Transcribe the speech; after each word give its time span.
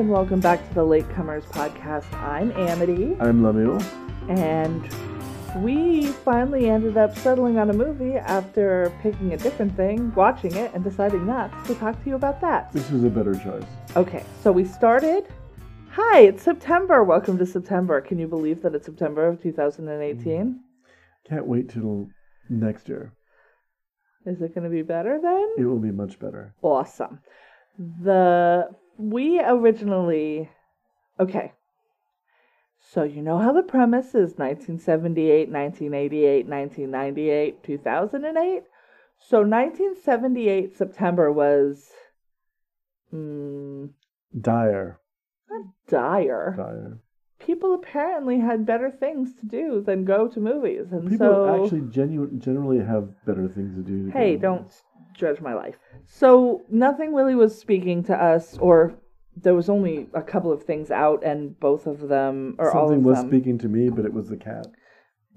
and 0.00 0.08
welcome 0.08 0.40
back 0.40 0.66
to 0.66 0.74
the 0.74 0.80
Latecomers 0.80 1.42
podcast. 1.48 2.10
I'm 2.14 2.52
Amity, 2.52 3.14
I'm 3.20 3.44
Lemuel. 3.44 3.82
and 4.30 4.82
we 5.62 6.06
finally 6.06 6.70
ended 6.70 6.96
up 6.96 7.14
settling 7.18 7.58
on 7.58 7.68
a 7.68 7.74
movie 7.74 8.14
after 8.14 8.90
picking 9.02 9.34
a 9.34 9.36
different 9.36 9.76
thing, 9.76 10.10
watching 10.14 10.54
it, 10.54 10.72
and 10.72 10.82
deciding 10.82 11.26
not 11.26 11.66
to 11.66 11.74
talk 11.74 12.02
to 12.02 12.08
you 12.08 12.14
about 12.14 12.40
that. 12.40 12.72
This 12.72 12.90
was 12.90 13.04
a 13.04 13.10
better 13.10 13.34
choice. 13.34 13.66
Okay, 13.94 14.24
so 14.42 14.50
we 14.50 14.64
started. 14.64 15.28
Hi, 15.90 16.20
it's 16.20 16.42
September. 16.42 17.04
Welcome 17.04 17.36
to 17.36 17.44
September. 17.44 18.00
Can 18.00 18.18
you 18.18 18.26
believe 18.26 18.62
that 18.62 18.74
it's 18.74 18.86
September 18.86 19.28
of 19.28 19.42
2018? 19.42 20.24
Mm. 20.24 20.54
Can't 21.28 21.46
wait 21.46 21.68
till 21.68 22.08
next 22.48 22.88
year. 22.88 23.12
Is 24.24 24.40
it 24.40 24.54
going 24.54 24.64
to 24.64 24.70
be 24.70 24.80
better 24.80 25.20
then? 25.22 25.56
It 25.58 25.68
will 25.68 25.78
be 25.78 25.92
much 25.92 26.18
better. 26.18 26.54
awesome. 26.62 27.18
The 27.78 28.70
we 29.00 29.40
originally 29.40 30.50
okay. 31.18 31.52
So 32.92 33.02
you 33.02 33.22
know 33.22 33.38
how 33.38 33.52
the 33.52 33.62
premise 33.62 34.08
is 34.08 34.36
1978, 34.36 35.48
1988, 35.50 36.46
1998, 36.46 37.62
2008. 37.62 38.62
So 39.18 39.38
1978 39.42 40.76
September 40.76 41.30
was 41.30 41.90
mm, 43.14 43.90
Dire. 44.40 44.98
not 45.50 45.66
dire. 45.88 46.54
Dire. 46.56 46.98
People 47.38 47.74
apparently 47.74 48.40
had 48.40 48.66
better 48.66 48.90
things 48.90 49.34
to 49.40 49.46
do 49.46 49.82
than 49.84 50.04
go 50.04 50.28
to 50.28 50.40
movies, 50.40 50.92
and 50.92 51.08
People 51.08 51.26
so 51.26 51.64
actually 51.64 51.88
genu- 51.90 52.38
generally 52.38 52.84
have 52.84 53.08
better 53.24 53.48
things 53.48 53.74
to 53.76 53.82
do. 53.82 54.10
hey, 54.10 54.36
don't 54.36 54.70
judge 55.20 55.40
my 55.40 55.54
life. 55.54 55.76
So 56.06 56.62
nothing 56.70 57.14
really 57.14 57.34
was 57.34 57.56
speaking 57.58 58.02
to 58.04 58.14
us, 58.14 58.56
or 58.58 58.94
there 59.36 59.54
was 59.54 59.68
only 59.68 60.08
a 60.14 60.22
couple 60.22 60.52
of 60.52 60.64
things 60.64 60.90
out, 60.90 61.22
and 61.24 61.58
both 61.60 61.86
of 61.86 62.08
them, 62.08 62.56
or 62.58 62.72
all 62.72 62.88
Something 62.88 62.98
of 63.00 63.04
was 63.04 63.18
them, 63.18 63.28
speaking 63.30 63.58
to 63.58 63.68
me, 63.68 63.88
but 63.90 64.04
it 64.04 64.12
was 64.12 64.28
the 64.28 64.36
cat. 64.36 64.66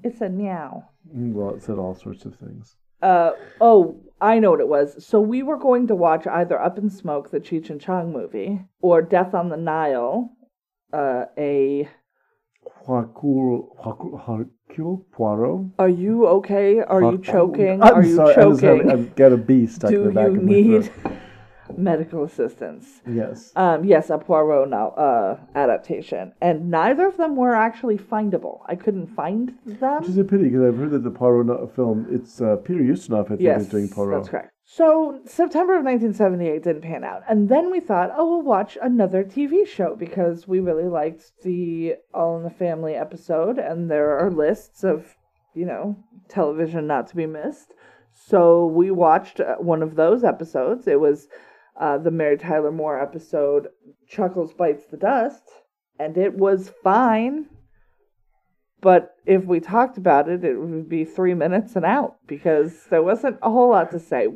it 0.04 0.18
said 0.18 0.34
meow. 0.34 0.84
Mm, 1.16 1.34
Well, 1.34 1.54
it 1.56 1.62
said 1.62 1.78
all 1.78 1.96
sorts 1.96 2.26
of 2.26 2.36
things. 2.36 2.76
Uh 3.02 3.32
oh, 3.60 4.00
I 4.22 4.40
know 4.40 4.52
what 4.52 4.62
it 4.62 4.68
was. 4.70 5.06
So 5.06 5.20
we 5.20 5.44
were 5.44 5.58
going 5.58 5.88
to 5.88 5.96
watch 5.96 6.26
either 6.26 6.58
Up 6.68 6.78
in 6.78 6.90
Smoke, 6.90 7.30
the 7.32 7.42
Cheech 7.42 7.70
and 7.70 7.82
Chong 7.82 8.14
movie, 8.14 8.62
or 8.82 9.02
Death 9.02 9.34
on 9.34 9.50
the 9.50 9.58
Nile, 9.58 10.30
uh, 10.94 11.26
a. 11.38 11.90
Hercule, 12.88 13.76
Hercule, 13.84 14.18
Hercule 14.74 15.06
Poirot. 15.12 15.66
Are 15.78 15.88
you 15.90 16.26
okay? 16.28 16.80
Are 16.80 17.04
you 17.12 17.20
choking? 17.20 17.82
I'm 17.84 17.94
Are 17.94 18.04
you 18.04 18.16
sorry, 18.16 18.32
I 18.32 18.36
choking? 18.36 18.70
having- 18.70 18.90
I've 18.92 19.16
got 19.16 19.32
a 19.32 19.38
bee 19.38 19.68
stuck 19.68 19.92
in 19.92 19.98
Do 19.98 20.04
the 20.06 20.12
back 20.12 20.32
you 20.32 20.36
of 20.38 20.44
my 20.44 20.52
need 20.52 20.84
throat. 20.86 21.14
Medical 21.78 22.24
assistance? 22.24 23.02
Yes. 23.08 23.52
Um, 23.56 23.84
yes, 23.84 24.10
a 24.10 24.18
Poirot 24.18 24.70
now 24.70 24.90
uh, 24.90 25.40
adaptation, 25.56 26.34
and 26.42 26.70
neither 26.70 27.08
of 27.08 27.18
them 27.18 27.36
were 27.36 27.56
actually 27.56 27.98
findable. 27.98 28.62
I 28.68 28.76
couldn't 28.76 29.08
find 29.08 29.54
them. 29.66 30.02
Which 30.02 30.10
is 30.10 30.18
a 30.18 30.24
pity 30.24 30.46
because 30.46 30.62
I've 30.64 30.78
heard 30.78 30.92
that 30.92 31.04
the 31.04 31.12
Poirot 31.12 31.48
no- 31.48 31.68
film, 31.76 32.08
it's 32.10 32.42
uh, 32.42 32.58
Peter 32.58 32.82
Ustinov, 32.82 33.26
I 33.26 33.28
think, 33.30 33.42
yes, 33.42 33.62
is 33.62 33.68
doing 33.70 33.90
Poirot. 33.90 34.20
that's 34.22 34.30
correct. 34.30 34.50
So 34.66 35.20
September 35.26 35.78
of 35.78 35.84
1978 35.84 36.64
didn't 36.64 36.82
pan 36.84 37.04
out, 37.04 37.24
and 37.28 37.50
then 37.50 37.70
we 37.70 37.80
thought, 37.82 38.12
oh, 38.16 38.30
we'll 38.30 38.42
watch 38.44 38.78
another 38.82 39.24
TV 39.24 39.68
show 39.68 39.96
because 39.96 40.48
we 40.48 40.60
really 40.62 40.88
liked 40.88 41.34
the 41.44 41.96
All 42.14 42.38
in 42.38 42.44
the 42.44 42.50
Family 42.50 42.94
episode, 42.96 43.58
and 43.60 43.92
there 43.92 44.18
are 44.18 44.32
lists 44.32 44.84
of, 44.86 45.16
you 45.54 45.66
know, 45.66 45.98
television 46.30 46.88
not 46.88 47.08
to 47.08 47.16
be 47.16 47.26
missed. 47.26 47.74
So 48.14 48.68
we 48.68 48.90
watched 48.90 49.40
uh, 49.40 49.56
one 49.58 49.84
of 49.84 49.96
those 49.96 50.24
episodes. 50.24 50.88
It 50.88 51.00
was 51.00 51.28
uh, 51.80 51.98
the 51.98 52.12
Mary 52.12 52.38
Tyler 52.38 52.72
Moore 52.72 53.02
episode, 53.02 53.68
Chuckles 54.08 54.54
Bites 54.54 54.86
the 54.86 54.98
Dust, 54.98 55.44
and 56.00 56.18
it 56.18 56.36
was 56.36 56.72
fine. 56.84 57.48
But 58.82 59.16
if 59.26 59.46
we 59.46 59.60
talked 59.60 59.98
about 59.98 60.28
it, 60.28 60.44
it 60.44 60.58
would 60.58 60.90
be 60.90 61.06
three 61.06 61.34
minutes 61.34 61.76
and 61.76 61.86
out 61.86 62.18
because 62.28 62.86
there 62.90 63.02
wasn't 63.02 63.38
a 63.42 63.50
whole 63.50 63.70
lot 63.70 63.92
to 63.92 64.00
say. 64.00 64.28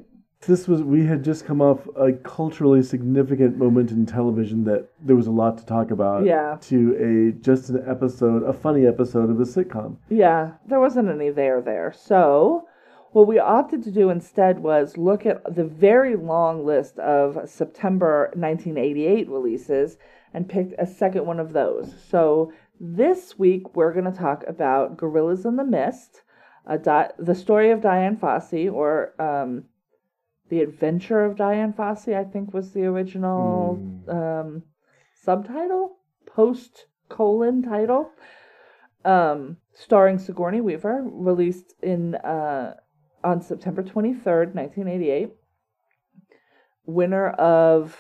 This 0.42 0.68
was 0.68 0.84
we 0.84 1.06
had 1.06 1.24
just 1.24 1.46
come 1.46 1.62
off 1.62 1.88
a 1.98 2.14
culturally 2.14 2.84
significant 2.84 3.58
moment 3.58 3.92
in 3.92 4.06
television 4.06 4.64
that 4.66 4.88
there 5.02 5.16
was 5.16 5.28
a 5.28 5.32
lot 5.32 5.58
to 5.58 5.66
talk 5.66 5.92
about. 5.92 6.26
Yeah. 6.26 6.58
To 6.62 6.96
a 6.96 7.42
just 7.42 7.70
an 7.70 7.84
episode, 7.88 8.44
a 8.44 8.54
funny 8.54 8.86
episode 8.86 9.30
of 9.30 9.40
a 9.42 9.44
sitcom. 9.44 9.98
Yeah, 10.10 10.52
there 10.68 10.80
wasn't 10.80 11.10
any 11.10 11.32
there 11.32 11.60
there. 11.60 11.92
So, 11.92 12.68
what 13.12 13.28
we 13.28 13.40
opted 13.40 13.84
to 13.84 13.92
do 13.92 14.10
instead 14.10 14.60
was 14.60 14.98
look 14.98 15.26
at 15.26 15.56
the 15.56 15.64
very 15.64 16.16
long 16.16 16.66
list 16.66 17.00
of 17.00 17.50
September 17.50 18.30
1988 18.36 19.30
releases 19.30 19.98
and 20.34 20.50
picked 20.50 20.74
a 20.78 20.86
second 20.86 21.26
one 21.26 21.40
of 21.40 21.54
those. 21.54 21.94
So, 22.10 22.52
this 22.80 23.40
week 23.40 23.76
we're 23.76 23.94
going 23.94 24.06
to 24.06 24.12
talk 24.12 24.44
about 24.48 24.98
Gorillas 24.98 25.46
in 25.46 25.56
the 25.56 25.64
Mist, 25.64 26.22
a 26.66 26.78
di- 26.78 27.10
the 27.18 27.34
story 27.34 27.72
of 27.72 27.82
Dian 27.82 28.18
Fossey, 28.18 28.72
or 28.72 29.20
um, 29.20 29.64
The 30.50 30.62
Adventure 30.62 31.26
of 31.26 31.38
Dian 31.38 31.74
Fossey, 31.74 32.16
I 32.16 32.24
think 32.24 32.54
was 32.54 32.74
the 32.74 32.86
original 32.86 33.82
um, 34.08 34.64
subtitle, 35.24 35.98
post 36.28 36.86
colon 37.10 37.64
title 37.64 38.12
um, 39.06 39.58
starring 39.74 40.20
Sigourney 40.20 40.62
Weaver, 40.62 41.02
released 41.04 41.74
in 41.82 42.16
uh, 42.16 42.76
on 43.28 43.42
September 43.42 43.84
twenty 43.84 44.14
third, 44.14 44.56
nineteen 44.56 44.88
eighty 44.88 45.10
eight. 45.10 45.34
Winner 46.86 47.30
of 47.32 47.98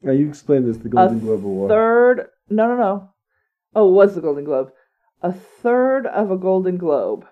Now 0.00 0.12
you 0.12 0.28
explained 0.28 0.66
this, 0.66 0.78
the 0.78 0.88
Golden 0.88 1.20
Globe 1.20 1.44
Award. 1.44 1.68
third. 1.70 2.26
No, 2.48 2.66
no, 2.66 2.76
no. 2.76 3.10
Oh, 3.74 3.88
it 3.90 3.92
was 3.92 4.14
the 4.14 4.22
Golden 4.22 4.44
Globe. 4.44 4.70
A 5.22 5.32
third 5.32 6.06
of 6.06 6.30
a 6.30 6.38
Golden 6.38 6.78
Globe. 6.78 7.26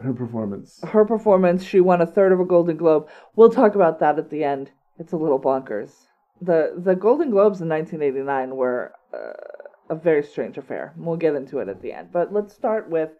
Her 0.00 0.12
performance. 0.12 0.78
Her 0.84 1.04
performance, 1.04 1.64
she 1.64 1.80
won 1.80 2.00
a 2.00 2.06
third 2.06 2.30
of 2.30 2.38
a 2.38 2.44
Golden 2.44 2.76
Globe. 2.76 3.08
We'll 3.34 3.50
talk 3.50 3.74
about 3.74 3.98
that 3.98 4.18
at 4.18 4.30
the 4.30 4.44
end. 4.44 4.70
It's 5.00 5.12
a 5.12 5.16
little 5.16 5.40
bonkers. 5.40 6.06
the 6.40 6.74
The 6.76 6.94
Golden 6.94 7.30
Globes 7.30 7.60
in 7.60 7.66
nineteen 7.66 8.02
eighty 8.02 8.20
nine 8.20 8.54
were 8.54 8.92
uh, 9.12 9.32
a 9.90 9.96
very 9.96 10.22
strange 10.22 10.56
affair. 10.56 10.94
We'll 10.96 11.16
get 11.16 11.34
into 11.34 11.58
it 11.58 11.68
at 11.68 11.82
the 11.82 11.92
end. 11.92 12.12
But 12.12 12.32
let's 12.32 12.54
start 12.54 12.88
with. 12.88 13.10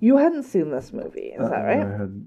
You 0.00 0.16
hadn't 0.16 0.44
seen 0.44 0.70
this 0.70 0.92
movie, 0.92 1.32
is 1.38 1.48
that 1.48 1.60
Uh, 1.60 1.64
right? 1.64 1.86
I, 1.86 1.90
had, 1.98 2.26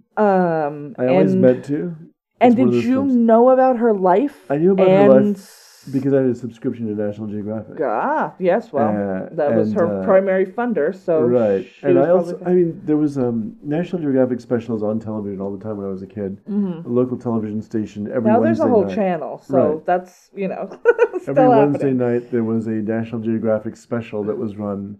Um, 0.67 0.95
I 0.97 1.07
always 1.07 1.33
and, 1.33 1.41
meant 1.41 1.65
to. 1.65 1.95
And 2.39 2.57
It's 2.59 2.71
did 2.71 2.83
you 2.83 2.95
films. 2.95 3.15
know 3.15 3.49
about 3.49 3.77
her 3.77 3.93
life? 3.93 4.45
I 4.49 4.57
knew 4.57 4.71
about 4.73 4.87
her 4.89 5.21
life 5.21 5.59
because 5.91 6.13
I 6.13 6.17
had 6.21 6.25
a 6.27 6.35
subscription 6.35 6.87
to 6.87 6.93
National 7.05 7.27
Geographic. 7.27 7.77
Ah, 7.81 8.33
yes. 8.39 8.71
Well, 8.71 8.89
Uh, 8.89 9.29
that 9.35 9.55
was 9.55 9.69
and, 9.71 9.79
her 9.79 10.01
uh, 10.01 10.05
primary 10.05 10.45
funder. 10.45 10.93
So 10.93 11.21
right. 11.21 11.65
And 11.81 11.97
I 11.99 12.09
also, 12.09 12.39
I 12.45 12.53
mean, 12.53 12.79
there 12.85 12.97
was 12.97 13.17
um, 13.17 13.55
National 13.63 14.01
Geographic 14.01 14.39
specials 14.39 14.83
on 14.83 14.99
television 14.99 15.41
all 15.41 15.51
the 15.55 15.63
time 15.63 15.77
when 15.77 15.85
I 15.85 15.89
was 15.89 16.03
a 16.03 16.07
kid. 16.07 16.39
Mhm. 16.49 16.85
A 16.85 16.89
local 16.89 17.17
television 17.17 17.61
station 17.61 18.07
every 18.11 18.29
now 18.31 18.39
there's 18.39 18.59
a 18.59 18.67
whole 18.67 18.85
night. 18.85 18.95
channel, 18.95 19.39
so 19.39 19.57
Right. 19.57 19.85
that's 19.85 20.29
you 20.35 20.47
know 20.47 20.69
Every 21.27 21.43
happening. 21.43 21.49
Wednesday 21.49 21.93
night, 21.93 22.31
there 22.31 22.43
was 22.43 22.67
a 22.67 22.71
National 22.95 23.21
Geographic 23.21 23.75
special 23.77 24.23
that 24.25 24.37
was 24.37 24.57
run 24.57 24.97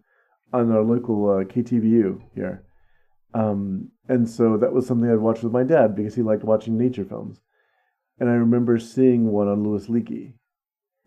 on 0.54 0.72
our 0.72 0.84
local 0.84 1.30
uh, 1.30 1.44
KTVU 1.44 2.22
here. 2.36 2.64
Um, 3.34 3.90
and 4.08 4.30
so 4.30 4.58
that 4.58 4.72
was 4.74 4.86
something 4.86 5.10
I'd 5.10 5.18
watch 5.20 5.42
with 5.42 5.52
my 5.52 5.64
dad 5.64 5.96
because 5.96 6.14
he 6.16 6.22
liked 6.22 6.44
watching 6.44 6.78
nature 6.78 7.04
films. 7.06 7.42
And 8.20 8.30
I 8.30 8.34
remember 8.34 8.78
seeing 8.78 9.32
one 9.32 9.48
on 9.48 9.64
Louis 9.64 9.88
Leakey 9.88 10.34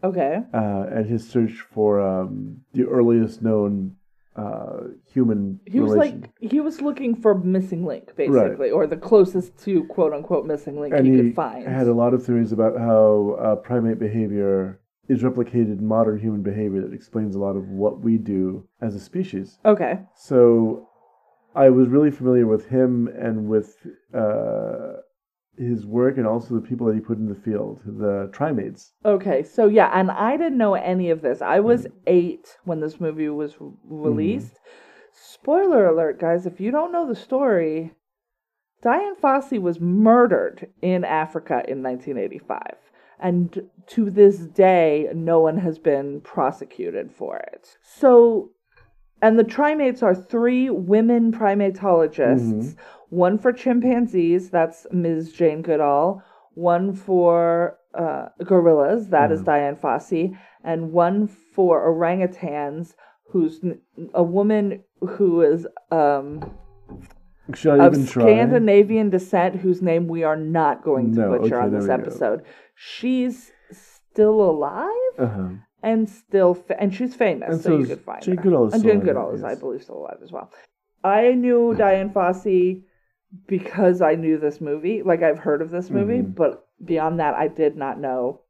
Okay. 0.02 0.40
uh, 0.52 0.86
and 0.92 1.06
his 1.06 1.26
search 1.28 1.64
for 1.72 2.00
um, 2.00 2.62
the 2.74 2.84
earliest 2.84 3.42
known 3.42 3.96
uh, 4.34 4.88
human 5.10 5.60
He 5.66 5.80
was 5.80 5.92
relation. 5.92 6.20
like 6.22 6.30
he 6.40 6.60
was 6.60 6.82
looking 6.82 7.14
for 7.14 7.34
missing 7.34 7.86
link, 7.86 8.14
basically, 8.16 8.70
or 8.70 8.86
the 8.86 8.96
closest 8.96 9.56
to 9.64 9.84
quote 9.84 10.12
unquote 10.12 10.44
missing 10.46 10.78
link 10.80 10.92
and 10.94 11.06
he, 11.06 11.12
he 11.12 11.18
could 11.22 11.34
find. 11.36 11.66
I 11.66 11.70
had 11.70 11.86
a 11.86 11.94
lot 11.94 12.12
of 12.12 12.26
theories 12.26 12.52
about 12.52 12.76
how 12.76 13.38
uh, 13.40 13.56
primate 13.56 13.98
behavior 13.98 14.80
is 15.08 15.22
replicated 15.22 15.78
in 15.78 15.86
modern 15.86 16.18
human 16.18 16.42
behavior 16.42 16.80
that 16.82 16.92
explains 16.92 17.34
a 17.34 17.38
lot 17.38 17.56
of 17.56 17.68
what 17.68 18.00
we 18.00 18.18
do 18.18 18.66
as 18.80 18.94
a 18.94 19.00
species. 19.00 19.58
okay. 19.64 20.00
So 20.14 20.88
I 21.54 21.70
was 21.70 21.88
really 21.88 22.10
familiar 22.10 22.46
with 22.46 22.66
him 22.68 23.08
and 23.08 23.48
with 23.48 23.76
uh, 24.14 24.94
his 25.56 25.86
work 25.86 26.18
and 26.18 26.26
also 26.26 26.54
the 26.54 26.60
people 26.60 26.86
that 26.86 26.94
he 26.94 27.00
put 27.00 27.18
in 27.18 27.28
the 27.28 27.34
field, 27.34 27.80
the 27.86 28.28
trimates. 28.32 28.92
Okay, 29.04 29.42
so 29.42 29.66
yeah, 29.68 29.90
and 29.94 30.10
I 30.10 30.36
didn't 30.36 30.58
know 30.58 30.74
any 30.74 31.08
of 31.10 31.22
this. 31.22 31.40
I 31.40 31.58
Mm. 31.60 31.64
was 31.64 31.86
eight 32.06 32.58
when 32.64 32.80
this 32.80 33.00
movie 33.00 33.28
was 33.28 33.54
r- 33.60 33.72
released. 33.84 34.58
Spoiler 35.12 35.86
alert, 35.86 36.20
guys, 36.20 36.44
if 36.44 36.60
you 36.60 36.70
don't 36.70 36.92
know 36.92 37.06
the 37.08 37.14
story, 37.14 37.94
Dian 38.82 39.14
Fossey 39.14 39.58
was 39.58 39.80
murdered 39.80 40.68
in 40.82 41.04
Africa 41.04 41.64
in 41.66 41.82
1985. 41.82 42.85
And 43.18 43.68
to 43.88 44.10
this 44.10 44.38
day, 44.38 45.08
no 45.14 45.40
one 45.40 45.58
has 45.58 45.78
been 45.78 46.20
prosecuted 46.20 47.10
for 47.12 47.36
it. 47.36 47.76
So, 47.82 48.50
and 49.22 49.38
the 49.38 49.44
trimates 49.44 50.02
are 50.02 50.14
three 50.14 50.68
women 50.70 51.32
primatologists 51.32 52.76
one 53.10 53.38
for 53.38 53.52
chimpanzees, 53.52 54.50
that's 54.50 54.86
Ms. 54.90 55.32
Jane 55.32 55.62
Goodall, 55.62 56.22
one 56.54 56.92
for 56.92 57.78
uh, 57.94 58.28
gorillas. 58.44 59.08
That 59.08 59.32
is 59.32 59.42
Mhm. 59.42 59.44
Dian 59.46 59.76
Fossey, 59.76 60.36
and 60.64 60.92
one 60.92 61.26
for 61.26 61.86
orangutans, 61.86 62.94
who's 63.28 63.64
a 64.14 64.22
woman 64.22 64.82
who 65.00 65.40
is 65.42 65.66
um, 65.90 66.40
Should 67.54 67.80
I 67.80 67.86
of 67.86 67.94
even 67.94 68.06
try? 68.06 68.24
Scandinavian 68.24 69.10
descent, 69.10 69.56
whose 69.56 69.80
name 69.82 70.08
we 70.08 70.24
are 70.24 70.36
not 70.36 70.82
going 70.82 71.12
to 71.14 71.20
No, 71.20 71.38
butcher 71.38 71.56
okay, 71.56 71.64
on 71.66 71.70
there 71.70 71.80
this 71.80 71.88
we 71.88 71.94
go. 71.96 72.02
episode. 72.02 72.42
She's 72.74 73.52
still 73.70 74.40
alive 74.40 74.90
Uh-huh. 75.18 75.48
and 75.82 76.08
still, 76.08 76.54
fa- 76.54 76.80
and 76.80 76.92
she's 76.94 77.14
famous, 77.14 77.52
And 77.54 77.60
so, 77.62 77.70
so 77.70 77.76
you 77.76 77.82
is 77.82 77.88
could 77.88 78.00
find 78.00 78.22
Jane 78.22 78.36
her. 78.36 78.42
Goodall 78.42 78.66
is 78.66 78.72
and 78.74 78.80
still 78.80 78.90
Jane 78.92 78.96
alive, 79.02 79.06
Goodall 79.14 79.30
is, 79.34 79.44
I 79.44 79.50
yes. 79.50 79.58
believe, 79.60 79.82
still 79.82 79.98
alive 79.98 80.18
as 80.22 80.32
well. 80.32 80.50
I 81.04 81.32
knew 81.34 81.74
Dian 81.76 82.10
Fossey 82.10 82.82
because 83.46 84.00
I 84.02 84.14
knew 84.14 84.38
this 84.38 84.60
movie. 84.60 85.02
Like 85.02 85.22
I've 85.22 85.38
heard 85.38 85.62
of 85.62 85.70
this 85.70 85.90
movie, 85.90 86.22
Mhm. 86.22 86.34
but 86.34 86.66
beyond 86.84 87.20
that, 87.20 87.34
I 87.34 87.48
did 87.48 87.76
not 87.76 88.00
know 88.00 88.40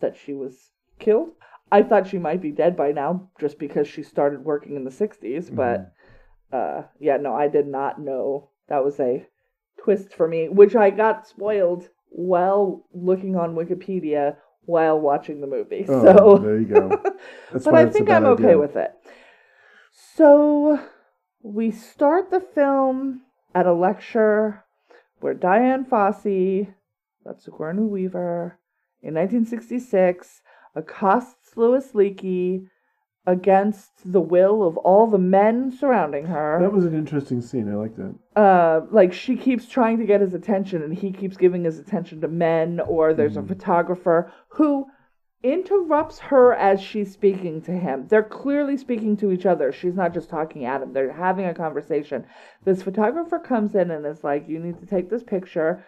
that 0.00 0.16
she 0.16 0.32
was 0.34 0.70
killed. 0.98 1.30
I 1.72 1.82
thought 1.82 2.06
she 2.06 2.18
might 2.18 2.40
be 2.42 2.50
dead 2.52 2.76
by 2.76 2.92
now, 2.92 3.30
just 3.40 3.58
because 3.58 3.88
she 3.88 4.02
started 4.02 4.44
working 4.44 4.76
in 4.76 4.84
the 4.84 4.90
'60s. 4.90 5.50
But 5.50 5.92
uh, 6.54 6.82
yeah, 7.00 7.16
no, 7.16 7.34
I 7.34 7.48
did 7.48 7.66
not 7.66 8.00
know 8.00 8.50
that 8.68 8.84
was 8.84 9.00
a 9.00 9.26
twist 9.82 10.14
for 10.14 10.28
me, 10.28 10.48
which 10.48 10.76
I 10.76 10.90
got 10.90 11.26
spoiled 11.26 11.88
while 12.10 12.86
looking 12.94 13.34
on 13.34 13.56
Wikipedia 13.56 14.36
while 14.66 14.98
watching 14.98 15.40
the 15.40 15.48
movie. 15.48 15.84
Oh, 15.88 16.04
so 16.04 16.38
there 16.38 16.58
you 16.58 16.66
go. 16.66 17.02
But 17.52 17.74
I 17.74 17.86
think 17.86 18.08
I'm 18.08 18.24
okay 18.26 18.44
idea. 18.44 18.58
with 18.58 18.76
it. 18.76 18.92
So 20.16 20.80
we 21.42 21.72
start 21.72 22.30
the 22.30 22.40
film 22.40 23.22
at 23.54 23.66
a 23.66 23.72
lecture 23.72 24.64
where 25.20 25.34
Dian 25.34 25.84
Fossey, 25.84 26.72
that's 27.24 27.44
Sigourney 27.44 27.82
Weaver, 27.82 28.60
in 29.02 29.14
1966 29.14 30.40
accosts 30.76 31.56
Louis 31.56 31.86
Leakey 31.92 32.68
against 33.26 33.90
the 34.12 34.20
will 34.20 34.62
of 34.62 34.76
all 34.78 35.06
the 35.06 35.18
men 35.18 35.70
surrounding 35.70 36.26
her 36.26 36.58
That 36.60 36.72
was 36.72 36.84
an 36.84 36.94
interesting 36.94 37.40
scene. 37.40 37.70
I 37.72 37.76
liked 37.76 37.98
it. 37.98 38.14
uh 38.36 38.82
like 38.90 39.12
she 39.12 39.36
keeps 39.36 39.66
trying 39.66 39.98
to 39.98 40.04
get 40.04 40.20
his 40.20 40.34
attention 40.34 40.82
and 40.82 40.92
he 40.94 41.10
keeps 41.10 41.36
giving 41.36 41.64
his 41.64 41.78
attention 41.78 42.20
to 42.20 42.28
men 42.28 42.80
or 42.80 43.14
there's 43.14 43.36
Mhm. 43.36 43.44
a 43.44 43.46
photographer 43.46 44.30
who 44.48 44.86
interrupts 45.42 46.18
her 46.18 46.54
as 46.54 46.80
she's 46.80 47.12
speaking 47.12 47.60
to 47.62 47.72
him 47.72 48.06
they're 48.08 48.22
clearly 48.22 48.76
speaking 48.78 49.14
to 49.16 49.30
each 49.30 49.44
other 49.46 49.72
she's 49.72 49.94
not 49.94 50.14
just 50.14 50.28
talking 50.30 50.64
at 50.64 50.80
him 50.82 50.92
they're 50.92 51.12
having 51.12 51.44
a 51.46 51.54
conversation 51.54 52.24
this 52.64 52.82
photographer 52.82 53.38
comes 53.38 53.74
in 53.74 53.90
and 53.90 54.06
is 54.06 54.24
like 54.24 54.48
you 54.48 54.58
need 54.58 54.78
to 54.78 54.86
take 54.86 55.10
this 55.10 55.22
picture 55.22 55.84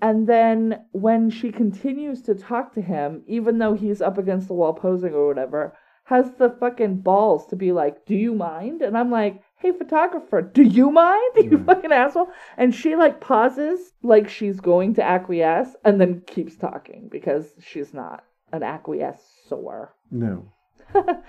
and 0.00 0.28
then 0.28 0.80
when 0.92 1.28
she 1.28 1.50
continues 1.50 2.22
to 2.22 2.34
talk 2.36 2.72
to 2.72 2.80
him 2.80 3.22
even 3.26 3.58
though 3.58 3.74
he's 3.74 4.00
up 4.00 4.16
against 4.16 4.46
the 4.46 4.54
wall 4.54 4.72
posing 4.72 5.12
or 5.12 5.26
whatever 5.26 5.72
has 6.08 6.30
the 6.38 6.48
fucking 6.48 6.96
balls 6.96 7.46
to 7.46 7.56
be 7.56 7.70
like, 7.70 8.06
"Do 8.06 8.14
you 8.14 8.34
mind?" 8.34 8.80
And 8.80 8.96
I'm 8.96 9.10
like, 9.10 9.42
"Hey, 9.56 9.72
photographer, 9.72 10.40
do 10.40 10.62
you 10.62 10.90
mind? 10.90 11.32
You 11.36 11.62
fucking 11.64 11.92
asshole!" 11.92 12.30
And 12.56 12.74
she 12.74 12.96
like 12.96 13.20
pauses, 13.20 13.92
like 14.02 14.28
she's 14.28 14.60
going 14.60 14.94
to 14.94 15.02
acquiesce, 15.02 15.76
and 15.84 16.00
then 16.00 16.22
keeps 16.26 16.56
talking 16.56 17.08
because 17.10 17.54
she's 17.60 17.92
not 17.92 18.24
an 18.52 18.62
acquiescer. 18.62 19.88
No. 20.10 20.50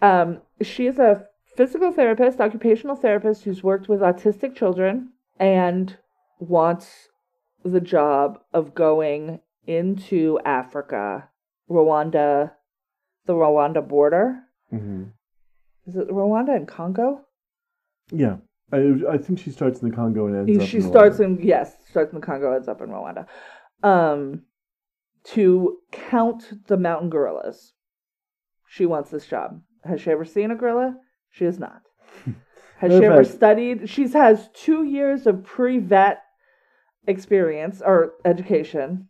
Um, 0.00 0.42
she 0.62 0.86
is 0.86 1.00
a 1.00 1.26
physical 1.56 1.90
therapist, 1.90 2.40
occupational 2.40 2.94
therapist 2.94 3.42
who's 3.42 3.64
worked 3.64 3.88
with 3.88 3.98
autistic 4.00 4.54
children 4.54 5.10
and 5.40 5.96
wants 6.38 7.08
the 7.64 7.80
job 7.80 8.38
of 8.52 8.76
going 8.76 9.40
into 9.66 10.38
Africa, 10.44 11.28
Rwanda, 11.68 12.52
the 13.28 13.34
Rwanda 13.34 13.86
border. 13.86 14.40
hmm 14.70 15.04
Is 15.86 15.94
it 15.94 16.08
Rwanda 16.08 16.56
and 16.56 16.66
Congo? 16.66 17.20
Yeah. 18.10 18.38
I, 18.72 18.94
I 19.10 19.18
think 19.18 19.38
she 19.38 19.50
starts 19.50 19.80
in 19.80 19.90
the 19.90 19.94
Congo 19.94 20.26
and 20.26 20.48
ends 20.48 20.62
up 20.62 20.68
She 20.68 20.80
starts 20.80 21.20
in 21.20 21.38
yes, 21.40 21.76
starts 21.88 22.12
in 22.12 22.20
the 22.20 22.26
Congo, 22.26 22.52
ends 22.52 22.68
up 22.68 22.80
in 22.80 22.88
Rwanda. 22.88 23.26
Um, 23.82 24.42
to 25.34 25.78
count 25.92 26.66
the 26.66 26.76
mountain 26.76 27.10
gorillas. 27.10 27.74
She 28.66 28.86
wants 28.86 29.10
this 29.10 29.26
job. 29.26 29.60
Has 29.84 30.00
she 30.00 30.10
ever 30.10 30.24
seen 30.24 30.50
a 30.50 30.56
gorilla? 30.56 30.96
She 31.30 31.44
has 31.44 31.58
not. 31.58 31.82
Has 32.78 32.92
she 32.92 33.04
ever 33.04 33.24
studied? 33.24 33.88
She 33.90 34.08
has 34.08 34.48
two 34.54 34.84
years 34.84 35.26
of 35.26 35.44
pre-vet 35.44 36.22
experience 37.06 37.82
or 37.84 38.12
education, 38.24 39.08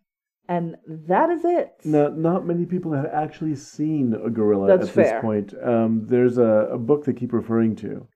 and 0.49 0.77
that 0.87 1.31
is 1.31 1.45
it. 1.45 1.75
Now, 1.85 2.09
not 2.09 2.47
many 2.47 2.65
people 2.65 2.93
have 2.93 3.06
actually 3.06 3.55
seen 3.55 4.15
a 4.15 4.31
gorilla 4.31 4.67
That's 4.67 4.89
at 4.89 4.95
fair. 4.95 5.05
this 5.05 5.21
point. 5.21 5.55
Um, 5.62 6.06
there's 6.06 6.39
a, 6.39 6.71
a 6.73 6.79
book 6.79 7.05
they 7.05 7.12
keep 7.12 7.33
referring 7.33 7.77
to 7.77 8.09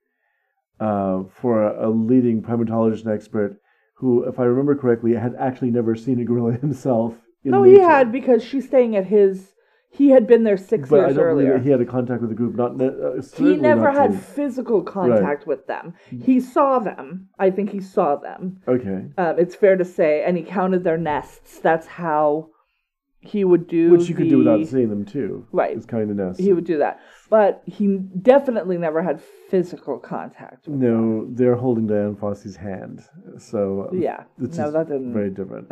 uh, 0.79 1.23
for 1.39 1.63
a, 1.63 1.87
a 1.87 1.89
leading 1.89 2.41
primatologist 2.41 3.05
and 3.05 3.13
expert 3.13 3.57
who, 3.95 4.23
if 4.23 4.39
I 4.39 4.43
remember 4.43 4.75
correctly, 4.75 5.13
had 5.13 5.35
actually 5.39 5.69
never 5.69 5.95
seen 5.95 6.19
a 6.19 6.25
gorilla 6.25 6.53
himself. 6.61 7.13
in 7.43 7.51
no, 7.51 7.63
he 7.63 7.79
had 7.79 8.11
because 8.11 8.43
she's 8.43 8.65
staying 8.65 8.95
at 8.95 9.05
his. 9.05 9.53
He 9.93 10.09
had 10.09 10.25
been 10.25 10.43
there 10.43 10.57
six 10.57 10.89
but 10.89 10.95
years 10.97 11.17
earlier. 11.19 11.59
he 11.59 11.69
had 11.69 11.79
a 11.79 11.85
contact 11.85 12.21
with 12.21 12.31
the 12.31 12.35
group. 12.35 12.55
Not 12.55 12.81
uh, 12.81 13.21
he 13.37 13.55
never 13.55 13.91
not 13.91 13.95
had 13.95 14.11
to- 14.11 14.17
physical 14.17 14.81
contact 14.81 15.45
with 15.45 15.67
them. 15.67 15.93
He 16.09 16.39
saw 16.39 16.79
them. 16.79 17.29
I 17.37 17.51
think 17.51 17.69
he 17.69 17.79
saw 17.79 18.15
them. 18.15 18.61
Okay, 18.67 19.05
Um, 19.17 19.37
it's 19.37 19.55
fair 19.55 19.75
to 19.77 19.85
say, 19.85 20.23
and 20.25 20.35
he 20.35 20.43
counted 20.43 20.83
their 20.83 20.97
nests. 20.97 21.59
That's 21.59 21.85
how 21.85 22.49
he 23.19 23.43
would 23.45 23.67
do. 23.67 23.91
which 23.91 24.09
you 24.09 24.15
could 24.15 24.29
do 24.29 24.39
without 24.39 24.65
seeing 24.65 24.89
them 24.89 25.05
too. 25.05 25.45
Right. 25.51 25.77
It's 25.77 25.85
kind 25.85 26.09
of 26.09 26.17
nest. 26.17 26.39
He 26.39 26.51
would 26.53 26.65
do 26.65 26.79
that, 26.79 26.99
but 27.29 27.61
he 27.65 27.97
definitely 28.21 28.77
never 28.79 29.01
had 29.03 29.21
physical 29.49 29.99
contact. 29.99 30.67
With 30.67 30.77
No, 30.79 31.27
they're 31.29 31.55
holding 31.55 31.85
Dian 31.87 32.15
Fossey's 32.15 32.55
hand, 32.55 33.01
so 33.37 33.89
them. 33.91 34.01
Yeah. 34.01 34.23
it's 34.41 34.57
no, 34.57 34.71
that 34.71 34.87
didn't 34.87 35.13
very 35.13 35.29
different. 35.29 35.71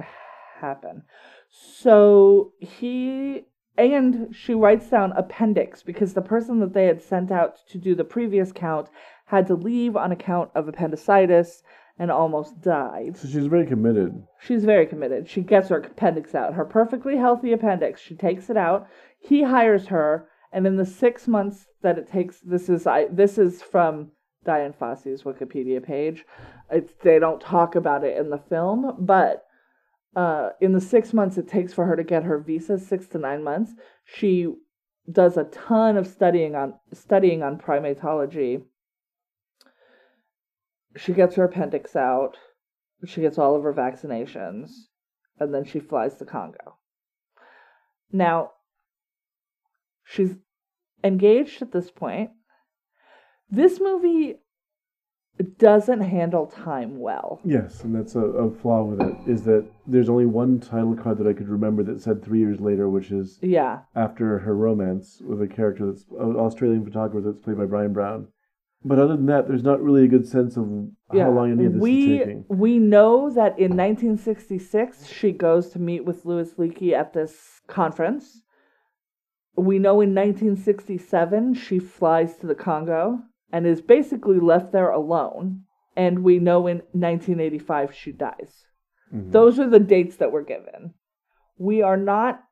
happen. 0.62 1.02
So 1.50 2.54
he 2.60 3.46
and 3.78 4.36
she 4.36 4.54
writes 4.54 4.88
down 4.88 5.14
appendix 5.14 5.82
because 5.84 6.14
the 6.14 6.22
person 6.22 6.60
that 6.60 6.74
they 6.74 6.86
had 6.86 7.02
sent 7.02 7.32
out 7.32 7.58
to 7.70 7.78
do 7.78 7.96
the 7.96 8.04
previous 8.04 8.52
count 8.52 8.90
had 9.26 9.48
to 9.48 9.56
leave 9.56 9.96
on 9.96 10.12
account 10.12 10.52
of 10.56 10.68
appendicitis 10.68 11.64
and 11.98 12.12
almost 12.12 12.62
died. 12.62 13.18
So 13.18 13.28
she's 13.28 13.46
very 13.46 13.66
committed. 13.66 14.24
She's 14.40 14.66
very 14.66 14.86
committed. 14.86 15.30
She 15.30 15.42
gets 15.42 15.70
her 15.70 15.78
appendix 15.78 16.34
out, 16.34 16.54
her 16.54 16.66
perfectly 16.66 17.18
healthy 17.18 17.54
appendix. 17.54 18.02
She 18.02 18.16
takes 18.16 18.50
it 18.50 18.58
out. 18.58 18.88
He 19.20 19.44
hires 19.44 19.88
her, 19.88 20.28
and 20.52 20.66
in 20.66 20.78
the 20.78 20.86
six 20.86 21.28
months 21.28 21.68
that 21.82 21.98
it 21.98 22.12
takes, 22.12 22.40
this 22.40 22.70
is 22.70 22.88
I 22.88 23.06
this 23.12 23.38
is 23.38 23.62
from 23.62 24.12
Dian 24.46 24.74
Fossey's 24.74 25.24
Wikipedia 25.24 25.84
page. 25.84 26.26
It's, 26.72 26.92
they 27.04 27.20
don't 27.20 27.40
talk 27.40 27.76
about 27.76 28.04
it 28.04 28.18
in 28.18 28.30
the 28.30 28.42
film, 28.50 28.96
but 29.00 29.46
uh, 30.16 30.50
in 30.60 30.74
the 30.74 30.82
six 30.82 31.14
months 31.14 31.38
it 31.38 31.48
takes 31.48 31.74
for 31.74 31.86
her 31.86 31.96
to 31.96 32.04
get 32.04 32.24
her 32.24 32.40
visa, 32.40 32.78
six 32.78 33.08
to 33.08 33.18
nine 33.18 33.44
months, 33.44 33.74
she 34.04 34.54
does 35.12 35.38
a 35.38 35.46
ton 35.46 35.98
of 35.98 36.08
studying 36.08 36.56
on 36.56 36.74
studying 36.94 37.44
on 37.44 37.58
primatology. 37.58 38.64
She 40.98 41.14
gets 41.14 41.36
her 41.36 41.46
appendix 41.46 41.96
out. 41.96 42.38
She 43.06 43.22
gets 43.22 43.38
all 43.38 43.56
of 43.56 43.64
her 43.64 43.74
vaccinations, 43.74 44.72
and 45.40 45.54
then 45.54 45.66
she 45.66 45.80
flies 45.80 46.16
to 46.18 46.26
Congo. 46.26 46.78
Now, 48.12 48.52
she's 50.04 50.36
engaged 51.04 51.62
at 51.62 51.72
this 51.72 51.90
point. 51.90 52.32
This 53.50 53.80
movie 53.80 54.36
doesn't 55.42 56.02
handle 56.02 56.48
time 56.48 57.00
well. 57.00 57.40
Yes, 57.44 57.82
and 57.84 57.96
that's 57.96 58.16
a, 58.16 58.20
a 58.20 58.52
flaw 58.52 58.84
with 58.84 59.02
it. 59.02 59.16
Is 59.28 59.44
that 59.44 59.66
there's 59.88 60.10
only 60.10 60.26
one 60.26 60.60
title 60.60 60.96
card 60.96 61.18
that 61.20 61.28
I 61.28 61.34
could 61.34 61.50
remember 61.50 61.84
that 61.84 62.02
said 62.02 62.24
three 62.24 62.40
years 62.40 62.60
later, 62.60 62.90
which 62.90 63.12
is 63.12 63.40
Yeah, 63.42 63.80
after 63.96 64.40
her 64.40 64.56
romance 64.56 65.22
with 65.26 65.42
a 65.42 65.48
character 65.48 65.86
that's 65.86 66.06
an 66.20 66.36
Australian 66.36 66.84
photographer 66.84 67.22
that's 67.32 67.44
played 67.44 67.58
by 67.58 67.66
Bryan 67.66 67.94
Brown. 67.94 68.28
But 68.84 68.98
other 68.98 69.16
than 69.16 69.28
that, 69.28 69.48
there's 69.48 69.64
not 69.64 69.82
really 69.82 70.06
a 70.06 70.08
good 70.08 70.28
sense 70.28 70.58
of 70.58 70.68
yeah. 71.14 71.26
how 71.26 71.32
long 71.32 71.52
any 71.52 71.66
of 71.66 71.74
this 71.74 71.82
we 71.82 72.14
is 72.14 72.20
taking. 72.20 72.46
we 72.50 72.80
know 72.80 73.30
that 73.30 73.60
in 73.60 73.78
1966 73.78 75.08
she 75.08 75.32
goes 75.32 75.70
to 75.70 75.80
meet 75.80 76.04
with 76.04 76.26
Louis 76.26 76.50
Leakey 76.56 76.94
at 76.94 77.14
this 77.14 77.62
conference. 77.68 78.42
We 79.56 79.78
know 79.78 80.02
in 80.02 80.16
1967 80.16 81.54
she 81.54 81.78
flies 81.78 82.38
to 82.38 82.48
the 82.48 82.56
Congo 82.56 83.22
and 83.52 83.66
is 83.66 83.82
basically 83.82 84.40
left 84.40 84.72
there 84.72 84.90
alone. 84.90 85.64
And 85.96 86.24
we 86.24 86.40
know 86.40 86.68
in 86.68 86.78
1985 86.94 87.94
she 87.94 88.12
dies. 88.12 88.66
Mhm. 89.14 89.32
Those 89.32 89.60
are 89.60 89.70
the 89.70 89.80
dates 89.80 90.16
that 90.18 90.32
were 90.32 90.44
given. 90.44 90.94
We 91.58 91.82
are 91.82 91.98
not 91.98 92.44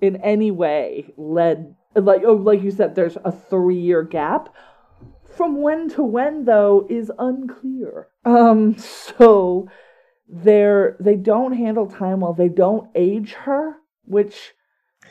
in 0.00 0.16
any 0.16 0.50
way 0.50 1.12
led 1.16 1.74
like 1.94 2.22
oh 2.24 2.34
like 2.34 2.62
you 2.62 2.70
said 2.70 2.94
there's 2.94 3.16
a 3.24 3.32
3 3.32 3.76
year 3.76 4.02
gap. 4.02 4.48
From 5.24 5.62
when 5.62 5.88
to 5.90 6.02
when 6.02 6.44
though 6.44 6.86
is 6.88 7.10
unclear. 7.18 8.08
Um 8.24 8.76
so 8.78 9.68
they're 10.28 10.96
they 11.00 11.16
don't 11.16 11.52
handle 11.52 11.86
time 11.86 12.20
well. 12.20 12.32
They 12.32 12.48
don't 12.48 12.88
age 12.94 13.32
her 13.32 13.76
which 14.04 14.54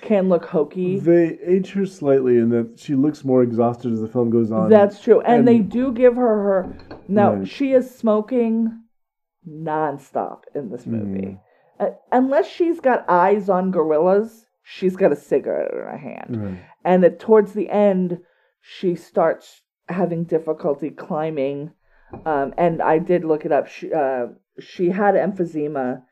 can 0.03 0.29
look 0.29 0.45
hokey. 0.45 0.99
They 0.99 1.39
age 1.45 1.71
her 1.71 1.85
slightly 1.85 2.37
in 2.37 2.49
that 2.49 2.77
she 2.79 2.93
looks 2.95 3.23
more 3.23 3.41
exhausted 3.41 3.91
as 3.91 4.01
the 4.01 4.07
film 4.07 4.29
goes 4.29 4.51
on. 4.51 4.69
That's 4.69 5.01
true. 5.01 5.21
And, 5.21 5.39
and- 5.39 5.47
they 5.47 5.59
do 5.59 5.91
give 5.91 6.15
her 6.15 6.21
her. 6.43 6.77
Now, 7.07 7.33
Right. 7.35 7.47
she 7.47 7.73
is 7.73 7.89
smoking 7.93 8.79
nonstop 9.47 10.43
in 10.55 10.69
this 10.69 10.85
movie. 10.85 11.37
Mm. 11.37 11.39
Uh, 11.79 11.89
unless 12.11 12.47
she's 12.47 12.79
got 12.79 13.09
eyes 13.09 13.49
on 13.49 13.71
gorillas, 13.71 14.45
she's 14.63 14.95
got 14.95 15.11
a 15.11 15.15
cigarette 15.15 15.71
in 15.71 15.79
her 15.79 15.97
hand. 15.97 16.37
Right. 16.43 16.59
And 16.85 17.03
at, 17.03 17.19
towards 17.19 17.53
the 17.53 17.69
end, 17.69 18.19
she 18.61 18.95
starts 18.95 19.61
having 19.89 20.23
difficulty 20.23 20.89
climbing. 20.89 21.71
Um, 22.25 22.53
and 22.57 22.81
I 22.81 22.99
did 22.99 23.25
look 23.25 23.43
it 23.45 23.51
up. 23.51 23.67
She, 23.67 23.91
uh, 23.91 24.27
she 24.59 24.89
had 24.89 25.15
emphysema 25.15 26.03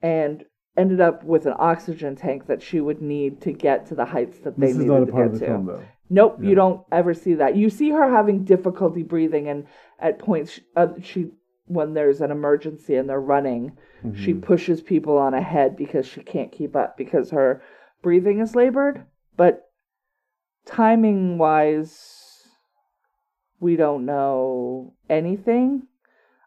and 0.00 0.44
ended 0.78 1.00
up 1.00 1.24
with 1.24 1.44
an 1.46 1.54
oxygen 1.58 2.16
tank 2.16 2.46
that 2.46 2.62
she 2.62 2.80
would 2.80 3.02
need 3.02 3.40
to 3.42 3.52
get 3.52 3.86
to 3.86 3.94
the 3.94 4.04
heights 4.06 4.38
that 4.40 4.58
they 4.58 4.68
This 4.68 4.76
is 4.76 4.84
needed 4.84 5.06
to 5.06 5.12
get 5.12 5.32
to. 5.34 5.38
film. 5.38 5.70
Nope, 6.10 6.38
Yeah. 6.40 6.48
you 6.48 6.54
don't 6.54 6.80
ever 6.90 7.12
see 7.12 7.34
that. 7.34 7.56
You 7.56 7.68
see 7.68 7.90
her 7.90 8.08
having 8.10 8.44
difficulty 8.44 9.02
breathing, 9.02 9.48
and 9.48 9.66
at 9.98 10.18
points, 10.18 10.60
uh, 10.76 10.88
she 11.02 11.30
when 11.66 11.92
there's 11.92 12.22
an 12.22 12.30
emergency 12.30 12.96
and 12.96 13.08
they're 13.10 13.20
running, 13.20 13.72
she 14.14 14.32
Mm-hmm. 14.32 14.40
pushes 14.40 14.80
people 14.80 15.18
on 15.18 15.34
ahead 15.34 15.76
because 15.76 16.06
she 16.06 16.22
can't 16.22 16.50
keep 16.50 16.74
up 16.74 16.96
because 16.96 17.30
her 17.30 17.60
breathing 18.00 18.38
is 18.40 18.54
labored. 18.56 19.04
But 19.36 19.68
timing 20.64 21.36
wise, 21.38 22.48
we 23.60 23.76
don't 23.76 24.06
know 24.06 24.94
anything. 25.10 25.86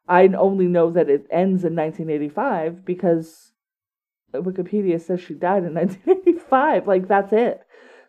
I 0.08 0.28
only 0.30 0.68
know 0.68 0.90
that 0.92 1.10
it 1.10 1.28
ends 1.30 1.64
in 1.64 1.76
1985 1.76 2.84
because 2.84 3.51
Wikipedia 4.34 5.00
says 5.00 5.22
she 5.22 5.34
died 5.34 5.64
in 5.64 5.74
1985. 5.76 6.88
Like, 6.88 7.08
that's 7.08 7.34
it. 7.34 7.62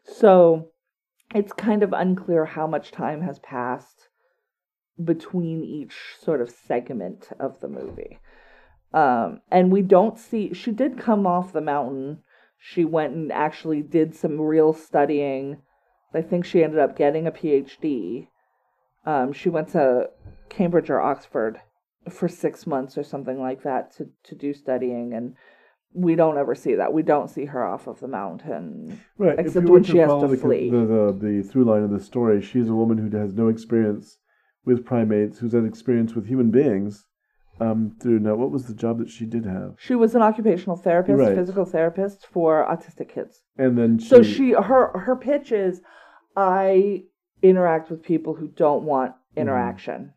So 0.05 0.69
it's 1.35 1.53
kind 1.53 1.83
of 1.83 1.93
unclear 1.93 2.45
how 2.45 2.67
much 2.67 2.91
time 2.91 3.23
has 3.23 3.39
passed 3.39 4.09
between 5.03 5.65
each 5.65 5.95
sort 6.21 6.41
of 6.41 6.51
segment 6.51 7.31
of 7.41 7.61
the 7.61 7.69
movie. 7.69 8.19
Um, 8.93 9.41
and 9.51 9.73
we 9.73 9.83
don't 9.83 10.19
see, 10.19 10.53
she 10.53 10.71
did 10.71 10.99
come 10.99 11.27
off 11.27 11.53
the 11.53 11.61
mountain. 11.61 12.19
She 12.59 12.85
went 12.85 13.15
and 13.15 13.33
actually 13.33 13.83
did 13.83 14.15
some 14.15 14.41
real 14.41 14.73
studying. 14.73 15.63
I 16.15 16.21
think 16.21 16.45
she 16.45 16.63
ended 16.63 16.79
up 16.79 16.97
getting 16.97 17.27
a 17.27 17.33
PhD. 17.33 18.29
Um, 19.07 19.33
she 19.33 19.49
went 19.49 19.71
to 19.71 20.11
Cambridge 20.49 20.91
or 20.91 21.01
Oxford 21.01 21.61
for 22.11 22.29
six 22.29 22.67
months 22.67 22.99
or 22.99 23.03
something 23.03 23.41
like 23.41 23.63
that 23.63 23.97
to, 23.97 24.11
to 24.25 24.35
do 24.35 24.53
studying. 24.53 25.15
And 25.15 25.35
we 25.95 26.15
don't 26.15 26.39
ever 26.39 26.55
see 26.55 26.75
that. 26.77 26.93
We 26.93 27.03
don't 27.03 27.29
see 27.29 27.45
her 27.47 27.65
off 27.65 27.87
of 27.87 28.01
the 28.01 28.09
mountain. 28.09 29.01
Right. 29.19 29.39
Except 29.39 29.69
when 29.69 29.85
she 29.85 29.99
has 29.99 30.11
to 30.11 30.27
the, 30.29 30.37
flee. 30.37 30.71
The, 30.71 30.79
the, 30.79 31.19
the 31.21 31.43
through 31.43 31.65
line 31.65 31.83
of 31.83 31.91
the 31.91 32.01
story, 32.01 32.41
she's 32.41 32.69
a 32.69 32.75
woman 32.75 32.99
who 32.99 33.17
has 33.17 33.35
no 33.35 33.49
experience 33.49 34.19
with 34.65 34.85
primates, 34.85 35.39
who's 35.39 35.53
had 35.53 35.65
experience 35.65 36.15
with 36.15 36.27
human 36.27 36.51
beings. 36.51 37.05
Um, 37.61 37.95
through 38.01 38.21
now, 38.21 38.35
what 38.35 38.51
was 38.51 38.65
the 38.67 38.75
job 38.75 38.99
that 38.99 39.11
she 39.11 39.27
did 39.27 39.45
have? 39.45 39.75
She 39.79 39.95
was 39.95 40.15
an 40.15 40.23
occupational 40.23 40.77
therapist, 40.77 41.19
Right. 41.21 41.35
physical 41.35 41.65
therapist 41.65 42.27
for 42.27 42.67
autistic 42.69 43.11
kids. 43.11 43.43
And 43.59 43.77
then 43.77 43.99
she, 43.99 44.09
So 44.09 44.23
she 44.23 44.53
her 44.53 44.99
her 44.99 45.15
pitch 45.15 45.53
is 45.53 45.83
I 46.35 47.05
interact 47.43 47.91
with 47.91 48.03
people 48.03 48.35
who 48.35 48.49
don't 48.49 48.85
want 48.85 49.13
interaction. 49.37 50.15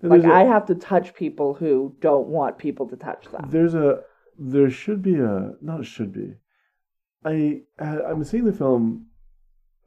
then 0.00 0.10
Like 0.10 0.24
a- 0.24 0.32
I 0.32 0.44
have 0.44 0.66
to 0.66 0.74
touch 0.74 1.14
people 1.14 1.54
who 1.54 1.96
don't 2.00 2.28
want 2.28 2.58
people 2.58 2.86
to 2.88 2.96
touch 2.96 3.26
them. 3.30 3.46
There's 3.50 3.74
a 3.74 4.02
there 4.40 4.70
should 4.70 5.02
be 5.02 5.16
a 5.16 5.52
not 5.60 5.84
should 5.84 6.12
be. 6.12 6.32
I 7.24 7.60
I'm 7.78 8.24
seeing 8.24 8.46
the 8.46 8.52
film, 8.52 9.06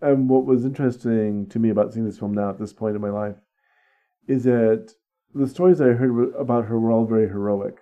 and 0.01 0.29
what 0.29 0.45
was 0.45 0.63
interesting 0.63 1.48
to 1.48 1.60
me 1.60 1.69
about 1.69 1.91
seeing 1.93 2.05
this 2.05 2.19
film 2.19 2.33
now 2.33 2.50
at 2.51 2.60
this 2.60 2.72
point 2.74 2.95
in 2.95 3.01
my 3.01 3.10
life 3.10 3.36
is 4.27 4.43
that 4.43 4.93
the 5.33 5.48
stories 5.48 5.81
I 5.81 5.88
heard 5.88 6.36
about 6.36 6.65
her 6.65 6.79
were 6.79 6.91
all 6.91 7.05
very 7.05 7.27
heroic, 7.27 7.77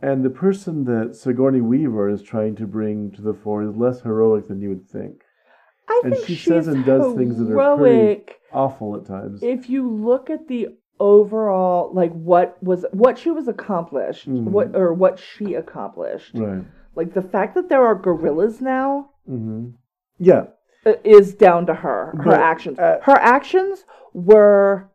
and 0.00 0.24
the 0.24 0.30
person 0.30 0.84
that 0.84 1.16
Sigourney 1.16 1.60
Weaver 1.60 2.08
is 2.08 2.22
trying 2.22 2.54
to 2.56 2.66
bring 2.66 3.10
to 3.12 3.20
the 3.22 3.34
fore 3.34 3.64
is 3.64 3.74
less 3.74 4.00
heroic 4.02 4.46
than 4.46 4.60
you 4.62 4.68
would 4.68 4.88
think. 4.88 5.22
I 5.88 6.02
and 6.04 6.14
think 6.14 6.26
she 6.26 6.36
says 6.36 6.68
and 6.68 6.84
does 6.84 7.16
things 7.16 7.38
that 7.38 7.50
are 7.50 7.76
pretty- 7.76 7.96
heroic. 7.96 8.36
Awful 8.52 8.96
at 8.96 9.06
times. 9.06 9.42
If 9.42 9.68
you 9.68 9.88
look 9.90 10.30
at 10.30 10.46
the 10.46 10.68
overall 11.00 11.92
like 11.92 12.12
what 12.12 12.62
was 12.62 12.84
what 12.92 13.18
she 13.18 13.30
was 13.30 13.48
accomplished, 13.48 14.28
Mhm. 14.28 14.44
what 14.44 14.76
or 14.76 14.92
what 14.92 15.18
she 15.18 15.54
accomplished. 15.54 16.36
right. 16.38 16.62
Like 16.94 17.14
the 17.14 17.22
fact 17.22 17.54
that 17.54 17.68
there 17.68 17.84
are 17.84 17.94
gorillas 17.94 18.60
now 18.60 19.10
hmm 19.26 19.70
Yeah. 20.18 20.46
is 21.04 21.34
down 21.34 21.66
to 21.66 21.74
her 21.74 22.14
her 22.18 22.24
But, 22.32 22.40
actions 22.40 22.78
uh, 22.78 22.98
her 23.02 23.16
actions 23.16 23.84
were 24.12 24.90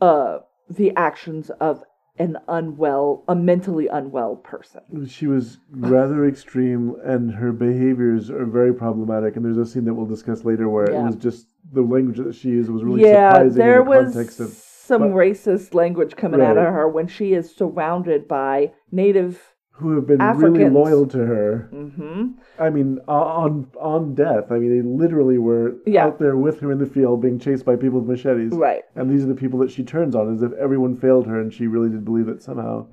uh 0.00 0.38
the 0.70 0.94
actions 0.96 1.50
of 1.60 1.84
an 2.18 2.36
unwell 2.48 3.24
a 3.28 3.34
mentally 3.34 3.88
unwell 3.88 4.36
person 4.36 5.06
She 5.06 5.26
was 5.26 5.58
rather 5.70 6.26
extreme, 6.26 6.94
and 7.04 7.32
her 7.32 7.52
behaviors 7.52 8.30
are 8.30 8.44
very 8.46 8.74
problematic. 8.74 9.36
And 9.36 9.44
there's 9.44 9.56
a 9.58 9.64
scene 9.66 9.84
that 9.86 9.94
we'll 9.94 10.06
discuss 10.06 10.44
later 10.44 10.68
where 10.68 10.90
Yeah. 10.90 11.02
it 11.02 11.06
was 11.06 11.16
just 11.16 11.48
the 11.70 11.82
language 11.82 12.18
that 12.18 12.34
she 12.34 12.48
used 12.48 12.70
was 12.70 12.82
really 12.82 13.02
yeah 13.02 13.32
surprising 13.32 13.58
there 13.58 13.78
in 13.80 13.84
the 13.84 13.90
was 13.90 14.14
context 14.14 14.40
of. 14.40 14.48
some 14.50 15.02
but- 15.02 15.10
racist 15.10 15.74
language 15.74 16.16
coming 16.16 16.40
out 16.40 16.56
of 16.56 16.64
her 16.64 16.88
when 16.88 17.06
she 17.06 17.34
is 17.34 17.54
surrounded 17.54 18.26
by 18.26 18.72
native 18.90 19.40
Who 19.72 19.94
have 19.96 20.06
been 20.06 20.18
really 20.18 20.68
loyal 20.68 21.06
to 21.08 21.18
her. 21.18 21.68
hmm 21.72 22.32
I 22.58 22.68
mean, 22.70 22.98
on 23.08 23.68
on 23.80 24.14
death. 24.14 24.52
I 24.52 24.58
mean, 24.58 24.70
they 24.76 24.82
literally 24.86 25.38
were 25.38 25.76
Yeah. 25.86 26.04
out 26.06 26.18
there 26.18 26.36
with 26.36 26.60
her 26.60 26.70
in 26.70 26.78
the 26.78 26.86
field, 26.86 27.22
being 27.22 27.38
chased 27.38 27.64
by 27.64 27.76
people 27.76 28.00
with 28.00 28.08
machetes. 28.08 28.52
right 28.52 28.82
And 28.94 29.10
these 29.10 29.24
are 29.24 29.28
the 29.28 29.34
people 29.34 29.58
that 29.60 29.70
she 29.70 29.82
turns 29.82 30.14
on, 30.14 30.32
as 30.34 30.42
if 30.42 30.52
everyone 30.54 30.96
failed 30.96 31.26
her, 31.26 31.40
and 31.40 31.52
she 31.52 31.66
really 31.66 31.88
did 31.88 32.04
believe 32.04 32.26
that 32.26 32.42
somehow 32.42 32.86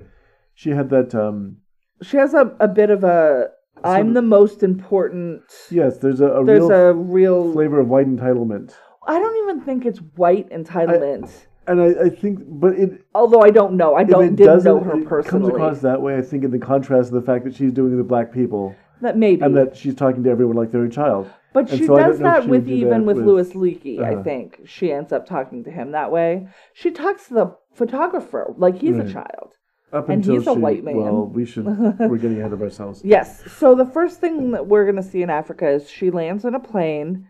she 0.53 0.69
had 0.71 0.89
that. 0.91 1.13
um 1.15 1.57
she 2.01 2.15
has 2.17 2.33
a, 2.33 2.55
a 2.61 2.67
bit 2.67 2.89
of 2.89 3.03
a 3.03 3.49
i'm 3.83 4.13
the 4.13 4.21
most 4.21 4.63
important 4.63 5.41
Yes, 5.71 5.97
there's 5.97 6.21
a, 6.21 6.27
a 6.27 6.45
there's 6.45 6.61
real 6.61 6.71
a 6.71 6.93
real 6.93 7.53
flavor 7.53 7.79
of 7.79 7.87
white 7.87 8.07
entitlement, 8.07 8.73
i 9.07 9.19
don't 9.19 9.37
even 9.43 9.61
think 9.65 9.85
it's 9.85 9.99
white 10.15 10.49
entitlement 10.51 11.45
and 11.67 11.79
I, 11.81 12.05
I 12.05 12.09
think, 12.09 12.39
but 12.47 12.73
it 12.79 13.05
although 13.13 13.41
i 13.41 13.51
don't 13.51 13.73
know 13.77 13.93
i 13.95 14.03
don't 14.03 14.35
didn't 14.35 14.63
know 14.63 14.79
her 14.79 14.99
it 14.99 15.07
personally 15.07 15.41
comes 15.51 15.53
across 15.53 15.81
that 15.81 16.01
way. 16.01 16.17
I 16.17 16.21
think 16.21 16.43
in 16.43 16.51
the 16.51 16.57
contrast 16.59 17.09
of 17.09 17.13
the 17.15 17.21
fact 17.21 17.43
that 17.45 17.53
she's 17.55 17.71
doing 17.71 17.93
it 17.93 17.97
with 17.97 18.07
black 18.07 18.33
people 18.33 18.75
that 19.01 19.15
maybe 19.17 19.43
and 19.43 19.55
that 19.55 19.77
she's 19.77 19.93
talking 19.95 20.23
to 20.23 20.29
everyone 20.29 20.55
like 20.55 20.71
they're 20.71 20.85
a 20.85 20.89
child. 20.89 21.29
But 21.53 21.69
And 21.71 21.79
she 21.79 21.85
so 21.87 21.95
does 21.97 22.19
that 22.19 22.47
with 22.47 22.67
even 22.67 22.89
that 22.89 23.03
with, 23.05 23.17
with- 23.17 23.25
Louis 23.25 23.49
Leakey, 23.53 23.99
I 24.03 24.13
Uh-huh. 24.13 24.23
think. 24.23 24.61
She 24.65 24.91
ends 24.91 25.11
up 25.11 25.25
talking 25.25 25.63
to 25.63 25.71
him 25.71 25.91
that 25.93 26.11
way. 26.11 26.47
She 26.73 26.91
talks 26.91 27.27
to 27.27 27.33
the 27.33 27.55
photographer 27.73 28.53
like 28.57 28.77
he's 28.79 28.97
Right. 28.97 29.07
a 29.07 29.13
child. 29.13 29.53
Up 29.91 30.07
And 30.09 30.17
until 30.23 30.35
he's 30.35 30.47
a 30.47 30.53
she- 30.53 30.59
white 30.59 30.83
man. 30.83 30.97
Well, 30.97 31.25
we 31.25 31.45
should. 31.45 31.65
we're 31.65 32.17
getting 32.17 32.39
ahead 32.39 32.53
of 32.53 32.61
ourselves. 32.61 33.01
Yes. 33.05 33.43
So 33.51 33.73
the 33.75 33.85
first 33.85 34.19
thing 34.19 34.51
that 34.51 34.67
we're 34.67 34.85
gonna 34.85 35.01
see 35.03 35.21
in 35.23 35.29
Africa 35.29 35.67
is 35.69 35.89
she 35.89 36.11
lands 36.11 36.45
in 36.45 36.53
a 36.53 36.59
plane, 36.59 37.27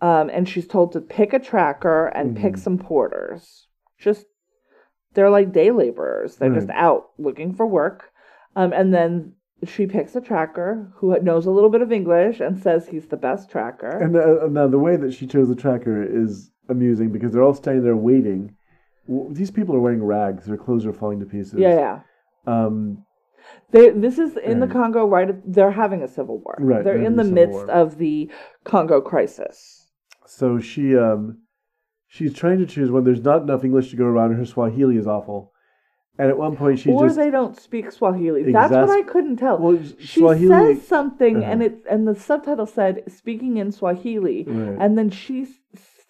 um, 0.00 0.30
and 0.30 0.48
she's 0.48 0.66
told 0.66 0.92
to 0.92 1.00
pick 1.00 1.32
a 1.32 1.38
tracker 1.38 2.06
and 2.06 2.36
pick 2.36 2.52
Mm-hmm. 2.54 2.60
some 2.62 2.78
porters. 2.78 3.66
Just 3.98 4.26
they're 5.14 5.30
like 5.30 5.52
day 5.52 5.70
laborers. 5.70 6.36
They're 6.36 6.54
just 6.54 6.70
out 6.70 7.10
looking 7.18 7.54
for 7.54 7.66
work. 7.66 8.10
Um, 8.56 8.72
and 8.72 8.94
then 8.94 9.34
she 9.66 9.86
picks 9.86 10.14
a 10.14 10.20
tracker 10.20 10.92
who 10.96 11.18
knows 11.20 11.46
a 11.46 11.50
little 11.50 11.70
bit 11.70 11.82
of 11.82 11.90
English 11.90 12.38
and 12.40 12.58
says 12.62 12.86
he's 12.88 13.06
the 13.06 13.16
best 13.16 13.50
tracker. 13.50 13.88
And 13.98 14.16
uh, 14.16 14.46
now 14.48 14.68
the 14.68 14.78
way 14.78 14.96
that 14.96 15.12
she 15.12 15.26
chose 15.26 15.48
the 15.48 15.56
tracker 15.56 16.02
is 16.02 16.50
amusing 16.68 17.10
because 17.10 17.32
they're 17.32 17.42
all 17.42 17.54
standing 17.54 17.82
there 17.82 17.96
waiting. 17.96 18.54
These 19.30 19.50
people 19.50 19.74
are 19.74 19.80
wearing 19.80 20.04
rags; 20.04 20.44
their 20.46 20.56
clothes 20.56 20.84
are 20.86 20.92
falling 20.92 21.20
to 21.20 21.26
pieces. 21.26 21.54
yeah, 21.58 21.74
yeah. 21.74 22.00
Um, 22.46 23.04
They, 23.70 23.90
this 23.90 24.18
is 24.18 24.36
in 24.36 24.60
the 24.60 24.66
Congo, 24.66 25.06
right? 25.06 25.28
They're 25.50 25.70
having 25.70 26.02
a 26.02 26.08
civil 26.08 26.38
war. 26.38 26.56
Right, 26.58 26.84
They're 26.84 26.94
they're 26.98 27.06
in 27.06 27.16
the 27.16 27.22
having 27.24 27.38
a 27.38 27.40
civil 27.42 27.54
midst 27.60 27.66
war. 27.68 27.82
of 27.82 27.98
the 27.98 28.30
Congo 28.64 29.00
crisis. 29.00 29.56
so 30.26 30.58
she 30.58 30.96
um, 30.96 31.38
she's 32.06 32.32
trying 32.34 32.58
to 32.58 32.66
choose 32.66 32.90
one. 32.90 33.04
There's 33.04 33.22
not 33.22 33.42
enough 33.42 33.64
English 33.64 33.90
to 33.90 33.96
go 33.96 34.04
around, 34.04 34.30
and 34.32 34.38
her 34.38 34.46
Swahili 34.46 34.96
is 34.96 35.06
awful. 35.06 35.52
And 36.20 36.28
at 36.28 36.36
one 36.36 36.56
point, 36.56 36.80
she 36.80 36.90
or 36.90 37.04
just 37.06 37.16
they 37.16 37.30
don't 37.30 37.56
speak 37.58 37.92
Swahili. 37.92 38.52
That's 38.52 38.72
what 38.72 38.90
I 38.90 39.02
couldn't 39.02 39.36
tell. 39.36 39.56
Well, 39.58 39.78
she 40.00 40.20
Swahili- 40.20 40.74
says 40.74 40.86
something, 40.86 41.36
Uh-huh. 41.38 41.50
and 41.52 41.62
it 41.62 41.74
and 41.88 42.08
the 42.08 42.14
subtitle 42.16 42.66
said 42.66 43.04
"speaking 43.20 43.56
in 43.56 43.70
Swahili," 43.70 44.44
Right. 44.44 44.76
and 44.82 44.98
then 44.98 45.10
she 45.10 45.42
s- 45.42 45.60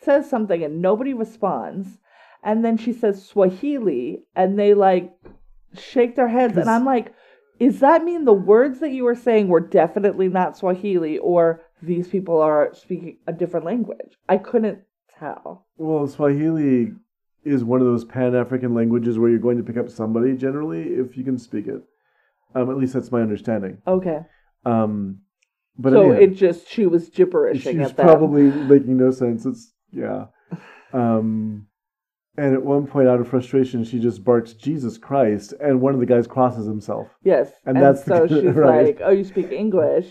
says 0.00 0.28
something, 0.30 0.62
and 0.64 0.80
nobody 0.80 1.12
responds, 1.12 1.98
and 2.42 2.64
then 2.64 2.76
she 2.76 2.92
says 2.92 3.24
Swahili, 3.24 4.24
and 4.34 4.58
they 4.58 4.74
like 4.74 5.12
shake 5.74 6.16
their 6.16 6.28
heads, 6.28 6.56
and 6.56 6.70
I'm 6.70 6.84
like, 6.84 7.14
is 7.58 7.80
that 7.80 8.04
mean 8.04 8.24
the 8.24 8.32
words 8.32 8.80
that 8.80 8.90
you 8.90 9.04
were 9.04 9.14
saying 9.14 9.48
were 9.48 9.60
definitely 9.60 10.28
not 10.28 10.56
Swahili, 10.56 11.18
or 11.18 11.62
these 11.82 12.08
people 12.08 12.40
are 12.40 12.74
speaking 12.74 13.18
a 13.26 13.32
different 13.32 13.66
language?" 13.66 14.16
I 14.28 14.38
couldn't 14.38 14.80
tell. 15.18 15.66
Well, 15.76 16.06
Swahili 16.06 16.92
is 17.44 17.64
one 17.64 17.80
of 17.80 17.86
those 17.86 18.04
Pan 18.04 18.34
African 18.34 18.74
languages 18.74 19.18
where 19.18 19.30
you're 19.30 19.38
going 19.38 19.58
to 19.58 19.62
pick 19.62 19.76
up 19.76 19.88
somebody 19.88 20.36
generally 20.36 20.82
if 20.82 21.16
you 21.16 21.24
can 21.24 21.38
speak 21.38 21.66
it. 21.66 21.82
Um, 22.54 22.70
at 22.70 22.76
least 22.76 22.94
that's 22.94 23.12
my 23.12 23.20
understanding. 23.20 23.78
Okay. 23.86 24.20
Um, 24.64 25.20
but 25.78 25.92
so 25.92 26.10
anyhow, 26.10 26.20
it 26.20 26.34
just 26.34 26.68
she 26.68 26.86
was 26.86 27.08
gibberishing 27.08 27.84
she's 27.84 27.92
probably 27.92 28.42
making 28.42 28.96
no 28.96 29.10
sense. 29.10 29.46
It's 29.46 29.72
yeah. 29.92 30.26
Um, 30.90 31.67
and 32.38 32.54
at 32.54 32.62
one 32.62 32.86
point, 32.86 33.08
out 33.08 33.20
of 33.20 33.28
frustration, 33.28 33.84
she 33.84 33.98
just 33.98 34.24
barks 34.24 34.52
"Jesus 34.54 34.96
Christ," 34.96 35.52
and 35.60 35.80
one 35.80 35.92
of 35.94 36.00
the 36.00 36.06
guys 36.06 36.26
crosses 36.26 36.66
himself. 36.66 37.08
Yes. 37.22 37.52
And 37.66 37.76
that's 37.76 38.02
the- 38.04 38.16
so 38.16 38.26
she's 38.28 38.54
right. 38.54 38.86
like, 38.86 39.00
"Oh, 39.04 39.10
you 39.10 39.24
speak 39.24 39.50
English?" 39.52 40.08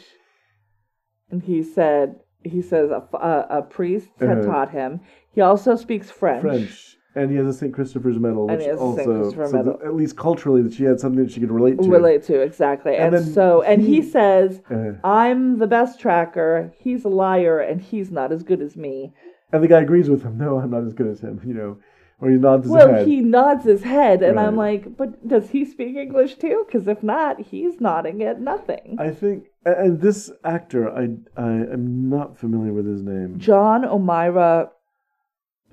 And 1.29 1.41
he 1.43 1.63
said, 1.63 2.15
"He 2.43 2.61
says 2.61 2.89
a, 2.91 3.03
a, 3.15 3.59
a 3.59 3.61
priest 3.61 4.09
had 4.19 4.29
Uh-huh. 4.39 4.41
taught 4.45 4.71
him. 4.71 4.99
He 5.31 5.41
also 5.41 5.75
speaks 5.75 6.09
French." 6.11 6.41
French, 6.41 6.97
and 7.15 7.31
he 7.31 7.37
has 7.37 7.47
a 7.47 7.53
St. 7.53 7.73
Christopher's 7.73 8.19
medal, 8.19 8.47
And 8.49 8.57
which 8.57 8.65
he 8.65 8.69
has 8.69 8.79
a 8.81 8.95
St. 8.95 9.09
also, 9.09 9.51
medal. 9.51 9.77
that 9.79 9.85
at 9.85 9.95
least 9.95 10.15
culturally, 10.17 10.61
that 10.61 10.73
she 10.73 10.83
had 10.83 10.99
something 10.99 11.23
that 11.23 11.31
she 11.31 11.39
could 11.39 11.51
relate 11.51 11.79
to. 11.81 11.89
Relate 11.89 12.23
to 12.23 12.39
exactly, 12.41 12.95
and, 12.95 13.13
And 13.15 13.25
then 13.25 13.33
so 13.33 13.61
and 13.63 13.81
he, 13.81 13.95
he- 13.97 14.01
says, 14.01 14.61
Uh, 14.69 14.91
"I'm 15.03 15.57
the 15.59 15.67
best 15.67 15.99
tracker. 15.99 16.71
He's 16.77 17.03
a 17.05 17.09
liar, 17.09 17.59
and 17.59 17.81
he's 17.81 18.11
not 18.11 18.31
as 18.31 18.43
good 18.43 18.61
as 18.61 18.75
me." 18.75 19.13
and 19.53 19.63
the 19.63 19.67
guy 19.67 19.79
agrees 19.81 20.09
with 20.09 20.23
him. 20.23 20.37
No, 20.37 20.59
I'm 20.59 20.69
not 20.71 20.83
as 20.83 20.93
good 20.93 21.07
as 21.07 21.21
him. 21.21 21.39
You 21.45 21.53
know, 21.53 21.77
or 22.19 22.29
he 22.29 22.37
nods 22.37 22.63
his 22.65 22.71
Well, 22.71 22.93
head. 22.93 23.07
he 23.07 23.21
nods 23.21 23.63
his 23.65 23.83
head, 23.83 24.23
and 24.23 24.39
I'm 24.39 24.55
like, 24.55 24.97
"But 24.97 25.27
does 25.27 25.49
he 25.51 25.65
speak 25.65 25.95
English 25.95 26.35
too? 26.35 26.65
Because 26.65 26.87
if 26.87 27.03
not, 27.03 27.39
he's 27.39 27.79
nodding 27.79 28.23
at 28.23 28.41
nothing." 28.41 28.97
I 28.99 29.11
think, 29.11 29.45
and 29.65 30.01
this 30.01 30.31
actor, 30.43 30.89
I, 30.89 31.09
I 31.35 31.51
am 31.51 32.09
not 32.09 32.37
familiar 32.37 32.73
with 32.73 32.87
his 32.87 33.03
name, 33.03 33.37
John 33.37 33.83
Omirah 33.83 34.69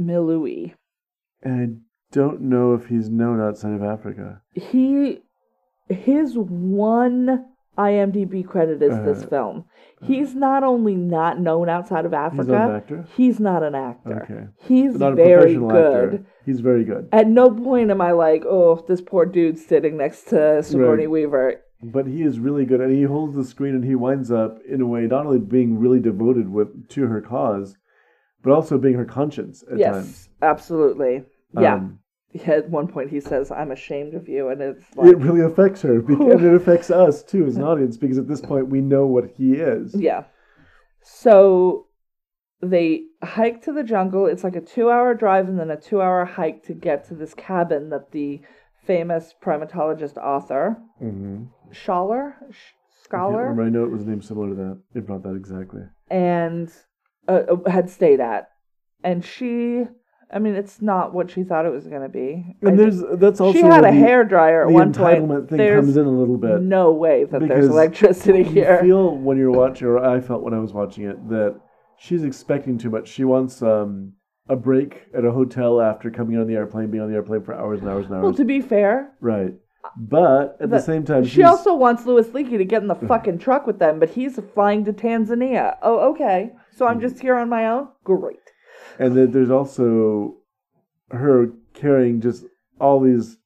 Miluwi. 0.01 0.75
and 1.43 1.81
I 2.13 2.17
don't 2.17 2.43
know 2.43 2.75
if 2.75 2.87
he's 2.87 3.09
known 3.11 3.41
outside 3.41 3.73
of 3.73 3.83
Africa. 3.83 4.41
he 4.53 5.21
his 5.89 6.37
one 6.39 7.45
IMDb 7.77 8.47
credit 8.47 8.83
is 8.83 8.97
this 9.05 9.25
Uh, 9.25 9.27
film. 9.29 9.65
He's 10.03 10.35
not 10.35 10.63
only 10.63 10.95
not 10.97 11.41
known 11.41 11.69
outside 11.69 12.05
of 12.05 12.13
He's 12.13 12.19
Africa, 12.19 12.57
actor. 12.77 13.05
he's 13.17 13.41
not 13.41 13.63
an 13.63 13.75
actor. 13.75 14.23
Okay. 14.23 14.47
He's 14.59 14.97
very 14.97 15.15
professional 15.17 15.71
good. 15.71 16.05
actor. 16.15 16.27
He's 16.45 16.61
very 16.61 16.85
good. 16.85 17.09
At 17.13 17.27
no 17.29 17.51
point 17.51 17.91
am 17.91 18.01
I 18.01 18.13
like, 18.13 18.45
oh, 18.47 18.85
this 18.87 19.01
poor 19.01 19.25
dude 19.27 19.59
sitting 19.59 19.97
next 19.97 20.25
to 20.29 20.63
Sigourney 20.63 21.07
Right. 21.07 21.11
Weaver. 21.11 21.61
But 21.83 22.07
he 22.07 22.23
is 22.23 22.39
really 22.39 22.65
good, 22.65 22.81
and 22.81 22.93
he 22.93 23.03
holds 23.03 23.35
the 23.35 23.45
screen, 23.45 23.75
and 23.75 23.85
he 23.85 23.95
winds 23.95 24.31
up 24.31 24.59
in 24.69 24.81
a 24.81 24.87
way 24.87 25.07
not 25.07 25.27
only 25.27 25.39
being 25.39 25.79
really 25.79 26.01
devoted 26.01 26.51
with 26.51 26.89
to 26.91 27.07
her 27.07 27.21
cause, 27.21 27.77
but 28.43 28.53
also 28.53 28.79
being 28.79 28.95
her 28.95 29.05
conscience 29.05 29.65
at 29.71 29.79
yes, 29.79 29.93
times. 29.95 30.29
absolutely. 30.43 31.25
Yeah. 31.59 31.75
Um, 31.75 31.99
At 32.47 32.69
one 32.69 32.89
point, 32.89 33.11
he 33.11 33.21
says, 33.21 33.51
"I'm 33.53 33.71
ashamed 33.71 34.15
of 34.15 34.29
you," 34.29 34.49
and 34.49 34.61
it's 34.61 34.85
like, 34.97 35.09
it 35.13 35.19
really 35.19 35.41
affects 35.43 35.83
her, 35.83 36.01
because, 36.01 36.27
and 36.33 36.45
it 36.45 36.55
affects 36.55 36.91
us 36.91 37.23
too 37.23 37.47
as 37.47 37.57
an 37.57 37.63
audience, 37.71 37.97
because 37.97 38.19
at 38.19 38.27
this 38.29 38.41
point 38.41 38.69
we 38.69 38.81
know 38.81 39.07
what 39.07 39.25
he 39.37 39.53
is. 39.55 39.95
Yeah. 39.95 40.25
So 41.03 41.87
they 42.61 43.03
hike 43.23 43.63
to 43.65 43.73
the 43.73 43.83
jungle. 43.85 44.27
It's 44.27 44.43
like 44.45 44.57
a 44.57 44.61
two 44.61 44.91
hour 44.91 45.15
drive 45.15 45.49
and 45.49 45.59
then 45.61 45.71
a 45.71 45.81
two 45.81 46.01
hour 46.01 46.25
hike 46.25 46.65
to 46.65 46.73
get 46.75 47.07
to 47.09 47.15
this 47.15 47.35
cabin 47.35 47.91
that 47.91 48.11
the 48.13 48.41
famous 48.87 49.35
primatologist 49.43 50.17
author, 50.17 50.77
Mm-hmm. 51.03 51.45
Schaller, 51.73 52.35
Sch- 52.51 52.55
I, 52.55 53.05
Scholar, 53.05 53.43
remember. 53.51 53.63
I 53.65 53.69
know 53.71 53.85
it 53.85 53.91
was 53.91 54.03
a 54.03 54.07
name 54.07 54.23
similar 54.23 54.49
to 54.51 54.55
that, 54.55 54.81
if 54.95 55.09
not 55.09 55.23
that 55.25 55.35
exactly. 55.37 55.83
and 56.11 56.71
uh, 57.29 57.43
had 57.67 57.91
stayed 57.91 58.21
at. 58.21 58.49
And 59.03 59.23
she, 59.25 59.85
I 60.35 60.41
mean, 60.41 60.55
it's 60.57 60.83
not 60.83 61.15
what 61.15 61.31
she 61.31 61.45
thought 61.45 61.65
it 61.65 61.73
was 61.73 61.87
going 61.87 62.03
to 62.03 62.09
be. 62.09 62.57
I 62.65 62.69
And 62.69 62.79
there's 62.79 63.01
that's 63.15 63.41
also 63.41 63.57
she 63.57 63.65
had 63.65 63.85
a 63.85 63.93
hair 63.93 64.25
dryer 64.25 64.63
at 64.67 64.71
one 64.73 64.93
point. 64.93 64.95
the 64.95 65.01
entitlement 65.27 65.49
thing 65.49 65.59
There's 65.59 65.85
comes 65.85 65.97
in 65.97 66.07
a 66.07 66.11
little 66.11 66.37
bit. 66.37 66.61
no 66.61 66.91
way 66.93 67.23
that 67.25 67.41
there's 67.41 67.69
electricity 67.69 68.39
you 68.41 68.45
here. 68.45 68.79
feel 68.83 69.17
when 69.17 69.39
you're 69.39 69.53
watching, 69.53 69.87
or 69.87 70.05
I 70.05 70.21
felt 70.21 70.43
when 70.43 70.53
I 70.53 70.59
was 70.59 70.73
watching 70.73 71.05
it, 71.05 71.29
that 71.29 71.61
she's 71.97 72.25
expecting 72.25 72.77
too 72.79 72.91
much. 72.91 73.09
She 73.09 73.23
wants 73.25 73.63
um, 73.63 74.15
a 74.49 74.57
break 74.57 75.05
at 75.17 75.25
a 75.25 75.31
hotel 75.31 75.81
after 75.81 76.11
coming 76.11 76.37
on 76.39 76.49
the 76.49 76.55
airplane, 76.55 76.91
being 76.91 77.05
on 77.05 77.09
the 77.11 77.15
airplane 77.15 77.43
for 77.45 77.55
hours 77.55 77.81
and 77.81 77.89
hours 77.89 78.07
and 78.07 78.15
hours. 78.17 78.25
well, 78.25 78.35
to 78.35 78.45
be 78.45 78.61
fair, 78.61 79.13
right. 79.21 79.55
But 79.97 80.57
at 80.61 80.71
the 80.71 80.77
But 80.79 80.85
same 80.85 81.05
time, 81.05 81.25
She 81.25 81.43
also 81.45 81.75
wants 81.75 82.07
Louis 82.07 82.27
Leakey 82.29 82.59
to 82.59 82.65
get 82.65 82.83
in 82.83 82.89
the 82.89 82.95
fucking 83.09 83.39
truck 83.39 83.67
with 83.69 83.79
them, 83.79 84.01
but 84.01 84.11
he's 84.11 84.39
flying 84.55 84.85
to 84.87 84.93
Tanzania. 84.93 85.77
Oh, 85.83 86.11
okay. 86.13 86.51
So 86.73 86.87
Hmm. 86.87 86.93
I'm 86.93 87.01
just 87.01 87.21
here 87.21 87.37
on 87.37 87.49
my 87.49 87.69
own? 87.69 87.89
Great. 88.03 88.41
And 88.99 89.17
then 89.17 89.31
there's 89.33 89.51
also 89.51 90.37
her 91.11 91.49
carrying 91.75 92.21
just 92.21 92.45
all 92.81 93.01
these, 93.01 93.37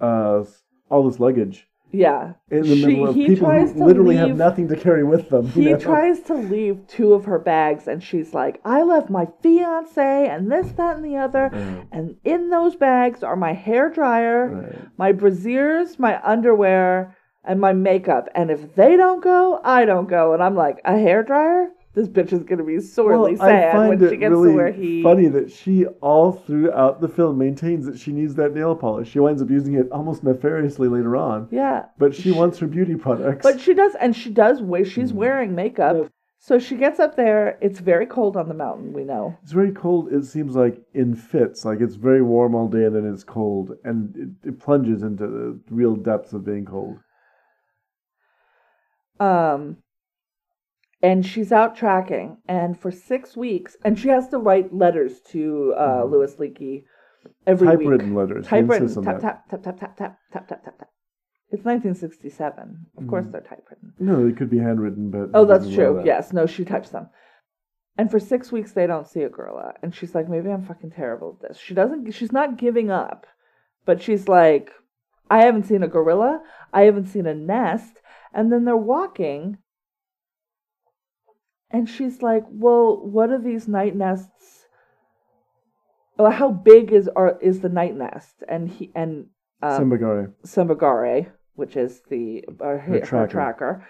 uh, 0.00 0.44
all 0.90 1.08
this 1.08 1.20
luggage 1.20 1.66
Yeah. 1.90 2.32
in 2.50 2.62
the 2.62 2.76
She- 2.76 2.86
middle 2.86 3.08
of 3.08 3.14
people 3.14 3.48
who 3.50 3.84
literally 3.84 4.16
have 4.16 4.36
nothing 4.36 4.68
to 4.68 4.76
carry 4.76 5.04
with 5.04 5.30
them. 5.30 5.44
you 5.46 5.50
He 5.62 5.70
know? 5.72 5.78
tries 5.78 6.20
to 6.24 6.34
leave 6.34 6.86
two 6.86 7.14
of 7.14 7.24
her 7.24 7.38
bags, 7.38 7.88
and 7.88 8.02
she's 8.02 8.34
like, 8.34 8.60
I 8.64 8.82
left 8.82 9.08
my 9.10 9.26
fiance 9.42 10.28
and 10.28 10.50
this, 10.52 10.72
that, 10.72 10.96
and 10.96 11.04
the 11.04 11.16
other. 11.16 11.50
Right. 11.52 11.86
And 11.92 12.16
in 12.24 12.50
those 12.50 12.76
bags 12.76 13.22
are 13.22 13.36
my 13.36 13.52
hair 13.54 13.88
dryer, 13.88 14.48
Right. 14.48 14.78
my 14.98 15.12
brassieres, 15.12 15.98
my 15.98 16.20
underwear, 16.22 17.14
and 17.44 17.60
my 17.60 17.72
makeup. 17.72 18.28
And 18.34 18.50
if 18.50 18.74
they 18.74 18.96
don't 18.96 19.22
go, 19.22 19.60
I 19.64 19.86
don't 19.86 20.08
go. 20.08 20.34
And 20.34 20.42
I'm 20.42 20.54
like, 20.56 20.80
a 20.84 20.98
hair 20.98 21.22
dryer? 21.22 21.70
This 21.98 22.06
bitch 22.06 22.32
is 22.32 22.44
going 22.44 22.58
to 22.58 22.64
be 22.64 22.78
sorely 22.78 23.34
Well, 23.34 23.48
sad 23.48 23.88
when 23.88 23.98
she 24.08 24.16
gets 24.16 24.30
really 24.30 24.50
to 24.52 24.56
where 24.56 24.70
he. 24.70 25.02
funny 25.02 25.26
that 25.26 25.50
she 25.50 25.84
all 26.00 26.30
throughout 26.30 27.00
the 27.00 27.08
film 27.08 27.38
maintains 27.38 27.86
that 27.86 27.98
she 27.98 28.12
needs 28.12 28.36
that 28.36 28.54
nail 28.54 28.76
polish. 28.76 29.10
She 29.10 29.18
winds 29.18 29.42
up 29.42 29.50
using 29.50 29.74
it 29.74 29.90
almost 29.90 30.22
nefariously 30.22 30.86
later 30.86 31.16
on, 31.16 31.48
Yeah. 31.50 31.86
but 31.98 32.14
she 32.14 32.30
wants 32.30 32.60
her 32.60 32.68
beauty 32.68 32.94
products. 32.94 33.42
But 33.42 33.58
she 33.60 33.74
does, 33.74 33.96
and 33.96 34.14
she 34.14 34.30
does. 34.30 34.62
Wear, 34.62 34.84
she's 34.84 35.10
Hmm. 35.10 35.16
wearing 35.16 35.54
makeup, 35.56 36.06
so 36.38 36.60
she 36.60 36.76
gets 36.76 37.00
up 37.00 37.16
there. 37.16 37.58
It's 37.60 37.80
very 37.80 38.06
cold 38.06 38.36
on 38.36 38.46
the 38.46 38.54
mountain. 38.54 38.92
We 38.92 39.02
know. 39.02 39.36
it's 39.42 39.50
very 39.50 39.72
cold. 39.72 40.12
It 40.12 40.24
seems 40.24 40.54
like 40.54 40.80
in 40.94 41.16
fits, 41.16 41.64
like 41.64 41.80
it's 41.80 41.96
very 41.96 42.22
warm 42.22 42.54
all 42.54 42.68
day 42.68 42.84
and 42.84 42.94
then 42.94 43.12
it's 43.12 43.24
cold, 43.24 43.72
and 43.82 44.14
it, 44.44 44.50
it 44.50 44.60
plunges 44.60 45.02
into 45.02 45.26
the 45.26 45.58
real 45.68 45.96
depths 45.96 46.32
of 46.32 46.44
being 46.44 46.64
cold. 46.64 46.98
Um, 49.18 49.78
and 51.02 51.24
she's 51.24 51.52
out 51.52 51.76
tracking, 51.76 52.38
and 52.48 52.78
for 52.78 52.90
six 52.90 53.36
weeks, 53.36 53.76
and 53.84 53.98
she 53.98 54.08
has 54.08 54.28
to 54.28 54.38
write 54.38 54.74
letters 54.74 55.20
to 55.32 55.74
uh, 55.76 56.02
Mhm. 56.04 56.10
Louis 56.10 56.34
Leakey 56.36 56.84
every 57.46 57.68
week. 57.68 57.78
Typewritten 57.80 58.14
letters. 58.14 58.46
he 58.46 58.50
Typewritten. 58.50 59.04
Tap, 59.04 59.20
tap, 59.20 59.48
tap, 59.48 59.62
tap, 59.62 59.76
tap, 59.78 59.96
tap, 59.96 60.18
tap, 60.32 60.48
tap, 60.48 60.62
tap, 60.64 60.78
tap. 60.78 60.88
It's 61.50 61.64
1967. 61.64 62.86
Of 62.98 63.06
course, 63.08 63.24
Mhm. 63.26 63.32
they're 63.32 63.40
typewritten. 63.40 63.94
No, 63.98 64.26
it 64.26 64.36
could 64.36 64.50
be 64.50 64.58
handwritten, 64.58 65.10
but 65.10 65.30
Oh, 65.34 65.44
that's 65.44 65.68
true. 65.72 65.94
that. 65.96 66.04
Yes. 66.06 66.32
No, 66.32 66.46
she 66.46 66.64
types 66.64 66.90
them. 66.90 67.08
And 67.96 68.10
for 68.10 68.20
six 68.20 68.52
weeks, 68.52 68.72
they 68.72 68.86
don't 68.86 69.06
see 69.08 69.22
a 69.22 69.28
gorilla. 69.28 69.74
And 69.82 69.94
she's 69.94 70.14
like, 70.14 70.28
maybe 70.28 70.50
I'm 70.50 70.62
fucking 70.62 70.90
terrible 70.90 71.38
at 71.40 71.48
this. 71.48 71.56
She 71.58 71.74
doesn't, 71.74 72.10
she's 72.12 72.32
not 72.32 72.58
giving 72.58 72.90
up, 72.90 73.26
but 73.86 74.00
she's 74.02 74.28
like, 74.28 74.72
I 75.30 75.42
haven't 75.44 75.64
seen 75.64 75.82
a 75.82 75.88
gorilla. 75.88 76.42
I 76.72 76.82
haven't 76.82 77.06
seen 77.06 77.26
a 77.26 77.34
nest. 77.34 78.00
And 78.32 78.52
then 78.52 78.64
they're 78.64 78.76
walking. 78.76 79.58
And 81.70 81.88
she's 81.88 82.22
like, 82.22 82.44
well, 82.48 82.96
what 82.96 83.30
are 83.30 83.40
these 83.40 83.68
night 83.68 83.94
nests? 83.94 84.66
Well, 86.16 86.30
how 86.30 86.50
big 86.50 86.92
is 86.92 87.08
are, 87.08 87.38
is 87.40 87.60
the 87.60 87.68
night 87.68 87.94
nest? 87.94 88.42
And 88.48 88.68
he 88.68 88.90
and 88.94 89.26
um, 89.62 89.90
Sembagare. 89.90 90.32
Sembagare, 90.44 91.30
which 91.54 91.76
is 91.76 92.00
the 92.08 92.44
uh, 92.60 92.64
her, 92.64 92.78
her 92.78 93.00
tracker. 93.00 93.28
tracker. 93.28 93.88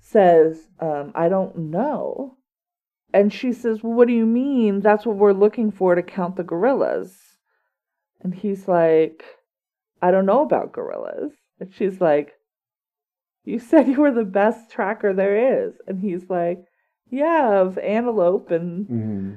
says, 0.00 0.68
um, 0.80 1.12
"I 1.14 1.28
don't 1.28 1.56
know," 1.56 2.36
and 3.12 3.32
she 3.32 3.52
says, 3.52 3.82
well, 3.82 3.92
"What 3.92 4.08
do 4.08 4.14
you 4.14 4.26
mean? 4.26 4.80
That's 4.80 5.04
what 5.04 5.16
we're 5.16 5.32
looking 5.32 5.70
for 5.72 5.94
to 5.94 6.02
count 6.02 6.36
the 6.36 6.42
gorillas." 6.42 7.18
And 8.20 8.34
he's 8.34 8.68
like, 8.68 9.24
"I 10.00 10.10
don't 10.10 10.26
know 10.26 10.42
about 10.42 10.72
gorillas," 10.72 11.32
and 11.60 11.72
she's 11.74 12.00
like, 12.00 12.32
"You 13.44 13.58
said 13.58 13.88
you 13.88 14.00
were 14.00 14.12
the 14.12 14.24
best 14.24 14.70
tracker 14.70 15.12
there 15.12 15.66
is," 15.66 15.74
and 15.86 16.00
he's 16.00 16.30
like, 16.30 16.64
"Yeah, 17.10 17.60
of 17.60 17.78
antelope 17.78 18.50
and 18.50 18.86
hmm 18.86 19.30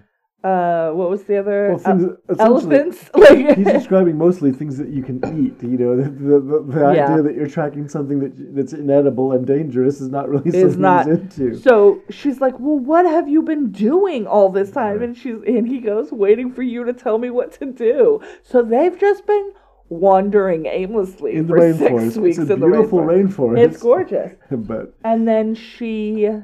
uh, 0.43 0.89
what 0.93 1.07
was 1.07 1.25
the 1.25 1.37
other 1.37 1.77
Well, 1.85 2.17
uh, 2.27 2.33
elephants?" 2.39 3.09
Like 3.15 3.55
He's 3.55 3.67
describing 3.67 4.17
mostly 4.17 4.51
things 4.51 4.75
that 4.79 4.89
you 4.89 5.03
can 5.03 5.17
eat. 5.39 5.61
You 5.61 5.77
know, 5.77 5.95
the, 5.95 6.09
the, 6.09 6.39
the, 6.39 6.59
the 6.73 6.79
Yeah. 6.79 7.05
idea 7.11 7.21
that 7.21 7.35
you're 7.35 7.45
tracking 7.47 7.87
something 7.87 8.19
that 8.21 8.55
that's 8.55 8.73
inedible 8.73 9.33
and 9.33 9.45
dangerous 9.45 10.01
is 10.01 10.09
not 10.09 10.29
really 10.29 10.47
Is 10.49 10.61
something 10.73 10.81
not- 10.81 11.05
he's 11.05 11.15
into. 11.19 11.55
So 11.57 12.01
she's 12.09 12.41
like, 12.41 12.59
"Well, 12.59 12.79
what 12.79 13.05
have 13.05 13.29
you 13.29 13.43
been 13.43 13.71
doing 13.71 14.25
all 14.25 14.49
this 14.49 14.71
time?" 14.71 14.97
Right. 14.97 15.09
And 15.09 15.15
she's 15.17 15.35
and 15.45 15.67
he 15.67 15.79
goes, 15.79 16.11
"Waiting 16.11 16.51
for 16.51 16.63
you 16.63 16.85
to 16.85 16.93
tell 16.93 17.19
me 17.19 17.29
what 17.29 17.51
to 17.59 17.65
do." 17.67 18.19
So 18.41 18.63
they've 18.63 18.97
just 18.97 19.27
been 19.27 19.51
wandering 19.89 20.65
aimlessly 20.65 21.33
in 21.33 21.45
the 21.47 21.53
for 21.53 21.59
rainforest, 21.59 21.99
six 22.01 22.17
weeks 22.17 22.37
it's 22.39 22.49
a 22.49 22.53
in 22.53 22.59
the 22.61 22.65
beautiful 22.65 22.99
rainforest. 23.01 23.35
rainforest. 23.35 23.59
It's 23.59 23.77
gorgeous. 23.77 24.33
but 24.51 24.95
And 25.03 25.27
then 25.27 25.53
she 25.53 26.39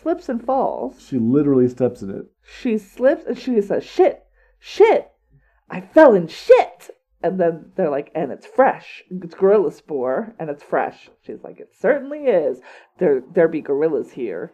slips 0.00 0.28
and 0.28 0.44
falls. 0.44 1.06
she 1.06 1.18
literally 1.18 1.68
steps 1.68 2.02
in 2.02 2.10
it. 2.10 2.26
She 2.60 2.78
slips 2.78 3.24
and 3.26 3.38
she 3.38 3.60
says, 3.60 3.84
"Shit, 3.84 4.24
shit, 4.58 5.10
I 5.68 5.80
fell 5.80 6.14
in 6.14 6.28
shit." 6.28 6.90
And 7.20 7.40
then 7.40 7.72
they're 7.74 7.90
like, 7.90 8.12
and 8.14 8.30
it's 8.30 8.46
fresh. 8.46 9.02
It's 9.10 9.34
gorilla 9.34 9.72
spoor 9.72 10.36
and 10.38 10.48
it's 10.48 10.62
fresh. 10.62 11.10
She's 11.20 11.42
like, 11.42 11.58
it 11.58 11.70
certainly 11.76 12.26
is. 12.26 12.60
There 12.98 13.22
there 13.34 13.48
be 13.48 13.60
gorillas 13.60 14.12
here. 14.12 14.52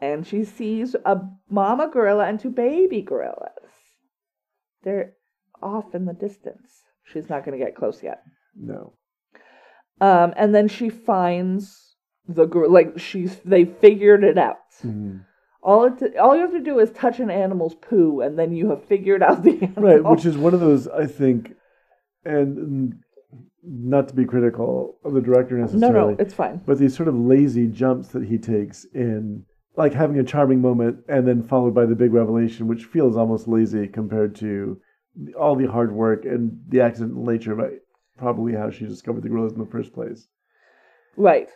And 0.00 0.26
she 0.26 0.42
sees 0.42 0.96
a 1.04 1.20
mama 1.48 1.88
gorilla 1.88 2.26
and 2.26 2.40
two 2.40 2.50
baby 2.50 3.02
gorillas. 3.02 3.70
They're 4.82 5.12
off 5.62 5.94
in 5.94 6.06
the 6.06 6.12
distance. 6.12 6.82
She's 7.04 7.28
not 7.28 7.44
going 7.44 7.56
to 7.56 7.64
get 7.64 7.76
close 7.76 8.02
yet. 8.02 8.22
No. 8.56 8.94
Um, 10.00 10.34
and 10.36 10.52
then 10.52 10.66
she 10.66 10.88
finds 10.88 11.91
the 12.28 12.46
girl 12.46 12.70
like 12.70 12.98
she's 12.98 13.36
they 13.44 13.64
figured 13.64 14.24
it 14.24 14.38
out. 14.38 14.58
Mhm. 14.82 15.24
All 15.62 15.84
it 15.84 16.16
all 16.16 16.34
you 16.34 16.42
have 16.42 16.52
to 16.52 16.60
do 16.60 16.78
is 16.78 16.90
touch 16.90 17.20
an 17.20 17.30
animal's 17.30 17.74
poo, 17.76 18.20
and 18.20 18.38
then 18.38 18.52
you 18.52 18.70
have 18.70 18.84
figured 18.84 19.22
out 19.22 19.42
the 19.42 19.62
animal. 19.62 19.82
Right, 19.82 20.04
which 20.04 20.24
is 20.26 20.36
one 20.36 20.54
of 20.54 20.60
those 20.60 20.88
I 20.88 21.06
think, 21.06 21.54
and 22.24 22.94
not 23.62 24.08
to 24.08 24.14
be 24.14 24.24
critical 24.24 24.98
of 25.04 25.12
the 25.14 25.20
director 25.20 25.56
necessarily. 25.56 25.92
no, 25.92 26.10
no, 26.10 26.16
it's 26.18 26.34
fine. 26.34 26.60
but 26.66 26.78
these 26.78 26.96
sort 26.96 27.08
of 27.08 27.14
lazy 27.14 27.68
jumps 27.68 28.08
that 28.08 28.24
he 28.24 28.36
takes 28.38 28.84
in, 28.92 29.44
like 29.76 29.92
having 29.94 30.18
a 30.18 30.24
charming 30.24 30.60
moment 30.60 30.98
and 31.08 31.26
then 31.28 31.42
followed 31.42 31.72
by 31.74 31.86
the 31.86 31.94
big 31.94 32.12
revelation, 32.12 32.66
which 32.66 32.84
feels 32.86 33.16
almost 33.16 33.46
lazy 33.46 33.86
compared 33.86 34.34
to 34.36 34.80
all 35.38 35.54
the 35.54 35.70
hard 35.70 35.92
work 35.92 36.24
and 36.24 36.58
the 36.68 36.80
accidental 36.80 37.24
nature 37.24 37.52
of 37.52 37.60
it, 37.60 37.82
probably 38.18 38.52
how 38.52 38.68
she 38.70 38.84
discovered 38.84 39.22
the 39.22 39.28
gorillas 39.28 39.52
in 39.52 39.60
the 39.60 39.66
first 39.66 39.92
place. 39.92 40.26
Right. 41.16 41.48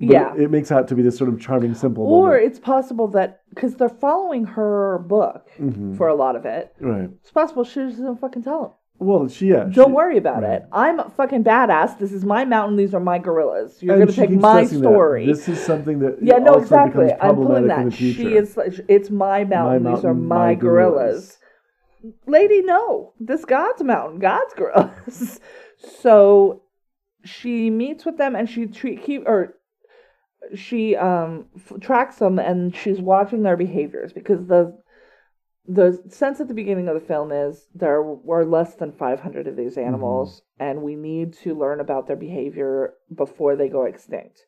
But 0.00 0.08
yeah. 0.08 0.34
it, 0.36 0.50
makes 0.50 0.72
out 0.72 0.88
to 0.88 0.94
be 0.96 1.02
this 1.02 1.16
sort 1.16 1.30
of 1.32 1.40
charming, 1.40 1.72
simple. 1.74 2.04
or 2.04 2.30
moment. 2.30 2.46
it's 2.46 2.58
possible 2.58 3.06
that 3.08 3.42
because 3.50 3.76
they're 3.76 3.88
following 3.88 4.44
her 4.44 4.98
book 5.06 5.48
Mhm. 5.58 5.96
for 5.96 6.08
a 6.08 6.14
lot 6.14 6.34
of 6.34 6.44
it, 6.44 6.74
right. 6.80 7.10
it's 7.20 7.30
possible 7.30 7.62
she 7.62 7.80
just 7.86 7.98
doesn't 7.98 8.20
fucking 8.20 8.42
tell 8.42 8.60
them. 8.62 8.70
Well, 8.98 9.28
she 9.28 9.48
yeah. 9.48 9.64
Don't 9.64 9.88
she- 9.88 9.92
worry 9.92 10.18
about 10.18 10.42
right. 10.42 10.52
it. 10.62 10.62
I'm 10.72 10.98
a 11.00 11.10
fucking 11.10 11.44
badass. 11.44 11.98
This 11.98 12.12
is 12.12 12.24
my 12.24 12.44
mountain. 12.44 12.76
These 12.76 12.94
are 12.94 13.00
my 13.00 13.18
gorillas. 13.18 13.82
You're 13.82 13.98
gonna 13.98 14.12
take 14.12 14.30
my 14.30 14.64
stressing 14.64 14.80
that. 14.82 14.88
story. 14.88 15.26
This 15.26 15.48
is 15.48 15.60
something 15.64 15.98
that 16.00 16.18
yeah, 16.22 16.38
no, 16.38 16.54
exactly. 16.54 17.12
I'm 17.20 17.36
pulling 17.36 17.66
that. 17.68 17.92
She 17.92 18.34
is. 18.34 18.58
It's 18.88 19.10
my 19.10 19.44
mountain. 19.44 19.84
These 19.84 20.04
are 20.04 20.14
mountain, 20.14 20.26
my, 20.28 20.36
my 20.48 20.54
gorillas. 20.54 21.38
Lady, 22.26 22.62
no. 22.62 23.12
This 23.18 23.44
God's 23.44 23.82
mountain. 23.82 24.18
God's 24.20 24.54
gorillas. 24.54 25.40
so 26.00 26.62
she 27.24 27.70
meets 27.70 28.04
with 28.04 28.16
them 28.18 28.34
and 28.36 28.48
she 28.48 28.66
treat 28.66 29.02
keep 29.02 29.26
or 29.26 29.54
she 30.54 30.96
um 30.96 31.46
f- 31.56 31.80
tracks 31.80 32.16
them 32.16 32.38
and 32.38 32.74
she's 32.76 33.00
watching 33.00 33.42
their 33.42 33.56
behaviors 33.56 34.12
because 34.12 34.46
the 34.46 34.76
the 35.66 36.02
sense 36.10 36.40
at 36.40 36.48
the 36.48 36.54
beginning 36.54 36.88
of 36.88 36.94
the 36.94 37.00
film 37.06 37.32
is 37.32 37.66
there 37.74 38.02
were 38.02 38.44
less 38.44 38.74
than 38.74 38.92
500 38.92 39.46
of 39.46 39.56
these 39.56 39.78
animals 39.78 40.42
and 40.58 40.82
we 40.82 40.94
need 40.94 41.32
to 41.32 41.54
learn 41.54 41.80
about 41.80 42.06
their 42.06 42.16
behavior 42.16 42.92
before 43.14 43.56
they 43.56 43.68
go 43.68 43.84
extinct 43.84 44.40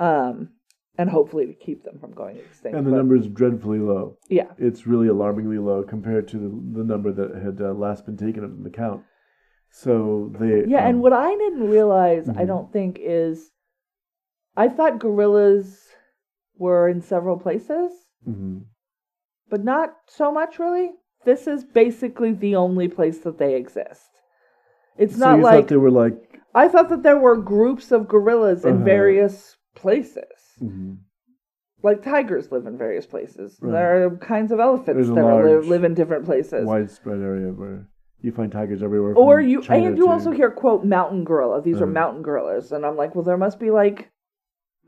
um 0.00 0.48
and 0.98 1.08
hopefully 1.10 1.46
to 1.46 1.52
keep 1.54 1.84
them 1.84 1.96
from 2.00 2.12
going 2.12 2.36
extinct 2.38 2.76
and 2.76 2.84
the 2.84 2.90
but- 2.90 2.96
number 2.96 3.14
is 3.14 3.28
dreadfully 3.28 3.78
low. 3.78 4.16
yeah 4.28 4.50
It's 4.58 4.84
really 4.86 5.06
alarmingly 5.06 5.58
low 5.58 5.84
compared 5.84 6.26
to 6.28 6.36
the, 6.38 6.48
the 6.78 6.84
number 6.84 7.12
that 7.12 7.36
had 7.40 7.60
uh, 7.60 7.72
last 7.72 8.04
been 8.04 8.16
taken 8.16 8.42
of 8.42 8.64
the 8.64 8.70
count. 8.70 9.02
So 9.70 10.32
they 10.40 10.64
Yeah, 10.66 10.86
and 10.88 10.96
um, 10.96 11.02
what 11.02 11.12
I 11.12 11.30
didn't 11.36 11.68
realize, 11.68 12.28
I 12.28 12.32
Mhm. 12.44 12.46
don't 12.46 12.72
think, 12.72 12.98
is 13.00 13.52
I 14.64 14.68
thought 14.68 14.98
gorillas 14.98 15.86
were 16.56 16.88
in 16.88 17.00
several 17.00 17.38
places, 17.38 17.92
mhm. 18.28 18.62
but 19.48 19.62
not 19.64 19.94
so 20.06 20.32
much 20.32 20.58
really. 20.58 20.90
This 21.24 21.46
is 21.46 21.64
basically 21.64 22.32
the 22.32 22.56
only 22.56 22.88
place 22.88 23.18
that 23.20 23.38
they 23.38 23.54
exist. 23.54 24.10
It's 24.96 25.16
So 25.16 25.26
not 25.26 25.40
like 25.40 25.68
they 25.68 25.76
were 25.76 25.90
like 26.04 26.40
I 26.54 26.66
thought 26.68 26.88
that 26.88 27.02
there 27.02 27.18
were 27.18 27.36
groups 27.36 27.92
of 27.92 28.08
gorillas 28.08 28.64
in 28.64 28.76
Uh-huh. 28.76 28.84
various 28.84 29.56
places. 29.74 30.32
mhm. 30.60 30.96
Like 31.82 32.02
tigers 32.02 32.50
live 32.50 32.66
in 32.66 32.76
various 32.76 33.06
places. 33.06 33.58
Right. 33.62 33.70
There 33.72 34.06
are 34.06 34.16
kinds 34.16 34.50
of 34.50 34.58
elephants 34.58 35.08
that 35.08 35.18
are, 35.24 35.44
live, 35.48 35.68
live 35.68 35.84
in 35.84 35.94
different 35.94 36.24
places. 36.24 36.66
widespread 36.66 37.20
area 37.20 37.52
where 37.52 37.86
you 38.20 38.32
find 38.32 38.50
tigers 38.50 38.82
everywhere. 38.82 39.14
or 39.14 39.40
you 39.40 39.62
China 39.62 39.86
and 39.86 39.96
you 39.98 40.06
to- 40.06 40.10
also 40.10 40.30
hear 40.32 40.50
quote 40.50 40.84
mountain 40.84 41.22
gorilla 41.22 41.62
these 41.62 41.80
are 41.80 41.84
Uh. 41.92 42.00
mountain 42.02 42.22
gorillas 42.22 42.72
and 42.72 42.84
i'm 42.84 42.96
like 42.96 43.14
well 43.14 43.22
there 43.22 43.36
must 43.46 43.60
be 43.60 43.70
like 43.70 44.10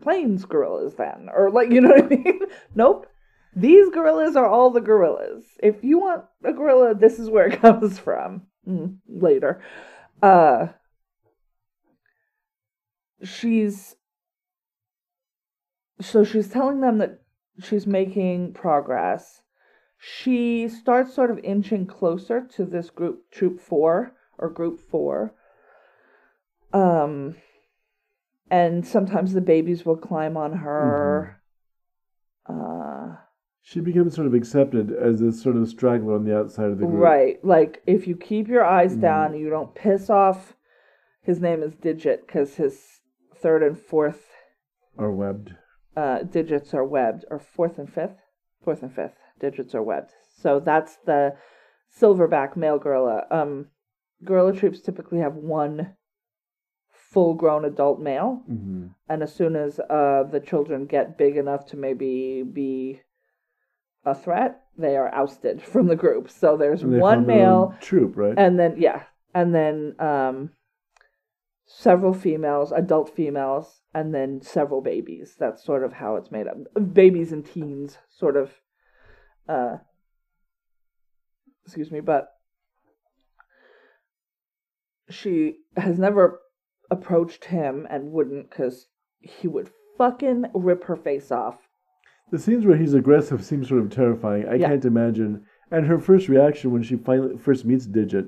plains 0.00 0.44
gorillas 0.44 0.94
then? 0.94 1.28
Or 1.34 1.50
like 1.50 1.70
you 1.72 1.80
know 1.80 1.90
what 1.90 2.04
i 2.04 2.08
mean? 2.08 2.40
Nope. 2.74 3.06
These 3.54 3.90
gorillas 3.90 4.36
are 4.36 4.46
all 4.46 4.70
the 4.70 4.80
gorillas. 4.80 5.44
If 5.62 5.82
you 5.82 5.98
want 5.98 6.24
a 6.44 6.52
gorilla 6.52 6.94
this 6.94 7.18
is 7.18 7.28
where 7.30 7.48
it 7.48 7.60
comes 7.62 7.98
from. 7.98 8.42
Mm, 8.68 8.98
later. 9.08 9.62
Uh 10.22 10.68
she's 13.22 13.96
so 16.00 16.24
she's 16.24 16.48
telling 16.48 16.80
them 16.80 16.98
that 16.98 17.20
she's 17.62 17.86
making 17.86 18.54
progress. 18.54 19.42
She 19.98 20.68
starts 20.68 21.14
sort 21.14 21.30
of 21.30 21.38
inching 21.40 21.86
closer 21.86 22.46
to 22.56 22.64
this 22.64 22.88
group 22.88 23.30
troop 23.30 23.60
4 23.60 24.12
or 24.38 24.48
group 24.48 24.80
4 24.80 25.34
um 26.72 27.34
and 28.50 28.86
sometimes 28.86 29.32
the 29.32 29.40
babies 29.40 29.84
will 29.86 29.96
climb 29.96 30.36
on 30.36 30.52
her 30.58 31.40
uh 32.46 33.16
she 33.62 33.80
becomes 33.80 34.14
sort 34.14 34.26
of 34.26 34.34
accepted 34.34 34.90
as 34.90 35.20
this 35.20 35.40
sort 35.42 35.56
of 35.56 35.68
straggler 35.68 36.14
on 36.14 36.24
the 36.24 36.36
outside 36.36 36.70
of 36.70 36.78
the 36.78 36.86
group. 36.86 37.00
right 37.00 37.44
like 37.44 37.82
if 37.86 38.06
you 38.08 38.16
keep 38.16 38.48
your 38.48 38.64
eyes 38.64 38.96
Mhm. 38.96 39.00
down 39.00 39.34
you 39.38 39.50
don't 39.50 39.74
piss 39.74 40.08
off 40.10 40.54
his 41.22 41.40
name 41.40 41.62
is 41.62 41.74
digit 41.74 42.26
because 42.26 42.56
his 42.56 43.00
third 43.36 43.62
and 43.62 43.78
fourth 43.78 44.26
are 44.98 45.12
webbed. 45.12 45.54
uh, 45.96 46.22
digits 46.22 46.72
are 46.74 46.84
webbed, 46.84 47.24
or 47.30 47.38
fourth 47.38 47.78
and 47.78 47.92
fifth, 47.92 48.16
fourth 48.62 48.82
and 48.82 48.92
fifth 48.92 49.16
digits 49.38 49.74
are 49.74 49.82
webbed. 49.82 50.12
So 50.36 50.60
that's 50.60 50.96
the 51.04 51.36
silverback 51.94 52.56
male 52.56 52.78
gorilla. 52.78 53.26
Um, 53.30 53.68
gorilla 54.24 54.52
troops 54.54 54.80
typically 54.80 55.18
have 55.18 55.34
one 55.36 55.94
full-grown 57.10 57.64
adult 57.64 58.00
male, 58.00 58.42
hmm 58.46 58.86
and 59.08 59.24
as 59.24 59.34
soon 59.34 59.56
as 59.56 59.80
uh, 59.80 60.22
the 60.30 60.38
children 60.38 60.86
get 60.86 61.18
big 61.18 61.36
enough 61.36 61.66
to 61.66 61.76
maybe 61.76 62.44
be 62.44 63.00
a 64.04 64.14
threat, 64.14 64.62
they 64.78 64.96
are 64.96 65.12
ousted 65.12 65.60
from 65.62 65.88
the 65.88 65.96
group. 65.96 66.30
So 66.30 66.56
there's 66.56 66.84
one 66.84 67.00
form 67.00 67.00
their 67.00 67.16
own 67.16 67.26
male, 67.26 67.74
troop, 67.80 68.16
right? 68.16 68.34
and 68.36 68.58
then 68.58 68.76
yeah, 68.78 69.02
and 69.34 69.52
then 69.54 69.96
um, 69.98 70.50
several 71.66 72.14
females, 72.14 72.72
adult 72.72 73.14
females, 73.14 73.82
and 73.92 74.14
then 74.14 74.42
several 74.42 74.80
babies. 74.80 75.34
That's 75.38 75.64
sort 75.64 75.84
of 75.84 75.94
how 75.94 76.16
it's 76.16 76.30
made 76.30 76.46
up. 76.46 76.56
Babies 76.94 77.32
and 77.32 77.44
teens, 77.44 77.98
sort 78.08 78.36
of. 78.36 78.52
Uh, 79.48 79.78
excuse 81.64 81.90
me, 81.90 82.00
but 82.00 82.28
she 85.08 85.56
has 85.76 85.98
never 85.98 86.40
approached 86.90 87.46
him 87.46 87.86
and 87.90 88.12
wouldn't 88.12 88.50
because 88.50 88.88
he 89.20 89.46
would 89.48 89.70
fucking 89.98 90.46
rip 90.54 90.84
her 90.84 90.96
face 90.96 91.30
off. 91.30 91.68
The 92.30 92.38
scenes 92.38 92.64
where 92.64 92.76
he's 92.76 92.94
aggressive 92.94 93.44
seem 93.44 93.64
sort 93.64 93.80
of 93.80 93.90
terrifying. 93.90 94.46
I 94.48 94.54
Yeah. 94.54 94.68
can't 94.68 94.84
imagine. 94.84 95.44
And 95.70 95.86
her 95.86 95.98
first 95.98 96.28
reaction 96.28 96.72
when 96.72 96.82
she 96.82 96.96
finally 96.96 97.36
first 97.36 97.64
meets 97.64 97.86
Digit, 97.86 98.26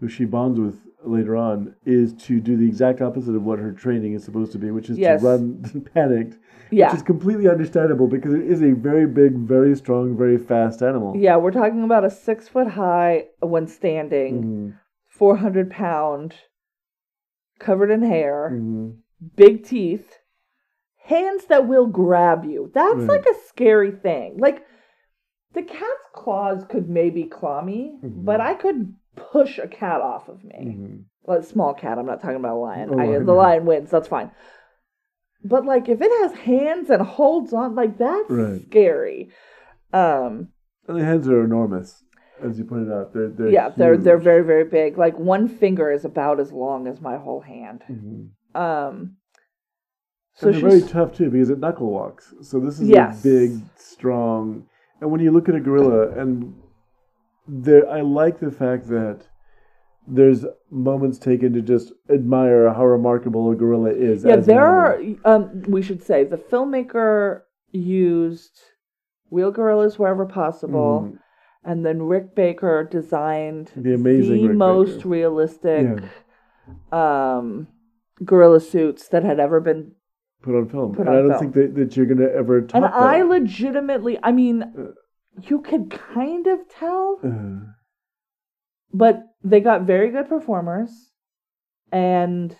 who 0.00 0.08
she 0.08 0.24
bonds 0.24 0.58
with 0.60 0.82
later 1.04 1.36
on, 1.36 1.74
is 1.84 2.12
to 2.14 2.40
do 2.40 2.56
the 2.56 2.66
exact 2.66 3.00
opposite 3.00 3.34
of 3.36 3.44
what 3.44 3.58
her 3.58 3.72
training 3.72 4.14
is 4.14 4.24
supposed 4.24 4.52
to 4.52 4.58
be, 4.58 4.70
which 4.70 4.90
is 4.90 4.98
Yes. 4.98 5.20
to 5.20 5.26
run 5.28 5.62
panicked, 5.94 6.38
Yeah. 6.70 6.88
which 6.88 6.96
is 6.96 7.02
completely 7.02 7.48
understandable 7.48 8.06
because 8.08 8.34
it 8.34 8.42
is 8.44 8.62
a 8.62 8.72
very 8.72 9.06
big, 9.06 9.34
very 9.36 9.74
strong, 9.76 10.16
very 10.16 10.38
fast 10.38 10.82
animal. 10.82 11.16
Yeah, 11.16 11.36
we're 11.36 11.52
talking 11.52 11.82
about 11.84 12.04
a 12.04 12.10
six 12.10 12.48
foot 12.48 12.66
high 12.68 13.26
when 13.40 13.66
standing. 13.68 14.42
Mhm, 14.42 14.72
400 15.08 15.70
pound, 15.70 16.34
covered 17.58 17.90
in 17.90 18.02
hair, 18.02 18.50
mhm. 18.54 18.96
big 19.36 19.64
teeth, 19.64 20.18
hands 20.98 21.46
that 21.46 21.66
will 21.68 21.86
grab 21.86 22.44
you. 22.44 22.70
That's 22.74 22.96
Right. 22.96 23.08
like 23.08 23.26
a 23.26 23.34
scary 23.46 23.90
thing. 23.92 24.38
Like, 24.38 24.64
the 25.52 25.62
cat's 25.62 26.08
claws 26.14 26.64
could 26.68 26.88
maybe 26.88 27.24
claw 27.24 27.62
me, 27.62 27.98
Mhm. 28.02 28.24
but 28.24 28.40
I 28.40 28.54
could 28.54 28.94
push 29.14 29.58
a 29.58 29.68
cat 29.68 30.00
off 30.00 30.28
of 30.28 30.44
me. 30.44 30.76
Mhm. 30.78 31.04
Well, 31.24 31.38
a 31.38 31.42
small 31.42 31.72
cat, 31.74 31.98
I'm 31.98 32.06
not 32.06 32.20
talking 32.20 32.36
about 32.36 32.56
a 32.56 32.60
lion. 32.60 32.92
A 32.92 33.02
I, 33.16 33.18
the 33.18 33.32
lion 33.32 33.64
wins, 33.66 33.90
that's 33.90 34.08
fine. 34.08 34.30
But, 35.42 35.64
like, 35.64 35.88
if 35.88 36.00
it 36.00 36.10
has 36.22 36.32
hands 36.40 36.90
and 36.90 37.00
holds 37.02 37.52
on, 37.52 37.74
like, 37.74 37.98
that's 37.98 38.30
Right. 38.30 38.62
scary. 38.62 39.30
Um, 39.92 40.48
And 40.88 40.98
the 40.98 41.04
hands 41.04 41.28
are 41.28 41.42
enormous, 41.44 42.04
as 42.42 42.58
you 42.58 42.64
pointed 42.64 42.92
out. 42.92 43.12
They're, 43.12 43.28
they're 43.28 43.48
yeah, 43.50 43.68
they're 43.70 43.96
they're 43.96 44.18
very 44.18 44.44
very 44.44 44.64
big. 44.64 44.98
Like 44.98 45.18
one 45.18 45.48
finger 45.48 45.90
is 45.90 46.04
about 46.04 46.40
as 46.40 46.52
long 46.52 46.86
as 46.86 47.00
my 47.00 47.16
whole 47.16 47.40
hand. 47.40 47.82
Mhm. 47.90 48.28
Um, 48.60 49.16
so 50.34 50.48
and 50.48 50.54
they're 50.56 50.70
very 50.70 50.82
tough 50.82 51.14
too 51.14 51.30
because 51.30 51.50
it 51.50 51.58
knuckle 51.58 51.90
walks. 51.90 52.34
So 52.42 52.60
this 52.60 52.78
is 52.80 52.88
Yes. 52.88 53.20
a 53.20 53.28
big, 53.28 53.60
strong. 53.76 54.66
And 55.00 55.10
when 55.10 55.20
you 55.20 55.30
look 55.30 55.48
at 55.48 55.54
a 55.54 55.60
gorilla, 55.60 56.08
and 56.10 56.54
there, 57.46 57.88
I 57.88 58.00
like 58.00 58.38
the 58.40 58.50
fact 58.50 58.88
that 58.88 59.26
there's 60.08 60.44
moments 60.70 61.18
taken 61.18 61.52
to 61.52 61.60
just 61.60 61.92
admire 62.08 62.72
how 62.72 62.86
remarkable 62.86 63.50
a 63.50 63.56
gorilla 63.56 63.90
is. 63.90 64.24
Yeah, 64.24 64.36
there 64.36 64.64
are. 64.64 64.98
Um, 65.24 65.62
we 65.68 65.82
should 65.82 66.02
say 66.02 66.24
the 66.24 66.36
filmmaker 66.38 67.42
used 67.72 68.58
real 69.30 69.50
gorillas 69.50 69.98
wherever 69.98 70.24
possible, 70.24 71.10
Mhm. 71.12 71.18
And 71.66 71.84
then 71.84 72.02
Rick 72.02 72.34
Baker 72.34 72.88
designed 72.90 73.72
The 73.76 73.94
amazing 73.94 74.42
the 74.42 74.48
Rick 74.48 74.56
most 74.56 74.96
Baker. 74.98 75.08
realistic 75.08 76.02
um, 76.92 77.66
gorilla 78.24 78.60
suits 78.60 79.08
that 79.08 79.24
had 79.24 79.38
ever 79.40 79.60
been. 79.60 79.92
put 80.42 80.54
on 80.56 80.68
film. 80.68 80.94
Put 80.94 81.06
and 81.06 81.08
on 81.10 81.14
I 81.16 81.18
don't 81.20 81.30
film. 81.38 81.52
think 81.52 81.54
that, 81.54 81.74
that 81.80 81.96
you're 81.96 82.06
gonna 82.06 82.28
ever 82.28 82.62
top 82.62 82.74
And 82.76 82.84
that. 82.84 82.94
I 82.94 83.22
legitimately, 83.22 84.18
I 84.22 84.32
mean, 84.32 84.62
Uh. 84.62 84.92
you 85.42 85.60
could 85.60 85.90
kind 85.90 86.46
of 86.46 86.60
tell, 86.68 87.20
Uh, 87.22 87.72
but 88.92 89.24
they 89.42 89.60
got 89.60 89.82
very 89.82 90.10
good 90.10 90.28
performers, 90.28 91.12
and 91.92 92.56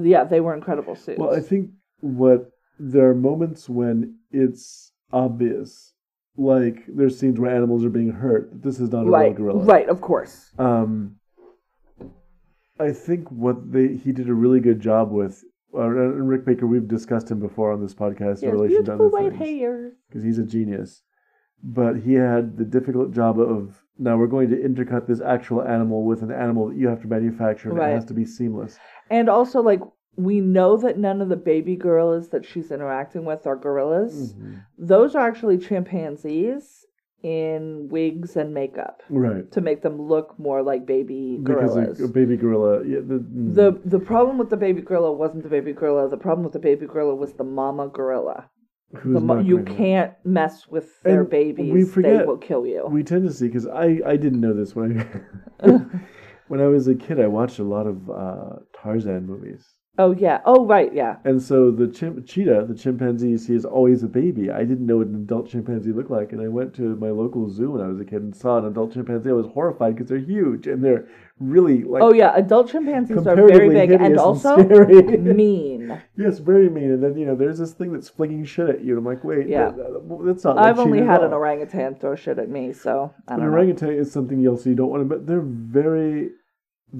yeah, 0.00 0.24
they 0.24 0.40
were 0.40 0.54
incredible 0.54 0.94
suits. 0.96 1.18
well, 1.18 1.34
I 1.34 1.40
think 1.40 1.70
what 2.00 2.50
there 2.78 3.08
are 3.10 3.14
moments 3.14 3.68
when 3.68 4.18
it's 4.30 4.92
obvious, 5.12 5.92
like 6.36 6.84
there's 6.88 7.18
scenes 7.18 7.38
where 7.40 7.54
animals 7.54 7.84
are 7.84 7.90
being 7.90 8.10
hurt. 8.12 8.50
This 8.62 8.78
is 8.80 8.90
not 8.90 9.06
a 9.06 9.10
real 9.10 9.32
gorilla. 9.32 9.64
right, 9.64 9.88
of 9.88 10.00
course. 10.00 10.50
Um, 10.58 11.16
I 12.78 12.92
think 12.92 13.30
what 13.30 13.72
they 13.72 13.94
he 13.96 14.12
did 14.12 14.28
a 14.28 14.34
really 14.34 14.60
good 14.60 14.80
job 14.80 15.10
with. 15.10 15.42
Uh, 15.74 15.88
and 15.88 16.28
Rick 16.28 16.46
Baker, 16.46 16.66
we've 16.66 16.88
discussed 16.88 17.30
him 17.30 17.38
before 17.38 17.70
on 17.72 17.82
this 17.82 17.92
podcast 17.94 18.42
in 18.42 18.50
relation 18.50 18.84
to 18.84 18.94
other 18.94 19.08
white 19.08 19.34
hair. 19.34 19.92
because 20.08 20.24
he's 20.24 20.38
a 20.38 20.44
genius. 20.44 21.02
But 21.62 21.96
he 21.96 22.14
had 22.14 22.56
the 22.56 22.64
difficult 22.64 23.12
job 23.12 23.38
of 23.40 23.82
now 23.98 24.16
we're 24.16 24.26
going 24.26 24.48
to 24.50 24.56
intercut 24.56 25.06
this 25.06 25.20
actual 25.20 25.62
animal 25.62 26.04
with 26.04 26.22
an 26.22 26.30
animal 26.30 26.68
that 26.68 26.76
you 26.76 26.86
have 26.88 27.00
to 27.02 27.08
manufacture, 27.08 27.70
and 27.70 27.78
Right. 27.78 27.90
it 27.90 27.94
has 27.94 28.04
to 28.06 28.14
be 28.14 28.24
seamless. 28.24 28.78
And 29.10 29.28
also, 29.28 29.60
like, 29.62 29.80
we 30.16 30.40
know 30.40 30.76
that 30.78 30.98
none 30.98 31.20
of 31.20 31.28
the 31.28 31.36
baby 31.36 31.76
gorillas 31.76 32.28
that 32.30 32.44
she's 32.44 32.70
interacting 32.70 33.24
with 33.24 33.46
are 33.46 33.56
gorillas. 33.56 34.32
Mm-hmm. 34.34 34.54
Those 34.78 35.14
are 35.14 35.26
actually 35.28 35.58
chimpanzees 35.58 36.84
in 37.22 37.88
wigs 37.90 38.36
and 38.36 38.52
makeup 38.54 39.02
Right. 39.10 39.50
to 39.52 39.60
make 39.60 39.82
them 39.82 40.00
look 40.00 40.38
more 40.38 40.62
like 40.62 40.86
baby 40.86 41.40
gorillas. 41.42 42.00
a, 42.00 42.04
a 42.04 42.08
baby 42.08 42.36
gorilla, 42.36 42.84
yeah, 42.86 42.98
the, 43.00 43.18
mm. 43.18 43.54
the 43.54 43.80
the 43.84 43.98
problem 43.98 44.38
with 44.38 44.50
the 44.50 44.56
baby 44.56 44.80
gorilla 44.82 45.12
wasn't 45.12 45.42
the 45.42 45.48
baby 45.48 45.72
gorilla. 45.72 46.08
The 46.08 46.16
problem 46.18 46.44
with 46.44 46.52
the 46.52 46.58
baby 46.58 46.86
gorilla 46.86 47.14
was 47.14 47.32
the 47.34 47.44
mama 47.44 47.88
gorilla. 47.88 48.50
Mo- 49.04 49.40
you 49.40 49.64
can't 49.64 50.12
mess 50.24 50.68
with 50.68 51.02
their 51.02 51.22
And 51.22 51.30
babies. 51.30 51.72
we 51.96 52.02
they 52.02 52.18
will 52.24 52.38
kill 52.38 52.64
you. 52.66 52.86
We 52.88 53.02
tend 53.02 53.26
to 53.26 53.32
see 53.34 53.48
because 53.48 53.66
I 53.66 54.00
I 54.06 54.16
didn't 54.16 54.40
know 54.40 54.54
this 54.54 54.76
when 54.76 55.00
I 55.00 55.66
when 56.48 56.60
I 56.60 56.66
was 56.66 56.86
a 56.86 56.94
kid. 56.94 57.18
I 57.20 57.26
watched 57.26 57.58
a 57.58 57.64
lot 57.64 57.86
of 57.86 58.08
uh, 58.08 58.56
Tarzan 58.80 59.26
movies. 59.26 59.64
Oh 59.98 60.12
yeah. 60.12 60.40
Oh 60.44 60.66
right. 60.66 60.92
Yeah. 60.92 61.16
And 61.24 61.40
so 61.40 61.70
the 61.70 61.86
chimp, 61.88 62.26
Cheeta, 62.26 62.66
the 62.68 62.74
chimpanzee 62.74 63.30
you 63.30 63.38
see 63.38 63.54
is 63.54 63.64
always 63.64 64.02
a 64.02 64.08
baby. 64.08 64.50
I 64.50 64.64
didn't 64.64 64.86
know 64.86 64.98
what 64.98 65.06
an 65.06 65.14
adult 65.14 65.48
chimpanzee 65.48 65.92
looked 65.92 66.10
like, 66.10 66.32
and 66.32 66.40
I 66.40 66.48
went 66.48 66.74
to 66.74 66.96
my 66.96 67.10
local 67.10 67.48
zoo 67.48 67.70
when 67.72 67.80
I 67.82 67.88
was 67.88 68.00
a 68.00 68.04
kid 68.04 68.22
and 68.22 68.36
saw 68.36 68.58
an 68.58 68.66
adult 68.66 68.92
chimpanzee. 68.92 69.30
I 69.30 69.32
was 69.32 69.46
horrified 69.46 69.94
because 69.96 70.08
they're 70.08 70.18
huge 70.18 70.66
and 70.66 70.84
they're 70.84 71.08
really 71.38 71.82
like 71.82 72.02
oh 72.02 72.12
yeah. 72.12 72.32
Adult 72.36 72.70
chimpanzees 72.70 73.26
are 73.26 73.36
very 73.36 73.68
big 73.70 73.90
and 73.92 74.18
also 74.18 74.58
scary. 74.62 75.02
mean. 75.16 76.00
yes, 76.16 76.38
very 76.38 76.68
mean. 76.68 76.90
And 76.92 77.02
then 77.02 77.16
you 77.16 77.24
know, 77.26 77.34
there's 77.34 77.58
this 77.58 77.72
thing 77.72 77.92
that's 77.92 78.08
flinging 78.08 78.44
shit 78.44 78.68
at 78.68 78.84
you. 78.84 78.96
And 78.96 78.98
I'm 78.98 79.04
like, 79.04 79.24
wait, 79.24 79.48
Yeah. 79.48 79.70
that- 79.70 79.76
that- 79.76 80.22
that's 80.26 80.44
not. 80.44 80.58
I've 80.58 80.78
only 80.78 81.00
had 81.02 81.22
an 81.22 81.32
orangutan 81.32 81.94
throw 81.96 82.14
shit 82.16 82.38
at 82.38 82.48
me, 82.48 82.72
so 82.72 83.12
I 83.28 83.34
An 83.34 83.40
don't 83.40 83.46
know. 83.50 83.52
An 83.52 83.58
orangutan 83.58 83.90
is 83.94 84.12
something 84.12 84.44
else 84.46 84.66
you 84.66 84.74
don't 84.74 84.90
want 84.90 85.02
to. 85.02 85.08
But 85.08 85.26
they're 85.26 85.40
very. 85.40 86.30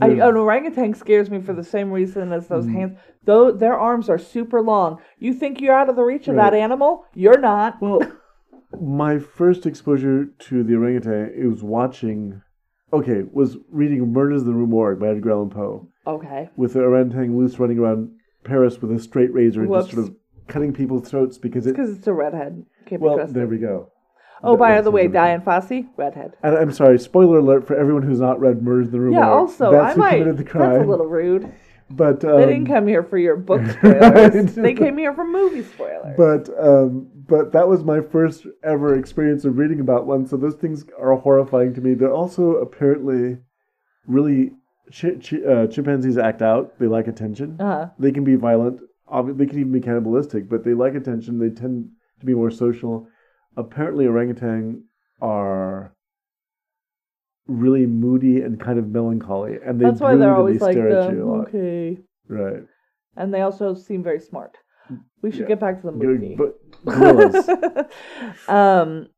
I, 0.01 0.09
an 0.09 0.21
orangutan 0.37 0.95
scares 0.95 1.31
me 1.31 1.41
for 1.41 1.53
the 1.53 1.65
same 1.65 1.91
reason 1.93 2.33
as 2.33 2.47
Mm. 2.47 2.49
those 2.49 2.67
hands. 2.67 2.99
Though 3.25 3.51
their 3.53 3.79
arms 3.79 4.09
are 4.11 4.19
super 4.19 4.61
long. 4.61 4.99
You 5.19 5.33
think 5.33 5.61
you're 5.61 5.75
out 5.75 5.89
of 5.89 5.97
the 5.97 6.03
reach 6.03 6.29
of 6.29 6.37
Right. 6.37 6.51
that 6.51 6.57
animal? 6.57 7.05
You're 7.15 7.39
not. 7.39 7.81
Well, 7.81 8.03
my 8.81 9.19
first 9.19 9.65
exposure 9.67 10.27
to 10.27 10.63
the 10.63 10.75
orangutan 10.75 11.33
it 11.37 11.47
was 11.47 11.63
watching. 11.63 12.43
Okay, 12.93 13.25
was 13.33 13.59
reading 13.71 14.13
*Murders 14.13 14.43
in 14.43 14.49
the 14.49 14.55
Rue 14.55 14.67
Morgue* 14.67 15.01
by 15.01 15.09
Edgar 15.09 15.33
Allan 15.33 15.51
Poe, 15.51 15.89
Okay. 16.07 16.51
with 16.57 16.75
the 16.75 16.83
orangutan 16.85 17.37
loose 17.37 17.59
running 17.59 17.79
around 17.79 18.11
Paris 18.45 18.81
with 18.81 18.93
a 18.93 18.99
straight 18.99 19.33
razor 19.35 19.63
and 19.63 19.73
just 19.73 19.91
sort 19.91 20.07
of 20.09 20.15
cutting 20.47 20.73
people's 20.73 21.09
throats 21.09 21.37
because 21.39 21.67
it. 21.67 21.73
Because 21.73 21.97
it's 21.97 22.07
a 22.07 22.13
redhead. 22.13 22.65
Can't 22.87 23.03
Well, 23.03 23.27
there 23.27 23.47
we 23.49 23.59
go. 23.59 23.91
Oh, 24.43 24.57
by 24.57 24.81
the 24.81 24.91
way. 24.91 25.09
Dian 25.09 25.41
Fossey, 25.41 25.89
redhead. 25.97 26.35
And 26.43 26.57
I'm 26.57 26.73
sorry, 26.73 26.99
spoiler 26.99 27.39
alert 27.39 27.67
for 27.67 27.75
everyone 27.77 28.03
who's 28.03 28.21
not 28.21 28.39
read 28.41 28.63
*Murders 28.63 28.87
in 28.87 28.93
the 28.93 29.01
Rue 29.01 29.13
Yeah. 29.13 29.29
Also, 29.31 29.73
that's 29.73 29.93
I 29.93 29.95
who 29.95 30.01
might. 30.01 30.11
committed 30.19 30.37
the 30.37 30.45
crime. 30.45 30.73
That's 30.75 30.85
a 30.85 30.91
little 30.91 31.07
rude. 31.07 31.53
But 31.89 32.25
um, 32.25 32.41
They 32.41 32.47
didn't 32.47 32.67
come 32.67 32.87
here 32.89 33.03
for 33.05 33.17
your 33.17 33.37
book 33.37 33.63
spoilers. 33.79 34.55
they 34.55 34.75
came 34.75 34.99
here 34.99 35.15
for 35.15 35.25
movie 35.25 35.63
spoilers. 35.63 36.17
But 36.17 36.51
um, 36.59 37.09
but 37.29 37.53
that 37.53 37.67
was 37.69 37.85
my 37.85 38.01
first 38.01 38.47
ever 38.65 38.97
experience 38.99 39.45
of 39.45 39.57
reading 39.57 39.81
about 39.81 40.07
one. 40.07 40.27
So 40.27 40.37
those 40.37 40.55
things 40.57 40.85
are 41.01 41.15
horrifying 41.17 41.75
to 41.75 41.81
me. 41.81 41.95
They're 41.95 42.13
also 42.13 42.57
apparently 42.57 43.39
really 44.07 44.51
chi- 44.93 45.17
chi- 45.23 45.43
uh, 45.49 45.67
chimpanzees 45.69 46.19
act 46.19 46.43
out. 46.43 46.79
They 46.79 46.87
like 46.87 47.09
attention. 47.09 47.57
uh-huh. 47.61 47.91
They 47.99 48.13
can 48.13 48.25
be 48.25 48.35
violent. 48.37 48.81
Obvi- 49.13 49.37
They 49.37 49.47
can 49.47 49.61
even 49.61 49.73
be 49.73 49.81
cannibalistic, 49.81 50.49
but 50.49 50.65
they 50.65 50.75
like 50.75 50.95
attention. 50.95 51.39
They 51.39 51.51
tend 51.51 51.89
to 52.21 52.27
be 52.27 52.35
more 52.35 52.51
social. 52.51 53.07
Apparently, 53.57 54.07
orangutan 54.07 54.85
are 55.21 55.93
really 57.47 57.87
moody 57.87 58.43
and 58.43 58.61
kind 58.61 58.79
of 58.79 58.89
melancholy, 58.89 59.59
and 59.65 59.81
they 59.81 59.85
That's 59.87 60.01
why 60.01 60.17
they're 60.17 60.35
always 60.35 60.61
they 60.61 60.67
like 60.67 60.75
stare 60.75 60.89
at 60.91 61.07
the 61.11 61.13
you 61.17 61.35
okay, 61.43 61.99
Right. 62.29 62.65
and 63.17 63.33
they 63.33 63.41
also 63.41 63.75
seem 63.75 64.03
very 64.03 64.21
smart. 64.21 64.59
We 65.23 65.31
should 65.31 65.41
Yeah. 65.43 65.47
get 65.49 65.61
back 65.61 65.81
to 65.81 65.87
the 65.87 65.93
movie. 65.93 66.37
But 66.37 66.59
gorillas. 66.85 67.49
um, 68.49 69.09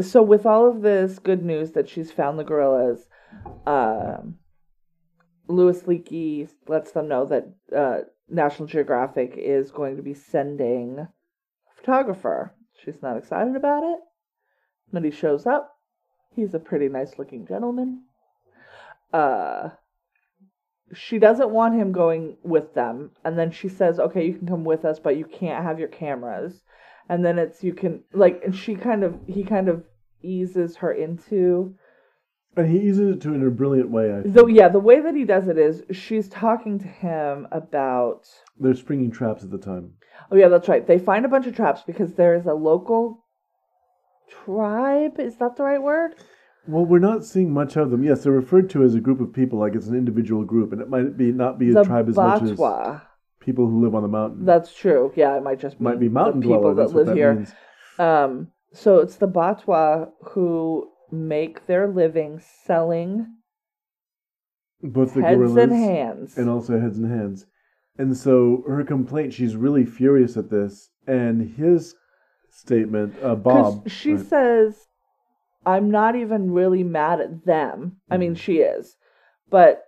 so 0.00 0.22
with 0.22 0.44
all 0.46 0.68
of 0.68 0.82
this 0.82 1.18
good 1.18 1.44
news 1.44 1.72
that 1.72 1.88
she's 1.88 2.10
found 2.12 2.38
the 2.38 2.44
gorillas, 2.44 3.08
um, 3.66 4.38
Louis 5.48 5.80
Leakey 5.82 6.48
lets 6.66 6.90
them 6.92 7.08
know 7.08 7.24
that 7.26 7.48
uh, 7.74 8.00
National 8.28 8.66
Geographic 8.66 9.34
is 9.36 9.70
going 9.70 9.96
to 9.96 10.02
be 10.02 10.12
sending 10.14 10.98
a 10.98 11.08
photographer. 11.76 12.52
She's 12.84 13.02
not 13.02 13.16
excited 13.16 13.56
about 13.56 13.82
it. 13.82 14.00
Then 14.92 15.04
he 15.04 15.10
shows 15.10 15.46
up. 15.46 15.76
He's 16.34 16.54
a 16.54 16.58
pretty 16.58 16.88
nice 16.88 17.18
looking 17.18 17.46
gentleman. 17.46 18.02
Uh, 19.12 19.70
she 20.94 21.18
doesn't 21.18 21.50
want 21.50 21.74
him 21.74 21.92
going 21.92 22.36
with 22.42 22.74
them 22.74 23.10
and 23.24 23.38
then 23.38 23.50
she 23.50 23.68
says 23.68 23.98
okay 23.98 24.24
you 24.24 24.34
can 24.34 24.46
come 24.46 24.64
with 24.64 24.84
us 24.84 25.00
but 25.00 25.16
you 25.16 25.24
can't 25.24 25.64
have 25.64 25.80
your 25.80 25.88
cameras 25.88 26.62
and 27.08 27.24
then 27.24 27.38
it's 27.38 27.64
you 27.64 27.72
can 27.72 28.02
like 28.12 28.40
and 28.44 28.54
she 28.54 28.74
kind 28.74 29.02
of 29.02 29.18
he 29.26 29.42
kind 29.42 29.68
of 29.68 29.82
eases 30.22 30.76
her 30.76 30.92
into 30.92 31.74
And 32.56 32.70
he 32.70 32.78
eases 32.78 33.16
it 33.16 33.20
to 33.22 33.34
in 33.34 33.46
a 33.46 33.50
brilliant 33.50 33.90
way. 33.90 34.16
I 34.16 34.22
think. 34.22 34.34
the 34.34 34.46
yeah 34.46 34.68
the 34.68 34.78
way 34.78 35.00
that 35.00 35.14
he 35.14 35.24
does 35.24 35.48
it 35.48 35.58
is 35.58 35.82
she's 35.90 36.28
talking 36.28 36.78
to 36.78 36.88
him 36.88 37.48
about 37.52 38.28
They're 38.58 38.74
springing 38.74 39.10
traps 39.10 39.44
at 39.44 39.50
the 39.50 39.58
time. 39.58 39.94
Oh 40.30 40.36
yeah 40.36 40.48
that's 40.48 40.68
right 40.68 40.86
they 40.86 40.98
find 40.98 41.24
a 41.24 41.28
bunch 41.28 41.46
of 41.46 41.54
traps 41.56 41.82
because 41.86 42.14
there 42.14 42.34
is 42.34 42.46
a 42.46 42.54
local 42.54 43.24
tribe 44.44 45.18
is 45.18 45.36
that 45.36 45.56
the 45.56 45.62
right 45.62 45.82
word 45.82 46.14
Well, 46.68 46.84
we're 46.84 46.98
not 46.98 47.24
seeing 47.24 47.52
much 47.52 47.76
of 47.76 47.90
them. 47.92 48.02
Yes, 48.02 48.24
they're 48.24 48.32
referred 48.32 48.68
to 48.70 48.82
as 48.82 48.94
a 48.96 49.00
group 49.00 49.20
of 49.20 49.32
people, 49.32 49.60
like 49.60 49.76
it's 49.76 49.86
an 49.86 49.94
individual 49.96 50.44
group, 50.44 50.72
and 50.72 50.80
it 50.82 50.88
might 50.88 51.16
be 51.16 51.30
not 51.30 51.60
be 51.60 51.70
a 51.70 51.74
the 51.74 51.84
tribe 51.84 52.08
as 52.08 52.16
much 52.16 52.42
as 52.42 52.58
people 53.38 53.66
who 53.70 53.84
live 53.84 53.94
on 53.94 54.02
the 54.02 54.08
mountain. 54.08 54.44
that's 54.44 54.74
true 54.74 55.12
yeah 55.14 55.36
it 55.36 55.42
might 55.44 55.60
just 55.60 55.80
might 55.80 56.00
be 56.00 56.08
mountain 56.08 56.40
people 56.42 56.58
dweller. 56.58 56.74
that 56.74 56.82
That's 56.82 56.92
live 56.94 57.06
that 57.06 57.16
here. 57.16 57.46
Um, 58.00 58.48
so 58.72 58.98
it's 58.98 59.16
the 59.16 59.28
Batwa 59.28 60.10
who 60.32 60.90
make 61.12 61.66
their 61.66 61.86
living 61.86 62.40
selling 62.64 63.28
Both 64.82 65.14
the 65.14 65.22
heads 65.22 65.36
gorillas 65.38 65.62
and 65.64 65.72
hands. 65.72 66.36
and 66.36 66.50
also 66.50 66.80
heads 66.80 66.98
and 66.98 67.08
hands. 67.10 67.46
And 67.98 68.16
so 68.16 68.62
her 68.68 68.84
complaint, 68.84 69.32
she's 69.32 69.56
really 69.56 69.84
furious 69.86 70.36
at 70.36 70.50
this, 70.50 70.90
and 71.06 71.54
his 71.56 71.94
statement, 72.50 73.14
uh, 73.22 73.34
Bob. 73.34 73.88
she 73.88 74.12
right, 74.14 74.26
says, 74.26 74.88
"I'm 75.64 75.90
not 75.90 76.14
even 76.16 76.52
really 76.52 76.82
mad 76.84 77.20
at 77.20 77.44
them. 77.46 77.96
I 78.10 78.18
mean, 78.18 78.34
she 78.34 78.58
is, 78.58 78.96
but 79.50 79.84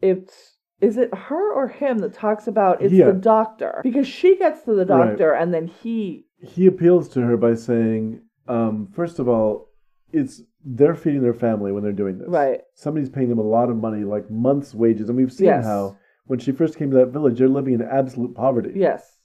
it's." 0.00 0.52
Is 0.78 0.98
it 0.98 1.14
her 1.14 1.52
or 1.54 1.68
him 1.68 1.98
that 2.00 2.12
talks 2.12 2.46
about 2.46 2.82
it's 2.82 2.92
Yeah. 2.92 3.06
the 3.06 3.14
doctor? 3.14 3.80
Because 3.82 4.06
she 4.06 4.36
gets 4.36 4.60
to 4.64 4.74
the 4.74 4.84
Right. 4.84 5.06
doctor 5.16 5.32
and 5.32 5.52
then 5.54 5.66
he 5.68 6.26
he 6.38 6.66
appeals 6.66 7.08
to 7.08 7.22
her 7.22 7.34
by 7.38 7.54
saying, 7.54 8.20
um, 8.46 8.86
first 8.92 9.18
of 9.18 9.26
all, 9.26 9.70
it's 10.12 10.42
they're 10.66 10.94
feeding 10.94 11.22
their 11.22 11.32
family 11.32 11.72
when 11.72 11.82
they're 11.82 11.92
doing 11.92 12.18
this. 12.18 12.28
Right. 12.28 12.60
Somebody's 12.74 13.08
paying 13.08 13.30
them 13.30 13.38
a 13.38 13.42
lot 13.42 13.70
of 13.70 13.76
money, 13.78 14.04
like 14.04 14.30
months' 14.30 14.74
wages, 14.74 15.08
and 15.08 15.16
we've 15.16 15.32
seen 15.32 15.46
Yes. 15.46 15.64
how 15.64 15.96
when 16.26 16.38
she 16.38 16.52
first 16.52 16.76
came 16.76 16.90
to 16.90 16.96
that 16.96 17.12
village, 17.12 17.38
they're 17.38 17.48
living 17.48 17.74
in 17.74 17.82
absolute 17.82 18.34
poverty. 18.34 18.72
Yes. 18.74 19.18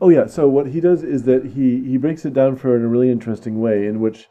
Oh 0.00 0.08
yeah. 0.08 0.26
So 0.26 0.48
what 0.48 0.68
he 0.68 0.80
does 0.80 1.02
is 1.02 1.24
that 1.24 1.44
he 1.54 1.82
he 1.84 1.96
breaks 1.96 2.24
it 2.24 2.34
down 2.34 2.56
for 2.56 2.68
her 2.68 2.76
in 2.76 2.84
a 2.84 2.88
really 2.88 3.10
interesting 3.10 3.60
way, 3.60 3.86
in 3.86 4.00
which 4.00 4.28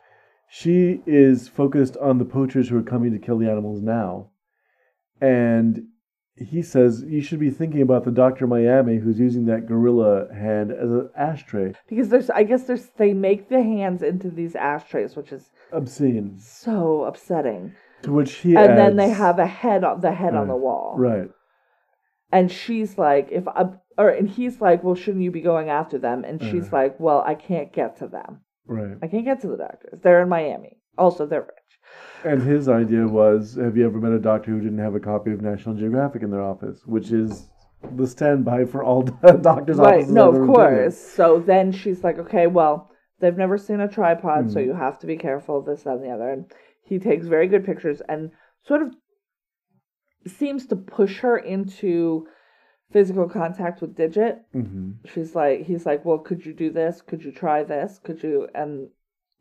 she 0.50 1.02
is 1.06 1.48
focused 1.48 1.96
on 1.98 2.18
the 2.18 2.26
poachers 2.26 2.70
who 2.70 2.78
are 2.78 2.84
coming 2.84 3.12
to 3.14 3.20
kill 3.20 3.38
the 3.38 3.50
animals 3.50 3.82
now. 3.82 4.30
And 5.22 5.88
he 6.36 6.62
says 6.62 7.04
you 7.08 7.22
should 7.22 7.40
be 7.40 7.50
thinking 7.50 7.82
about 7.82 8.04
the 8.04 8.12
Dr. 8.12 8.48
Miami 8.48 8.98
who's 8.98 9.20
using 9.20 9.46
that 9.46 9.68
gorilla 9.68 10.28
hand 10.34 10.72
as 10.72 10.92
an 10.92 11.10
ashtray. 11.16 11.74
Because 11.88 12.10
there's, 12.10 12.30
I 12.30 12.44
guess 12.44 12.64
there's, 12.64 12.88
they 12.98 13.14
make 13.14 13.50
the 13.50 13.62
hands 13.62 14.02
into 14.02 14.30
these 14.30 14.56
ashtrays, 14.56 15.16
which 15.16 15.32
is 15.32 15.50
Obscene. 15.72 16.40
so 16.40 17.04
upsetting. 17.04 17.74
To 18.04 18.12
which 18.12 18.34
he 18.36 18.56
And 18.56 18.78
then 18.78 18.96
they 18.96 19.10
have 19.10 19.40
a 19.40 19.46
head 19.46 19.84
on 19.84 20.02
the 20.02 20.12
head 20.12 20.36
on 20.36 20.48
the 20.48 20.56
wall. 20.56 20.96
Right. 20.98 21.30
And 22.32 22.52
she's 22.52 22.98
like, 22.98 23.30
if 23.32 23.48
I, 23.48 23.66
or 23.98 24.10
and 24.10 24.30
he's 24.30 24.62
like, 24.62 24.84
well, 24.84 24.96
shouldn't 24.96 25.24
you 25.24 25.32
be 25.32 25.42
going 25.42 25.70
after 25.70 25.98
them? 25.98 26.24
And 26.24 26.42
she's 26.42 26.68
Uh. 26.68 26.78
like, 26.78 27.00
well, 27.00 27.24
I 27.26 27.36
can't 27.36 27.72
get 27.74 27.98
to 27.98 28.08
them. 28.08 28.42
Right. 28.68 28.98
I 29.02 29.08
can't 29.08 29.26
get 29.26 29.42
to 29.42 29.48
the 29.48 29.58
doctors. 29.58 30.00
They're 30.02 30.22
in 30.22 30.30
Miami. 30.30 30.78
Also, 30.98 31.26
they're 31.26 31.42
rich. 31.42 31.80
And 32.24 32.42
his 32.42 32.70
idea 32.70 33.08
was 33.08 33.56
have 33.56 33.76
you 33.76 33.86
ever 33.86 34.00
met 34.00 34.12
a 34.14 34.20
doctor 34.20 34.52
who 34.52 34.62
didn't 34.62 34.78
have 34.78 34.96
a 34.96 35.00
copy 35.00 35.32
of 35.32 35.42
National 35.42 35.76
Geographic 35.76 36.22
in 36.22 36.32
their 36.32 36.44
office? 36.44 36.86
Which 36.86 37.12
is 37.12 37.50
the 37.96 38.06
standby 38.08 38.66
for 38.66 38.84
all 38.84 39.02
doctors' 39.42 39.78
Right. 39.78 39.96
offices. 39.96 40.12
No, 40.14 40.30
of 40.30 40.36
ever 40.36 40.46
been 40.46 40.50
in. 40.50 40.56
course. 40.56 40.98
So 40.98 41.40
then 41.40 41.72
she's 41.72 42.04
like, 42.04 42.20
okay, 42.20 42.48
well, 42.48 42.90
they've 43.20 43.38
never 43.38 43.58
seen 43.58 43.80
a 43.82 43.88
tripod, 43.88 44.52
so 44.52 44.60
Mhm. 44.60 44.66
you 44.66 44.74
have 44.74 45.00
to 45.00 45.08
be 45.08 45.18
careful, 45.18 45.62
this, 45.62 45.84
that, 45.84 45.96
and 45.96 46.04
the 46.04 46.10
other. 46.12 46.30
And 46.30 46.46
he 46.84 47.00
takes 47.00 47.26
very 47.28 47.48
good 47.48 47.66
pictures 47.66 48.02
and 48.08 48.32
sort 48.64 48.84
of 48.84 48.94
seems 50.28 50.66
to 50.68 50.76
push 50.76 51.20
her 51.20 51.38
into 51.38 52.28
physical 52.92 53.28
contact 53.30 53.82
with 53.82 53.96
Digit. 53.96 54.42
Mhm. 54.54 54.96
She's 55.06 55.34
like, 55.36 55.62
he's 55.64 55.86
like, 55.86 56.04
well, 56.04 56.18
could 56.20 56.46
you 56.46 56.54
do 56.54 56.70
this? 56.72 57.02
Could 57.02 57.24
you 57.24 57.32
try 57.32 57.64
this? 57.64 58.00
Could 58.04 58.22
you? 58.22 58.48
And 58.54 58.90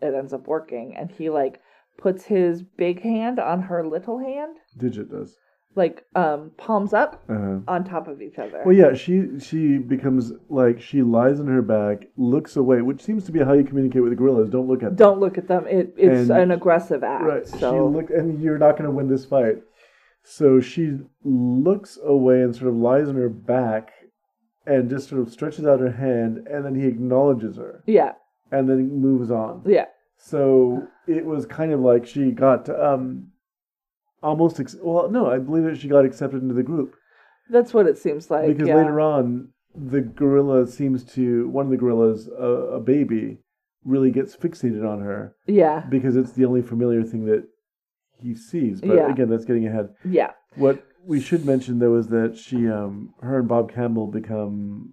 it 0.01 0.15
ends 0.15 0.33
up 0.33 0.47
working. 0.47 0.95
And 0.97 1.11
he 1.11 1.31
like 1.31 1.61
puts 1.99 2.25
his 2.25 2.63
big 2.63 3.03
hand 3.03 3.39
on 3.39 3.63
her 3.63 3.87
little 3.87 4.19
hand, 4.19 4.57
Digit 4.79 5.11
does. 5.11 5.37
like 5.77 6.05
um 6.15 6.51
palms 6.57 6.93
up 6.95 7.23
Uh-huh. 7.29 7.59
on 7.69 7.85
top 7.85 8.09
of 8.09 8.23
each 8.23 8.39
other. 8.39 8.63
Well, 8.65 8.75
yeah, 8.75 8.95
she 8.95 9.39
she 9.41 9.77
becomes 9.79 10.33
like 10.49 10.81
she 10.81 11.03
lies 11.03 11.41
on 11.41 11.47
her 11.49 11.61
back, 11.61 12.07
looks 12.17 12.57
away, 12.57 12.81
which 12.83 13.03
seems 13.03 13.25
to 13.25 13.33
be 13.33 13.41
how 13.41 13.53
you 13.53 13.65
communicate 13.65 14.03
with 14.03 14.11
the 14.13 14.17
gorillas. 14.17 14.49
Don't 14.49 14.67
look 14.69 14.83
at 14.83 14.91
them. 14.91 14.97
Don't 14.97 15.21
look 15.21 15.37
at 15.37 15.47
them. 15.49 15.67
It 15.67 15.93
it's 15.99 16.31
And- 16.31 16.41
an 16.41 16.51
aggressive 16.53 17.03
act. 17.05 17.25
Right. 17.25 17.47
She 17.47 17.59
So 17.59 17.87
look, 17.87 18.09
and 18.11 18.41
you're 18.41 18.59
not 18.59 18.73
going 18.79 18.89
to 18.89 18.97
win 18.97 19.09
this 19.09 19.25
fight. 19.27 19.63
So 20.23 20.61
she 20.61 20.99
looks 21.25 21.99
away 22.05 22.43
and 22.43 22.55
sort 22.55 22.69
of 22.69 22.77
lies 22.77 23.09
on 23.09 23.17
her 23.17 23.29
back, 23.29 23.93
and 24.67 24.89
just 24.91 25.09
sort 25.09 25.21
of 25.21 25.33
stretches 25.33 25.67
out 25.67 25.81
her 25.81 25.93
hand, 25.93 26.47
and 26.47 26.65
then 26.65 26.75
he 26.75 26.87
acknowledges 26.87 27.57
her, 27.57 27.83
yeah, 27.87 28.13
and 28.53 28.69
then 28.69 29.01
moves 29.01 29.31
on. 29.31 29.63
yeah, 29.67 29.87
So 30.19 30.87
it 31.07 31.25
was 31.25 31.47
kind 31.47 31.73
of 31.73 31.81
like 31.81 32.07
she 32.07 32.31
got 32.31 32.69
um 32.69 33.29
almost 34.23 34.61
ex- 34.61 34.77
well, 34.83 35.11
no, 35.11 35.31
I 35.31 35.39
believe 35.39 35.65
that 35.65 35.79
she 35.79 35.89
got 35.89 36.05
accepted 36.05 36.43
into 36.43 36.55
the 36.55 36.63
group 36.63 36.95
that's 37.49 37.75
what 37.75 37.87
it 37.87 37.99
seems 37.99 38.31
like. 38.31 38.47
because 38.47 38.69
yeah. 38.69 38.77
later 38.77 39.01
on 39.01 39.49
the 39.75 40.01
gorilla 40.01 40.67
seems 40.67 41.05
to 41.05 41.49
one 41.49 41.65
of 41.67 41.71
the 41.71 41.77
gorillas, 41.77 42.29
a, 42.29 42.45
a 42.77 42.81
baby, 42.81 43.39
really 43.85 44.11
gets 44.11 44.37
fixated 44.37 44.87
on 44.89 45.01
her 45.01 45.35
yeah, 45.47 45.85
because 45.89 46.17
it's 46.17 46.33
the 46.33 46.45
only 46.45 46.63
familiar 46.63 47.03
thing 47.03 47.25
that 47.27 47.45
he 48.21 48.35
sees. 48.35 48.81
But 48.81 48.97
Yeah. 48.97 49.11
again, 49.11 49.29
that's 49.29 49.45
getting 49.45 49.67
ahead. 49.67 49.91
yeah, 50.05 50.33
What 50.57 50.83
we 51.05 51.21
should 51.21 51.45
mention 51.47 51.79
though 51.79 51.97
is 51.97 52.09
that 52.09 52.37
she, 52.37 52.69
um, 52.69 53.15
her 53.23 53.39
and 53.39 53.49
Bob 53.49 53.73
Campbell 53.73 54.07
become 54.07 54.93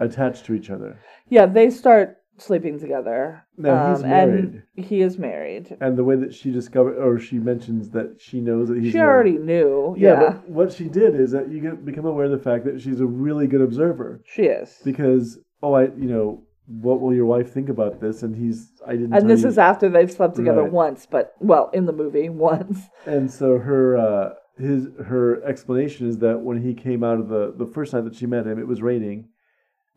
attached 0.00 0.44
to 0.46 0.54
each 0.54 0.70
other, 0.70 0.98
yeah. 1.28 1.46
They 1.46 1.70
start 1.70 2.16
sleeping 2.36 2.78
together. 2.80 3.44
Now, 3.56 3.90
he's 3.94 4.02
um, 4.02 4.10
married. 4.10 4.62
and 4.76 4.84
he 4.84 5.00
is 5.02 5.18
married. 5.18 5.76
and 5.80 5.96
the 5.96 6.02
way 6.04 6.16
that 6.16 6.34
she 6.34 6.50
discovered, 6.50 6.96
or 6.98 7.18
she 7.18 7.38
mentions 7.38 7.90
that 7.90 8.16
she 8.20 8.40
knows 8.40 8.68
that 8.68 8.78
he's 8.78 8.92
she 8.92 8.98
married. 8.98 9.08
already 9.36 9.38
knew. 9.38 9.94
Yeah, 9.96 10.10
Yeah, 10.20 10.30
but 10.32 10.48
what 10.50 10.72
she 10.72 10.88
did 10.88 11.14
is 11.14 11.30
that 11.30 11.48
you 11.48 11.60
get, 11.60 11.84
become 11.84 12.04
aware 12.06 12.24
of 12.26 12.32
the 12.32 12.38
fact 12.38 12.64
that 12.64 12.80
she's 12.80 13.00
a 13.00 13.06
really 13.06 13.46
good 13.46 13.60
observer 13.62 14.20
she 14.26 14.42
is. 14.42 14.80
because 14.84 15.38
oh, 15.62 15.74
I 15.74 15.84
you 15.84 16.08
know 16.08 16.42
what 16.66 17.00
will 17.00 17.12
your 17.14 17.26
wife 17.26 17.52
think 17.52 17.68
about 17.68 18.00
this? 18.00 18.22
And 18.22 18.34
he's 18.34 18.70
I 18.86 18.92
didn't. 18.92 19.14
And 19.14 19.28
this 19.28 19.42
you. 19.42 19.48
is 19.48 19.58
after 19.58 19.88
they've 19.88 20.10
slept 20.10 20.36
together 20.36 20.62
Right. 20.62 20.72
once, 20.72 21.06
but 21.10 21.34
well, 21.40 21.70
in 21.72 21.86
the 21.86 21.92
movie 21.92 22.28
once. 22.28 22.78
And 23.06 23.30
so 23.30 23.58
her 23.58 23.96
uh, 23.96 24.34
his 24.58 24.86
her 25.06 25.42
explanation 25.44 26.08
is 26.08 26.18
that 26.18 26.40
when 26.40 26.62
he 26.62 26.74
came 26.74 27.04
out 27.04 27.18
of 27.20 27.28
the 27.28 27.52
the 27.56 27.66
first 27.66 27.92
night 27.92 28.04
that 28.04 28.14
she 28.16 28.26
met 28.26 28.46
him, 28.46 28.58
it 28.58 28.66
was 28.66 28.80
raining, 28.82 29.28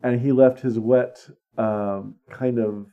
and 0.02 0.20
he 0.20 0.32
left 0.32 0.60
his 0.60 0.78
wet 0.78 1.18
um, 1.56 2.16
kind 2.30 2.58
of 2.58 2.86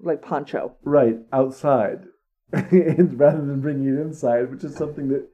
Like 0.00 0.22
poncho. 0.22 0.76
right 0.84 1.18
outside, 1.32 2.04
and 2.52 3.18
rather 3.18 3.38
than 3.44 3.60
bringing 3.60 3.88
it 3.96 4.00
inside, 4.00 4.50
which 4.50 4.64
is 4.64 4.76
something 4.76 5.08
that 5.08 5.26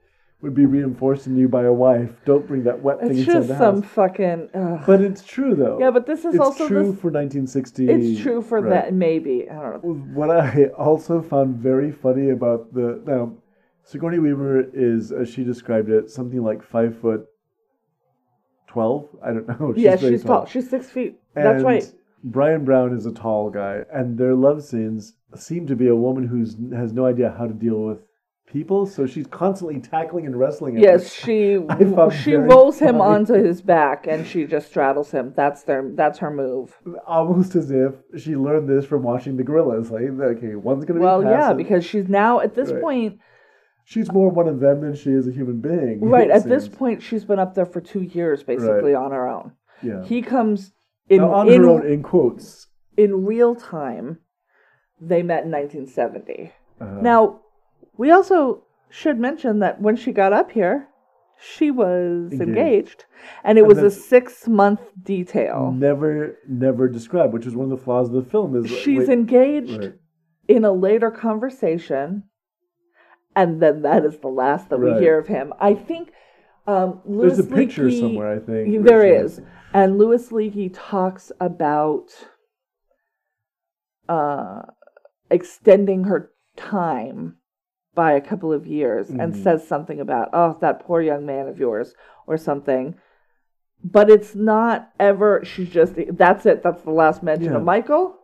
would 0.43 0.55
be 0.55 0.67
reinforced 0.67 1.29
in 1.29 1.37
you 1.37 1.49
by 1.49 1.63
a 1.63 1.73
wife. 1.73 2.11
Don't 2.25 2.47
bring 2.47 2.65
that 2.65 2.83
wet 2.83 2.99
thing 3.01 3.11
It's 3.11 3.21
inside 3.21 3.47
just 3.47 3.59
some 3.59 3.81
fucking. 3.81 4.51
ugh. 4.53 4.83
But 4.85 5.01
it's 5.01 5.23
true 5.23 5.55
though. 5.55 5.79
yeah, 5.81 5.91
but 5.91 6.05
this 6.05 6.25
is 6.25 6.35
it's 6.35 6.45
also 6.45 6.67
true 6.67 6.91
this, 6.93 7.01
for 7.01 7.11
1960. 7.11 7.89
It's 7.89 8.21
true 8.21 8.43
for 8.43 8.61
right. 8.61 8.71
that. 8.71 8.93
Maybe 8.93 9.49
I 9.49 9.55
don't 9.55 9.85
know. 9.85 9.91
What 10.15 10.31
I 10.31 10.67
also 10.77 11.23
found 11.23 11.57
very 11.57 11.93
funny 11.93 12.31
about 12.31 12.75
the 12.75 13.01
now, 13.07 13.35
Sigourney 13.85 14.19
Weaver 14.19 14.69
is, 14.75 15.13
as 15.13 15.33
she 15.33 15.45
described 15.45 15.89
it, 15.89 16.11
something 16.11 16.43
like 16.43 16.63
five 16.63 16.99
foot 16.99 17.27
twelve. 18.67 19.09
I 19.25 19.29
don't 19.29 19.49
know. 19.61 19.75
yeah, 19.77 19.95
very 19.95 20.15
she's 20.15 20.25
tall. 20.25 20.47
She's 20.47 20.69
six 20.69 20.91
feet. 20.91 21.21
That's 21.35 21.63
right. 21.63 21.85
Bryan 22.25 22.65
Brown 22.65 22.97
is 22.97 23.07
a 23.07 23.13
tall 23.13 23.49
guy, 23.51 23.85
and 23.93 24.19
their 24.19 24.35
love 24.35 24.65
scenes 24.65 25.15
seem 25.37 25.67
to 25.69 25.77
be 25.77 25.87
a 25.87 25.97
woman 25.97 26.27
who's 26.27 26.57
has 26.77 26.93
no 26.93 27.07
idea 27.07 27.35
how 27.37 27.47
to 27.47 27.55
deal 27.55 27.81
with 27.81 27.99
people, 28.47 28.87
so 28.87 29.07
she's 29.07 29.27
constantly 29.27 29.81
tackling 29.81 30.27
and 30.27 30.39
wrestling. 30.39 30.77
him, 30.77 30.83
Yes, 30.83 31.13
she 31.13 31.59
she 32.23 32.35
rolls 32.35 32.79
him 32.79 32.99
funny. 32.99 33.15
onto 33.15 33.35
his 33.35 33.63
back 33.63 34.07
and 34.07 34.27
she 34.27 34.45
just 34.45 34.69
straddles 34.69 35.11
him. 35.11 35.33
That's 35.37 35.63
their 35.63 35.91
that's 35.95 36.19
her 36.19 36.31
move. 36.31 36.77
almost 37.07 37.55
as 37.57 37.71
if 37.71 37.95
she 38.19 38.37
learned 38.37 38.69
this 38.69 38.85
from 38.85 39.03
watching 39.03 39.37
the 39.37 39.43
gorillas. 39.45 39.91
Like, 39.91 40.03
okay, 40.03 40.55
one's 40.55 40.85
gonna 40.85 41.01
Well, 41.01 41.21
be 41.21 41.27
well, 41.27 41.35
yeah, 41.49 41.53
because 41.53 41.85
she's 41.85 42.09
now 42.09 42.41
at 42.41 42.55
this 42.55 42.71
Right. 42.73 42.83
point, 42.83 43.19
she's 43.85 44.13
more 44.13 44.31
one 44.31 44.49
of 44.49 44.61
them 44.61 44.81
than 44.83 44.95
she 44.95 45.11
is 45.11 45.27
a 45.27 45.33
human 45.33 45.61
being. 45.61 46.01
right 46.01 46.31
at 46.31 46.45
this 46.45 46.69
point, 46.69 47.03
she's 47.03 47.25
been 47.25 47.39
up 47.39 47.55
there 47.55 47.67
for 47.67 47.81
two 47.81 48.03
years 48.03 48.43
basically 48.43 48.95
on 48.95 49.11
her 49.13 49.27
own. 49.29 49.53
yeah. 49.83 50.03
He 50.05 50.21
comes 50.23 50.73
in 51.09 51.19
now, 51.23 51.33
on 51.35 51.49
in, 51.49 51.63
her 51.63 51.69
own, 51.69 51.87
in 51.87 52.03
quotes. 52.03 52.69
in 52.97 53.25
real 53.25 53.55
time. 53.55 54.19
They 55.01 55.23
met 55.25 55.45
in 55.45 55.51
1970. 55.51 56.53
Uh, 56.81 56.85
Now, 57.03 57.41
we 57.97 58.11
also 58.11 58.65
should 58.91 59.19
mention 59.19 59.59
that 59.61 59.81
when 59.81 59.97
she 59.97 60.13
got 60.13 60.33
up 60.33 60.53
here, 60.53 60.89
she 61.45 61.71
was 61.73 62.31
Engaged. 62.33 62.43
engaged, 62.49 63.05
and 63.43 63.59
it 63.59 63.63
And 63.63 63.69
was 63.69 63.79
a 63.79 63.91
six 63.91 64.47
month 64.47 64.81
detail. 65.03 65.73
never, 65.77 66.39
never 66.49 66.89
described, 66.89 67.33
which 67.33 67.47
is 67.47 67.57
one 67.57 67.71
of 67.73 67.77
the 67.79 67.85
flaws 67.85 68.09
of 68.09 68.15
the 68.15 68.31
film. 68.31 68.55
Is 68.57 68.71
She's 68.71 69.01
wait, 69.01 69.09
engaged 69.09 69.79
right. 69.83 69.95
in 70.47 70.65
a 70.65 70.73
later 70.73 71.11
conversation, 71.11 72.25
and 73.35 73.61
then 73.61 73.83
that 73.83 74.05
is 74.05 74.19
the 74.19 74.29
last 74.29 74.69
that 74.71 74.79
we 74.79 74.93
hear 75.01 75.19
of 75.19 75.27
him. 75.27 75.53
I 75.59 75.75
think 75.75 76.11
um, 76.69 77.01
Louis 77.05 77.35
There's 77.35 77.39
a 77.41 77.45
picture 77.51 77.87
Leakey- 77.89 78.01
somewhere, 78.01 78.33
I 78.37 78.39
think. 78.39 78.85
There 78.85 79.05
is, 79.25 79.41
and 79.75 79.99
Louis 79.99 80.29
Leakey 80.29 80.71
talks 80.73 81.33
about 81.41 82.05
uh, 84.09 84.63
extending 85.31 86.05
her 86.05 86.31
time 86.57 87.37
by 87.95 88.13
a 88.13 88.21
couple 88.21 88.53
of 88.53 88.67
years, 88.67 89.11
and 89.11 89.33
Mhm. 89.35 89.43
says 89.43 89.67
something 89.67 90.01
about 90.01 90.31
oh 90.33 90.57
that 90.61 90.81
poor 90.81 91.01
young 91.01 91.27
man 91.27 91.49
of 91.49 91.59
yours 91.59 91.95
or 92.27 92.37
something. 92.37 92.95
But 93.85 94.09
it's 94.11 94.35
not 94.35 94.91
ever. 95.01 95.45
She's 95.45 95.69
just 95.71 95.95
that's 96.17 96.47
it. 96.47 96.63
That's 96.63 96.83
the 96.83 96.91
last 96.93 97.23
mention 97.23 97.53
Yeah. 97.53 97.59
of 97.59 97.65
Michael. 97.65 98.17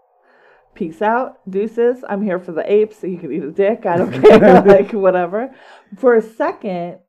Peace 0.74 1.02
out, 1.02 1.38
deuces. 1.50 2.04
I'm 2.08 2.22
here 2.22 2.38
for 2.38 2.52
the 2.52 2.70
apes. 2.72 3.02
You 3.02 3.18
can 3.18 3.32
eat 3.32 3.42
a 3.42 3.50
dick. 3.50 3.84
I 3.84 3.96
don't 3.96 4.12
care. 4.22 4.62
like 4.66 4.92
whatever. 4.92 5.52
For 5.96 6.14
a 6.14 6.22
second, 6.22 7.00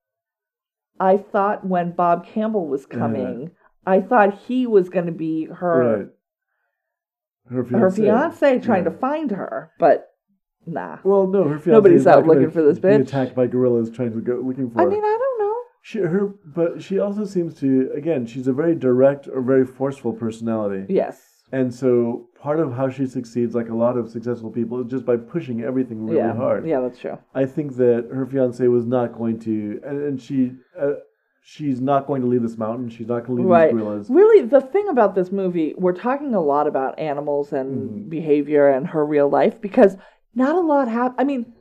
I 0.99 1.17
thought 1.17 1.65
when 1.65 1.91
Bob 1.91 2.25
Campbell 2.25 2.67
was 2.67 2.85
coming, 2.85 3.51
I 3.85 4.01
thought 4.01 4.33
he 4.33 4.65
was 4.67 4.89
going 4.89 5.05
to 5.05 5.11
be 5.11 5.45
her 5.45 5.97
Right. 5.97 6.07
Her 7.55 7.63
fiance. 7.63 7.79
her 7.79 7.91
fiance 7.91 8.59
trying 8.59 8.83
Yeah. 8.83 8.89
to 8.91 8.97
find 8.97 9.31
her, 9.31 9.71
but 9.79 10.08
nah. 10.73 10.97
Well, 11.03 11.27
no, 11.27 11.43
her 11.43 11.57
fiance. 11.59 11.71
Nobody's 11.71 12.07
out 12.07 12.25
looking 12.25 12.51
for 12.51 12.61
this 12.61 12.79
be 12.79 12.87
bitch. 12.89 13.01
Attacked 13.01 13.35
by 13.35 13.47
gorillas 13.47 13.89
trying 13.89 14.13
to 14.13 14.21
go 14.21 14.41
looking 14.43 14.69
for. 14.69 14.81
I 14.81 14.83
her. 14.83 14.89
mean, 14.89 15.03
I 15.03 15.17
don't 15.19 15.39
know. 15.39 15.55
She, 15.81 15.99
her, 15.99 16.27
but 16.45 16.81
she 16.83 16.99
also 16.99 17.25
seems 17.25 17.53
to. 17.61 17.91
Again, 17.95 18.25
she's 18.25 18.47
a 18.47 18.53
very 18.53 18.75
direct 18.75 19.27
or 19.27 19.41
very 19.41 19.65
forceful 19.65 20.13
personality. 20.13 20.85
Yes. 20.93 21.21
And 21.51 21.73
so 21.73 22.27
part 22.39 22.59
of 22.59 22.73
how 22.73 22.89
she 22.89 23.07
succeeds, 23.07 23.55
like 23.55 23.69
a 23.69 23.75
lot 23.75 23.97
of 23.97 24.09
successful 24.11 24.51
people, 24.51 24.81
is 24.81 24.91
just 24.91 25.03
by 25.03 25.17
pushing 25.17 25.61
everything 25.63 26.05
really 26.05 26.17
yeah. 26.17 26.35
hard. 26.35 26.67
Yeah, 26.67 26.79
that's 26.81 26.99
true. 26.99 27.17
I 27.33 27.45
think 27.45 27.75
that 27.77 28.07
her 28.13 28.25
fiance 28.27 28.67
was 28.67 28.85
not 28.85 29.17
going 29.17 29.39
to, 29.39 29.81
and, 29.83 29.99
and 30.03 30.21
she, 30.21 30.51
uh, 30.79 30.91
she's 31.41 31.81
not 31.81 32.05
going 32.05 32.21
to 32.21 32.27
leave 32.27 32.43
this 32.43 32.55
mountain. 32.57 32.87
She's 32.87 33.07
not 33.07 33.25
going 33.25 33.37
to 33.37 33.41
leave 33.41 33.45
Right. 33.49 33.71
these 33.73 33.81
gorillas. 33.81 34.09
Really, 34.11 34.45
the 34.45 34.61
thing 34.61 34.89
about 34.89 35.15
this 35.15 35.31
movie, 35.31 35.73
we're 35.75 35.93
talking 35.93 36.35
a 36.35 36.41
lot 36.41 36.67
about 36.67 36.99
animals 36.99 37.51
and 37.51 37.89
Mhm. 38.05 38.09
behavior 38.09 38.69
and 38.69 38.85
her 38.85 39.03
real 39.03 39.27
life 39.27 39.59
because 39.59 39.97
not 40.39 40.55
a 40.55 40.61
lot 40.73 40.87
happen. 40.87 41.15
I 41.19 41.23
mean, 41.23 41.53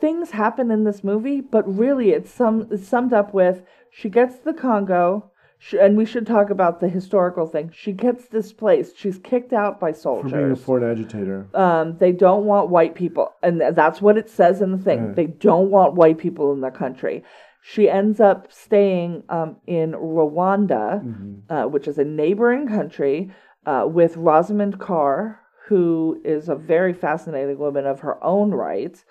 things 0.00 0.30
happen 0.32 0.70
in 0.70 0.84
this 0.84 1.02
movie, 1.04 1.40
but 1.40 1.64
really 1.82 2.10
it's 2.10 2.30
sum 2.30 2.68
it's 2.70 2.86
summed 2.86 3.12
up 3.20 3.32
with 3.32 3.62
she 3.90 4.08
gets 4.08 4.36
the 4.40 4.52
Congo, 4.52 5.30
sh 5.58 5.74
and 5.84 5.96
we 5.96 6.04
should 6.04 6.26
talk 6.26 6.50
about 6.50 6.80
the 6.80 6.88
historical 6.88 7.46
thing. 7.46 7.70
She 7.72 7.92
gets 7.92 8.26
displaced. 8.28 8.98
She's 8.98 9.18
kicked 9.18 9.52
out 9.52 9.78
by 9.78 9.92
soldiers. 9.92 10.32
For 10.32 10.38
being 10.38 10.50
a 10.50 10.56
foreign 10.56 10.90
agitator. 10.90 11.48
Um, 11.54 11.96
they 11.98 12.12
don't 12.26 12.44
want 12.44 12.70
white 12.70 12.94
people, 12.94 13.26
and 13.42 13.60
th- 13.60 13.74
that's 13.74 14.00
what 14.02 14.18
it 14.18 14.28
says 14.28 14.60
in 14.60 14.72
the 14.72 14.78
thing. 14.88 15.06
Right. 15.06 15.16
They 15.16 15.26
don't 15.26 15.70
want 15.70 15.94
white 15.94 16.18
people 16.18 16.52
in 16.52 16.60
their 16.60 16.72
country. 16.84 17.22
She 17.62 17.88
ends 17.88 18.20
up 18.20 18.52
staying 18.52 19.22
um, 19.36 19.56
in 19.66 19.92
Rwanda, 19.92 21.02
Mm-hmm. 21.02 21.52
uh, 21.52 21.66
which 21.68 21.86
is 21.88 21.98
a 21.98 22.04
neighboring 22.04 22.66
country, 22.68 23.30
uh, 23.64 23.84
with 23.88 24.16
Rosamund 24.18 24.78
Carr, 24.78 25.40
who 25.68 26.20
is 26.24 26.48
a 26.48 26.54
very 26.54 26.92
fascinating 26.92 27.58
woman 27.58 27.86
of 27.86 28.00
her 28.00 28.22
own 28.22 28.50
right, 28.50 29.02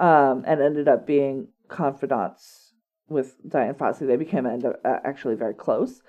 um, 0.00 0.44
and 0.46 0.60
ended 0.60 0.88
up 0.88 1.06
being 1.06 1.48
confidants 1.68 2.72
with 3.08 3.36
Dian 3.48 3.74
Fossey. 3.74 4.06
They 4.06 4.16
became 4.16 4.46
end 4.46 4.64
up, 4.64 4.80
uh, 4.84 4.98
actually 5.04 5.34
very 5.34 5.54
close, 5.54 6.02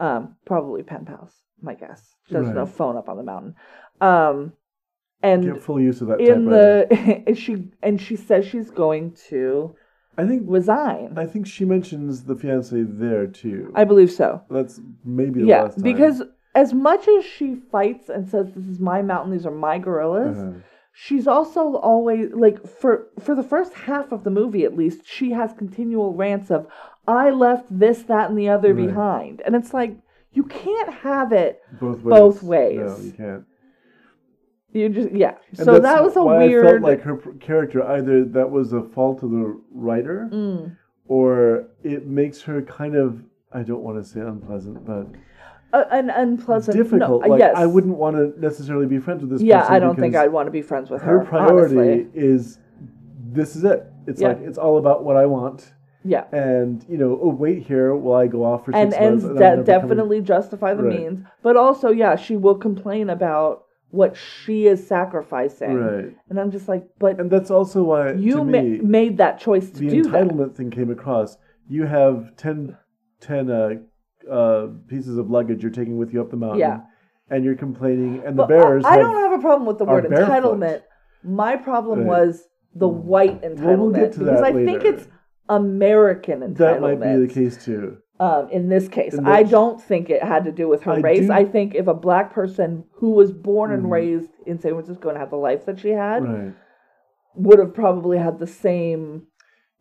um, 0.00 0.36
probably 0.44 0.82
pen 0.82 1.04
pals, 1.04 1.32
my 1.60 1.74
guess. 1.74 2.14
There's 2.30 2.46
has 2.46 2.54
no 2.54 2.66
phone 2.66 2.96
up 2.96 3.08
on 3.08 3.16
the 3.16 3.22
mountain. 3.22 3.54
Um, 4.00 4.52
and 5.22 5.44
Get 5.44 5.62
full 5.62 5.80
use 5.80 6.00
of 6.00 6.08
that 6.08 6.20
in 6.20 6.46
the 6.46 6.86
and 7.26 7.38
she 7.38 7.68
and 7.82 8.00
she 8.00 8.16
says 8.16 8.44
she's 8.44 8.70
going 8.70 9.12
to 9.28 9.74
I 10.16 10.26
think 10.26 10.42
resign. 10.46 11.14
I 11.16 11.26
think 11.26 11.46
she 11.46 11.64
mentions 11.64 12.24
the 12.24 12.36
fiance 12.36 12.82
there 12.82 13.26
too. 13.26 13.72
I 13.74 13.84
believe 13.84 14.10
so. 14.10 14.42
That's 14.50 14.80
maybe 15.04 15.40
the 15.40 15.46
Yeah, 15.46 15.62
last 15.62 15.78
time. 15.78 15.84
because 15.84 16.22
as 16.54 16.72
much 16.74 17.08
as 17.08 17.24
she 17.24 17.54
fights 17.70 18.08
and 18.08 18.28
says 18.28 18.52
this 18.54 18.66
is 18.66 18.78
my 18.80 19.00
mountain, 19.02 19.32
these 19.32 19.46
are 19.46 19.50
my 19.50 19.78
gorillas, 19.78 20.36
Uh-huh. 20.38 20.52
she's 20.92 21.26
also 21.26 21.76
always 21.76 22.30
like 22.32 22.66
for 22.66 23.06
for 23.20 23.34
the 23.34 23.42
first 23.42 23.72
half 23.74 24.12
of 24.12 24.24
the 24.24 24.30
movie 24.30 24.64
at 24.64 24.76
least, 24.76 25.00
she 25.06 25.30
has 25.32 25.52
continual 25.52 26.12
rants 26.14 26.50
of 26.50 26.66
I 27.08 27.30
left 27.30 27.66
this, 27.68 28.02
that, 28.04 28.28
and 28.30 28.38
the 28.38 28.48
other 28.48 28.72
Right. 28.74 28.86
behind, 28.86 29.42
and 29.44 29.54
it's 29.56 29.72
like 29.74 29.96
you 30.32 30.44
can't 30.44 30.92
have 30.92 31.32
it. 31.32 31.60
both 31.80 32.02
ways. 32.02 32.18
both 32.18 32.42
ways. 32.42 32.78
No, 32.80 32.96
you 33.04 33.12
can't. 33.12 33.44
You 34.72 34.88
just 34.88 35.10
yeah. 35.12 35.34
And 35.58 35.66
so 35.66 35.78
that 35.78 36.02
was 36.02 36.16
a 36.16 36.22
why 36.22 36.46
weird. 36.46 36.64
I 36.66 36.70
felt 36.70 36.82
like 36.82 37.00
her 37.02 37.16
character 37.40 37.82
either 37.84 38.24
that 38.24 38.50
was 38.50 38.72
a 38.72 38.82
fault 38.82 39.22
of 39.22 39.30
the 39.30 39.60
writer, 39.70 40.28
Mm. 40.32 40.76
or 41.08 41.66
it 41.82 42.06
makes 42.06 42.40
her 42.42 42.62
kind 42.62 42.94
of 42.94 43.22
I 43.52 43.62
don't 43.62 43.82
want 43.82 43.98
to 44.02 44.04
say 44.08 44.20
unpleasant, 44.20 44.86
but 44.86 45.06
uh, 45.72 45.84
an 45.90 46.10
unpleasant. 46.10 46.76
difficult. 46.76 47.22
No, 47.22 47.22
uh, 47.22 47.28
like 47.28 47.38
yes. 47.38 47.54
I 47.56 47.66
wouldn't 47.66 47.96
want 47.96 48.16
to 48.16 48.38
necessarily 48.40 48.86
be 48.86 48.98
friends 48.98 49.22
with 49.22 49.30
this 49.30 49.36
person. 49.38 49.46
Yeah, 49.46 49.60
person. 49.60 49.74
I 49.74 49.78
don't 49.78 49.98
think 49.98 50.14
I'd 50.16 50.32
want 50.32 50.46
to 50.46 50.50
be 50.52 50.62
friends 50.62 50.90
with 50.90 51.02
her 51.02 51.20
her. 51.20 51.24
priority 51.24 51.76
honestly. 51.78 52.08
is 52.14 52.58
this 53.32 53.56
is 53.56 53.64
it. 53.64 53.86
It's 54.06 54.20
Yeah. 54.20 54.28
like 54.28 54.40
it's 54.40 54.58
all 54.58 54.78
about 54.78 55.04
what 55.04 55.16
I 55.16 55.26
want. 55.26 55.72
Yeah. 56.04 56.24
And 56.32 56.84
you 56.88 56.98
know, 56.98 57.18
oh 57.22 57.28
wait 57.28 57.62
here 57.62 57.94
while 57.94 58.20
I 58.20 58.26
go 58.26 58.44
off 58.44 58.64
for 58.64 58.74
and 58.74 58.92
six 58.92 59.00
and 59.02 59.10
months. 59.22 59.24
I'm 59.26 59.34
de- 59.34 59.40
never 59.40 59.54
coming- 59.62 59.64
definitely 59.80 60.20
justify 60.20 60.74
the 60.74 60.82
Right. 60.82 60.98
means 60.98 61.20
but 61.42 61.56
also 61.56 61.90
yeah 61.90 62.16
she 62.16 62.36
will 62.36 62.56
complain 62.56 63.08
about 63.08 63.64
what 63.90 64.16
she 64.16 64.66
is 64.66 64.84
sacrificing 64.86 65.74
Right. 65.74 66.16
and 66.30 66.40
i'm 66.40 66.50
just 66.50 66.66
like 66.66 66.84
but 66.98 67.20
And 67.20 67.30
that's 67.30 67.50
also 67.50 67.82
why 67.84 68.12
you 68.14 68.38
ma- 68.42 68.62
me, 68.62 68.78
made 68.80 69.18
that 69.18 69.38
choice 69.38 69.70
to 69.70 69.78
the 69.80 69.88
do 69.90 70.02
that 70.04 70.24
entitlement 70.28 70.54
thing 70.56 70.70
came 70.70 70.90
across. 70.90 71.36
You 71.68 71.84
have 71.86 72.34
10, 72.36 72.76
10 73.20 73.50
uh, 73.50 73.70
uh, 74.30 74.68
pieces 74.88 75.18
of 75.18 75.30
luggage 75.30 75.62
you're 75.62 75.72
taking 75.72 75.96
with 75.98 76.12
you 76.12 76.20
up 76.20 76.30
the 76.30 76.36
mountain. 76.36 76.60
Yeah. 76.60 76.80
And 77.30 77.44
you're 77.44 77.54
complaining, 77.56 78.22
and 78.26 78.38
the 78.38 78.42
But 78.42 78.48
bears. 78.48 78.84
I, 78.84 78.94
I 78.94 78.96
don't 78.98 79.14
have 79.16 79.32
a 79.32 79.38
problem 79.40 79.66
with 79.66 79.78
the 79.78 79.84
word 79.84 80.08
barefoot. 80.08 80.30
entitlement 80.32 80.82
my 81.24 81.56
problem 81.56 82.00
Right. 82.00 82.06
was 82.08 82.42
the 82.74 82.88
white 82.88 83.40
entitlement 83.42 83.60
Well, 83.64 83.76
we'll 83.78 83.90
get 83.90 84.12
to 84.14 84.18
because 84.20 84.40
i 84.42 84.52
think 84.52 84.82
it's 84.84 85.06
american 85.48 86.40
entitlement 86.40 86.56
that 86.56 86.80
might 86.80 87.00
be 87.00 87.26
the 87.26 87.32
case 87.32 87.64
too. 87.64 87.98
um, 88.20 88.48
in 88.50 88.68
this 88.68 88.88
case. 88.88 89.14
In 89.14 89.26
I 89.26 89.42
don't 89.42 89.80
think 89.80 90.10
it 90.10 90.22
had 90.22 90.44
to 90.44 90.52
do 90.52 90.68
with 90.68 90.82
her 90.82 90.92
I 90.92 90.98
race. 90.98 91.26
do- 91.26 91.32
I 91.32 91.44
think 91.44 91.74
if 91.74 91.86
a 91.86 91.94
black 91.94 92.32
person 92.32 92.84
who 92.94 93.10
was 93.12 93.32
born 93.32 93.72
and 93.72 93.84
Mhm. 93.86 93.90
raised 93.90 94.30
in 94.46 94.58
San 94.58 94.72
Francisco 94.72 95.08
and 95.08 95.18
had 95.18 95.30
the 95.30 95.36
life 95.36 95.64
that 95.66 95.78
she 95.80 95.90
had 95.90 96.24
Right. 96.24 96.52
would 97.34 97.58
have 97.58 97.74
probably 97.74 98.18
had 98.18 98.38
the 98.38 98.46
same. 98.46 99.26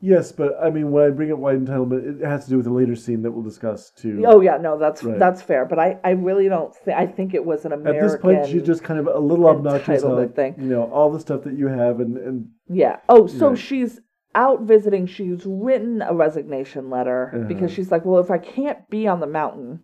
Yes, 0.04 0.32
but 0.32 0.56
I 0.62 0.72
mean, 0.72 0.92
when 0.92 1.06
I 1.06 1.10
bring 1.12 1.32
up 1.32 1.38
white 1.38 1.64
entitlement, 1.64 2.22
it 2.22 2.26
has 2.26 2.46
to 2.46 2.50
do 2.50 2.58
with 2.58 2.66
a 2.66 2.74
later 2.74 2.96
scene 2.96 3.22
that 3.22 3.32
we'll 3.32 3.44
discuss 3.44 3.92
too. 3.92 4.24
Oh 4.26 4.42
yeah, 4.42 4.58
no, 4.58 4.78
that's 4.80 5.04
Right. 5.04 5.20
that's 5.20 5.44
fair. 5.44 5.64
But 5.66 5.78
I, 5.78 6.00
I 6.04 6.12
really 6.12 6.50
don't 6.50 6.76
think. 6.76 6.98
I 6.98 7.06
think 7.06 7.36
it 7.36 7.46
was 7.46 7.66
an 7.66 7.72
American. 7.72 8.04
At 8.04 8.12
this 8.12 8.20
point, 8.22 8.48
she's 8.48 8.64
just 8.64 8.84
kind 8.84 9.00
of 9.00 9.06
a 9.08 9.20
little 9.20 9.48
obnoxious. 9.48 10.02
thing. 10.36 10.56
You 10.58 10.66
know, 10.70 10.84
all 10.92 11.12
the 11.12 11.20
stuff 11.20 11.44
that 11.44 11.54
you 11.54 11.68
have, 11.68 12.00
and 12.00 12.18
and 12.18 12.48
Yeah. 12.68 12.98
Oh, 13.10 13.28
so 13.28 13.50
Right. 13.50 13.58
she's 13.58 14.00
out 14.34 14.62
visiting. 14.64 15.06
She's 15.06 15.46
written 15.46 16.02
a 16.02 16.14
resignation 16.16 16.90
letter 16.90 17.32
Uh-huh. 17.36 17.44
because 17.48 17.72
she's 17.72 17.92
like, 17.92 18.04
well, 18.04 18.22
if 18.22 18.32
I 18.32 18.38
can't 18.40 18.90
be 18.90 19.06
on 19.08 19.20
the 19.20 19.28
mountain, 19.28 19.84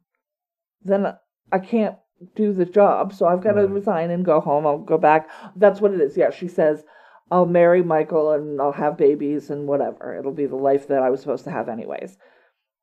then 0.83 1.13
I 1.51 1.59
can't 1.59 1.95
do 2.35 2.53
the 2.53 2.65
job. 2.65 3.13
So 3.13 3.27
I've 3.27 3.41
got 3.43 3.51
to 3.53 3.61
Right. 3.61 3.69
resign 3.69 4.09
and 4.09 4.25
go 4.25 4.39
home. 4.39 4.65
I'll 4.65 4.79
go 4.79 4.97
back. 4.97 5.29
That's 5.55 5.79
what 5.81 5.91
it 5.93 6.01
is. 6.01 6.17
Yeah. 6.17 6.31
She 6.31 6.47
says, 6.47 6.83
I'll 7.29 7.45
marry 7.45 7.83
Michael 7.83 8.31
and 8.31 8.61
I'll 8.61 8.71
have 8.71 8.97
babies 8.97 9.49
and 9.49 9.67
whatever. 9.67 10.15
It'll 10.17 10.31
be 10.33 10.45
the 10.45 10.55
life 10.55 10.87
that 10.87 11.03
I 11.03 11.09
was 11.09 11.19
supposed 11.19 11.43
to 11.45 11.51
have 11.51 11.69
anyways. 11.69 12.17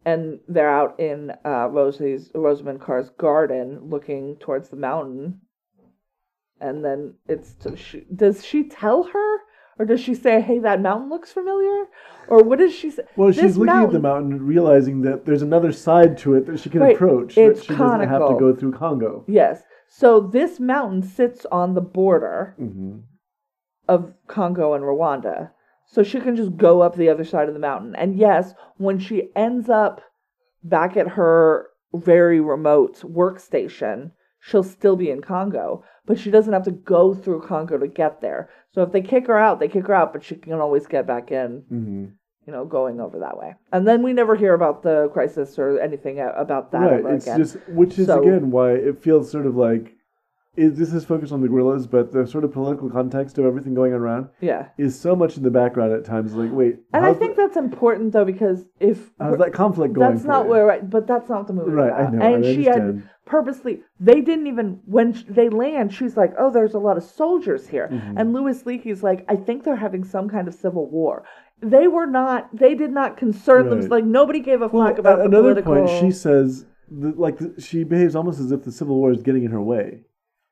And 0.05 0.41
they're 0.49 0.71
out 0.71 1.01
in 1.01 1.33
uh, 1.47 1.69
Rosie's 1.69 2.31
Rosamund 2.35 2.81
Carr's 2.81 3.09
garden, 3.11 3.81
looking 3.89 4.37
towards 4.37 4.69
the 4.69 4.77
mountain. 4.77 5.41
And 6.61 6.85
then 6.85 7.15
it's 7.27 7.55
she, 7.77 8.05
does 8.15 8.45
she 8.45 8.65
tell 8.65 9.05
her 9.05 9.39
or 9.79 9.85
does 9.85 10.01
she 10.01 10.15
say, 10.15 10.41
"Hey, 10.41 10.59
that 10.61 10.81
mountain 10.81 11.09
looks 11.09 11.33
familiar"? 11.33 11.87
Or 12.29 12.43
what 12.43 12.59
does 12.59 12.75
she 12.75 12.91
say? 12.91 13.03
well, 13.17 13.33
she's 13.33 13.57
looking 13.57 13.75
at 13.75 13.93
the 13.93 13.99
mountain, 13.99 14.47
realizing 14.47 15.03
that 15.03 15.25
there's 15.25 15.43
another 15.43 15.73
side 15.73 16.17
to 16.19 16.35
it 16.35 16.47
that 16.47 16.61
she 16.61 16.71
can 16.71 16.81
Right, 16.81 16.95
approach. 16.95 17.37
it's 17.37 17.61
that 17.61 17.67
she 17.67 17.75
doesn't 17.79 18.09
have 18.09 18.29
to 18.29 18.37
go 18.39 18.55
through 18.55 18.73
Congo. 18.73 19.25
Yes. 19.27 19.63
So 19.89 20.21
this 20.21 20.61
mountain 20.61 21.03
sits 21.03 21.45
on 21.51 21.75
the 21.75 21.81
border 21.81 22.55
hmm 22.59 22.99
of 23.89 24.13
Congo 24.27 24.75
and 24.75 24.85
Rwanda. 24.85 25.51
So 25.87 26.03
she 26.03 26.21
can 26.21 26.35
just 26.37 26.57
go 26.57 26.81
up 26.81 26.97
the 26.97 27.09
other 27.11 27.25
side 27.25 27.49
of 27.49 27.55
the 27.55 27.61
mountain. 27.61 27.95
And 27.95 28.17
yes, 28.17 28.55
when 28.79 28.99
she 28.99 29.29
ends 29.37 29.69
up 29.69 30.01
back 30.63 30.97
at 30.97 31.09
her 31.09 31.69
very 31.95 32.41
remote 32.41 33.01
workstation, 33.03 34.11
she'll 34.41 34.63
still 34.63 34.97
be 34.97 35.11
in 35.11 35.21
Congo, 35.21 35.85
but 36.07 36.19
she 36.19 36.31
doesn't 36.31 36.53
have 36.53 36.65
to 36.65 36.71
go 36.71 37.15
through 37.15 37.43
Congo 37.43 37.79
to 37.79 37.87
get 37.87 38.21
there. 38.21 38.49
So 38.73 38.83
if 38.83 38.93
they 38.93 39.03
kick 39.03 39.27
her 39.27 39.39
out, 39.39 39.61
they 39.61 39.69
kick 39.69 39.87
her 39.87 39.95
out, 39.95 40.13
but 40.13 40.25
she 40.25 40.37
can 40.37 40.55
always 40.55 40.87
get 40.87 41.07
back 41.07 41.31
in, 41.31 41.63
hmm 41.69 42.05
you 42.47 42.53
know, 42.53 42.67
going 42.67 43.01
over 43.01 43.21
that 43.21 43.39
way. 43.39 43.55
And 43.73 43.89
then 43.89 44.03
we 44.03 44.13
never 44.13 44.37
hear 44.37 44.53
about 44.53 44.83
the 44.83 45.09
crisis 45.15 45.59
or 45.59 45.81
anything 45.81 46.21
about 46.21 46.73
that 46.73 47.03
Right. 47.03 47.15
It's 47.15 47.25
again. 47.25 47.39
just 47.39 47.57
which 47.71 47.99
is 47.99 48.09
So- 48.09 48.21
again 48.21 48.51
why 48.51 48.73
it 48.73 48.99
feels 48.99 49.31
sort 49.31 49.47
of 49.47 49.57
like 49.57 49.94
it, 50.57 50.77
this 50.77 50.93
is 50.93 51.05
focused 51.05 51.33
on 51.33 51.41
the 51.41 51.49
gorillas, 51.49 51.87
but 51.87 52.13
the 52.13 52.27
sort 52.27 52.45
of 52.45 52.53
political 52.53 52.89
context 52.91 53.39
of 53.39 53.45
everything 53.45 53.75
going 53.75 53.93
on 53.93 54.01
around 54.01 54.29
yeah. 54.41 54.69
is 54.79 54.99
so 54.99 55.17
much 55.17 55.37
in 55.37 55.43
the 55.43 55.51
background 55.51 55.93
at 55.93 56.05
times. 56.05 56.35
Like, 56.35 56.51
wait, 56.53 56.77
And 56.93 57.05
I 57.05 57.13
think 57.15 57.37
the- 57.37 57.43
that's 57.43 57.57
important 57.57 58.13
though 58.13 58.25
because 58.25 58.65
if 58.81 59.11
how's 59.21 59.39
that 59.39 59.53
conflict 59.53 59.95
going? 59.95 60.13
that's 60.13 60.25
not 60.25 60.45
you? 60.45 60.51
where 60.51 60.67
right, 60.67 60.89
but 60.89 61.07
that's 61.07 61.29
not 61.29 61.47
the 61.47 61.53
movie 61.53 61.71
Right, 61.73 61.89
about. 61.89 62.01
I 62.01 62.11
know. 62.11 62.23
and 62.35 62.45
I 62.47 62.55
she 62.55 62.65
had 62.65 63.03
purposely 63.27 63.81
they 63.99 64.21
didn't 64.21 64.47
even 64.47 64.81
when 64.85 65.15
sh- 65.15 65.25
they 65.29 65.49
land 65.49 65.93
she's 65.95 66.15
like 66.15 66.33
oh 66.39 66.51
there's 66.51 66.75
a 66.75 66.79
lot 66.79 66.99
of 66.99 67.03
soldiers 67.03 67.67
here 67.67 67.89
Mm-hmm. 67.91 68.19
and 68.19 68.33
louis 68.35 68.63
leakey's 68.65 69.03
like 69.03 69.25
i 69.31 69.35
think 69.37 69.65
they're 69.65 69.77
having 69.77 70.05
some 70.05 70.29
kind 70.29 70.47
of 70.47 70.53
civil 70.53 70.91
war 70.91 71.25
they 71.63 71.89
were 71.89 72.05
not 72.05 72.55
they 72.55 72.75
did 72.75 72.93
not 72.93 73.17
concern 73.17 73.71
them 73.71 73.81
Right. 73.81 73.91
like 73.91 74.05
nobody 74.05 74.41
gave 74.41 74.61
a 74.61 74.69
Well, 74.69 74.89
fuck 74.89 74.99
about 74.99 75.21
another 75.21 75.55
political 75.63 75.75
point, 75.75 75.89
she 76.01 76.11
says 76.11 76.67
the, 76.91 77.15
like 77.17 77.39
the, 77.39 77.59
she 77.59 77.83
behaves 77.83 78.15
almost 78.15 78.41
as 78.41 78.53
if 78.53 78.63
the 78.65 78.73
civil 78.73 78.97
war 78.97 79.11
is 79.11 79.23
getting 79.23 79.45
in 79.45 79.51
her 79.53 79.63
way. 79.63 80.03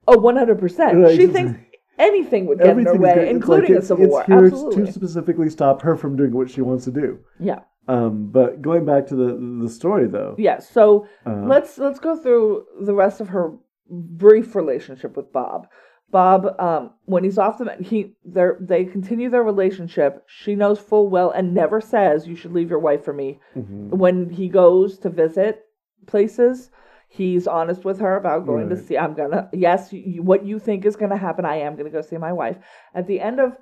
Oh 0.09 0.17
100% 0.17 1.03
Right, 1.05 1.17
she 1.17 1.27
thinks 1.27 1.59
anything 1.99 2.47
would 2.47 2.59
get 2.59 2.79
in 2.79 2.85
her 2.87 2.95
way 2.97 3.15
good. 3.15 3.29
Including 3.29 3.75
like 3.75 3.83
a 3.83 3.87
civil 3.87 4.05
it's 4.05 4.11
war 4.13 4.25
here 4.25 4.45
absolutely 4.47 4.87
to 4.87 4.93
specifically 4.93 5.51
stop 5.51 5.83
her 5.83 5.97
from 5.97 6.17
doing 6.17 6.33
what 6.33 6.51
she 6.51 6.61
wants 6.63 6.85
to 6.85 6.91
do. 6.91 7.19
yeah 7.39 7.61
Um, 7.89 8.31
but 8.31 8.63
going 8.63 8.85
back 8.85 9.07
to 9.09 9.17
the 9.17 9.31
the 9.63 9.69
story 9.69 10.07
though, 10.07 10.35
yeah 10.39 10.59
so 10.59 11.07
Uh-huh. 11.27 11.45
let's 11.47 11.79
let's 11.79 11.99
go 12.01 12.17
through 12.17 12.65
the 12.89 12.95
rest 12.95 13.21
of 13.21 13.29
her 13.29 13.53
brief 13.89 14.55
relationship 14.55 15.17
with 15.17 15.33
Bob. 15.33 15.67
Bob, 16.11 16.41
um, 16.61 16.91
when 17.07 17.25
he's 17.25 17.39
off 17.39 17.57
the 17.59 17.75
he 17.81 18.15
they 18.25 18.49
they 18.61 18.85
continue 18.85 19.29
their 19.31 19.43
relationship. 19.43 20.23
She 20.27 20.55
knows 20.55 20.79
full 20.79 21.09
well 21.09 21.31
and 21.31 21.55
never 21.55 21.81
says 21.81 22.27
you 22.29 22.37
should 22.37 22.53
leave 22.53 22.69
your 22.71 22.79
wife 22.89 23.03
for 23.05 23.15
me. 23.15 23.41
Mhm. 23.57 23.91
When 24.03 24.29
he 24.31 24.49
goes 24.49 24.99
to 24.99 25.09
visit 25.11 25.65
places, 26.07 26.71
he's 27.13 27.47
honest 27.47 27.85
with 27.85 28.01
her 28.01 28.17
about 28.17 28.47
going 28.47 28.69
to 28.71 28.77
see. 28.77 28.97
I'm 28.99 29.15
gonna 29.15 29.49
yes, 29.53 29.93
you, 29.93 30.23
what 30.23 30.45
you 30.45 30.59
think 30.59 30.85
is 30.85 30.97
gonna 30.97 31.17
happen. 31.17 31.45
I 31.45 31.57
am 31.57 31.77
gonna 31.77 31.91
go 31.91 32.03
see 32.03 32.17
my 32.19 32.33
wife. 32.33 32.57
At 32.95 33.07
the 33.07 33.21
end 33.21 33.41
of 33.41 33.57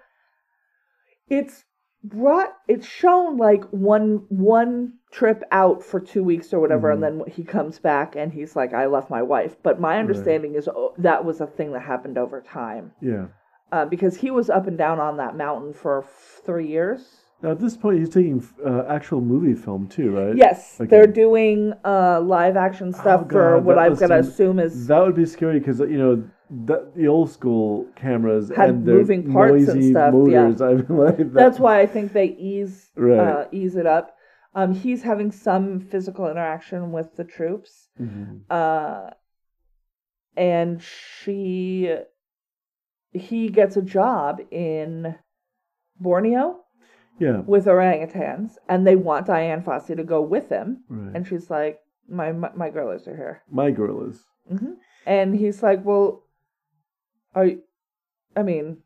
it's 1.29 1.65
brought 2.03 2.55
it's 2.67 2.87
shown 2.87 3.37
like 3.37 3.63
one 3.71 4.25
one 4.31 4.95
trip 5.13 5.43
out 5.53 5.83
for 5.83 6.01
two 6.01 6.25
weeks 6.25 6.51
or 6.51 6.59
whatever 6.59 6.91
and 6.91 7.03
then 7.03 7.23
he 7.31 7.45
comes 7.45 7.79
back 7.79 8.17
and 8.17 8.33
he's 8.33 8.57
like 8.57 8.73
i 8.73 8.87
left 8.87 9.11
my 9.11 9.21
wife 9.21 9.55
but 9.63 9.79
my 9.79 9.99
understanding 9.99 10.55
is 10.55 10.67
oh, 10.67 10.95
that 10.97 11.27
was 11.27 11.43
a 11.43 11.47
thing 11.47 11.73
that 11.73 11.83
happened 11.83 12.17
over 12.17 12.41
time 12.41 12.93
yeah, 13.03 13.27
uh, 13.73 13.85
because 13.85 14.17
he 14.17 14.31
was 14.31 14.51
up 14.51 14.67
and 14.67 14.77
down 14.77 14.99
on 14.99 15.17
that 15.19 15.37
mountain 15.37 15.73
for 15.73 16.03
f- 16.03 16.41
three 16.45 16.67
years. 16.67 17.20
Now, 17.43 17.53
at 17.53 17.59
this 17.59 17.77
point, 17.77 17.99
he's 17.99 18.11
taking 18.11 18.47
uh, 18.65 18.85
actual 18.89 19.21
movie 19.23 19.55
film 19.55 19.89
too, 19.89 20.11
right? 20.17 20.37
Yes, 20.37 20.77
Okay. 20.81 20.89
they're 20.91 21.07
doing 21.07 21.73
uh, 21.85 22.21
live 22.21 22.57
action 22.57 22.93
stuff 22.93 23.23
Oh, 23.25 23.29
for 23.31 23.59
what 23.59 23.79
I'm 23.79 23.95
gonna 23.95 24.19
assume 24.19 24.59
is 24.59 24.87
That 24.87 24.99
would 25.01 25.17
be 25.17 25.25
scary 25.25 25.59
because 25.59 25.81
you 25.81 25.97
know 25.99 26.23
that, 26.67 26.95
the 26.95 27.09
old 27.09 27.31
school 27.31 27.87
cameras 27.97 28.51
Had 28.55 28.69
and 28.71 28.85
their 28.85 28.97
moving 28.97 29.33
parts 29.33 29.69
and 29.69 29.77
noisy 29.77 29.91
stuff, 29.93 30.15
yeah. 30.29 30.43
I 30.67 30.75
mean, 30.75 30.87
like 30.99 31.17
that. 31.17 31.33
That's 31.33 31.59
why 31.59 31.81
I 31.81 31.87
think 31.87 32.13
they 32.13 32.27
ease 32.27 32.91
Right. 32.95 33.19
uh, 33.19 33.45
ease 33.53 33.77
it 33.77 33.87
up. 33.87 34.17
Um, 34.55 34.75
he's 34.75 35.03
having 35.03 35.31
some 35.31 35.81
physical 35.81 36.29
interaction 36.29 36.93
with 36.93 37.17
the 37.17 37.25
troops, 37.25 37.89
Mhm. 38.01 38.41
uh, 38.51 39.11
and 40.37 40.83
she 40.83 41.97
he 43.13 43.49
gets 43.49 43.77
a 43.77 43.83
job 43.83 44.41
in 44.51 45.17
Borneo 45.99 46.65
Yeah. 47.21 47.41
with 47.47 47.67
orangutans, 47.67 48.53
and 48.69 48.87
they 48.87 48.97
want 48.97 49.27
Dian 49.27 49.63
Fossey 49.63 49.95
to 49.97 50.03
go 50.05 50.21
with 50.23 50.49
him, 50.49 50.83
Right. 50.89 51.15
and 51.15 51.27
she's 51.27 51.49
like, 51.51 51.79
"My 52.09 52.33
my, 52.33 52.51
my 52.57 52.71
gorillas 52.71 53.07
are 53.07 53.17
here," 53.17 53.43
My 53.51 53.71
gorillas. 53.71 54.25
hmm 54.49 54.75
and 55.07 55.35
he's 55.37 55.63
like, 55.63 55.85
"Well, 55.85 56.25
are 57.35 57.47
you, 57.47 57.63
I 58.37 58.43
mean." 58.43 58.79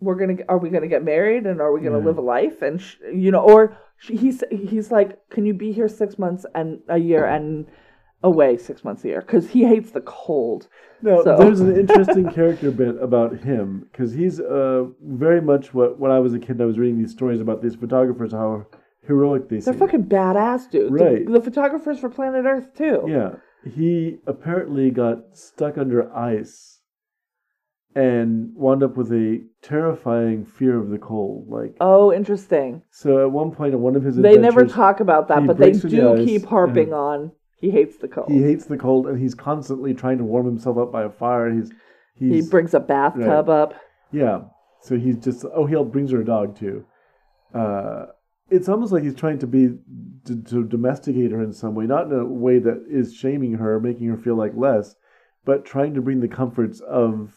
We're 0.00 0.16
gonna. 0.16 0.36
Are 0.50 0.58
we 0.58 0.68
gonna 0.68 0.88
get 0.88 1.02
married 1.04 1.46
and 1.46 1.60
are 1.62 1.72
we 1.72 1.80
gonna 1.80 1.98
Yeah. 2.00 2.04
live 2.04 2.18
a 2.18 2.20
life? 2.20 2.60
And 2.60 2.78
sh- 2.80 2.96
you 3.14 3.30
know, 3.30 3.40
or 3.40 3.78
she, 3.96 4.16
he's 4.16 4.42
he's 4.50 4.90
like, 4.92 5.10
can 5.30 5.46
you 5.46 5.54
be 5.54 5.72
here 5.72 5.88
six 5.88 6.18
months 6.18 6.44
and 6.54 6.80
a 6.88 6.98
year 6.98 7.24
and 7.24 7.66
away 8.24 8.56
six 8.56 8.82
months 8.82 9.04
a 9.04 9.08
year? 9.08 9.20
Because 9.20 9.50
he 9.50 9.62
hates 9.64 9.90
the 9.92 10.00
cold. 10.00 10.66
No, 11.02 11.22
So- 11.22 11.36
there's 11.40 11.60
an 11.60 11.78
interesting 11.78 12.28
character 12.30 12.70
bit 12.72 12.96
about 13.00 13.38
him 13.38 13.86
because 13.92 14.12
he's 14.12 14.40
uh, 14.40 14.86
very 15.02 15.40
much 15.40 15.72
what 15.72 15.98
when 16.00 16.10
I 16.10 16.18
was 16.18 16.34
a 16.34 16.38
kid. 16.40 16.60
I 16.60 16.64
was 16.64 16.78
reading 16.78 16.98
these 16.98 17.12
stories 17.12 17.40
about 17.40 17.62
these 17.62 17.76
photographers, 17.76 18.32
how 18.32 18.66
heroic 19.06 19.48
they 19.48 19.58
They're 19.60 19.74
seem. 19.74 19.78
fucking 19.78 20.04
badass, 20.04 20.70
dude. 20.70 20.92
The- 20.92 21.04
Right. 21.04 21.30
The, 21.30 21.40
photographers 21.40 21.98
for 22.00 22.08
Planet 22.08 22.44
Earth 22.46 22.74
too. 22.74 23.04
Yeah, 23.06 23.36
he 23.70 24.16
apparently 24.26 24.90
got 24.90 25.36
stuck 25.36 25.76
under 25.78 26.12
ice 26.16 26.80
and 27.96 28.50
wound 28.56 28.82
up 28.82 28.96
with 28.96 29.12
a 29.12 29.40
terrifying 29.62 30.44
fear 30.44 30.76
of 30.80 30.88
the 30.90 30.98
cold. 30.98 31.46
Like 31.48 31.76
Oh, 31.80 32.12
interesting. 32.12 32.82
so, 32.90 33.22
at 33.24 33.30
one 33.30 33.52
point, 33.52 33.72
in 33.74 33.80
one 33.80 33.94
of 33.94 34.02
his 34.02 34.16
They 34.16 34.36
never 34.36 34.64
talk 34.66 35.00
about 35.00 35.28
that, 35.28 35.46
but 35.46 35.58
they 35.58 35.74
through 35.74 35.90
the 35.90 36.14
do 36.16 36.24
keep 36.24 36.44
harping 36.46 36.92
on 36.92 37.30
he 37.64 37.70
hates 37.70 37.96
the 37.96 38.08
cold. 38.08 38.30
He 38.30 38.42
hates 38.42 38.66
the 38.66 38.76
cold, 38.76 39.06
and 39.06 39.18
he's 39.18 39.34
constantly 39.34 39.94
trying 39.94 40.18
to 40.18 40.24
warm 40.24 40.44
himself 40.44 40.76
up 40.76 40.92
by 40.92 41.04
a 41.04 41.10
fire. 41.10 41.50
He's 41.50 41.72
He 42.14 42.42
brings 42.42 42.74
a 42.74 42.80
bathtub 42.80 43.48
up. 43.48 43.74
Yeah. 44.12 44.42
So 44.82 44.98
he's 44.98 45.16
just 45.16 45.46
oh 45.54 45.64
he 45.64 45.82
brings 45.84 46.10
her 46.10 46.20
a 46.20 46.24
dog 46.24 46.58
too. 46.58 46.84
Uh, 47.54 48.06
it's 48.50 48.68
almost 48.68 48.92
like 48.92 49.02
he's 49.02 49.14
trying 49.14 49.38
to 49.38 49.46
be 49.46 49.78
to, 50.26 50.42
to 50.42 50.64
domesticate 50.64 51.30
her 51.30 51.42
in 51.42 51.54
some 51.54 51.74
way, 51.74 51.86
not 51.86 52.06
in 52.06 52.12
a 52.12 52.24
way 52.24 52.58
that 52.58 52.84
is 52.88 53.14
shaming 53.14 53.54
her, 53.54 53.80
making 53.80 54.08
her 54.08 54.18
feel 54.18 54.34
like 54.34 54.52
less, 54.54 54.96
but 55.46 55.64
trying 55.64 55.94
to 55.94 56.02
bring 56.02 56.20
the 56.20 56.28
comforts 56.28 56.80
of 56.80 57.32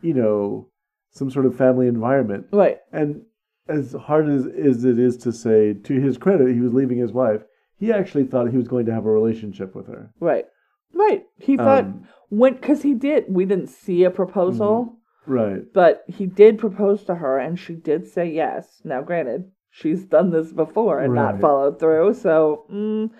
you 0.00 0.14
know 0.14 0.68
some 1.10 1.28
sort 1.28 1.46
of 1.46 1.56
family 1.56 1.88
environment. 1.88 2.46
Right. 2.52 2.78
And 2.92 3.22
as 3.68 3.94
hard 3.94 4.28
as, 4.28 4.46
as 4.46 4.84
it 4.84 4.98
is 4.98 5.16
to 5.18 5.32
say, 5.32 5.74
to 5.74 6.00
his 6.00 6.18
credit, 6.18 6.54
he 6.54 6.60
was 6.60 6.72
leaving 6.72 6.98
his 6.98 7.12
wife. 7.12 7.42
He 7.82 7.90
actually 7.90 8.22
thought 8.26 8.48
he 8.48 8.56
was 8.56 8.68
going 8.68 8.86
to 8.86 8.94
have 8.94 9.06
a 9.06 9.10
relationship 9.10 9.74
with 9.74 9.88
her. 9.88 10.12
Right. 10.20 10.46
Right. 10.94 11.24
He 11.38 11.56
thought 11.56 11.82
Um, 11.84 12.06
when 12.28 12.54
because 12.54 12.82
he 12.82 12.94
did. 12.94 13.24
We 13.28 13.44
didn't 13.44 13.70
see 13.70 14.04
a 14.04 14.10
proposal, 14.10 14.98
Right. 15.26 15.64
but 15.72 16.04
he 16.06 16.26
did 16.26 16.60
propose 16.60 17.02
to 17.06 17.16
her, 17.16 17.38
and 17.38 17.58
she 17.58 17.74
did 17.74 18.06
say 18.06 18.30
yes. 18.30 18.80
Now, 18.84 19.02
granted, 19.02 19.50
she's 19.70 20.04
done 20.06 20.30
this 20.30 20.52
before 20.52 21.00
and 21.00 21.12
not 21.14 21.40
followed 21.40 21.80
through. 21.80 22.14
So, 22.14 22.66
mm, 22.70 23.10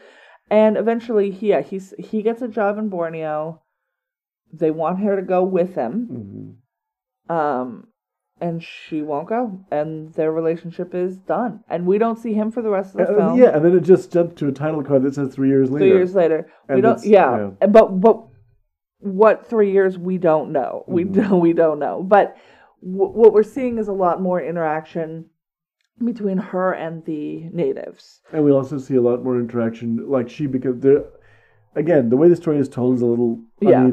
and 0.49 0.77
eventually, 0.77 1.33
he, 1.33 1.49
yeah, 1.49 1.63
he's 1.63 1.93
he 1.99 2.23
gets 2.23 2.41
a 2.41 2.47
job 2.47 2.79
in 2.79 2.89
Borneo. 2.89 3.61
They 4.53 4.71
want 4.71 5.01
her 5.01 5.17
to 5.17 5.23
go 5.23 5.43
with 5.43 5.75
him. 5.75 6.07
hmm 7.29 7.35
um 7.35 7.89
and 8.43 8.63
she 8.63 9.03
won't 9.11 9.29
go 9.29 9.43
and 9.71 10.13
their 10.15 10.33
relationship 10.33 10.95
is 10.95 11.17
done 11.37 11.53
and 11.73 11.87
we 11.87 11.97
don't 11.97 12.19
see 12.19 12.33
him 12.41 12.51
for 12.51 12.61
the 12.67 12.69
rest 12.79 12.91
of 12.95 12.99
the 13.07 13.13
Uh, 13.13 13.17
film 13.19 13.39
yeah, 13.41 13.51
and 13.55 13.65
then 13.65 13.75
it 13.77 13.83
just 13.95 14.13
jumped 14.13 14.37
to 14.41 14.49
a 14.49 14.53
title 14.53 14.83
card 14.83 15.03
that 15.05 15.15
says 15.15 15.29
three 15.35 15.49
years 15.49 15.71
later. 15.71 15.85
three 15.85 15.95
years 15.99 16.15
later 16.23 16.41
we 16.69 16.81
don't 16.81 16.93
it's- 16.99 17.07
yeah, 17.07 17.51
but 17.79 17.87
but 18.07 18.17
what 18.99 19.47
three 19.47 19.71
years 19.73 19.99
we 20.09 20.19
don't 20.19 20.51
know 20.53 20.85
we 20.87 21.05
Mhm. 21.05 21.13
don't 21.15 21.41
we 21.41 21.53
don't 21.53 21.79
know 21.79 22.03
but 22.17 22.37
w- 22.83 23.13
what 23.21 23.33
we're 23.33 23.43
seeing 23.57 23.79
is 23.79 23.89
a 23.89 23.93
lot 23.93 24.21
more 24.29 24.41
interaction 24.41 25.27
between 26.05 26.39
her 26.39 26.73
and 26.73 27.05
the 27.05 27.49
natives 27.53 28.23
And 28.33 28.45
we 28.45 28.51
also 28.53 28.77
see 28.79 28.97
a 28.97 29.01
lot 29.11 29.23
more 29.23 29.39
interaction. 29.39 29.89
Like 30.17 30.29
she, 30.29 30.47
because 30.47 30.81
there, 30.81 31.05
again, 31.77 32.09
the 32.09 32.17
way 32.17 32.29
the 32.29 32.35
story 32.45 32.59
is 32.59 32.69
told 32.69 32.97
is 32.97 33.03
a 33.03 33.07
little 33.07 33.39
Yeah. 33.61 33.85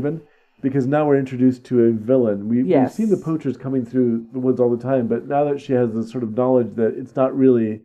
Because 0.62 0.88
now 0.88 1.08
we're 1.08 1.18
introduced 1.18 1.64
to 1.66 1.86
a 1.86 1.92
villain. 1.92 2.50
We, 2.50 2.64
Yes. 2.64 2.90
We've 2.90 3.08
seen 3.08 3.18
the 3.18 3.24
poachers 3.24 3.56
coming 3.56 3.86
through 3.86 4.28
the 4.34 4.40
woods 4.40 4.60
all 4.60 4.76
the 4.76 4.82
time, 4.82 5.08
but 5.08 5.28
now 5.28 5.46
that 5.46 5.62
she 5.62 5.74
has 5.74 5.94
this 5.94 6.12
sort 6.12 6.24
of 6.24 6.36
knowledge 6.36 6.76
that 6.76 6.96
it's 6.98 7.16
not 7.16 7.36
really 7.36 7.82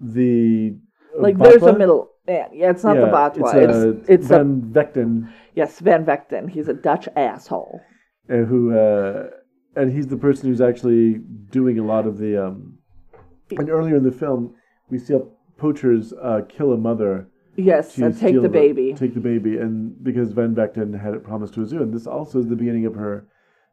the 0.00 0.76
uh, 1.16 1.22
like 1.22 1.38
there's 1.38 1.62
a 1.62 1.78
middle 1.78 2.10
man 2.26 2.48
yeah 2.52 2.70
it's 2.70 2.82
not 2.82 2.94
the 2.94 3.02
Yeah, 3.02 3.12
Batwa 3.12 3.54
It's, 3.54 3.54
it's, 3.54 3.74
uh, 3.74 4.12
it's, 4.12 4.26
a 4.26 4.38
Van 4.38 4.62
Vechten, 4.62 5.32
yes 5.54 5.78
Van 5.78 6.04
Vechten 6.04 6.50
he's 6.50 6.66
a 6.66 6.74
Dutch 6.74 7.08
asshole 7.16 7.80
uh, 8.30 8.36
who, 8.36 8.76
uh, 8.76 9.28
and 9.76 9.92
he's 9.92 10.06
the 10.06 10.16
person 10.16 10.48
who's 10.48 10.60
actually 10.60 11.20
doing 11.50 11.78
a 11.78 11.84
lot 11.84 12.06
of 12.06 12.18
the. 12.18 12.46
Um, 12.46 12.78
and 13.50 13.68
earlier 13.68 13.96
in 13.96 14.02
the 14.02 14.12
film, 14.12 14.54
we 14.88 14.98
see 14.98 15.14
poachers 15.58 16.12
uh, 16.22 16.40
kill 16.48 16.72
a 16.72 16.78
mother 16.78 17.28
yes 17.56 17.96
and 17.98 18.18
take 18.18 18.40
the 18.40 18.48
baby 18.48 18.94
Take 18.94 19.14
the 19.14 19.20
baby, 19.20 19.58
and 19.58 20.02
because 20.02 20.32
Van 20.32 20.54
Vechten 20.54 20.98
had 21.00 21.14
it 21.14 21.22
promised 21.24 21.54
to 21.54 21.62
a 21.62 21.66
zoo, 21.66 21.82
and 21.82 21.92
this 21.92 22.06
also 22.06 22.38
is 22.40 22.48
the 22.48 22.56
beginning 22.56 22.86
of 22.86 22.94
her 22.94 23.26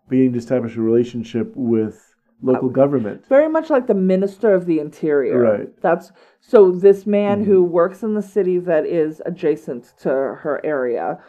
beginning 0.09 0.34
to 0.34 0.39
establish 0.39 0.75
a 0.77 0.82
relationship 0.82 1.51
with 1.55 2.07
local 2.43 2.69
government. 2.69 3.23
very 3.27 3.47
much 3.47 3.69
like 3.69 3.86
the 3.88 3.93
minister 3.93 4.53
of 4.53 4.65
the 4.65 4.79
interior. 4.79 5.39
Right. 5.39 5.82
That's 5.82 6.11
so 6.39 6.71
this 6.71 7.05
man 7.05 7.43
Mhm. 7.43 7.45
who 7.45 7.63
works 7.63 8.01
in 8.03 8.15
the 8.15 8.21
city 8.23 8.57
that 8.59 8.86
is 8.86 9.21
adjacent 9.25 9.93
to 9.99 10.09
her 10.09 10.59
area, 10.63 11.19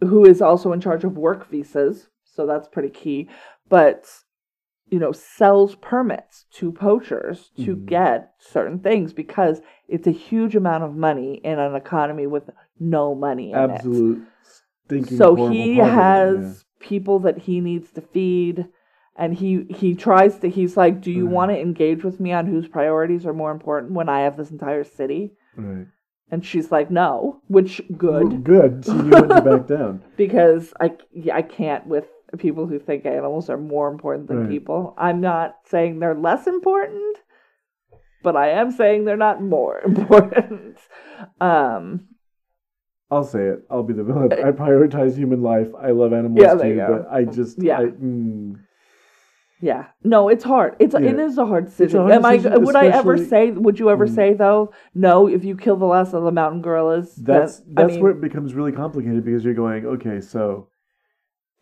who 0.00 0.24
is 0.24 0.40
also 0.40 0.72
in 0.72 0.80
charge 0.80 1.02
of 1.04 1.18
work 1.18 1.48
visas, 1.48 2.08
so 2.24 2.46
that's 2.46 2.68
pretty 2.68 2.88
key, 2.90 3.28
but 3.68 4.08
you 4.94 5.00
know, 5.00 5.12
sells 5.12 5.74
permits 5.76 6.44
to 6.58 6.70
poachers 6.70 7.50
to 7.64 7.74
Mhm. 7.76 7.86
get 7.86 8.18
certain 8.38 8.78
things 8.78 9.12
because 9.12 9.60
it's 9.88 10.06
a 10.06 10.12
huge 10.28 10.54
amount 10.54 10.84
of 10.84 10.94
money 10.94 11.30
in 11.50 11.58
an 11.58 11.74
economy 11.74 12.26
with 12.28 12.46
no 12.78 13.14
money 13.14 13.50
in 13.52 13.58
it. 13.58 13.70
Absolute 13.72 14.22
stinking. 14.86 15.16
So 15.16 15.34
he 15.50 15.78
has 15.78 16.64
people 16.78 17.18
that 17.26 17.38
he 17.38 17.60
needs 17.60 17.90
to 17.92 18.00
feed 18.00 18.68
and 19.16 19.34
he 19.34 19.50
he 19.80 19.94
tries 20.06 20.38
to 20.40 20.48
he's 20.48 20.76
like 20.76 21.00
do 21.00 21.10
you 21.10 21.26
Mhm. 21.26 21.30
want 21.36 21.50
to 21.50 21.58
engage 21.68 22.04
with 22.04 22.20
me 22.20 22.30
on 22.32 22.46
whose 22.46 22.68
priorities 22.68 23.24
are 23.26 23.32
more 23.42 23.52
important 23.52 23.92
when 23.98 24.08
i 24.08 24.20
have 24.26 24.36
this 24.36 24.50
entire 24.50 24.82
city 24.84 25.32
right. 25.56 25.86
and 26.32 26.44
she's 26.44 26.70
like 26.72 26.90
no 26.90 27.40
which 27.48 27.80
good 27.96 28.28
Well, 28.32 28.40
good. 28.52 28.88
Knew 28.88 29.10
when 29.10 29.28
to 29.28 29.40
back 29.50 29.66
down. 29.76 30.02
because 30.16 30.74
i 30.80 30.88
i 31.32 31.42
can't 31.42 31.86
with 31.86 32.08
people 32.36 32.66
who 32.66 32.78
think 32.78 33.04
animals 33.06 33.48
are 33.50 33.56
more 33.58 33.88
important 33.88 34.28
than 34.28 34.40
Right. 34.40 34.48
people 34.48 34.94
i'm 34.98 35.20
not 35.20 35.56
saying 35.66 35.98
they're 35.98 36.14
less 36.14 36.46
important 36.46 37.16
but 38.22 38.36
i 38.36 38.48
am 38.50 38.70
saying 38.70 39.04
they're 39.04 39.16
not 39.16 39.42
more 39.42 39.80
important 39.84 40.78
um 41.40 42.08
I'll 43.10 43.22
say 43.22 43.46
it. 43.46 43.60
I'll 43.70 43.82
be 43.84 43.92
the 43.92 44.02
villain. 44.02 44.32
I 44.32 44.50
prioritize 44.50 45.14
human 45.14 45.40
life. 45.42 45.68
I 45.80 45.90
love 45.92 46.12
animals 46.12 46.40
Yeah, 46.42 46.54
too, 46.54 46.84
but 46.88 47.06
I 47.12 47.24
just 47.24 47.62
Yeah. 47.62 47.78
I, 47.80 47.84
mm, 47.84 48.58
Yeah, 49.60 49.84
no, 50.02 50.28
it's 50.30 50.42
hard. 50.42 50.74
It's 50.80 50.94
it 50.94 51.02
Yeah. 51.04 51.20
is 51.26 51.38
a 51.38 51.46
hard 51.46 51.66
decision. 51.66 52.00
hard 52.00 52.12
Am 52.12 52.24
I? 52.24 52.36
Would 52.38 52.74
I 52.74 52.86
ever 52.88 53.16
say? 53.18 53.50
Would 53.52 53.78
you 53.78 53.90
ever 53.90 54.06
Mm. 54.06 54.14
say 54.14 54.32
though? 54.34 54.72
No, 54.94 55.28
if 55.28 55.44
you 55.44 55.54
kill 55.56 55.76
the 55.76 55.84
last 55.86 56.12
of 56.14 56.24
the 56.24 56.32
mountain 56.32 56.60
gorillas, 56.62 57.14
that's 57.14 57.60
then- 57.60 57.74
I 57.76 57.82
that's 57.82 57.94
mean, 57.94 58.02
where 58.02 58.10
it 58.12 58.20
becomes 58.20 58.54
really 58.54 58.72
complicated 58.72 59.24
because 59.24 59.44
you're 59.44 59.54
going 59.54 59.86
okay 59.86 60.20
so 60.20 60.68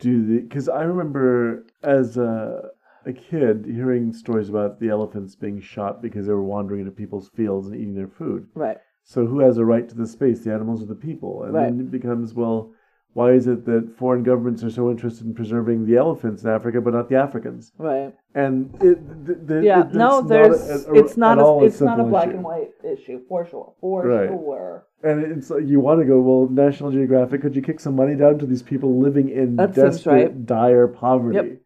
do 0.02 0.26
the 0.26 0.40
because 0.40 0.68
i 0.68 0.82
remember 0.82 1.64
as 1.82 2.16
a, 2.16 2.70
a 3.06 3.12
kid 3.12 3.64
hearing 3.66 4.12
stories 4.12 4.48
about 4.48 4.80
the 4.80 4.88
elephants 4.88 5.34
being 5.34 5.60
shot 5.60 6.02
because 6.02 6.26
they 6.26 6.32
were 6.32 6.42
wandering 6.42 6.80
into 6.80 6.92
people's 6.92 7.28
fields 7.30 7.68
and 7.68 7.76
eating 7.76 7.94
their 7.94 8.08
food. 8.08 8.46
Right. 8.54 8.78
so 9.04 9.26
who 9.26 9.40
has 9.40 9.58
a 9.58 9.64
right 9.64 9.88
to 9.88 9.94
the 9.94 10.06
space? 10.06 10.40
The 10.44 10.52
animals 10.52 10.82
or 10.82 10.86
the 10.86 10.94
people? 10.94 11.44
And 11.44 11.54
then 11.54 11.80
it 11.80 11.90
becomes 11.90 12.34
well 12.34 12.72
why 13.14 13.32
is 13.32 13.46
it 13.46 13.64
that 13.66 13.94
foreign 13.98 14.22
governments 14.22 14.62
are 14.64 14.70
so 14.70 14.90
interested 14.90 15.26
in 15.26 15.34
preserving 15.34 15.86
the 15.86 15.96
elephants 15.96 16.42
in 16.44 16.50
africa 16.50 16.80
but 16.80 16.94
not 16.94 17.08
the 17.08 17.16
africans 17.16 17.72
Right. 17.78 18.14
and 18.34 18.74
it 18.80 18.98
th- 19.26 19.38
th- 19.48 19.64
Yeah. 19.64 19.80
it- 19.86 19.94
no, 19.94 20.18
it's 20.20 20.28
there's. 20.28 20.68
not 20.68 20.88
a- 20.88 20.90
a- 20.90 20.98
it's 21.00 21.16
not 21.16 21.38
a. 21.38 21.64
It's 21.66 21.80
not 21.80 22.00
a 22.00 22.04
black 22.04 22.28
issue. 22.28 22.36
and 22.36 22.44
white 22.44 22.70
issue 22.82 23.20
for 23.28 23.44
sure. 23.44 23.72
For 23.80 24.06
Right. 24.06 24.28
sure. 24.28 24.84
And 25.04 25.20
it's 25.22 25.50
like 25.50 25.66
you 25.66 25.80
want 25.80 26.00
to 26.00 26.06
go, 26.06 26.20
well, 26.20 26.48
National 26.48 26.90
Geographic, 26.92 27.42
could 27.42 27.54
you 27.56 27.62
kick 27.62 27.80
some 27.80 27.96
money 27.96 28.14
down 28.14 28.38
to 28.38 28.46
these 28.46 28.62
people 28.62 28.98
living 28.98 29.28
in 29.28 29.56
That 29.56 29.74
desperate, 29.74 30.12
right. 30.32 30.46
dire 30.46 30.86
poverty? 30.88 31.58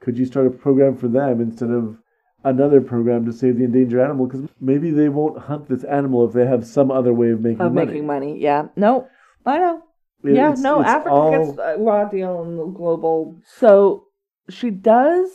could 0.00 0.18
you 0.18 0.24
start 0.24 0.46
a 0.46 0.50
program 0.50 0.96
for 0.96 1.08
them 1.08 1.40
instead 1.40 1.70
of 1.70 1.96
another 2.42 2.80
program 2.80 3.24
to 3.26 3.32
save 3.32 3.58
the 3.58 3.64
endangered 3.64 4.00
animal? 4.00 4.26
Because 4.26 4.48
maybe 4.60 4.90
they 4.90 5.08
won't 5.08 5.38
hunt 5.38 5.68
this 5.68 5.84
animal 5.84 6.26
if 6.26 6.32
they 6.32 6.46
have 6.46 6.64
some 6.66 6.90
other 6.90 7.12
way 7.12 7.30
of 7.30 7.40
making 7.42 7.60
Of 7.60 7.72
money. 7.74 7.86
making 7.86 8.06
money. 8.06 8.38
Yeah. 8.40 8.68
No, 8.76 9.06
I 9.46 9.58
know. 9.58 9.82
Yeah, 10.24 10.48
it's- 10.52 10.60
no, 10.60 10.80
it's 10.80 10.88
Africa 10.88 11.10
all- 11.14 11.30
gets 11.30 11.58
a 11.58 11.76
raw 11.78 12.04
deal 12.04 12.42
in 12.44 12.56
the 12.56 12.66
global. 12.66 13.36
So 13.58 14.04
she 14.48 14.70
does 14.70 15.30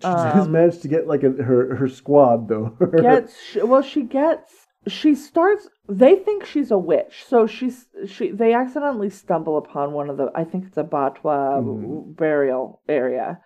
She 0.00 0.06
um, 0.06 0.52
managed 0.52 0.82
to 0.82 0.88
get 0.88 1.06
like 1.06 1.22
a, 1.24 1.30
her 1.30 1.76
her 1.76 1.88
squad 1.88 2.48
though. 2.48 2.76
gets 3.00 3.34
well 3.64 3.82
she 3.82 4.02
gets 4.02 4.52
she 4.88 5.14
starts 5.14 5.68
they 5.88 6.16
think 6.16 6.44
she's 6.44 6.70
a 6.72 6.78
witch 6.78 7.24
so 7.28 7.46
she's 7.46 7.86
she 8.06 8.30
they 8.32 8.52
accidentally 8.52 9.10
stumble 9.10 9.56
upon 9.58 9.92
one 9.92 10.10
of 10.10 10.16
the 10.16 10.28
i 10.34 10.42
think 10.42 10.64
it's 10.66 10.76
a 10.76 10.82
batwa 10.82 11.62
Mhm. 11.62 12.16
burial 12.16 12.80
area 12.88 13.38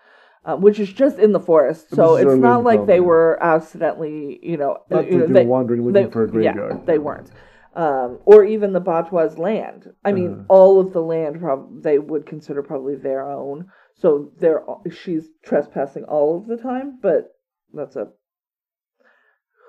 uh, 0.47 0.57
which 0.57 0.79
is 0.81 0.91
just 0.93 1.19
in 1.19 1.33
the 1.33 1.41
forest 1.41 1.91
so 1.95 2.17
it's 2.17 2.37
not 2.41 2.65
like 2.65 2.87
they 2.87 3.01
were 3.01 3.37
accidentally 3.43 4.39
you 4.43 4.57
know, 4.57 4.79
you 4.91 5.19
know 5.19 5.27
they 5.27 5.43
were 5.45 5.51
wandering 5.51 5.83
looking 5.85 6.05
they- 6.05 6.11
for 6.11 6.25
a 6.25 6.43
yeah, 6.43 6.53
graveyard. 6.55 6.87
they 6.87 6.99
weren't 6.99 7.31
um, 7.77 8.19
or 8.25 8.45
even 8.45 8.73
the 8.73 8.81
Batwa's 8.81 9.37
land. 9.39 9.93
I 10.05 10.13
mean, 10.13 10.33
Uh-huh. 10.33 10.45
all 10.49 10.81
of 10.81 10.93
the 10.93 11.03
land 11.03 11.41
prob- 11.41 11.83
they 11.83 11.99
would 11.99 12.25
consider 12.27 12.63
probably 12.63 12.97
their 12.97 13.31
own. 13.31 13.71
So 13.95 14.33
they're 14.39 14.65
she's 14.91 15.29
trespassing 15.45 16.05
all 16.05 16.39
of 16.39 16.47
the 16.47 16.57
time, 16.57 16.99
but 17.01 17.33
that's 17.73 17.97
a 17.97 18.09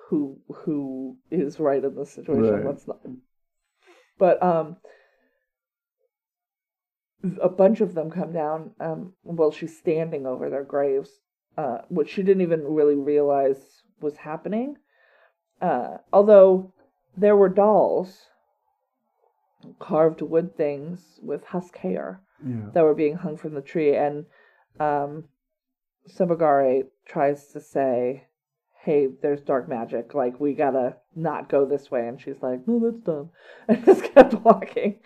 who 0.09 0.39
who 0.47 1.17
is 1.31 1.59
right 1.59 1.83
in 1.83 1.95
this 1.95 2.11
situation. 2.11 2.53
Right. 2.55 2.65
Let's 2.65 2.87
not. 2.87 3.01
But 4.17 4.41
um, 4.41 4.77
a 7.41 7.49
bunch 7.49 7.81
of 7.81 7.93
them 7.93 8.09
come 8.09 8.31
down. 8.31 8.71
Um, 8.79 9.13
well, 9.23 9.51
she's 9.51 9.77
standing 9.77 10.25
over 10.25 10.49
their 10.49 10.63
graves, 10.63 11.09
uh, 11.57 11.79
which 11.89 12.09
she 12.09 12.23
didn't 12.23 12.41
even 12.41 12.63
really 12.63 12.95
realize 12.95 13.83
was 13.99 14.15
happening. 14.17 14.77
Uh, 15.61 15.97
although 16.13 16.73
there 17.17 17.35
were 17.35 17.49
dolls, 17.49 18.27
carved 19.79 20.21
wood 20.21 20.55
things 20.55 21.19
with 21.21 21.43
husk 21.45 21.77
hair 21.77 22.21
Yeah. 22.45 22.69
that 22.73 22.83
were 22.83 22.93
being 22.93 23.15
hung 23.15 23.37
from 23.37 23.55
the 23.55 23.61
tree, 23.61 23.95
and 23.95 24.25
um, 24.79 25.25
tries 27.05 27.47
to 27.47 27.59
say, 27.59 28.27
"Hey, 28.83 29.07
there's 29.07 29.41
dark 29.41 29.67
magic. 29.67 30.13
Like 30.13 30.39
we 30.39 30.53
gotta 30.53 30.97
not 31.15 31.49
go 31.49 31.65
this 31.65 31.89
way," 31.89 32.07
and 32.07 32.21
she's 32.21 32.41
like, 32.41 32.67
"No, 32.67 32.79
that's 32.79 33.03
dumb," 33.03 33.31
and 33.67 33.83
just 33.85 34.03
kept 34.13 34.33
walking 34.35 34.99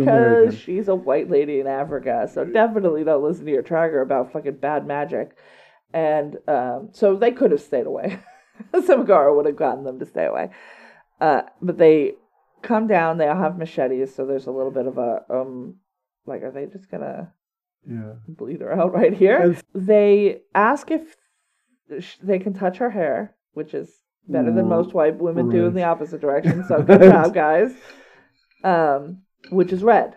because 0.00 0.58
she's 0.58 0.88
a 0.88 0.94
white 0.94 1.30
lady 1.30 1.60
in 1.60 1.66
Africa. 1.66 2.28
So 2.32 2.44
definitely 2.44 3.04
don't 3.04 3.22
listen 3.24 3.46
to 3.46 3.50
your 3.52 3.62
tracker 3.62 4.02
about 4.02 4.32
fucking 4.32 4.58
bad 4.58 4.86
magic. 4.86 5.36
And 5.92 6.36
um, 6.48 6.88
so 6.92 7.16
they 7.16 7.30
could 7.30 7.52
have 7.52 7.60
stayed 7.60 7.86
away. 7.86 8.18
Sembagare 8.74 9.34
would 9.34 9.46
have 9.46 9.56
gotten 9.56 9.84
them 9.84 9.98
to 10.00 10.06
stay 10.06 10.26
away. 10.26 10.50
Uh, 11.20 11.42
but 11.62 11.78
they 11.78 12.14
come 12.62 12.86
down. 12.86 13.18
They 13.18 13.28
all 13.28 13.40
have 13.40 13.58
machetes, 13.58 14.14
so 14.14 14.26
there's 14.26 14.46
a 14.46 14.50
little 14.52 14.70
bit 14.72 14.86
of 14.86 14.98
a 14.98 15.22
um, 15.30 15.76
like, 16.26 16.42
are 16.42 16.50
they 16.50 16.66
just 16.66 16.90
gonna 16.90 17.32
Yeah. 17.88 18.14
bleed 18.28 18.60
her 18.60 18.72
out 18.72 18.92
right 18.92 19.12
here? 19.14 19.54
They 19.74 20.42
ask 20.54 20.90
if 20.90 21.16
sh- 22.00 22.16
they 22.22 22.38
can 22.38 22.54
touch 22.54 22.78
her 22.78 22.90
hair, 22.90 23.34
which 23.52 23.74
is 23.74 24.02
better 24.28 24.50
than 24.50 24.66
Mm, 24.66 24.70
most 24.70 24.94
white 24.94 25.18
women 25.18 25.50
do 25.50 25.66
in 25.66 25.74
the 25.74 25.82
opposite 25.84 26.20
direction. 26.20 26.64
So 26.64 26.82
good 26.82 27.02
job, 27.02 27.34
guys. 27.34 27.74
Um, 28.62 29.18
which 29.50 29.72
is 29.72 29.82
red, 29.82 30.16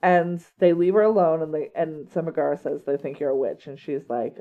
and 0.00 0.40
they 0.60 0.72
leave 0.72 0.94
her 0.94 1.02
alone, 1.02 1.42
and 1.42 1.52
they 1.52 1.70
and 1.74 2.06
Sembagare 2.08 2.56
says 2.62 2.84
they 2.84 2.96
think 2.96 3.18
you're 3.18 3.30
a 3.30 3.36
witch, 3.36 3.66
and 3.66 3.78
she's 3.78 4.08
like, 4.08 4.36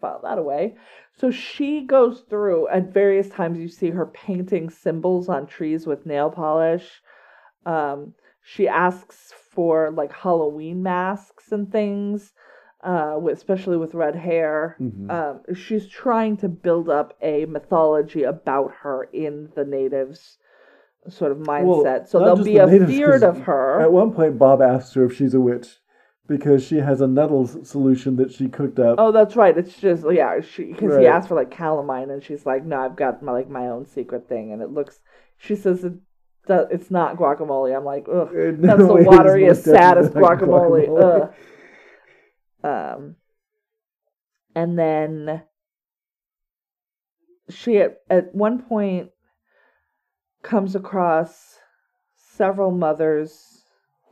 file 0.00 0.20
that 0.22 0.38
away. 0.38 0.76
So 1.16 1.30
she 1.30 1.82
goes 1.86 2.20
through 2.28 2.68
at 2.68 2.92
various 2.92 3.28
times. 3.28 3.58
You 3.58 3.68
see 3.68 3.90
her 3.90 4.06
painting 4.06 4.70
symbols 4.70 5.28
on 5.28 5.46
trees 5.46 5.86
with 5.86 6.06
nail 6.06 6.30
polish. 6.30 7.02
Um, 7.64 8.14
she 8.42 8.68
asks 8.68 9.32
for 9.52 9.90
like 9.90 10.12
Halloween 10.12 10.82
masks 10.82 11.50
and 11.50 11.70
things, 11.72 12.32
uh, 12.84 13.16
with, 13.18 13.36
especially 13.36 13.76
with 13.76 13.94
red 13.94 14.14
hair. 14.14 14.76
Mhm. 14.80 15.10
Um, 15.10 15.54
she's 15.54 15.88
trying 15.88 16.36
to 16.38 16.48
build 16.48 16.88
up 16.88 17.14
a 17.22 17.46
mythology 17.46 18.22
about 18.22 18.72
her 18.82 19.08
in 19.12 19.48
the 19.56 19.64
natives' 19.64 20.38
sort 21.08 21.32
of 21.32 21.38
mindset. 21.38 22.06
so 22.08 22.18
not 22.18 22.24
there'll 22.26 22.44
be 22.44 22.54
the 22.58 22.64
a 22.64 22.66
natives, 22.66 22.90
fear 22.92 23.12
'cause 23.12 23.22
of 23.22 23.40
her. 23.42 23.80
At 23.80 23.92
one 23.92 24.12
point, 24.12 24.38
Bob 24.38 24.60
asks 24.60 24.94
her 24.94 25.04
if 25.04 25.12
she's 25.14 25.34
a 25.34 25.40
witch 25.40 25.80
because 26.26 26.64
she 26.64 26.76
has 26.76 27.00
a 27.00 27.06
nettles 27.06 27.68
solution 27.68 28.16
that 28.16 28.32
she 28.32 28.48
cooked 28.48 28.78
up. 28.78 28.96
Oh, 28.98 29.12
that's 29.12 29.36
right. 29.36 29.56
It's 29.56 29.76
just 29.78 30.04
yeah, 30.10 30.40
she 30.40 30.64
because 30.64 30.92
Right. 30.92 31.00
he 31.02 31.06
asked 31.06 31.28
for 31.28 31.34
like 31.34 31.50
calamine, 31.50 32.10
and 32.10 32.22
she's 32.22 32.44
like, 32.46 32.64
"No, 32.64 32.80
I've 32.80 32.96
got 32.96 33.22
my 33.22 33.32
like 33.32 33.48
my 33.48 33.68
own 33.68 33.86
secret 33.86 34.28
thing," 34.28 34.52
and 34.52 34.62
it 34.62 34.70
looks. 34.70 35.00
She 35.38 35.54
says 35.54 35.84
it, 35.84 35.94
that 36.46 36.68
it's 36.70 36.90
not 36.90 37.16
guacamole. 37.16 37.76
I'm 37.76 37.84
like, 37.84 38.06
ugh, 38.08 38.28
Uh, 38.28 38.52
that's 38.56 38.78
no, 38.78 38.96
the 38.96 39.04
wateriest, 39.04 39.64
saddest 39.64 40.12
guacamole. 40.12 40.88
guacamole. 40.88 41.32
Ugh. 42.64 42.94
Um, 42.98 43.16
and 44.54 44.78
then 44.78 45.42
she 47.48 47.78
at, 47.78 47.98
at 48.10 48.34
one 48.34 48.62
point 48.62 49.10
comes 50.42 50.74
across 50.74 51.58
several 52.16 52.70
mothers 52.70 53.55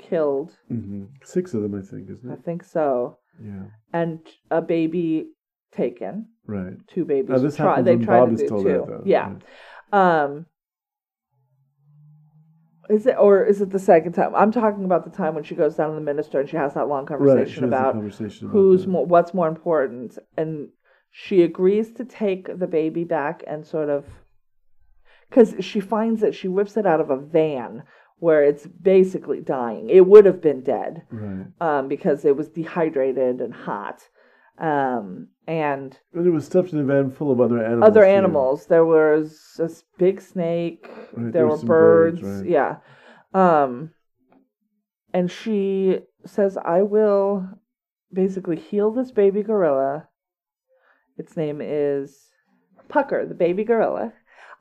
killed. 0.08 0.56
Mhm. 0.70 1.08
Six 1.22 1.54
of 1.54 1.62
them, 1.62 1.74
I 1.74 1.80
think, 1.82 2.10
isn't 2.10 2.28
it? 2.30 2.32
I 2.32 2.36
think 2.36 2.62
so, 2.64 3.18
Yeah. 3.40 3.64
and 3.92 4.20
a 4.50 4.60
baby 4.62 5.30
taken. 5.72 6.28
Right. 6.46 6.76
two 6.86 7.04
babies. 7.06 7.30
Now, 7.30 7.38
this 7.38 7.56
try, 7.56 7.80
they 7.80 7.96
tried 7.96 8.20
Bob 8.20 8.28
to 8.28 8.34
is 8.34 8.40
do 8.42 8.48
told 8.48 8.66
that, 8.66 8.86
though. 8.86 9.02
Yeah. 9.06 9.36
Um. 9.92 10.46
Is 12.90 13.06
it 13.06 13.16
or 13.18 13.42
is 13.42 13.62
it 13.62 13.70
the 13.70 13.78
second 13.78 14.12
time? 14.12 14.34
I'm 14.34 14.52
talking 14.52 14.84
about 14.84 15.04
the 15.04 15.10
time 15.10 15.34
when 15.34 15.42
she 15.44 15.54
goes 15.54 15.74
down 15.74 15.88
to 15.88 15.94
the 15.94 16.02
minister 16.02 16.38
and 16.40 16.48
she 16.48 16.56
has 16.58 16.74
that 16.74 16.86
long 16.86 17.06
conversation 17.06 17.64
a 17.64 17.68
about 17.68 17.94
conversation 17.94 18.48
who's 18.50 18.86
more, 18.86 19.06
what's 19.06 19.32
more 19.32 19.48
important, 19.48 20.18
and 20.36 20.68
she 21.10 21.42
agrees 21.42 21.92
to 21.92 22.04
take 22.04 22.58
the 22.58 22.66
baby 22.66 23.04
back 23.04 23.42
and 23.46 23.64
sort 23.66 23.88
of 23.88 24.04
because 25.30 25.54
she 25.60 25.80
finds 25.80 26.20
that 26.20 26.34
she 26.34 26.46
whips 26.46 26.76
it 26.76 26.84
out 26.84 27.00
of 27.00 27.08
a 27.08 27.16
van 27.16 27.84
where 28.18 28.42
it's 28.44 28.66
basically 28.66 29.40
dying. 29.40 29.90
It 29.90 30.06
would 30.06 30.24
have 30.24 30.40
been 30.40 30.62
dead 30.62 31.02
Right. 31.10 31.46
um, 31.60 31.88
because 31.88 32.24
it 32.24 32.36
was 32.36 32.48
dehydrated 32.48 33.40
and 33.40 33.52
hot. 33.52 34.08
Um, 34.58 35.28
and 35.48 35.98
And 36.14 36.26
it 36.26 36.30
was 36.30 36.46
stuffed 36.46 36.72
in 36.72 36.78
a 36.78 36.84
van 36.84 37.10
full 37.10 37.30
of 37.32 37.40
other 37.40 37.58
animals. 37.64 37.88
other 37.90 38.04
animals. 38.04 38.66
There 38.66 38.84
was 38.86 39.54
this 39.58 39.84
big 39.98 40.20
snake. 40.20 40.88
Right, 41.12 41.32
there 41.32 41.44
were 41.44 41.52
were 41.52 41.58
some 41.58 41.66
birds. 41.68 42.22
right. 42.22 42.46
Yeah. 42.46 42.76
Um, 43.34 43.90
and 45.12 45.30
she 45.30 45.98
says, 46.24 46.56
"I 46.56 46.82
will 46.82 47.48
basically 48.12 48.56
heal 48.56 48.90
this 48.92 49.10
baby 49.10 49.42
gorilla. 49.42 50.08
Its 51.18 51.36
name 51.36 51.60
is 51.60 52.30
Pucker, 52.88 53.26
the 53.26 53.34
baby 53.34 53.64
gorilla. 53.64 54.12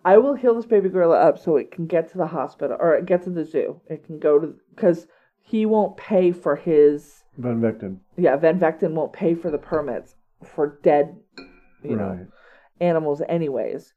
I 0.05 0.17
will 0.17 0.33
heal 0.33 0.53
this 0.55 0.65
baby 0.65 0.89
gorilla 0.89 1.17
up 1.17 1.39
so 1.39 1.55
it 1.55 1.71
can 1.71 1.87
get 1.87 2.11
to 2.11 2.17
the 2.17 2.27
hospital 2.27 2.77
or 2.79 2.99
get 3.01 3.23
to 3.23 3.29
the 3.29 3.45
zoo. 3.45 3.81
It 3.87 4.05
can 4.05 4.19
go 4.19 4.39
to 4.39 4.55
because 4.75 5.07
he 5.41 5.65
won't 5.65 5.97
pay 5.97 6.31
for 6.31 6.55
his." 6.55 7.23
Van 7.37 7.61
Vecten. 7.61 7.99
Yeah, 8.17 8.35
Van 8.35 8.59
Vecten 8.59 8.93
won't 8.93 9.13
pay 9.13 9.33
for 9.33 9.49
the 9.49 9.57
permits 9.57 10.15
for 10.43 10.79
dead, 10.83 11.17
you 11.81 11.95
know, 11.95 12.27
animals 12.79 13.21
anyways. 13.27 13.93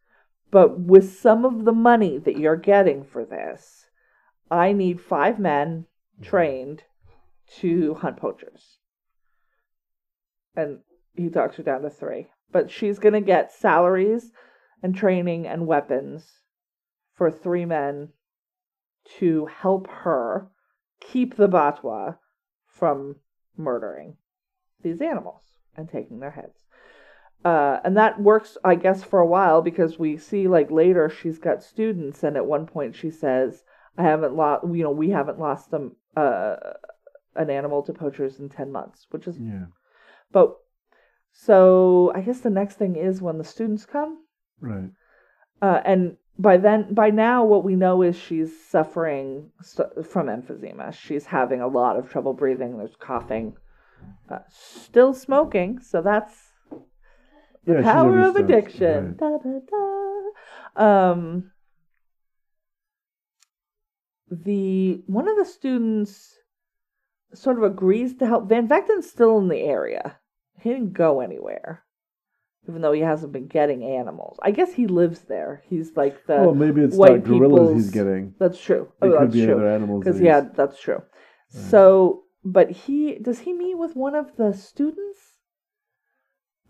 But 0.51 0.81
with 0.81 1.19
some 1.19 1.45
of 1.45 1.65
the 1.65 1.73
money 1.73 2.19
that 2.19 2.39
you're 2.39 2.57
getting 2.57 3.05
for 3.05 3.25
this, 3.25 3.87
I 4.51 4.73
need 4.73 5.01
five 5.01 5.39
men 5.39 5.87
mm-hmm. 6.15 6.29
trained 6.29 6.85
to 7.59 7.95
hunt 7.95 8.17
poachers. 8.17 8.79
And 10.55 10.79
he 11.15 11.29
talks 11.29 11.57
her 11.57 11.63
down 11.63 11.83
to 11.83 11.91
three. 11.91 12.29
But 12.53 12.71
she's 12.71 12.99
going 12.99 13.15
to 13.15 13.21
get 13.21 13.53
salaries 13.53 14.33
and 14.83 14.95
training 14.95 15.47
and 15.47 15.67
weapons 15.67 16.41
for 17.13 17.31
three 17.31 17.65
men 17.65 18.11
to 19.19 19.47
help 19.47 19.89
her 19.89 20.49
keep 21.01 21.37
the 21.37 21.49
Batwa 21.49 22.17
from 22.67 23.17
murdering 23.57 24.17
these 24.83 25.01
animals 25.01 25.43
and 25.77 25.89
taking 25.89 26.21
their 26.21 26.33
heads. 26.33 26.65
Uh, 27.45 27.81
and 27.85 27.97
that 27.97 28.21
works, 28.21 28.59
I 28.65 28.75
guess, 28.75 29.05
for 29.05 29.21
a 29.21 29.27
while 29.27 29.63
because 29.63 29.99
we 29.99 30.17
see 30.17 30.49
like 30.49 30.71
later 30.71 31.09
she's 31.09 31.39
got 31.39 31.63
students, 31.63 32.23
and 32.25 32.37
at 32.37 32.47
one 32.47 32.67
point 32.67 32.97
she 32.97 33.11
says, 33.11 33.63
"I 33.97 34.03
haven't 34.03 34.35
lost, 34.35 34.67
you 34.67 34.83
know, 34.83 34.91
we 34.91 35.11
haven't 35.11 35.39
lost 35.39 35.71
them 35.71 35.97
uh, 36.17 36.57
an 37.37 37.51
animal 37.51 37.83
to 37.83 37.93
poachers 37.93 38.41
in 38.41 38.49
ten 38.49 38.73
months," 38.73 39.07
which 39.11 39.29
is, 39.29 39.39
Yeah. 39.39 39.67
but 40.33 40.57
so 41.31 42.11
I 42.15 42.23
guess 42.23 42.41
the 42.41 42.51
next 42.51 42.77
thing 42.77 42.97
is 42.97 43.23
when 43.23 43.39
the 43.39 43.45
students 43.45 43.87
come, 43.87 44.25
Right. 44.61 44.91
uh, 45.63 45.81
and 45.85 46.17
by 46.39 46.59
then, 46.59 46.93
by 46.93 47.11
now, 47.11 47.45
what 47.45 47.65
we 47.65 47.77
know 47.77 48.03
is 48.03 48.17
she's 48.17 48.53
suffering 48.69 49.51
st- 49.63 50.07
from 50.07 50.27
emphysema. 50.27 50.93
She's 50.93 51.25
having 51.27 51.61
a 51.63 51.69
lot 51.69 51.97
of 51.99 52.11
trouble 52.11 52.35
breathing. 52.35 52.77
There's 52.77 52.97
coughing. 52.97 53.57
Uh, 54.31 54.41
still 54.51 55.15
smoking, 55.15 55.81
so 55.81 56.03
that's 56.03 56.35
Yeah, 57.67 57.81
power 57.83 58.21
of 58.21 58.37
addiction. 58.37 59.07
Right. 59.07 59.17
Da, 59.17 59.39
da, 59.39 59.59
da. 60.77 61.11
Um, 61.11 61.53
the 64.31 65.03
one 65.07 65.29
of 65.29 65.37
the 65.37 65.45
students 65.47 66.39
sort 67.33 67.57
of 67.57 67.63
agrees 67.65 68.15
to 68.19 68.27
help. 68.27 68.49
Van 68.49 68.69
Vecten's 68.69 69.09
still 69.09 69.39
in 69.39 69.49
the 69.49 69.61
area. 69.61 70.19
He 70.61 70.71
didn't 70.71 70.93
go 70.93 71.21
anywhere, 71.21 71.85
even 72.69 72.83
though 72.83 72.93
he 72.93 73.01
hasn't 73.01 73.33
been 73.33 73.47
getting 73.47 73.83
animals. 73.85 74.39
I 74.43 74.51
guess 74.51 74.73
he 74.73 74.87
lives 74.87 75.21
there. 75.29 75.63
He's 75.69 75.97
like 75.97 76.27
the. 76.27 76.37
well, 76.37 76.55
maybe 76.55 76.83
it's 76.83 76.97
white 76.97 77.19
not 77.19 77.25
gorillas 77.25 77.75
he's 77.75 77.91
getting. 77.91 78.35
that's 78.39 78.61
true. 78.61 78.93
It 79.03 79.07
Oh, 79.07 79.11
could 79.11 79.21
that's 79.29 79.35
be 79.35 79.45
true. 79.45 79.55
other 79.55 79.69
animals. 79.69 80.05
Because 80.05 80.21
yeah, 80.21 80.41
that's 80.55 80.81
true. 80.81 80.97
Right. 80.97 81.65
So, 81.71 82.25
but 82.45 82.71
he 82.71 83.19
does 83.21 83.41
he 83.41 83.53
meet 83.53 83.77
with 83.79 83.95
one 83.95 84.15
of 84.15 84.37
the 84.37 84.53
students? 84.53 85.35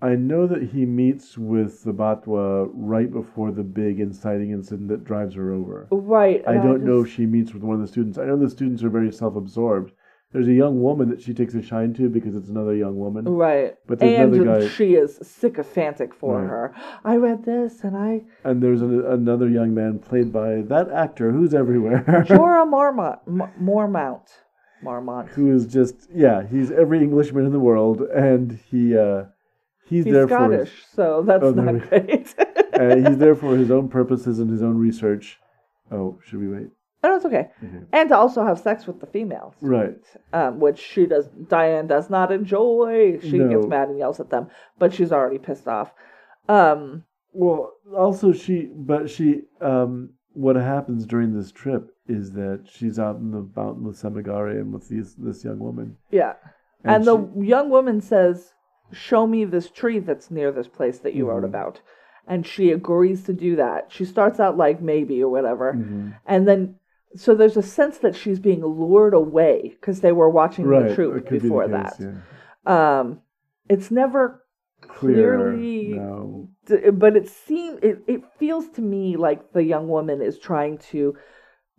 I 0.03 0.15
know 0.15 0.47
that 0.47 0.63
he 0.63 0.85
meets 0.85 1.39
with 1.39 1.83
the 1.85 1.93
Batwa 1.93 2.69
right 2.75 3.11
before 3.11 3.51
the 3.51 3.63
big 3.63 3.99
inciting 3.99 4.51
incident 4.51 4.89
that 4.91 5.05
drives 5.05 5.35
her 5.37 5.51
over. 5.53 5.89
Right. 5.91 6.45
I 6.47 6.55
don't 6.59 6.85
know 6.85 7.01
if 7.05 7.11
she 7.11 7.25
meets 7.25 7.55
with 7.55 7.63
one 7.63 7.77
of 7.77 7.81
the 7.81 7.87
students. 7.89 8.19
I 8.19 8.27
know 8.27 8.37
the 8.37 8.51
students 8.51 8.83
are 8.83 8.91
very 8.91 9.11
self-absorbed. 9.11 9.93
There's 10.37 10.49
a 10.49 10.53
young 10.53 10.83
woman 10.83 11.09
that 11.09 11.23
she 11.23 11.33
takes 11.33 11.55
a 11.55 11.63
shine 11.63 11.95
to 11.95 12.11
because 12.11 12.37
it's 12.37 12.51
another 12.51 12.75
young 12.75 12.99
woman. 12.99 13.25
Right. 13.25 13.75
But 13.87 14.01
there's 14.01 14.19
and 14.21 14.35
another 14.35 14.61
guy, 14.61 14.69
she 14.69 14.93
is 14.93 15.19
sycophantic 15.23 16.13
for 16.13 16.39
Right. 16.43 16.51
her. 16.51 16.75
I 17.07 17.17
read 17.17 17.47
this 17.47 17.83
and 17.85 17.97
I 17.97 18.23
and 18.45 18.63
there's 18.63 18.83
a, 18.83 18.87
another 19.13 19.49
young 19.49 19.73
man 19.73 19.99
played 19.99 20.35
by 20.35 20.61
that 20.61 20.91
actor 20.91 21.33
who's 21.33 21.55
everywhere, 21.55 22.05
Jorah 22.29 22.69
Mormont, 22.71 23.21
M- 23.27 23.51
Mormont, 23.59 24.29
Mormont. 24.85 25.29
who 25.29 25.51
is 25.51 25.67
just 25.67 26.07
yeah, 26.15 26.47
he's 26.47 26.71
every 26.71 26.99
Englishman 26.99 27.47
in 27.47 27.53
the 27.53 27.59
world, 27.71 28.03
and 28.03 28.61
he 28.71 28.95
uh, 28.95 29.25
he's, 29.87 30.05
He's 30.05 30.13
there 30.13 30.29
Scottish, 30.29 30.85
so 30.95 31.23
that's 31.27 31.45
Oh, 31.45 31.53
not 31.53 31.89
great. 31.89 32.29
for 32.29 32.43
uh, 32.83 32.97
he's 33.09 33.17
there 33.17 33.35
for 33.35 33.57
his 33.57 33.71
own 33.71 33.89
purposes 33.89 34.39
and 34.39 34.51
his 34.51 34.63
own 34.63 34.77
research. 34.77 35.39
Oh, 35.91 36.19
should 36.27 36.41
we 36.41 36.49
wait? 36.49 36.69
Oh, 37.05 37.15
it's 37.17 37.25
okay. 37.25 37.51
Okay. 37.63 37.85
And 37.93 38.09
to 38.09 38.17
also 38.17 38.45
have 38.45 38.59
sex 38.59 38.87
with 38.87 39.01
the 39.01 39.07
females, 39.07 39.55
Right. 39.61 39.97
um, 40.33 40.59
which 40.59 40.79
she 40.79 41.07
does. 41.07 41.29
Dian 41.29 41.87
does 41.87 42.11
not 42.11 42.33
enjoy. 42.33 43.19
She 43.21 43.39
gets 43.39 43.67
mad 43.67 43.89
and 43.89 43.99
yells 43.99 44.19
at 44.19 44.31
them, 44.31 44.49
but 44.79 44.93
she's 44.93 45.13
already 45.13 45.39
pissed 45.39 45.69
off. 45.69 45.93
Um, 46.49 47.05
Well, 47.33 47.75
also 47.95 48.33
she, 48.33 48.71
but 48.75 49.11
she, 49.11 49.43
um, 49.61 50.11
what 50.33 50.57
happens 50.57 51.07
during 51.07 51.35
this 51.35 51.53
trip 51.53 51.95
is 52.09 52.33
that 52.33 52.63
she's 52.67 52.99
out 52.99 53.17
in 53.17 53.31
the 53.31 53.47
mountain 53.55 53.85
with 53.85 53.97
Sembagare 54.01 54.59
and 54.61 54.73
with 54.73 54.89
these 54.89 55.15
this 55.17 55.45
young 55.45 55.59
woman, 55.59 55.97
yeah. 56.11 56.35
And, 56.85 57.05
the 57.05 57.19
young 57.41 57.69
woman 57.71 58.01
says, 58.01 58.55
Show 58.93 59.27
me 59.27 59.45
this 59.45 59.69
tree 59.69 59.99
that's 59.99 60.31
near 60.31 60.53
this 60.53 60.69
place 60.69 61.01
that 61.01 61.15
you 61.15 61.29
wrote 61.29 61.43
Mhm. 61.43 61.47
about. 61.47 61.81
And 62.29 62.47
she 62.47 62.71
agrees 62.71 63.25
to 63.25 63.33
do 63.33 63.57
that. 63.57 63.91
She 63.91 64.05
starts 64.05 64.39
out 64.39 64.57
like 64.57 64.81
maybe 64.81 65.21
or 65.23 65.29
whatever. 65.29 65.73
Mhm. 65.75 66.15
And 66.27 66.47
then, 66.47 66.77
so 67.17 67.35
there's 67.35 67.57
a 67.57 67.63
sense 67.63 67.99
that 67.99 68.15
she's 68.17 68.39
being 68.39 68.65
lured 68.65 69.15
away 69.15 69.71
because 69.81 70.01
they 70.01 70.13
were 70.13 70.31
watching 70.31 70.67
right 70.67 70.89
the 70.89 70.95
troop 70.95 71.15
could 71.27 71.31
be 71.31 71.39
the 71.39 71.43
before 71.45 71.69
case, 71.69 71.97
that. 71.97 72.23
yeah. 72.67 72.99
Um, 73.01 73.21
it's 73.69 73.91
never 73.91 74.45
Clear, 74.83 75.37
clearly 75.39 75.89
no. 75.95 76.49
d- 76.67 76.91
but 76.91 77.17
it 77.17 77.29
seems 77.29 77.79
it, 77.83 78.03
it 78.07 78.23
feels 78.39 78.69
to 78.71 78.83
me 78.83 79.17
like 79.17 79.53
the 79.53 79.63
young 79.65 79.89
woman 79.89 80.21
is 80.21 80.39
trying 80.39 80.79
to 80.93 81.17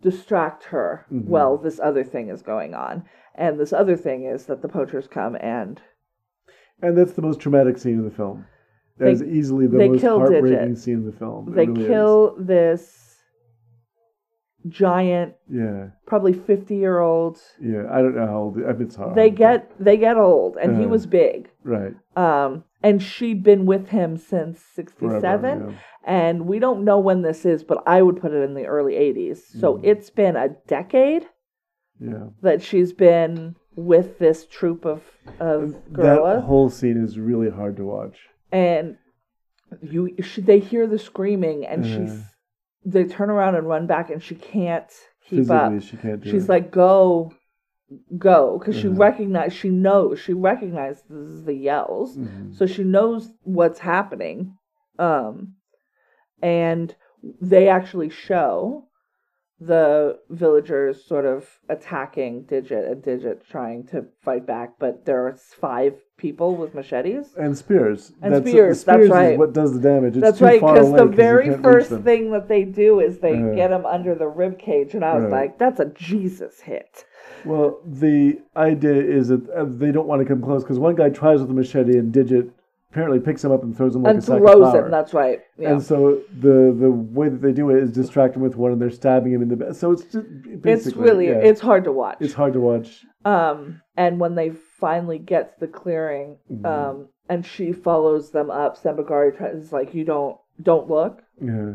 distract 0.00 0.64
her 0.64 1.06
Mhm. 1.12 1.24
while 1.26 1.56
this 1.56 1.80
other 1.80 2.04
thing 2.04 2.28
is 2.28 2.42
going 2.42 2.74
on 2.74 3.04
and 3.34 3.58
this 3.58 3.72
other 3.72 3.96
thing 3.96 4.24
is 4.24 4.46
that 4.46 4.62
the 4.62 4.68
poachers 4.68 5.08
come 5.08 5.36
and 5.40 5.80
and 6.82 6.96
that's 6.96 7.12
the 7.14 7.22
most 7.22 7.40
traumatic 7.40 7.76
scene 7.78 7.94
in 7.98 8.04
the 8.04 8.10
film. 8.10 8.44
That 8.98 9.06
They- 9.06 9.12
is 9.12 9.22
easily 9.22 9.66
the 9.66 9.78
most 9.88 10.02
heartbreaking 10.02 10.50
Digit. 10.68 10.78
scene 10.78 10.94
in 10.98 11.06
the 11.06 11.12
film. 11.12 11.48
It 11.48 11.54
they 11.54 11.66
really 11.66 11.82
is. 11.82 11.88
kill 11.88 12.36
this 12.38 13.07
giant 14.66 15.34
Yeah, 15.48 15.90
probably 16.06 16.32
50 16.32 16.74
year 16.76 16.98
old 16.98 17.38
yeah. 17.60 17.84
I 17.90 18.02
don't 18.02 18.16
know 18.16 18.26
how 18.26 18.38
old. 18.38 18.56
I 18.58 18.72
mean, 18.72 18.82
it's 18.88 18.96
hard. 18.96 19.14
they 19.14 19.30
get 19.30 19.70
they 19.78 19.96
get 19.96 20.16
old 20.16 20.56
and 20.56 20.76
he 20.78 20.84
Uh, 20.84 20.88
was 20.88 21.06
big 21.06 21.48
right. 21.62 21.94
um 22.16 22.64
and 22.82 23.00
she'd 23.02 23.42
been 23.42 23.66
with 23.66 23.88
him 23.90 24.16
since 24.16 24.60
67 24.74 25.60
yeah. 25.60 25.74
and 26.04 26.46
we 26.46 26.58
don't 26.58 26.84
know 26.84 26.98
when 26.98 27.22
this 27.22 27.46
is 27.46 27.62
but 27.62 27.82
i 27.86 28.02
would 28.02 28.20
put 28.20 28.32
it 28.32 28.42
in 28.42 28.54
the 28.54 28.66
early 28.66 28.94
80s 28.94 29.38
so 29.60 29.76
Mhm. 29.76 29.80
it's 29.84 30.10
been 30.10 30.36
a 30.36 30.48
decade 30.66 31.26
Yeah. 32.00 32.28
that 32.42 32.60
she's 32.62 32.92
been 32.92 33.54
with 33.76 34.18
this 34.18 34.44
troop 34.46 34.84
of 34.84 35.02
of 35.38 35.76
gorillas. 35.92 36.40
That 36.42 36.46
whole 36.46 36.68
scene 36.68 37.02
is 37.02 37.16
really 37.18 37.48
hard 37.50 37.76
to 37.76 37.84
watch. 37.84 38.16
and 38.50 38.96
you 39.82 40.16
she, 40.20 40.40
they 40.40 40.58
hear 40.58 40.86
the 40.88 40.98
screaming 40.98 41.64
and 41.66 41.84
Uh. 41.84 41.88
she's 41.88 42.24
they 42.92 43.04
turn 43.04 43.30
around 43.30 43.54
and 43.54 43.68
run 43.68 43.86
back 43.86 44.10
and 44.10 44.22
she 44.22 44.34
can't 44.34 44.90
keep 45.24 45.40
Physically, 45.40 45.76
up 45.76 45.82
she 45.82 45.96
can't 45.96 46.20
do 46.22 46.30
she's 46.30 46.44
it. 46.44 46.48
like 46.48 46.70
go 46.70 47.32
go 48.18 48.58
because 48.58 48.76
she 48.76 48.86
Mhm. 48.88 48.98
recognizes 48.98 49.56
she 49.58 49.70
knows 49.70 50.18
she 50.20 50.34
recognizes 50.34 51.44
the 51.44 51.54
yells 51.54 52.16
Mhm. 52.18 52.54
so 52.54 52.66
she 52.66 52.84
knows 52.84 53.32
what's 53.44 53.78
happening 53.78 54.54
um 54.98 55.54
and 56.42 56.94
they 57.40 57.68
actually 57.68 58.10
show 58.10 58.87
the 59.60 60.18
villagers 60.30 61.04
sort 61.04 61.24
of 61.24 61.58
attacking 61.68 62.42
digit 62.42 62.84
and 62.84 63.02
digit 63.02 63.44
trying 63.48 63.84
to 63.84 64.04
fight 64.22 64.46
back 64.46 64.74
but 64.78 65.04
there 65.04 65.26
are 65.26 65.36
five 65.36 65.94
people 66.16 66.54
with 66.56 66.74
machetes 66.74 67.34
and 67.36 67.56
spears. 67.56 68.12
And 68.22 68.34
that's, 68.34 68.48
spears, 68.48 68.84
The 68.84 68.92
that's 68.92 69.08
right. 69.10 69.32
is 69.32 69.38
what 69.38 69.52
does 69.52 69.72
the 69.74 69.80
damage. 69.80 70.14
It's 70.16 70.22
that's 70.22 70.38
too 70.38 70.44
right 70.44 70.60
because 70.60 70.92
the 70.92 71.06
very 71.06 71.56
first 71.58 71.90
thing 71.90 72.30
that 72.32 72.48
they 72.48 72.64
do 72.64 73.00
is 73.00 73.18
they 73.18 73.34
Uh. 73.42 73.54
get 73.54 73.70
him 73.72 73.84
under 73.86 74.14
the 74.14 74.28
rib 74.28 74.58
cage 74.58 74.94
and 74.94 75.04
i 75.04 75.14
was 75.14 75.24
Right. 75.24 75.32
like 75.42 75.58
that's 75.58 75.80
a 75.80 75.86
jesus 75.86 76.60
hit 76.60 77.04
Well, 77.44 77.80
the 77.84 78.40
idea 78.56 78.94
is 79.00 79.28
that 79.28 79.48
uh, 79.50 79.64
they 79.64 79.92
don't 79.92 80.06
want 80.08 80.20
to 80.22 80.26
come 80.26 80.42
close 80.42 80.62
because 80.64 80.78
one 80.78 80.94
guy 80.96 81.08
tries 81.10 81.40
with 81.40 81.50
a 81.50 81.54
machete 81.54 81.96
and 81.98 82.12
Digit 82.12 82.50
apparently 82.90 83.20
picks 83.20 83.44
him 83.44 83.52
up 83.52 83.62
and 83.62 83.76
throws 83.76 83.94
him 83.94 84.02
like 84.02 84.14
and 84.14 84.18
a 84.22 84.26
sack 84.26 84.40
of 84.40 84.42
throws 84.44 84.70
flour. 84.72 84.84
him 84.86 84.90
that's 84.90 85.12
right 85.14 85.40
yeah 85.58 85.72
And 85.72 85.82
so 85.82 86.22
the 86.40 86.74
the 86.78 86.90
way 86.90 87.28
that 87.28 87.42
they 87.42 87.52
do 87.52 87.70
it 87.70 87.82
is 87.82 87.92
distract 87.92 88.34
him 88.36 88.42
with 88.42 88.56
one, 88.56 88.72
and 88.72 88.80
they're 88.80 88.90
stabbing 88.90 89.32
him 89.32 89.42
in 89.42 89.48
the 89.48 89.56
back. 89.56 89.74
So 89.74 89.92
it's 89.92 90.04
just 90.04 90.26
it's 90.64 90.96
really 90.96 91.26
yeah, 91.28 91.34
it's 91.50 91.60
hard 91.60 91.84
to 91.84 91.92
watch 91.92 92.16
it's 92.20 92.34
hard 92.34 92.52
to 92.54 92.60
watch. 92.60 93.04
Um, 93.24 93.82
and 93.96 94.18
when 94.20 94.34
they 94.36 94.50
finally 94.50 95.18
get 95.18 95.54
to 95.54 95.60
the 95.66 95.72
clearing, 95.72 96.38
Mhm. 96.50 96.64
um, 96.64 97.08
and 97.28 97.44
she 97.44 97.72
follows 97.72 98.30
them 98.30 98.50
up, 98.50 98.78
Sembagare 98.78 99.36
tries 99.36 99.56
is 99.56 99.72
like, 99.72 99.92
"You 99.92 100.04
don't, 100.04 100.36
don't 100.62 100.88
look." 100.88 101.22
Yeah, 101.42 101.74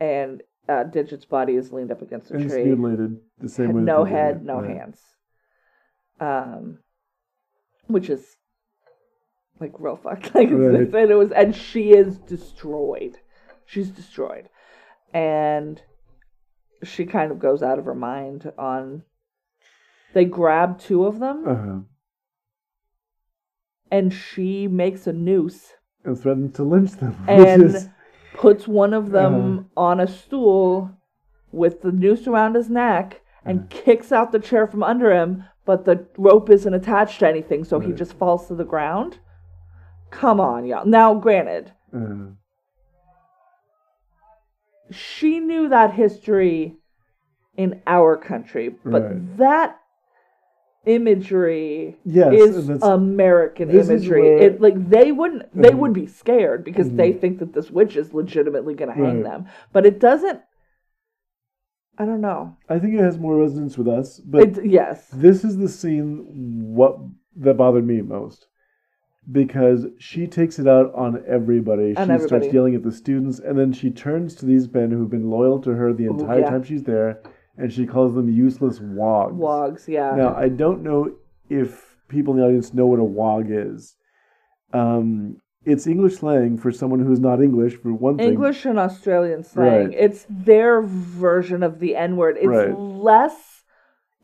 And 0.00 0.42
uh, 0.68 0.84
Digit's 0.84 1.24
body 1.24 1.54
is 1.54 1.72
leaned 1.72 1.90
up 1.92 2.02
against 2.02 2.30
a 2.32 2.34
and 2.34 2.50
tree, 2.50 2.64
mutilated 2.64 3.18
the 3.38 3.48
same 3.48 3.72
way. 3.72 3.80
no 3.82 4.04
head, 4.04 4.44
no 4.44 4.60
Right. 4.60 4.76
hands. 4.76 5.00
Um, 6.20 6.80
which 7.86 8.10
is 8.10 8.36
like 9.60 9.72
real 9.78 9.96
fucked. 9.96 10.34
Like, 10.34 10.48
Right. 10.50 10.92
and 10.94 11.10
it 11.10 11.14
was, 11.18 11.30
and 11.32 11.54
she 11.54 11.90
is 11.92 12.18
destroyed. 12.18 13.18
She's 13.66 13.90
destroyed, 13.90 14.48
and 15.14 15.80
she 16.82 17.04
kind 17.06 17.30
of 17.30 17.38
goes 17.38 17.62
out 17.62 17.78
of 17.78 17.84
her 17.84 17.94
mind 17.94 18.52
on. 18.58 19.02
They 20.12 20.24
grab 20.24 20.78
two 20.80 21.04
of 21.06 21.20
them. 21.20 21.44
Uh-huh. 21.46 21.78
and 23.92 24.12
she 24.12 24.68
makes 24.68 25.06
a 25.08 25.12
noose, 25.12 25.72
And 26.04 26.18
threatens 26.18 26.54
to 26.56 26.62
lynch 26.62 26.92
them, 26.92 27.16
And- 27.28 27.62
is 27.62 27.88
puts 28.34 28.66
one 28.68 28.94
of 28.94 29.10
them 29.10 29.34
Uh-huh. 29.58 29.64
on 29.76 30.00
a 30.00 30.06
stool 30.06 30.90
with 31.52 31.82
the 31.82 31.90
noose 31.92 32.26
around 32.28 32.54
his 32.54 32.70
neck, 32.70 33.20
and 33.44 33.58
Uh-huh. 33.60 33.66
kicks 33.70 34.12
out 34.12 34.30
the 34.32 34.38
chair 34.38 34.66
from 34.68 34.82
under 34.84 35.12
him, 35.12 35.44
but 35.64 35.84
the 35.84 36.06
rope 36.16 36.48
isn't 36.50 36.72
attached 36.74 37.18
to 37.20 37.28
anything, 37.28 37.64
so 37.64 37.78
he 37.80 37.92
just 37.92 38.14
falls 38.14 38.46
to 38.48 38.54
the 38.54 38.64
ground. 38.64 39.18
Come 40.10 40.40
on, 40.40 40.66
y'all. 40.66 40.86
Now, 40.86 41.14
granted, 41.14 41.72
uh, 41.94 42.32
she 44.90 45.40
knew 45.40 45.68
that 45.68 45.92
history 45.94 46.76
in 47.56 47.80
our 47.86 48.16
country, 48.16 48.68
but 48.84 49.02
Right. 49.02 49.36
that 49.38 49.76
imagery 50.86 51.98
yes, 52.04 52.32
is 52.32 52.82
American 52.82 53.70
is 53.70 53.88
imagery. 53.90 54.26
It 54.26 54.60
like 54.60 54.88
they 54.88 55.12
wouldn't 55.12 55.54
they 55.54 55.70
Mhm. 55.70 55.78
would 55.78 55.92
be 55.92 56.06
scared 56.06 56.64
because 56.64 56.90
they 56.92 57.12
Mhm. 57.12 57.20
think 57.20 57.38
that 57.40 57.52
this 57.52 57.70
witch 57.70 57.96
is 57.96 58.14
legitimately 58.14 58.74
going 58.74 58.88
to 58.88 58.94
hang 58.94 59.16
Right. 59.16 59.24
them. 59.24 59.46
But 59.72 59.84
it 59.84 60.00
doesn't. 60.00 60.40
I 61.98 62.06
don't 62.06 62.22
know. 62.22 62.56
I 62.68 62.78
think 62.78 62.94
it 62.94 63.00
has 63.00 63.18
more 63.18 63.36
resonance 63.36 63.76
with 63.76 63.88
us, 63.88 64.20
but 64.20 64.64
yes. 64.64 65.10
this 65.10 65.44
is 65.44 65.58
the 65.58 65.68
scene 65.68 66.72
what 66.74 66.98
that 67.36 67.58
bothered 67.58 67.86
me 67.86 68.00
most 68.00 68.46
because 69.32 69.86
she 69.98 70.26
takes 70.26 70.58
it 70.58 70.66
out 70.66 70.92
on 70.94 71.22
everybody. 71.26 71.94
On 71.96 72.06
she 72.08 72.12
everybody. 72.12 72.26
starts 72.26 72.54
yelling 72.54 72.74
at 72.74 72.82
the 72.82 72.92
students, 72.92 73.38
and 73.38 73.58
then 73.58 73.72
she 73.72 73.90
turns 73.90 74.34
to 74.36 74.46
these 74.46 74.72
men 74.72 74.90
who've 74.90 75.10
been 75.10 75.30
loyal 75.30 75.60
to 75.62 75.70
her 75.70 75.92
the 75.92 76.06
Ooh, 76.06 76.18
entire 76.18 76.40
yeah. 76.40 76.50
time 76.50 76.62
she's 76.62 76.82
there, 76.82 77.22
and 77.56 77.72
she 77.72 77.86
calls 77.86 78.14
them 78.14 78.28
useless 78.28 78.80
wogs. 78.80 79.34
Wogs, 79.36 79.88
yeah. 79.88 80.14
Now 80.16 80.34
I 80.34 80.48
don't 80.48 80.82
know 80.82 81.12
if 81.48 81.96
people 82.08 82.34
in 82.34 82.40
the 82.40 82.46
audience 82.46 82.74
know 82.74 82.86
what 82.86 82.98
a 82.98 83.04
wog 83.04 83.46
is. 83.48 83.96
Um, 84.72 85.36
it's 85.64 85.86
English 85.86 86.16
slang 86.16 86.56
for 86.56 86.72
someone 86.72 87.00
who's 87.00 87.20
not 87.20 87.42
English, 87.42 87.74
for 87.76 87.92
one 87.92 88.16
thing. 88.16 88.30
English 88.30 88.64
and 88.64 88.78
Australian 88.78 89.44
slang. 89.44 89.88
Right. 89.88 89.94
It's 89.98 90.26
their 90.30 90.80
version 90.82 91.62
of 91.62 91.80
the 91.80 91.96
N 91.96 92.16
word. 92.16 92.36
It's 92.38 92.46
Right. 92.46 92.76
less. 92.76 93.49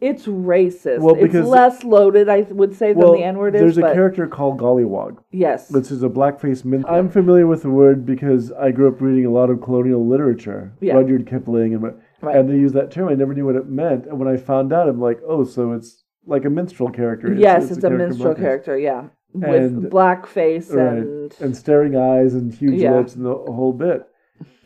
It's 0.00 0.26
racist. 0.26 1.00
Well, 1.00 1.14
it's 1.14 1.22
because- 1.22 1.48
less 1.48 1.82
loaded, 1.82 2.28
I 2.28 2.42
would 2.42 2.74
say, 2.74 2.92
than 2.92 3.00
the 3.12 3.22
N 3.22 3.38
word 3.38 3.54
is. 3.54 3.60
there's 3.62 3.78
a 3.78 3.82
character 3.94 4.26
called 4.26 4.58
Gollywog. 4.58 5.16
yes, 5.30 5.68
This 5.68 5.90
is 5.90 6.02
a 6.02 6.08
blackface 6.08 6.64
min. 6.66 6.84
I'm 6.86 7.08
familiar 7.08 7.46
with 7.46 7.62
the 7.62 7.70
word 7.70 8.04
because 8.04 8.52
I 8.52 8.72
grew 8.72 8.88
up 8.88 9.00
reading 9.00 9.24
a 9.24 9.30
lot 9.30 9.48
of 9.48 9.62
colonial 9.62 10.06
literature, 10.06 10.72
Yeah. 10.80 10.96
Rudyard 10.96 11.26
Kipling, 11.26 11.74
and 11.74 11.82
Right. 12.22 12.36
and 12.36 12.48
they 12.50 12.56
use 12.56 12.72
that 12.74 12.90
term. 12.90 13.08
I 13.08 13.14
never 13.14 13.32
knew 13.32 13.46
what 13.46 13.56
it 13.56 13.68
meant, 13.68 14.06
and 14.06 14.18
when 14.18 14.28
I 14.28 14.36
found 14.36 14.70
out, 14.72 14.86
I'm 14.88 15.00
like, 15.00 15.20
oh, 15.26 15.44
so 15.44 15.72
it's 15.72 16.04
like 16.26 16.44
a 16.44 16.50
minstrel 16.50 16.90
character. 16.90 17.32
yes, 17.32 17.70
it's, 17.70 17.78
a, 17.78 17.80
character 17.80 18.06
minstrel 18.08 18.34
character. 18.34 18.76
Yeah, 18.78 19.04
with 19.32 19.44
And- 19.44 19.84
blackface 19.90 20.74
Right. 20.74 20.98
and 20.98 21.34
and 21.40 21.56
staring 21.56 21.96
eyes 21.96 22.34
and 22.34 22.52
huge 22.52 22.82
Yeah. 22.82 22.96
lips 22.98 23.16
and 23.16 23.24
the 23.24 23.32
whole 23.34 23.72
bit. 23.72 24.04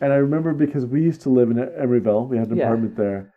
And 0.00 0.12
I 0.12 0.16
remember 0.16 0.52
because 0.54 0.86
we 0.86 1.02
used 1.02 1.20
to 1.22 1.28
live 1.30 1.50
in 1.52 1.58
Emeryville, 1.58 2.28
we 2.28 2.36
had 2.38 2.50
an 2.50 2.56
Yeah. 2.56 2.64
apartment 2.64 2.96
there, 2.96 3.32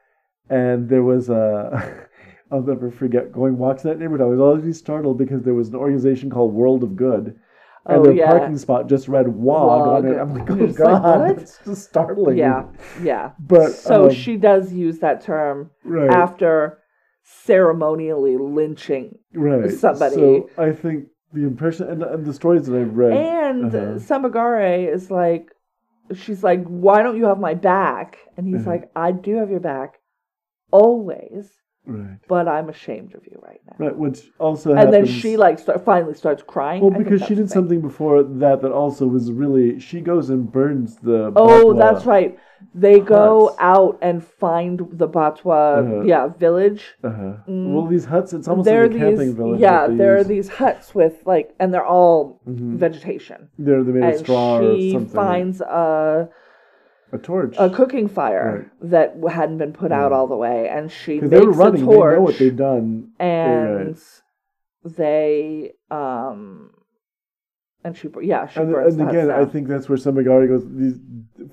and 0.50 0.90
there 0.90 1.04
was 1.04 1.30
a. 1.30 2.08
I'll 2.52 2.62
never 2.62 2.92
forget 2.92 3.32
going 3.32 3.58
walks 3.58 3.84
in 3.84 3.90
that 3.90 3.98
neighborhood. 4.00 4.22
I 4.22 4.26
was 4.30 4.40
always 4.40 4.78
startled 4.78 5.18
because 5.18 5.42
there 5.44 5.56
was 5.56 5.70
an 5.70 5.76
organization 5.76 6.30
called 6.30 6.54
World 6.54 6.84
of 6.84 6.96
Good, 6.96 7.40
and 7.88 7.98
Oh, 7.98 8.04
their 8.04 8.14
yeah. 8.14 8.28
parking 8.28 8.58
spot 8.58 8.88
just 8.88 9.08
read 9.08 9.28
WOG, 9.28 9.88
on 9.88 10.06
it. 10.06 10.20
I'm 10.20 10.36
like, 10.38 10.50
oh 10.52 10.56
You're 10.56 10.68
like, 10.68 10.76
god, 10.78 11.20
what? 11.22 11.38
that's 11.38 11.58
just 11.66 11.84
startling. 11.90 12.38
yeah, 12.38 12.66
yeah. 13.02 13.32
But 13.40 13.72
So 13.72 14.06
um, 14.06 14.14
she 14.14 14.38
does 14.38 14.72
use 14.72 15.00
that 15.00 15.22
term 15.22 15.72
right, 15.84 16.12
after 16.12 16.78
ceremonially 17.24 18.38
lynching, 18.38 19.18
right. 19.34 19.72
somebody. 19.72 20.16
So 20.16 20.50
I 20.58 20.72
think 20.72 21.06
the 21.34 21.44
impression 21.44 21.90
and, 21.90 22.04
and 22.04 22.26
the 22.26 22.34
stories 22.34 22.68
that 22.68 22.80
I've 22.80 22.94
read, 22.96 23.14
and 23.14 23.66
uh-huh. 23.74 23.86
Sembagare 24.00 24.94
is 24.94 25.10
like, 25.10 25.50
she's 26.16 26.44
like, 26.44 26.64
why 26.66 27.02
don't 27.02 27.18
you 27.18 27.26
have 27.26 27.40
my 27.40 27.54
back? 27.56 28.18
And 28.38 28.48
he's 28.48 28.62
Uh-huh. 28.62 28.72
like, 28.72 28.92
I 28.96 29.12
do 29.12 29.38
have 29.38 29.50
your 29.50 29.60
back, 29.60 30.00
always, 30.82 31.44
right, 31.86 32.18
but 32.34 32.46
I'm 32.56 32.68
ashamed 32.76 33.12
of 33.18 33.24
you 33.32 33.38
right 33.50 33.62
now. 33.70 33.78
right, 33.86 33.98
which 34.06 34.20
also 34.48 34.68
And 34.72 34.80
happens. 34.80 34.94
then 34.96 35.06
she 35.22 35.32
like 35.46 35.58
start, 35.60 35.80
finally 35.92 36.16
starts 36.24 36.44
crying. 36.56 36.82
Well, 36.82 36.98
because 37.04 37.22
she 37.28 37.36
did 37.40 37.48
thing. 37.50 37.58
something 37.58 37.82
before 37.90 38.18
that 38.46 38.58
that 38.64 38.72
also 38.84 39.04
was 39.16 39.24
really. 39.44 39.68
She 39.90 39.98
goes 40.12 40.26
and 40.34 40.42
burns 40.60 40.90
the. 41.10 41.20
Oh, 41.36 41.66
Batwa. 41.74 41.80
that's 41.84 42.04
right. 42.16 42.32
They 42.86 42.98
go 43.20 43.30
out 43.74 43.96
and 44.02 44.18
find 44.46 44.76
the 45.02 45.10
Batwa, 45.18 45.60
Uh-huh. 45.80 46.02
yeah, 46.12 46.24
village. 46.46 46.84
Uh-huh. 47.04 47.34
Mm. 47.50 47.74
Well, 47.74 47.88
these 47.94 48.06
huts. 48.14 48.30
It's 48.38 48.48
almost 48.48 48.68
there 48.70 48.84
like 48.88 48.96
a 48.96 49.00
camping 49.04 49.28
these, 49.32 49.42
village. 49.42 49.60
yeah, 49.68 49.82
there 50.02 50.14
are 50.20 50.24
these 50.36 50.48
huts 50.62 50.96
with 51.00 51.16
like, 51.34 51.48
and 51.60 51.68
they're 51.74 51.92
all 52.00 52.40
Mhm. 52.48 52.78
vegetation. 52.86 53.40
They're, 53.66 53.84
they're 53.84 53.94
made 54.00 54.04
of 54.08 54.10
And 54.16 54.20
straw 54.26 54.50
or 54.60 54.78
she 54.78 54.98
finds 55.22 55.58
a 55.60 56.30
a 57.14 57.18
torch. 57.18 57.56
a 57.60 57.70
cooking 57.70 58.08
fire 58.10 58.72
that 58.82 59.16
hadn't 59.30 59.58
been 59.60 59.74
put 59.74 59.92
out 59.92 60.12
all 60.12 60.28
the 60.28 60.36
way, 60.36 60.68
and 60.70 60.92
she 60.92 61.20
makes 61.20 61.30
they 61.30 61.40
were 61.40 61.52
running. 61.52 61.84
a 61.84 61.86
They 61.86 61.92
torch, 61.94 62.16
know 62.18 62.22
what 62.22 62.38
they've 62.40 62.56
done. 62.56 63.12
and 63.20 63.98
they 64.84 65.72
um, 65.92 66.72
and 67.84 67.96
she 67.98 68.10
yeah 68.22 68.48
she 68.48 68.60
And, 68.60 68.72
burns 68.72 68.96
and 68.98 69.10
again, 69.10 69.32
I 69.32 69.46
think 69.46 69.68
that's 69.68 69.88
where 69.90 69.98
Sembagare 69.98 70.48
goes. 70.48 70.64
These, 70.70 71.00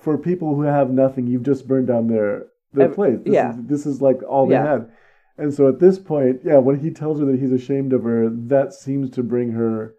for 0.01 0.17
people 0.19 0.55
who 0.55 0.63
have 0.63 0.91
nothing, 0.91 1.27
you've 1.27 1.43
just 1.45 1.69
burned 1.69 1.87
down 1.89 2.07
their 2.09 2.47
their 2.73 2.89
Ev- 2.89 2.95
place. 2.95 3.19
This 3.25 3.35
yeah. 3.35 3.51
is, 3.51 3.57
this 3.67 3.87
is 3.87 4.01
like 4.01 4.23
all 4.23 4.47
they 4.47 4.55
Yeah. 4.55 4.71
had. 4.73 4.91
And 5.39 5.55
so 5.55 5.69
at 5.69 5.79
this 5.81 5.99
point, 5.99 6.41
yeah, 6.45 6.59
when 6.59 6.81
he 6.81 6.91
tells 6.91 7.19
her 7.19 7.25
that 7.27 7.41
he's 7.41 7.53
ashamed 7.53 7.93
of 7.95 8.03
her, 8.05 8.29
that 8.29 8.75
seems 8.75 9.11
to 9.13 9.23
bring 9.23 9.53
her 9.53 9.95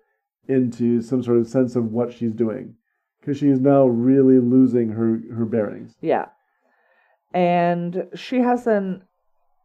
into 0.47 1.01
some 1.01 1.23
sort 1.23 1.37
of 1.37 1.47
sense 1.47 1.75
of 1.75 1.91
what 1.91 2.13
she's 2.13 2.33
doing, 2.33 2.75
because 3.21 3.37
she 3.37 3.47
is 3.49 3.59
now 3.61 3.85
really 3.85 4.39
losing 4.39 4.89
her 4.89 5.21
her 5.33 5.45
bearings. 5.45 5.95
Yeah. 6.01 6.25
And 7.33 8.07
she 8.15 8.39
has 8.39 8.67
an 8.67 9.03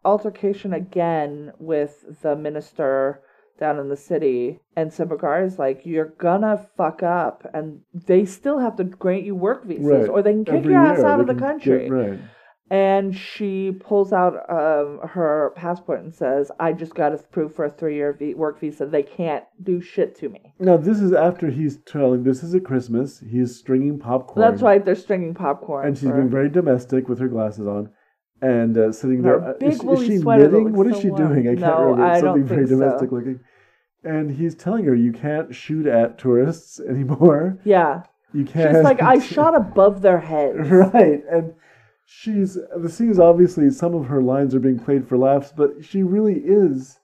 altercation 0.04 0.72
again 0.72 1.52
with 1.58 2.20
the 2.22 2.36
minister 2.36 3.20
down 3.58 3.78
in 3.78 3.88
the 3.88 3.96
city. 3.96 4.60
And 4.76 4.90
Sembagare 4.90 5.44
is 5.44 5.58
like, 5.58 5.80
You're 5.84 6.14
gonna 6.18 6.68
fuck 6.76 7.02
up. 7.02 7.48
And 7.52 7.80
they 7.92 8.24
still 8.24 8.58
have 8.58 8.76
to 8.76 8.84
grant 8.84 9.24
you 9.24 9.34
work 9.34 9.64
visas 9.64 9.84
Right. 9.84 10.08
or 10.08 10.22
they 10.22 10.32
can 10.32 10.44
kick 10.44 10.54
Every 10.54 10.72
your 10.74 10.82
ass 10.82 10.98
year 10.98 11.06
out 11.06 11.20
of 11.20 11.26
the 11.26 11.34
country. 11.34 11.88
get- 11.88 11.92
right. 11.92 12.18
And 12.68 13.16
she 13.16 13.70
pulls 13.70 14.12
out 14.12 14.34
um, 14.50 14.98
her 15.08 15.52
passport 15.54 16.00
and 16.00 16.12
says, 16.12 16.50
I 16.58 16.72
just 16.72 16.94
got 16.96 17.14
approved 17.14 17.54
for 17.54 17.64
a 17.66 17.70
three 17.70 17.94
year 17.94 18.12
v- 18.12 18.34
work 18.34 18.58
visa. 18.58 18.86
They 18.86 19.04
can't 19.04 19.44
do 19.62 19.80
shit 19.80 20.16
to 20.18 20.28
me. 20.28 20.52
Now 20.58 20.76
this 20.76 20.98
is 21.00 21.12
after 21.12 21.48
he's 21.48 21.76
telling 21.86 22.24
this 22.24 22.42
is 22.42 22.54
at 22.56 22.64
Christmas. 22.64 23.20
He's 23.20 23.56
stringing 23.56 24.00
popcorn. 24.00 24.40
That's 24.50 24.62
right, 24.62 24.84
they're 24.84 24.96
stringing 24.96 25.32
popcorn. 25.32 25.86
And 25.86 25.96
she's 25.96 26.08
for- 26.08 26.16
being 26.16 26.28
very 26.28 26.48
domestic 26.48 27.08
with 27.08 27.20
her 27.20 27.28
glasses 27.28 27.68
on, 27.68 27.90
and 28.42 28.76
uh, 28.76 28.90
sitting 28.90 29.22
there. 29.22 29.38
Her 29.40 29.50
uh, 29.50 29.58
big 29.60 29.68
is, 29.74 29.80
is 29.84 30.00
she 30.06 30.18
knitting? 30.18 30.72
What 30.72 30.88
is 30.88 30.96
so 30.96 31.00
she 31.02 31.10
warm. 31.10 31.34
doing? 31.34 31.48
I 31.48 31.50
can't 31.50 31.60
No, 31.60 31.82
remember. 31.84 32.04
I 32.04 32.20
don't 32.20 32.22
Something 32.22 32.46
very 32.46 32.66
think 32.66 32.70
so. 32.70 32.78
domestic 32.80 33.12
looking. 33.12 33.40
And 34.02 34.30
he's 34.36 34.56
telling 34.56 34.84
her 34.86 34.94
you 34.96 35.12
can't 35.12 35.54
shoot 35.54 35.86
at 35.86 36.18
tourists 36.18 36.80
anymore. 36.88 37.58
Yeah. 37.64 38.02
You 38.32 38.44
can't. 38.44 38.74
She's 38.74 38.82
like, 38.82 39.00
I 39.02 39.18
shot 39.34 39.54
above 39.56 40.02
their 40.02 40.18
heads. 40.18 40.68
right, 40.68 41.22
and 41.30 41.54
she's 42.06 42.56
the 42.76 42.88
scene 42.88 43.10
is 43.10 43.18
obviously 43.18 43.68
some 43.70 43.94
of 43.94 44.06
her 44.06 44.22
lines 44.22 44.54
are 44.54 44.60
being 44.60 44.78
played 44.78 45.06
for 45.06 45.18
laughs, 45.18 45.52
but 45.54 45.84
she 45.84 46.02
really 46.02 46.40
is 46.44 46.98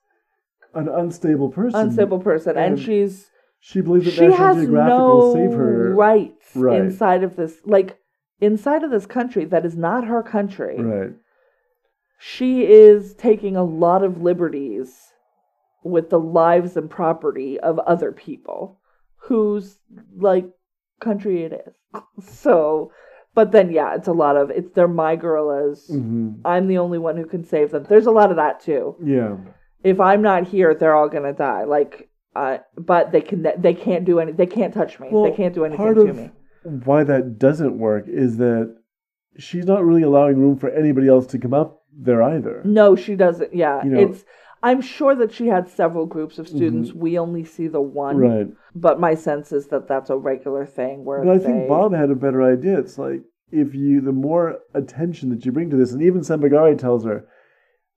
an 0.75 0.89
unstable 0.89 1.51
person. 1.51 1.81
unstable 1.81 2.21
person, 2.21 2.57
and, 2.57 2.75
And 2.75 2.79
she's 2.81 3.29
She 3.61 3.81
believes 3.81 4.07
that 4.07 4.13
she 4.13 4.21
National 4.29 4.55
Geographic 4.55 4.89
no 4.97 5.07
will 5.17 5.33
save 5.35 5.53
her. 5.53 5.95
rights 5.95 6.47
Right. 6.55 6.81
inside 6.81 7.23
of 7.23 7.37
this, 7.37 7.61
like 7.65 7.99
inside 8.41 8.83
of 8.83 8.91
this 8.91 9.05
country 9.07 9.45
that 9.47 9.67
is 9.67 9.77
not 9.77 10.07
her 10.07 10.23
country. 10.23 10.81
Right. 10.81 11.13
She 12.19 12.65
is 12.65 13.15
taking 13.15 13.57
a 13.57 13.65
lot 13.65 14.05
of 14.05 14.23
liberties 14.23 15.13
with 15.83 16.09
the 16.11 16.21
lives 16.21 16.77
and 16.77 16.89
property 16.89 17.59
of 17.59 17.79
other 17.81 18.13
people, 18.13 18.79
whose 19.17 19.79
like 20.17 20.47
country 21.01 21.43
it 21.43 21.53
is. 21.67 21.75
So, 22.25 22.93
but 23.35 23.53
then 23.53 23.71
yeah, 23.71 23.95
it's 23.95 24.09
a 24.09 24.13
lot 24.13 24.37
of 24.37 24.51
it's 24.51 24.71
they're 24.73 24.89
my 24.89 25.17
gorillas. 25.17 25.87
hmm 25.89 26.33
I'm 26.45 26.67
the 26.69 26.79
only 26.79 26.99
one 26.99 27.17
who 27.17 27.27
can 27.27 27.45
save 27.45 27.71
them. 27.71 27.85
There's 27.89 28.07
a 28.07 28.11
lot 28.11 28.31
of 28.31 28.37
that 28.37 28.61
too. 28.61 28.97
Yeah. 29.03 29.37
if 29.85 30.01
I'm 30.01 30.23
not 30.23 30.47
here, 30.49 30.75
they're 30.75 30.95
all 30.95 31.09
gonna 31.09 31.33
die. 31.33 31.65
Like, 31.65 32.09
uh, 32.37 32.59
but 32.77 33.13
they 33.13 33.21
can 33.21 33.47
they 33.59 33.75
can't 33.75 34.05
do 34.05 34.21
any 34.21 34.33
they 34.33 34.47
can't 34.47 34.73
touch 34.75 34.99
me. 35.01 35.09
Well, 35.11 35.25
they 35.25 35.37
can't 35.37 35.55
do 35.55 35.65
anything 35.65 35.95
to 35.95 36.13
me. 36.13 36.31
why 36.85 37.05
that 37.05 37.39
doesn't 37.39 37.79
work 37.79 38.05
is 38.07 38.37
that 38.39 38.75
she's 39.39 39.65
not 39.67 39.85
really 39.85 40.03
allowing 40.03 40.37
room 40.39 40.59
for 40.59 40.69
anybody 40.71 41.09
else 41.09 41.27
to 41.29 41.39
come 41.39 41.55
up 41.55 41.83
there 41.95 42.23
either. 42.23 42.63
No, 42.65 42.97
she 42.97 43.17
doesn't. 43.17 43.55
Yeah, 43.55 43.83
You 43.85 43.91
know- 43.91 44.01
it's. 44.01 44.25
I'm 44.63 44.81
sure 44.81 45.15
that 45.17 45.33
she 45.33 45.49
had 45.49 45.69
several 45.69 46.07
groups 46.07 46.39
of 46.39 46.47
students. 46.49 46.93
We 46.93 47.19
only 47.19 47.45
see 47.45 47.67
the 47.69 47.81
one, 47.81 48.17
Mm-hmm. 48.17 48.37
Right. 48.39 48.47
but 48.75 49.01
my 49.01 49.15
sense 49.15 49.51
is 49.53 49.67
that 49.69 49.89
that's 49.89 50.11
a 50.11 50.17
regular 50.17 50.65
thing 50.67 51.05
where 51.05 51.25
But 51.25 51.33
I 51.33 51.39
they, 51.39 51.45
think 51.45 51.69
Bob 51.69 51.93
had 51.95 52.11
a 52.11 52.15
better 52.15 52.43
idea. 52.43 52.79
It's 52.79 52.97
like 52.99 53.23
if 53.51 53.75
you, 53.75 54.01
the 54.01 54.13
more 54.13 54.59
attention 54.75 55.31
that 55.31 55.45
you 55.45 55.53
bring 55.53 55.71
to 55.71 55.77
this, 55.77 55.93
and 55.93 56.03
even 56.03 56.21
Sembagare 56.23 56.79
tells 56.79 57.05
her, 57.05 57.27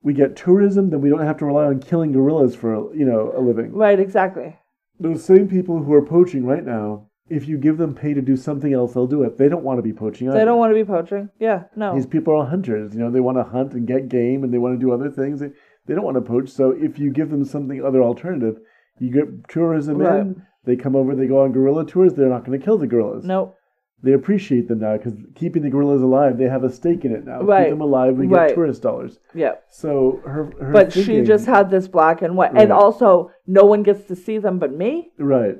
we 0.01 0.13
get 0.13 0.35
tourism, 0.35 0.89
then 0.89 1.01
we 1.01 1.09
don't 1.09 1.21
have 1.25 1.37
to 1.37 1.45
rely 1.45 1.65
on 1.65 1.79
killing 1.79 2.11
gorillas 2.11 2.55
for 2.55 2.93
you 2.95 3.05
know 3.05 3.31
a 3.35 3.41
living. 3.41 3.71
right 3.73 3.99
exactly. 3.99 4.55
Those 4.99 5.23
same 5.25 5.47
people 5.47 5.83
who 5.83 5.93
are 5.93 6.05
poaching 6.05 6.45
right 6.45 6.63
now, 6.63 7.07
if 7.29 7.47
you 7.47 7.57
give 7.57 7.77
them 7.77 7.93
pay 7.95 8.13
to 8.13 8.21
do 8.21 8.37
something 8.37 8.71
else, 8.73 8.93
they'll 8.93 9.07
do 9.07 9.23
it. 9.23 9.37
They 9.37 9.49
don't 9.49 9.63
want 9.63 9.77
to 9.79 9.81
be 9.81 9.91
poaching. 9.93 10.29
They 10.29 10.45
don't 10.45 10.57
want 10.59 10.71
to 10.71 10.75
be 10.75 10.85
poaching. 10.85 11.29
Yeah, 11.39 11.63
no. 11.75 11.95
These 11.95 12.05
people 12.05 12.39
are 12.39 12.45
hunters. 12.45 12.93
You 12.93 12.99
know, 13.01 13.11
they 13.11 13.19
want 13.19 13.37
to 13.37 13.43
hunt 13.43 13.73
and 13.73 13.85
get 13.87 14.07
game, 14.09 14.43
and 14.43 14.53
they 14.53 14.57
want 14.59 14.79
to 14.79 14.85
do 14.85 14.91
other 14.93 15.09
things. 15.09 15.39
They, 15.41 15.49
they 15.85 15.95
don't 15.95 16.03
want 16.05 16.15
to 16.15 16.21
poach. 16.21 16.49
So 16.49 16.71
if 16.71 16.97
you 16.99 17.11
give 17.11 17.29
them 17.29 17.45
something 17.45 17.83
other 17.83 18.01
alternative, 18.01 18.57
you 18.99 19.11
get 19.11 19.47
tourism 19.49 19.97
Right. 19.97 20.19
in. 20.21 20.41
They 20.63 20.75
come 20.75 20.95
over. 20.95 21.15
They 21.15 21.27
go 21.27 21.41
on 21.43 21.51
gorilla 21.51 21.85
tours. 21.85 22.13
They're 22.13 22.29
not 22.29 22.43
going 22.45 22.57
to 22.59 22.63
kill 22.65 22.77
the 22.77 22.87
gorillas. 22.87 23.23
no, 23.25 23.53
They 24.01 24.13
appreciate 24.13 24.67
them 24.67 24.79
now 24.79 24.97
because 24.97 25.13
keeping 25.35 25.61
the 25.63 25.69
gorillas 25.69 26.01
alive, 26.01 26.37
they 26.37 26.45
have 26.49 26.63
a 26.63 26.69
stake 26.69 27.05
in 27.05 27.11
it 27.11 27.25
now. 27.25 27.41
Right. 27.41 27.65
Keep 27.65 27.71
them 27.71 27.81
alive. 27.81 28.17
We 28.17 28.27
Right. 28.27 28.47
get 28.49 28.55
tourist 28.55 28.81
dollars. 28.81 29.19
yeah. 29.33 29.55
So 29.69 30.21
her, 30.25 30.51
her 30.59 30.71
But 30.73 30.91
she 30.93 31.21
just 31.21 31.45
had 31.45 31.69
this 31.71 31.87
black 31.87 32.21
and 32.21 32.35
white, 32.37 32.53
Right. 32.53 32.63
and 32.63 32.71
also 32.71 33.31
no 33.47 33.65
one 33.65 33.83
gets 33.83 34.03
to 34.05 34.15
see 34.15 34.37
them 34.37 34.59
but 34.59 34.71
me 34.73 35.11
right. 35.17 35.57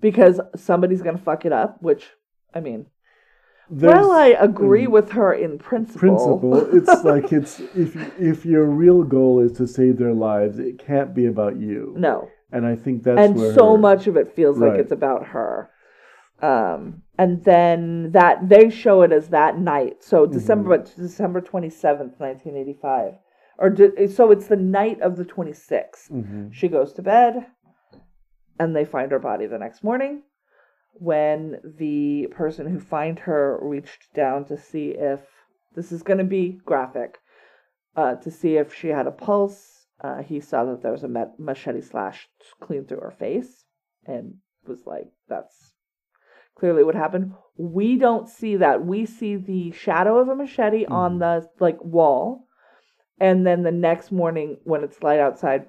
because 0.00 0.40
somebody's 0.56 1.02
gonna 1.02 1.18
fuck 1.18 1.44
it 1.46 1.52
up. 1.52 1.82
Which, 1.82 2.10
I 2.54 2.60
mean, 2.60 2.86
well, 3.70 4.10
I 4.12 4.28
agree 4.28 4.86
with 4.86 5.10
her 5.12 5.32
in 5.32 5.58
principle. 5.58 5.98
principle. 5.98 6.68
it's 6.76 7.04
like 7.04 7.32
it's 7.32 7.60
if 7.74 7.96
if 8.18 8.44
your 8.44 8.66
real 8.66 9.02
goal 9.04 9.40
is 9.40 9.52
to 9.52 9.66
save 9.66 9.96
their 9.98 10.12
lives, 10.12 10.58
it 10.58 10.78
can't 10.78 11.14
be 11.14 11.26
about 11.26 11.56
you. 11.56 11.94
no. 11.96 12.28
And 12.52 12.66
I 12.66 12.74
think 12.74 13.04
that's 13.04 13.20
and 13.20 13.36
where 13.36 13.54
so 13.54 13.72
her- 13.72 13.78
much 13.78 14.06
of 14.08 14.16
it 14.16 14.34
feels 14.34 14.58
like 14.58 14.74
it's 14.80 14.90
about 14.90 15.26
her 15.28 15.70
um 16.42 17.02
and 17.18 17.44
then 17.44 18.10
that 18.12 18.48
they 18.48 18.70
show 18.70 19.02
it 19.02 19.12
as 19.12 19.28
that 19.28 19.58
night 19.58 20.02
so 20.02 20.24
Mm-hmm. 20.24 20.32
december 20.38 20.68
but 20.78 20.92
december 20.96 21.40
27th 21.42 22.18
1985 22.18 23.12
or 23.58 23.68
did, 23.68 24.10
so 24.16 24.30
it's 24.30 24.46
the 24.48 24.56
night 24.56 25.00
of 25.02 25.16
the 25.18 25.24
26th. 25.24 26.08
hmm 26.08 26.48
She 26.50 26.66
goes 26.66 26.94
to 26.94 27.02
bed, 27.02 27.46
and 28.58 28.74
they 28.74 28.86
find 28.86 29.10
her 29.12 29.18
body 29.18 29.46
the 29.46 29.58
next 29.58 29.84
morning. 29.84 30.22
When 30.92 31.60
the 31.64 32.28
person 32.30 32.66
who 32.66 32.78
find 32.78 33.18
her 33.20 33.58
reached 33.62 34.12
down 34.14 34.44
to 34.46 34.58
see 34.58 34.90
if 34.90 35.20
this 35.74 35.92
is 35.92 36.02
going 36.02 36.18
to 36.18 36.24
be 36.24 36.60
graphic, 36.64 37.18
uh, 37.96 38.16
to 38.16 38.30
see 38.30 38.56
if 38.56 38.74
she 38.74 38.88
had 38.88 39.06
a 39.06 39.12
pulse, 39.12 39.86
uh, 40.00 40.22
he 40.22 40.40
saw 40.40 40.64
that 40.64 40.82
there 40.82 40.92
was 40.92 41.04
a 41.04 41.08
ma- 41.08 41.32
machete 41.38 41.80
slash 41.80 42.28
clean 42.60 42.84
through 42.84 43.00
her 43.00 43.10
face, 43.10 43.64
and 44.04 44.38
was 44.66 44.86
like, 44.86 45.10
"That's 45.28 45.74
clearly 46.54 46.82
what 46.82 46.94
happened." 46.94 47.34
We 47.56 47.96
don't 47.96 48.28
see 48.28 48.56
that. 48.56 48.84
We 48.84 49.06
see 49.06 49.36
the 49.36 49.70
shadow 49.70 50.18
of 50.18 50.28
a 50.28 50.34
machete 50.34 50.86
on 50.86 51.18
the 51.18 51.48
like 51.60 51.82
wall, 51.84 52.46
and 53.18 53.46
then 53.46 53.62
the 53.62 53.72
next 53.72 54.10
morning 54.10 54.58
when 54.64 54.82
it's 54.82 55.02
light 55.02 55.20
outside, 55.20 55.68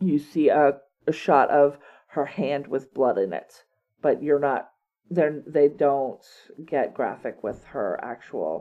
you 0.00 0.18
see 0.18 0.48
a, 0.48 0.80
a 1.06 1.12
shot 1.12 1.50
of 1.50 1.78
her 2.08 2.26
hand 2.26 2.68
with 2.68 2.94
blood 2.94 3.18
in 3.18 3.32
it 3.32 3.64
but 4.06 4.22
you're 4.22 4.38
not 4.48 4.68
they 5.10 5.28
they 5.56 5.68
don't 5.68 6.24
get 6.64 6.94
graphic 6.94 7.42
with 7.42 7.64
her 7.74 7.98
actual 8.14 8.54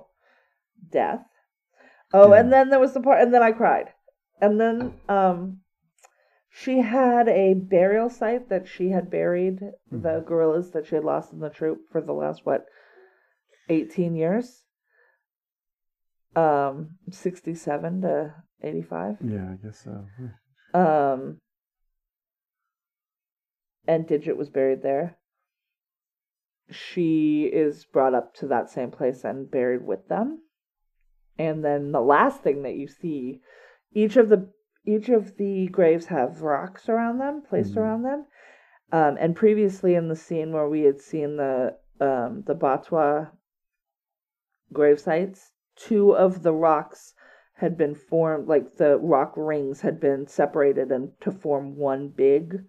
death 0.91 1.23
oh 2.13 2.31
Yeah. 2.33 2.39
and 2.39 2.51
then 2.53 2.69
there 2.69 2.79
was 2.85 2.93
the 2.93 3.01
part 3.07 3.21
and 3.21 3.31
then 3.33 3.43
i 3.43 3.51
cried 3.51 3.87
and 4.41 4.59
then 4.59 4.77
um 5.07 5.59
she 6.49 6.79
had 6.79 7.27
a 7.27 7.53
burial 7.53 8.09
site 8.09 8.49
that 8.49 8.67
she 8.67 8.89
had 8.89 9.11
buried 9.11 9.59
the 9.91 10.23
gorillas 10.27 10.71
that 10.71 10.85
she 10.87 10.95
had 10.95 11.03
lost 11.03 11.31
in 11.33 11.39
the 11.39 11.49
troop 11.49 11.79
for 11.91 12.01
the 12.01 12.13
last 12.13 12.39
what 12.45 12.65
18 13.69 14.15
years 14.15 14.63
um 16.35 16.97
67 17.11 18.01
to 18.01 18.33
85 18.63 19.17
Yeah, 19.21 19.47
I 19.53 19.55
guess 19.63 19.77
so. 19.85 19.95
um, 20.79 21.37
and 23.87 24.07
Digit 24.07 24.37
was 24.37 24.49
buried 24.49 24.81
there. 24.81 25.17
She 26.69 27.45
is 27.45 27.85
brought 27.85 28.13
up 28.13 28.33
to 28.35 28.47
that 28.47 28.69
same 28.69 28.91
place 28.91 29.23
and 29.23 29.49
buried 29.49 29.85
with 29.85 30.07
them. 30.07 30.41
And 31.37 31.63
then 31.63 31.91
the 31.91 32.01
last 32.01 32.41
thing 32.41 32.63
that 32.63 32.75
you 32.75 32.87
see, 32.87 33.41
each 33.91 34.17
of 34.17 34.29
the 34.29 34.49
each 34.87 35.09
of 35.09 35.37
the 35.37 35.67
graves 35.67 36.05
have 36.07 36.43
rocks 36.43 36.87
around 36.87 37.17
them, 37.17 37.41
placed 37.41 37.73
Mhm. 37.73 37.81
around 37.81 38.03
them. 38.03 38.27
Um, 38.91 39.17
and 39.19 39.35
previously 39.35 39.95
in 39.95 40.09
the 40.09 40.15
scene 40.15 40.53
where 40.53 40.69
we 40.69 40.81
had 40.81 41.01
seen 41.01 41.37
the 41.37 41.77
um, 41.99 42.43
the 42.43 42.55
Batwa 42.55 43.31
grave 44.73 44.99
sites, 44.99 45.53
two 45.75 46.15
of 46.15 46.43
the 46.43 46.53
rocks 46.53 47.15
had 47.53 47.77
been 47.77 47.95
formed, 47.95 48.47
like 48.47 48.75
the 48.75 48.97
rock 48.99 49.33
rings 49.37 49.81
had 49.81 49.99
been 49.99 50.27
separated 50.27 50.91
and 50.91 51.19
to 51.21 51.31
form 51.31 51.77
one 51.77 52.09
big 52.09 52.65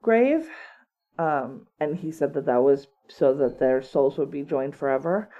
grave. 0.00 0.50
Um, 1.18 1.66
and 1.80 1.96
he 1.96 2.12
said 2.12 2.34
that 2.34 2.46
that 2.46 2.62
was 2.62 2.86
so 3.08 3.34
that 3.34 3.58
their 3.58 3.82
souls 3.82 4.18
would 4.18 4.30
be 4.30 4.42
joined 4.42 4.76
forever. 4.76 5.30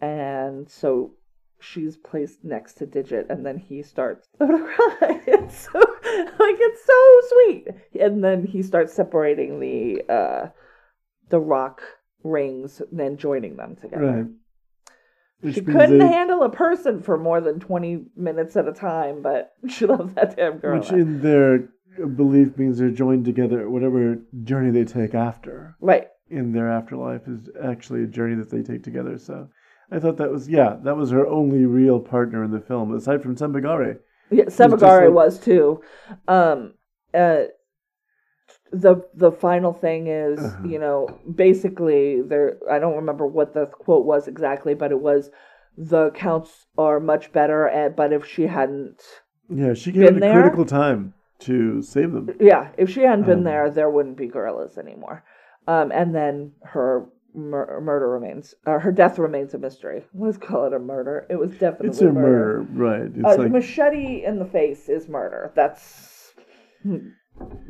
And 0.00 0.68
so 0.68 1.12
she's 1.60 1.96
placed 1.96 2.44
next 2.44 2.74
to 2.74 2.86
Digit, 2.86 3.26
and 3.30 3.44
then 3.44 3.58
he 3.58 3.82
starts 3.82 4.28
to 4.38 4.46
cry. 4.46 5.20
It's 5.26 5.68
so 5.72 5.78
like 5.78 6.56
it's 6.58 6.84
so 6.84 7.20
sweet. 7.28 7.68
And 8.00 8.22
then 8.22 8.44
he 8.44 8.62
starts 8.62 8.92
separating 8.92 9.60
the 9.60 10.02
uh, 10.12 10.48
the 11.28 11.40
rock 11.40 11.82
rings, 12.24 12.80
and 12.80 12.98
then 12.98 13.16
joining 13.16 13.56
them 13.56 13.76
together. 13.76 14.04
Right. 14.04 14.26
Which 15.40 15.54
She 15.54 15.60
couldn't 15.60 16.00
handle 16.00 16.42
a 16.42 16.50
person 16.50 17.00
for 17.00 17.16
more 17.16 17.40
than 17.40 17.60
20 17.60 18.06
minutes 18.16 18.56
at 18.56 18.66
a 18.66 18.72
time, 18.72 19.22
but 19.22 19.52
she 19.68 19.86
loved 19.86 20.16
that 20.16 20.36
damn 20.36 20.58
girl. 20.58 20.78
Which 20.78 20.90
in 20.90 21.22
their 21.22 21.68
belief 22.06 22.56
means 22.56 22.78
they're 22.78 22.90
joined 22.90 23.24
together, 23.24 23.68
whatever 23.70 24.18
journey 24.44 24.70
they 24.70 24.84
take 24.84 25.14
after 25.14 25.74
right. 25.80 26.08
in 26.30 26.52
their 26.52 26.70
afterlife 26.70 27.26
is 27.28 27.48
actually 27.62 28.02
a 28.04 28.06
journey 28.06 28.34
that 28.36 28.50
they 28.50 28.62
take 28.62 28.82
together. 28.82 29.18
So 29.18 29.48
I 29.90 29.98
thought 29.98 30.16
that 30.18 30.30
was, 30.30 30.48
yeah, 30.48 30.76
that 30.84 30.96
was 30.96 31.10
her 31.10 31.26
only 31.26 31.64
real 31.66 32.00
partner 32.00 32.44
in 32.44 32.50
the 32.50 32.60
film, 32.60 32.94
aside 32.94 33.22
from 33.22 33.36
Sembagare. 33.36 33.98
Yeah, 34.30 34.44
Sembagare 34.44 35.06
like- 35.06 35.14
was 35.14 35.38
too. 35.38 35.80
Um, 36.26 36.74
uh, 37.14 37.44
the 38.70 39.02
the 39.14 39.32
final 39.32 39.72
thing 39.72 40.08
is, 40.08 40.38
Uh-huh. 40.40 40.68
you 40.68 40.78
know, 40.78 41.08
basically 41.34 42.20
there. 42.20 42.58
I 42.70 42.78
don't 42.78 42.96
remember 42.96 43.26
what 43.26 43.54
the 43.54 43.64
quote 43.66 44.04
was 44.04 44.28
exactly, 44.28 44.74
but 44.74 44.90
it 44.90 45.00
was 45.00 45.30
the 45.78 46.10
counts 46.10 46.66
are 46.76 47.00
much 47.00 47.32
better. 47.32 47.64
And 47.66 47.96
but 47.96 48.12
if 48.12 48.26
she 48.26 48.46
hadn't, 48.46 49.00
Yeah, 49.48 49.72
she 49.72 49.90
gave 49.92 50.08
at 50.08 50.16
a 50.18 50.20
there? 50.20 50.42
critical 50.42 50.66
time 50.66 51.14
to 51.40 51.80
save 51.82 52.12
them. 52.12 52.30
yeah, 52.40 52.68
if 52.76 52.90
she 52.90 53.02
hadn't 53.02 53.26
been 53.26 53.38
Um. 53.38 53.44
there, 53.44 53.70
there 53.70 53.90
wouldn't 53.90 54.16
be 54.16 54.26
gorillas 54.26 54.76
anymore. 54.78 55.22
Um, 55.66 55.92
and 55.92 56.14
then 56.14 56.52
her 56.64 57.06
mur- 57.34 57.80
murder 57.80 58.08
remains, 58.08 58.54
uh, 58.66 58.78
her 58.78 58.90
death 58.90 59.18
remains 59.18 59.54
a 59.54 59.58
mystery. 59.58 60.04
Let's 60.14 60.38
call 60.38 60.64
it 60.64 60.72
a 60.72 60.78
murder. 60.78 61.26
It 61.28 61.36
was 61.38 61.50
definitely 61.52 61.88
It's 61.90 62.00
a 62.00 62.10
murder, 62.12 62.66
right? 62.72 63.02
It's 63.14 63.36
A 63.36 63.42
like, 63.42 63.50
machete 63.52 64.24
in 64.24 64.38
the 64.38 64.46
face 64.46 64.88
is 64.88 65.08
murder. 65.08 65.52
That's 65.54 66.32
hmm, 66.82 67.08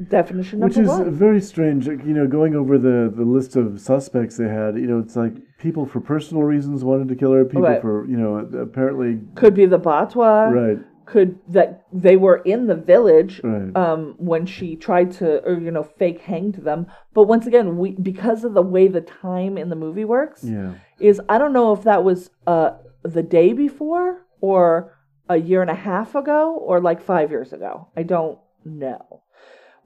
definition 0.09 0.61
which 0.61 0.79
is 0.79 0.89
one. 0.89 1.11
very 1.15 1.41
strange. 1.41 1.87
You 1.87 1.97
know, 2.15 2.27
going 2.27 2.55
over 2.55 2.79
the 2.79 3.13
the 3.15 3.25
list 3.25 3.57
of 3.57 3.81
suspects 3.81 4.37
they 4.37 4.49
had, 4.49 4.77
you 4.77 4.87
know, 4.87 4.99
it's 4.99 5.17
like 5.17 5.35
people 5.59 5.85
for 5.87 6.01
personal 6.01 6.43
reasons 6.45 6.85
wanted 6.85 7.09
to 7.09 7.17
kill 7.17 7.33
her. 7.33 7.45
People 7.45 7.63
Right. 7.63 7.83
for, 7.83 8.07
you 8.07 8.17
know, 8.17 8.37
apparently, 8.61 9.21
Could 9.35 9.55
be 9.55 9.67
the 9.67 9.79
Batwa. 9.79 10.53
right, 10.53 10.79
Could 11.09 11.39
that 11.49 11.87
they 11.91 12.17
were 12.17 12.37
in 12.45 12.67
the 12.67 12.75
village 12.75 13.41
right. 13.43 13.75
um, 13.75 14.15
when 14.19 14.45
she 14.45 14.77
tried 14.77 15.11
to, 15.13 15.43
or 15.43 15.59
you 15.59 15.71
know, 15.71 15.83
fake 15.83 16.21
hanged 16.21 16.57
them. 16.57 16.87
But 17.15 17.25
once 17.25 17.47
again, 17.47 17.79
we 17.79 17.93
because 17.93 18.45
of 18.45 18.53
the 18.53 18.63
way 18.63 18.89
the 18.89 19.01
time 19.01 19.57
in 19.57 19.71
the 19.71 19.77
movie 19.77 20.05
works, 20.05 20.45
yeah. 20.45 20.75
is 21.01 21.19
I 21.29 21.39
don't 21.39 21.55
know 21.55 21.73
if 21.73 21.83
that 21.85 22.05
was 22.05 22.31
uh 22.47 22.73
the 23.03 23.23
day 23.23 23.55
before 23.55 24.27
or 24.43 24.99
a 25.29 25.39
year 25.39 25.63
and 25.63 25.71
a 25.71 25.75
half 25.75 26.15
ago 26.15 26.57
or 26.57 26.81
like 26.81 27.01
five 27.01 27.31
years 27.31 27.53
ago. 27.53 27.89
I 27.97 28.03
don't 28.03 28.39
know. 28.65 29.23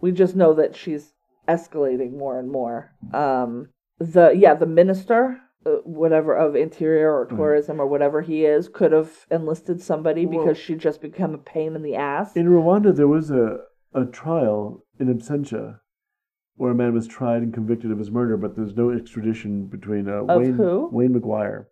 We 0.01 0.11
just 0.11 0.35
know 0.35 0.55
that 0.55 0.75
she's 0.75 1.15
escalating 1.49 2.17
more 2.17 2.39
and 2.39 2.51
more. 2.51 2.93
Um, 3.15 3.69
the 3.99 4.33
yeah, 4.37 4.55
the 4.55 4.67
minister, 4.67 5.41
whatever 5.85 6.35
of 6.35 6.57
interior 6.57 7.13
or 7.13 7.27
tourism 7.27 7.81
or 7.81 7.87
whatever 7.87 8.23
he 8.23 8.45
is, 8.45 8.69
could 8.69 8.93
have 8.93 9.27
enlisted 9.31 9.81
somebody 9.81 10.27
Well- 10.27 10.41
because 10.45 10.59
she'd 10.59 10.81
just 10.81 11.01
become 11.01 11.35
a 11.35 11.39
pain 11.39 11.75
in 11.75 11.83
the 11.83 11.95
ass. 11.97 12.37
In 12.37 12.47
Rwanda, 12.47 12.95
there 12.95 13.09
was 13.09 13.31
a, 13.31 13.59
a 13.95 14.05
trial 14.07 14.85
in 14.99 15.07
absentia 15.13 15.79
where 16.57 16.73
a 16.73 16.75
man 16.75 16.93
was 16.93 17.09
tried 17.09 17.43
and 17.43 17.55
convicted 17.55 17.91
of 17.91 17.99
his 17.99 18.11
murder, 18.11 18.37
but 18.37 18.57
there's 18.57 18.77
no 18.77 18.91
extradition 18.91 19.67
between 19.67 20.09
uh, 20.09 20.25
Of 20.25 20.41
Wayne, 20.41 20.55
who? 20.55 20.89
Wayne 20.93 21.15
McGuire. 21.15 21.67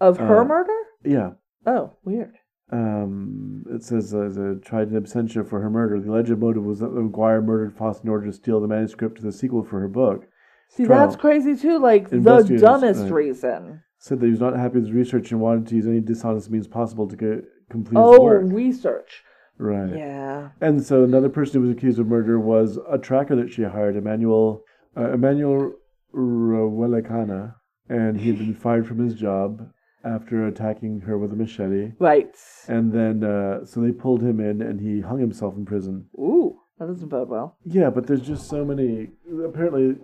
of 0.00 0.18
her 0.18 0.40
uh, 0.40 0.44
murder? 0.44 0.74
Yeah. 1.04 1.30
Oh, 1.66 1.92
weird. 2.04 2.34
Um, 2.72 3.64
it 3.70 3.84
says 3.84 4.12
uh, 4.12 4.28
the 4.28 4.60
tried 4.64 4.88
in 4.88 5.00
absentia 5.00 5.48
for 5.48 5.60
her 5.60 5.70
murder. 5.70 6.00
The 6.00 6.10
alleged 6.10 6.36
motive 6.36 6.64
was 6.64 6.80
that 6.80 6.90
McGuire 6.90 7.44
murdered 7.44 7.76
Foss 7.76 8.02
in 8.02 8.08
order 8.08 8.26
to 8.26 8.32
steal 8.32 8.60
the 8.60 8.66
manuscript 8.66 9.16
to 9.18 9.22
the 9.22 9.32
sequel 9.32 9.64
for 9.64 9.80
her 9.80 9.88
book. 9.88 10.24
See, 10.68 10.84
trial. 10.84 11.06
that's 11.06 11.20
crazy 11.20 11.56
too. 11.56 11.78
Like 11.78 12.10
the 12.10 12.18
dumbest 12.20 13.02
right. 13.02 13.12
reason. 13.12 13.82
Said 13.98 14.20
that 14.20 14.26
he 14.26 14.30
was 14.30 14.40
not 14.40 14.56
happy 14.56 14.74
with 14.74 14.84
his 14.84 14.92
research 14.92 15.32
and 15.32 15.40
wanted 15.40 15.66
to 15.68 15.74
use 15.76 15.86
any 15.86 16.00
dishonest 16.00 16.50
means 16.50 16.68
possible 16.68 17.08
to 17.08 17.16
get, 17.16 17.44
complete 17.70 17.98
his 17.98 18.18
Oh, 18.18 18.26
research. 18.26 19.22
Right. 19.58 19.96
Yeah. 19.96 20.50
And 20.60 20.84
so 20.84 21.02
another 21.02 21.30
person 21.30 21.60
who 21.60 21.66
was 21.66 21.76
accused 21.76 21.98
of 21.98 22.06
murder 22.06 22.38
was 22.38 22.78
a 22.90 22.98
tracker 22.98 23.34
that 23.36 23.50
she 23.52 23.62
hired, 23.62 23.96
Emmanuel 23.96 24.62
uh, 24.96 25.12
Emmanuel 25.12 25.72
Rwelekana, 26.14 27.54
and 27.88 28.20
he 28.20 28.28
had 28.28 28.38
been 28.38 28.54
fired 28.62 28.86
from 28.86 28.98
his 28.98 29.14
job 29.14 29.68
after 30.04 30.46
attacking 30.46 31.00
her 31.00 31.18
with 31.18 31.32
a 31.32 31.36
machete. 31.36 31.92
Right. 31.98 32.34
And 32.68 32.92
then, 32.92 33.24
uh, 33.24 33.64
so 33.64 33.80
they 33.80 33.92
pulled 33.92 34.22
him 34.22 34.40
in, 34.40 34.62
and 34.62 34.80
he 34.80 35.00
hung 35.00 35.18
himself 35.18 35.56
in 35.56 35.64
prison. 35.64 36.06
Ooh, 36.18 36.58
that 36.78 36.86
doesn't 36.86 37.08
bode 37.08 37.28
well. 37.28 37.56
Yeah, 37.64 37.90
but 37.90 38.06
there's 38.06 38.22
just 38.22 38.48
so 38.48 38.64
many. 38.64 39.08
Apparently, 39.44 39.96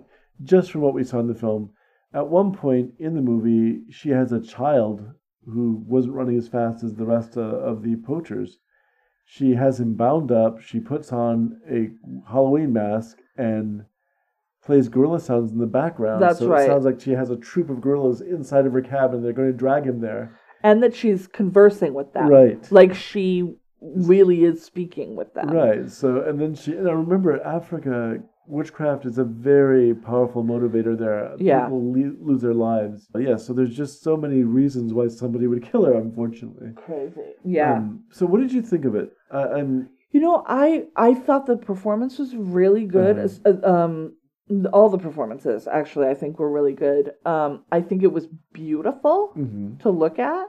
just 0.42 0.70
from 0.70 0.80
what 0.80 0.94
we 0.94 1.04
saw 1.04 1.20
in 1.20 1.26
the 1.26 1.34
film, 1.34 1.70
at 2.14 2.28
one 2.28 2.52
point 2.52 2.92
in 2.98 3.14
the 3.14 3.22
movie, 3.22 3.82
she 3.90 4.10
has 4.10 4.32
a 4.32 4.40
child 4.40 5.02
who 5.44 5.82
wasn't 5.86 6.14
running 6.14 6.36
as 6.36 6.48
fast 6.48 6.84
as 6.84 6.94
the 6.94 7.06
rest 7.06 7.36
of 7.36 7.82
the 7.82 7.96
poachers. 7.96 8.58
She 9.24 9.54
has 9.54 9.80
him 9.80 9.94
bound 9.94 10.30
up. 10.30 10.60
She 10.60 10.78
puts 10.78 11.12
on 11.12 11.60
a 11.70 11.90
Halloween 12.30 12.72
mask 12.72 13.18
and 13.36 13.84
plays 14.64 14.88
gorilla 14.88 15.20
sounds 15.20 15.52
in 15.52 15.58
the 15.58 15.66
background. 15.66 16.22
That's 16.22 16.38
so 16.38 16.48
right. 16.48 16.64
it 16.64 16.66
sounds 16.66 16.84
like 16.84 17.00
she 17.00 17.12
has 17.12 17.30
a 17.30 17.36
troop 17.36 17.70
of 17.70 17.80
gorillas 17.80 18.20
inside 18.20 18.66
of 18.66 18.72
her 18.72 18.82
cabin. 18.82 19.22
They're 19.22 19.32
going 19.32 19.50
to 19.50 19.56
drag 19.56 19.84
him 19.84 20.00
there. 20.00 20.38
And 20.62 20.82
that 20.82 20.94
she's 20.94 21.26
conversing 21.26 21.94
with 21.94 22.12
them. 22.12 22.28
Right. 22.28 22.70
Like 22.70 22.94
she 22.94 23.54
really 23.80 24.44
is 24.44 24.62
speaking 24.62 25.16
with 25.16 25.34
them. 25.34 25.48
Right. 25.50 25.90
So, 25.90 26.22
and 26.22 26.40
then 26.40 26.54
she, 26.54 26.72
and 26.72 26.88
I 26.88 26.92
remember 26.92 27.42
Africa 27.42 28.18
witchcraft 28.46 29.06
is 29.06 29.18
a 29.18 29.24
very 29.24 29.94
powerful 29.94 30.42
motivator 30.44 30.98
there. 30.98 31.34
Yeah. 31.38 31.64
People 31.64 31.92
le- 31.92 32.16
lose 32.20 32.42
their 32.42 32.54
lives. 32.54 33.08
Yeah, 33.16 33.36
so 33.36 33.52
there's 33.52 33.74
just 33.74 34.02
so 34.02 34.16
many 34.16 34.42
reasons 34.42 34.92
why 34.92 35.08
somebody 35.08 35.46
would 35.46 35.62
kill 35.62 35.84
her, 35.84 35.94
unfortunately. 35.94 36.72
Crazy. 36.74 37.32
Yeah. 37.44 37.74
Um, 37.76 38.04
so 38.10 38.26
what 38.26 38.40
did 38.40 38.52
you 38.52 38.62
think 38.62 38.84
of 38.84 38.94
it? 38.94 39.12
Uh, 39.32 39.48
I'm 39.56 39.88
You 40.10 40.20
know, 40.20 40.44
I 40.46 40.86
I 40.96 41.14
thought 41.14 41.46
the 41.46 41.56
performance 41.56 42.18
was 42.18 42.34
really 42.36 42.84
good. 42.84 43.18
Uh-huh. 43.18 43.50
Uh, 43.50 43.72
Um, 43.74 44.16
all 44.72 44.90
the 44.90 44.98
performances 44.98 45.66
actually, 45.66 46.08
I 46.08 46.14
think 46.14 46.38
were 46.38 46.50
really 46.50 46.74
good. 46.74 47.12
Um, 47.24 47.64
I 47.70 47.80
think 47.80 48.02
it 48.02 48.12
was 48.12 48.26
beautiful 48.52 49.32
mhm. 49.36 49.80
to 49.80 49.90
look 49.90 50.18
at. 50.18 50.46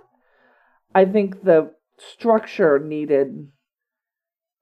I 0.94 1.06
think 1.06 1.44
the 1.44 1.72
structure 1.98 2.80
needed 2.80 3.48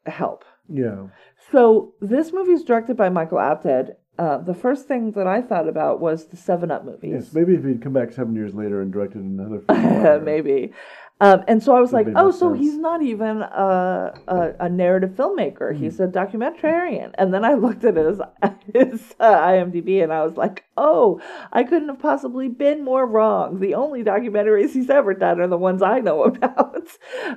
help. 0.05 0.43
yeah. 0.69 1.07
So 1.51 1.93
this 2.01 2.31
movie 2.33 2.51
is 2.53 2.63
directed 2.63 2.97
by 2.97 3.09
Michael 3.09 3.39
Apted. 3.39 3.95
Uh, 4.19 4.37
the 4.37 4.53
first 4.53 4.87
thing 4.87 5.11
that 5.13 5.25
I 5.25 5.41
thought 5.41 5.67
about 5.67 5.99
was 5.99 6.27
the 6.27 6.37
Seven 6.37 6.69
Up 6.69 6.85
movies. 6.85 7.11
Yes, 7.13 7.33
maybe 7.33 7.55
if 7.55 7.63
he'd 7.63 7.81
come 7.81 7.93
back 7.93 8.11
seven 8.11 8.35
years 8.35 8.53
later 8.53 8.81
and 8.81 8.91
directed 8.93 9.21
another 9.21 9.59
film. 9.67 10.23
Maybe. 10.25 10.73
Um, 11.19 11.43
and 11.47 11.61
so 11.63 11.75
I 11.75 11.79
was 11.79 11.93
like, 11.93 12.07
oh, 12.15 12.31
so 12.31 12.49
sense. 12.53 12.59
he's 12.65 12.77
not 12.77 13.01
even 13.03 13.41
a, 13.43 14.13
a, 14.27 14.53
a 14.61 14.69
narrative 14.69 15.11
filmmaker. 15.11 15.75
He's 15.75 15.97
Hmm. 15.97 16.03
a 16.03 16.07
documentarian. 16.07 17.11
And 17.17 17.33
then 17.33 17.45
I 17.45 17.53
looked 17.53 17.83
at 17.83 17.95
his, 17.95 18.19
his 18.73 19.15
uh, 19.19 19.37
IMDb 19.47 20.03
and 20.03 20.11
I 20.11 20.23
was 20.23 20.35
like, 20.35 20.65
oh, 20.77 21.21
I 21.51 21.63
couldn't 21.63 21.89
have 21.89 21.99
possibly 21.99 22.47
been 22.47 22.83
more 22.83 23.05
wrong. 23.05 23.59
The 23.59 23.75
only 23.75 24.03
documentaries 24.03 24.71
he's 24.73 24.89
ever 24.89 25.13
done 25.13 25.39
are 25.39 25.47
the 25.47 25.57
ones 25.57 25.81
I 25.81 25.99
know 25.99 26.23
about. 26.25 26.87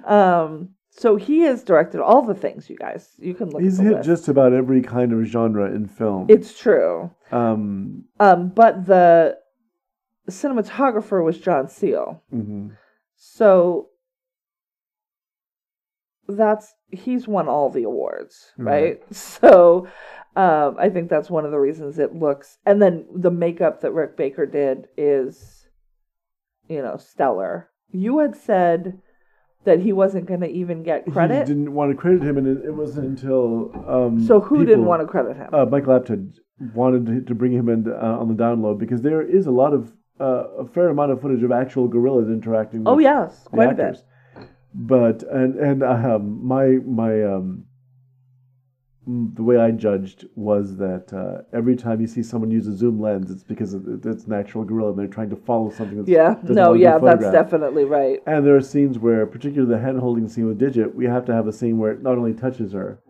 um, 0.04 0.70
so 0.96 1.16
he 1.16 1.40
has 1.40 1.64
directed 1.64 2.00
all 2.00 2.22
the 2.22 2.34
things, 2.34 2.70
you 2.70 2.76
guys. 2.76 3.14
You 3.18 3.34
can 3.34 3.50
look 3.50 3.62
He's 3.62 3.78
hit 3.78 3.94
list. 3.94 4.06
just 4.06 4.28
about 4.28 4.52
every 4.52 4.80
kind 4.80 5.12
of 5.12 5.24
genre 5.26 5.66
in 5.74 5.86
film. 5.88 6.26
It's 6.28 6.56
true. 6.56 7.10
um, 7.32 8.04
Um, 8.20 8.48
but 8.50 8.86
the 8.86 9.36
cinematographer 10.30 11.24
was 11.24 11.38
John 11.38 11.68
Seale. 11.68 12.22
mhm. 12.32 12.76
So 13.16 13.88
that's 16.28 16.74
he's 16.90 17.26
won 17.28 17.48
all 17.48 17.70
the 17.70 17.82
awards, 17.82 18.52
right? 18.56 19.00
Right. 19.00 19.02
So 19.14 19.88
um, 20.36 20.76
I 20.78 20.88
think 20.90 21.10
that's 21.10 21.30
one 21.30 21.44
of 21.44 21.50
the 21.52 21.58
reasons 21.60 21.98
it 21.98 22.14
looks. 22.14 22.58
And 22.66 22.80
then 22.82 23.06
the 23.14 23.30
makeup 23.30 23.80
that 23.82 23.92
Rick 23.92 24.16
Baker 24.16 24.46
did 24.46 24.88
is, 24.96 25.66
you 26.68 26.82
know, 26.82 26.96
stellar. 26.96 27.68
You 27.90 28.18
had 28.18 28.34
said 28.34 29.00
that 29.64 29.80
he 29.80 29.92
wasn't 29.92 30.26
going 30.26 30.40
to 30.40 30.48
even 30.48 30.82
get 30.82 31.04
credit. 31.10 31.48
He 31.48 31.54
didn't 31.54 31.72
want 31.72 31.90
to 31.90 31.96
credit 31.96 32.22
him, 32.22 32.38
and 32.38 32.46
it, 32.46 32.66
it 32.66 32.72
wasn't 32.72 33.18
until 33.18 33.72
um, 33.88 34.24
So 34.24 34.40
who 34.40 34.64
didn't 34.64 34.84
want 34.84 35.02
to 35.02 35.06
credit 35.06 35.36
him? 35.36 35.48
uh, 35.52 35.64
Michael 35.66 35.98
Apted 36.00 36.34
wanted 36.74 37.26
to, 37.26 37.34
bring 37.34 37.52
him 37.52 37.68
in 37.68 37.90
uh, 37.90 38.18
on 38.20 38.28
the 38.28 38.34
download 38.34 38.78
because 38.78 39.02
there 39.02 39.22
is 39.22 39.46
a 39.46 39.50
lot 39.50 39.72
of 39.72 39.92
uh, 40.20 40.44
a 40.58 40.66
fair 40.66 40.88
amount 40.88 41.10
of 41.10 41.20
footage 41.20 41.42
of 41.42 41.50
actual 41.50 41.88
gorillas 41.88 42.28
interacting. 42.28 42.80
With 42.84 42.88
oh 42.88 42.98
yes, 42.98 43.48
quite 43.50 43.70
a 43.70 43.74
bit. 43.74 44.02
But 44.72 45.22
and 45.24 45.56
and 45.56 45.82
um, 45.82 46.46
my 46.46 46.78
my 46.84 47.22
um, 47.22 47.64
the 49.06 49.42
way 49.42 49.58
I 49.58 49.70
judged 49.70 50.26
was 50.34 50.76
that 50.78 51.12
uh, 51.12 51.42
every 51.56 51.76
time 51.76 52.00
you 52.00 52.06
see 52.06 52.22
someone 52.22 52.50
use 52.50 52.66
a 52.66 52.74
zoom 52.74 53.00
lens, 53.00 53.30
it's 53.30 53.42
because 53.42 53.74
it's 53.74 54.24
an 54.24 54.32
actual 54.32 54.64
gorilla 54.64 54.90
and 54.90 54.98
they're 54.98 55.06
trying 55.06 55.30
to 55.30 55.36
follow 55.36 55.70
something. 55.70 55.98
That's, 55.98 56.08
Yeah, 56.08 56.36
no, 56.44 56.72
yeah, 56.72 56.98
that's 56.98 57.30
definitely 57.30 57.84
right. 57.84 58.20
And 58.26 58.46
there 58.46 58.56
are 58.56 58.62
scenes 58.62 58.98
where, 58.98 59.26
particularly 59.26 59.74
the 59.74 59.80
hand 59.80 60.00
holding 60.00 60.26
scene 60.28 60.46
with 60.46 60.58
Digit, 60.58 60.94
we 60.94 61.04
have 61.04 61.26
to 61.26 61.34
have 61.34 61.46
a 61.46 61.52
scene 61.52 61.78
where 61.78 61.92
it 61.92 62.02
not 62.02 62.16
only 62.16 62.32
touches 62.32 62.72
her, 62.72 63.00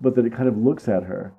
but 0.00 0.14
that 0.14 0.24
it 0.24 0.32
kind 0.32 0.48
of 0.48 0.56
looks 0.56 0.88
at 0.88 1.02
her. 1.04 1.34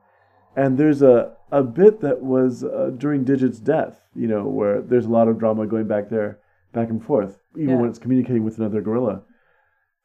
And 0.56 0.78
there's 0.78 1.02
a, 1.02 1.34
a 1.52 1.64
bit 1.64 2.02
that 2.02 2.22
was 2.22 2.64
uh, 2.64 2.92
during 2.96 3.24
Digit's 3.24 3.60
death, 3.60 4.00
you 4.16 4.28
know, 4.28 4.44
where 4.44 4.82
there's 4.82 5.08
a 5.08 5.10
lot 5.10 5.28
of 5.28 5.40
drama 5.40 5.66
going 5.66 5.88
back 5.88 6.10
there, 6.10 6.40
back 6.72 6.90
and 6.90 7.04
forth, 7.04 7.40
even 7.58 7.70
Yeah. 7.72 7.76
when 7.78 7.90
it's 7.90 7.98
communicating 8.00 8.44
with 8.44 8.60
another 8.60 8.82
gorilla. 8.82 9.24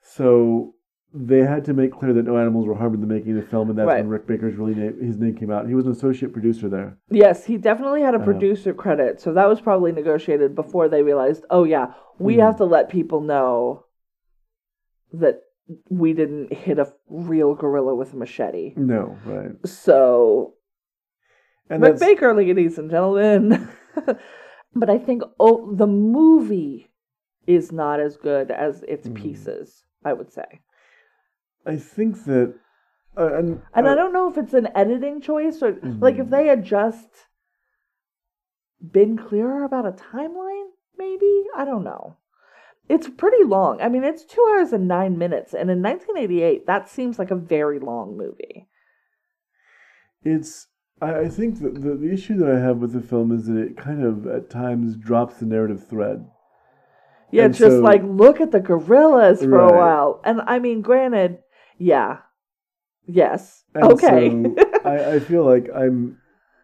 So 0.02 0.74
they 1.14 1.38
had 1.38 1.64
to 1.64 1.72
make 1.72 1.92
clear 1.92 2.12
that 2.12 2.24
no 2.24 2.36
animals 2.36 2.66
were 2.66 2.74
harmed 2.74 2.94
in 2.94 3.00
the 3.00 3.06
making 3.06 3.36
of 3.36 3.42
the 3.44 3.50
film, 3.50 3.70
and 3.70 3.78
that's 3.78 3.86
Right. 3.86 4.00
when 4.00 4.08
Rick 4.08 4.26
Baker's 4.26 4.56
really 4.56 4.74
name, 4.74 5.00
his 5.00 5.18
name 5.18 5.34
came 5.34 5.50
out. 5.50 5.66
He 5.66 5.74
was 5.74 5.86
an 5.86 5.92
associate 5.92 6.32
producer 6.32 6.68
there. 6.68 6.98
Yes, 7.10 7.46
he 7.46 7.56
definitely 7.56 8.02
had 8.02 8.14
a 8.14 8.18
Uh, 8.20 8.24
producer 8.24 8.74
credit, 8.74 9.20
so 9.20 9.32
that 9.32 9.48
was 9.48 9.60
probably 9.60 9.90
negotiated 9.92 10.54
before 10.54 10.88
they 10.88 11.02
realized, 11.02 11.44
oh 11.50 11.64
yeah, 11.64 11.94
we 12.18 12.36
Mhm. 12.36 12.40
have 12.42 12.56
to 12.56 12.64
let 12.64 12.88
people 12.90 13.20
know 13.22 13.84
that 15.12 15.42
we 15.90 16.12
didn't 16.12 16.52
hit 16.52 16.78
a 16.78 16.92
real 17.08 17.54
gorilla 17.54 17.94
with 17.94 18.12
a 18.12 18.16
machete. 18.16 18.74
No, 18.76 19.16
right. 19.26 19.52
So 19.66 20.54
And 21.70 21.82
Rick 21.82 21.92
that's, 21.96 22.04
Baker, 22.04 22.32
ladies 22.34 22.78
and 22.78 22.90
gentlemen. 22.90 23.68
but 24.74 24.88
I 24.90 24.98
think 24.98 25.22
oh, 25.40 25.74
the 25.74 25.86
movie 25.86 26.90
is 27.46 27.72
not 27.72 28.00
as 28.00 28.16
good 28.16 28.50
as 28.50 28.82
its 28.84 29.08
Mhm. 29.08 29.14
pieces. 29.14 29.84
I 30.04 30.12
would 30.14 30.30
say, 30.32 30.60
I 31.68 31.76
think 31.76 32.24
that, 32.24 32.54
uh, 33.16 33.34
and, 33.34 33.62
and 33.74 33.86
uh, 33.86 33.90
I 33.90 33.94
don't 33.94 34.12
know 34.12 34.28
if 34.30 34.38
it's 34.38 34.54
an 34.54 34.68
editing 34.74 35.20
choice 35.20 35.62
or 35.62 35.76
like 36.00 36.18
if 36.18 36.30
they 36.30 36.46
had 36.46 36.64
just 36.64 37.08
been 38.80 39.18
clearer 39.18 39.64
about 39.64 39.86
a 39.86 39.92
timeline. 39.92 40.68
Maybe 40.96 41.44
I 41.56 41.64
don't 41.64 41.84
know. 41.84 42.16
It's 42.88 43.08
pretty 43.08 43.44
long. 43.44 43.80
I 43.82 43.88
mean, 43.90 44.02
it's 44.02 44.24
two 44.24 44.44
hours 44.50 44.72
and 44.72 44.88
nine 44.88 45.18
minutes, 45.18 45.52
and 45.52 45.70
in 45.70 45.82
1988, 45.82 46.66
that 46.66 46.88
seems 46.88 47.18
like 47.18 47.30
a 47.30 47.36
very 47.36 47.78
long 47.78 48.16
movie. 48.16 48.66
It's. 50.22 50.66
I, 51.00 51.20
I 51.20 51.28
think 51.28 51.60
that 51.60 51.74
the, 51.82 51.94
the 51.94 52.12
issue 52.12 52.36
that 52.38 52.50
I 52.50 52.58
have 52.58 52.78
with 52.78 52.92
the 52.92 53.00
film 53.00 53.30
is 53.30 53.46
that 53.46 53.58
it 53.58 53.76
kind 53.76 54.02
of 54.02 54.26
at 54.26 54.50
times 54.50 54.96
drops 54.96 55.36
the 55.36 55.46
narrative 55.46 55.86
thread. 55.88 56.26
Yeah, 57.30 57.44
And 57.44 57.54
just 57.54 57.76
so- 57.76 57.80
like 57.80 58.02
look 58.02 58.40
at 58.40 58.52
the 58.52 58.60
gorillas 58.60 59.40
for 59.42 59.60
a 59.60 59.72
while, 59.76 60.20
and 60.24 60.40
I 60.46 60.58
mean, 60.58 60.80
granted, 60.80 61.38
yeah, 61.78 62.18
yes, 63.06 63.64
And 63.74 63.84
okay, 63.92 64.30
so 64.30 64.80
I, 64.84 65.14
I 65.14 65.18
feel 65.20 65.44
like 65.44 65.68
I'm 65.74 66.18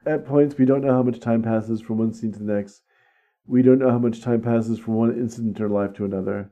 at 0.07 0.27
points 0.27 0.57
we 0.59 0.65
don't 0.67 0.83
know 0.85 0.93
how 0.93 1.03
much 1.03 1.21
time 1.21 1.43
passes 1.43 1.81
from 1.81 1.99
one 1.99 2.13
scene 2.13 2.33
to 2.33 2.39
the 2.39 2.53
next. 2.53 2.83
We 3.47 3.63
don't 3.63 3.79
know 3.79 3.91
how 3.91 3.99
much 3.99 4.23
time 4.23 4.43
passes 4.43 4.79
from 4.79 4.95
one 4.95 5.13
incident 5.13 5.57
in 5.57 5.63
her 5.63 5.69
life 5.69 5.93
to 5.95 6.05
another. 6.05 6.51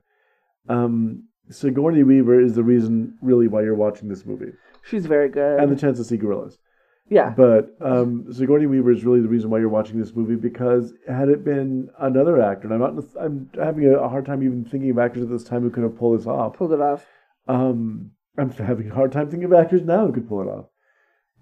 Um, 0.68 1.24
Sigourney 1.50 2.02
Weaver 2.02 2.40
is 2.40 2.54
the 2.54 2.62
reason, 2.62 3.16
really, 3.20 3.48
why 3.48 3.62
you're 3.62 3.74
watching 3.74 4.08
this 4.08 4.24
movie, 4.24 4.52
she's 4.88 5.06
very 5.06 5.28
good. 5.28 5.60
and 5.60 5.70
the 5.70 5.76
chance 5.76 5.98
to 5.98 6.04
see 6.04 6.16
gorillas. 6.16 6.58
yeah, 7.08 7.30
But 7.30 7.76
um, 7.80 8.26
Sigourney 8.32 8.66
Weaver 8.66 8.92
is 8.92 9.04
really 9.04 9.20
the 9.20 9.28
reason 9.28 9.50
why 9.50 9.58
you're 9.58 9.68
watching 9.68 9.98
this 9.98 10.14
movie 10.14 10.36
because 10.36 10.92
had 11.08 11.28
it 11.28 11.44
been 11.44 11.90
another 11.98 12.40
actor, 12.40 12.68
and 12.72 12.74
I'm 12.82 12.94
not, 12.96 13.04
I'm 13.20 13.50
having 13.56 13.92
a 13.92 14.08
hard 14.08 14.24
time 14.24 14.42
even 14.42 14.64
thinking 14.64 14.90
of 14.90 14.98
actors 14.98 15.22
at 15.24 15.30
this 15.30 15.44
time 15.44 15.62
who 15.62 15.70
could 15.70 15.82
have 15.82 15.98
pulled 15.98 16.18
this 16.20 16.26
off. 16.26 16.54
pulled 16.56 16.72
it 16.72 16.80
off. 16.80 17.04
Um, 17.48 18.12
I'm 18.38 18.50
having 18.50 18.90
a 18.90 18.94
hard 18.94 19.12
time 19.12 19.28
thinking 19.28 19.44
of 19.44 19.52
actors 19.52 19.82
now 19.82 20.06
who 20.06 20.12
could 20.12 20.28
pull 20.28 20.40
it 20.42 20.46
off. 20.50 20.66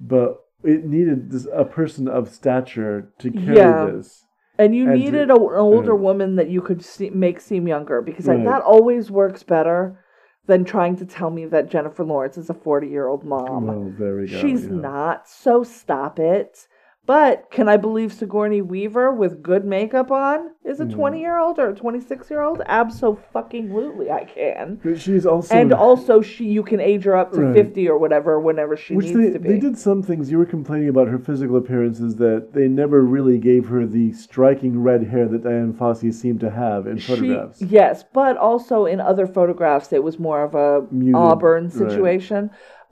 But 0.00 0.40
it 0.64 0.84
needed 0.84 1.30
this, 1.30 1.46
a 1.52 1.64
person 1.64 2.08
of 2.08 2.28
stature 2.30 3.12
to 3.18 3.30
carry 3.30 3.56
Yeah. 3.56 3.86
this. 3.86 4.24
And 4.58 4.74
you 4.74 4.90
And 4.90 4.98
needed 5.00 5.28
to- 5.28 5.34
a, 5.34 5.48
an 5.54 5.58
older 5.58 5.94
uh, 5.94 5.96
woman 5.96 6.36
that 6.36 6.48
you 6.50 6.60
could 6.60 6.84
see, 6.84 7.10
make 7.10 7.40
seem 7.40 7.66
younger 7.68 8.02
because 8.02 8.26
like, 8.26 8.38
Right. 8.38 8.46
that 8.46 8.62
always 8.62 9.10
works 9.10 9.42
better 9.42 9.98
than 10.46 10.64
trying 10.64 10.96
to 10.96 11.06
tell 11.06 11.30
me 11.30 11.46
that 11.46 11.70
Jennifer 11.70 12.04
Lawrence 12.04 12.36
is 12.36 12.50
a 12.50 12.54
40 12.54 12.88
year 12.88 13.06
old 13.06 13.24
mom. 13.24 13.66
well, 13.66 13.92
there 13.98 14.16
we 14.16 14.26
go. 14.26 14.36
She's 14.38 14.64
yeah. 14.64 14.72
not, 14.72 15.28
so 15.28 15.62
stop 15.62 16.18
it. 16.18 16.66
But 17.10 17.50
can 17.50 17.68
I 17.68 17.76
believe 17.76 18.12
Sigourney 18.12 18.62
Weaver 18.62 19.10
with 19.12 19.42
good 19.42 19.64
makeup 19.64 20.12
on 20.12 20.50
is 20.64 20.78
a 20.78 20.84
Mhm. 20.86 20.92
20 20.92 21.20
year 21.20 21.38
old 21.40 21.58
or 21.58 21.70
a 21.70 21.74
26 21.74 22.30
year 22.30 22.40
old? 22.40 22.62
Absolutely, 22.66 24.12
I 24.12 24.22
can. 24.22 24.78
But 24.84 24.96
she's 24.96 25.26
also 25.26 25.52
And 25.52 25.72
also, 25.72 26.20
she 26.20 26.44
you 26.44 26.62
can 26.62 26.78
age 26.78 27.02
her 27.06 27.16
up 27.16 27.32
to 27.32 27.40
Right. 27.42 27.52
50 27.52 27.88
or 27.88 27.98
whatever 27.98 28.38
whenever 28.38 28.76
she 28.76 28.94
which 28.94 29.06
needs 29.06 29.18
they, 29.18 29.32
to 29.32 29.38
be. 29.40 29.48
they 29.48 29.58
did 29.58 29.76
some 29.76 30.02
things. 30.02 30.30
You 30.30 30.38
were 30.38 30.44
complaining 30.44 30.88
about 30.88 31.08
her 31.08 31.18
physical 31.18 31.56
appearances 31.56 32.14
that 32.18 32.52
they 32.52 32.68
never 32.68 33.00
really 33.02 33.38
gave 33.38 33.66
her 33.70 33.86
the 33.86 34.12
striking 34.12 34.80
red 34.80 35.02
hair 35.02 35.26
that 35.26 35.42
Dian 35.42 35.72
Fossey 35.72 36.12
seemed 36.14 36.38
to 36.38 36.50
have 36.50 36.86
in 36.86 36.98
She- 36.98 37.12
photographs. 37.16 37.60
yes, 37.60 38.04
but 38.04 38.36
also 38.36 38.84
in 38.84 39.00
other 39.00 39.26
photographs, 39.26 39.92
it 39.92 40.04
was 40.04 40.20
more 40.20 40.44
of 40.44 40.54
a 40.54 40.84
Muted, 40.92 41.16
auburn 41.16 41.64
right. 41.64 41.72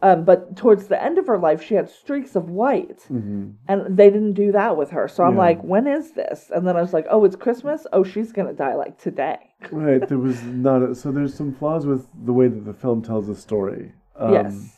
Um, 0.00 0.24
but 0.24 0.56
towards 0.56 0.86
the 0.86 1.02
end 1.02 1.18
of 1.18 1.26
her 1.26 1.38
life, 1.38 1.60
she 1.62 1.74
had 1.74 1.90
streaks 1.90 2.36
of 2.36 2.48
white, 2.50 3.02
hmm 3.08 3.50
and 3.66 3.96
they 3.96 4.08
didn't 4.10 4.32
do 4.34 4.52
that 4.52 4.76
with 4.76 4.90
her. 4.90 5.08
So 5.08 5.24
I'm 5.24 5.34
Yeah. 5.34 5.40
like, 5.40 5.62
when 5.62 5.86
is 5.86 6.12
this? 6.12 6.50
And 6.54 6.66
then 6.66 6.76
I 6.76 6.80
was 6.80 6.92
like, 6.94 7.06
oh, 7.10 7.24
it's 7.24 7.36
Christmas. 7.36 7.86
Oh, 7.92 8.02
she's 8.04 8.32
gonna 8.32 8.52
die 8.54 8.74
like 8.74 8.98
today. 8.98 9.38
Right. 9.72 10.06
There 10.08 10.18
was 10.18 10.42
not. 10.42 10.82
A, 10.82 10.94
so 10.94 11.10
there's 11.10 11.34
some 11.34 11.52
flaws 11.52 11.84
with 11.84 12.06
the 12.24 12.32
way 12.32 12.48
that 12.48 12.64
the 12.64 12.72
film 12.72 13.02
tells 13.02 13.26
the 13.26 13.34
story. 13.34 13.92
Um, 14.16 14.32
yes. 14.32 14.74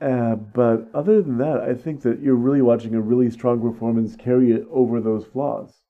Uh, 0.00 0.34
but 0.34 0.88
other 0.94 1.22
than 1.22 1.38
that, 1.38 1.60
I 1.60 1.74
think 1.74 2.02
that 2.02 2.20
you're 2.20 2.34
really 2.34 2.62
watching 2.62 2.94
a 2.94 3.00
really 3.00 3.30
strong 3.30 3.60
performance 3.60 4.16
carry 4.16 4.52
it 4.52 4.66
over 4.70 5.00
those 5.00 5.24
flaws. 5.26 5.80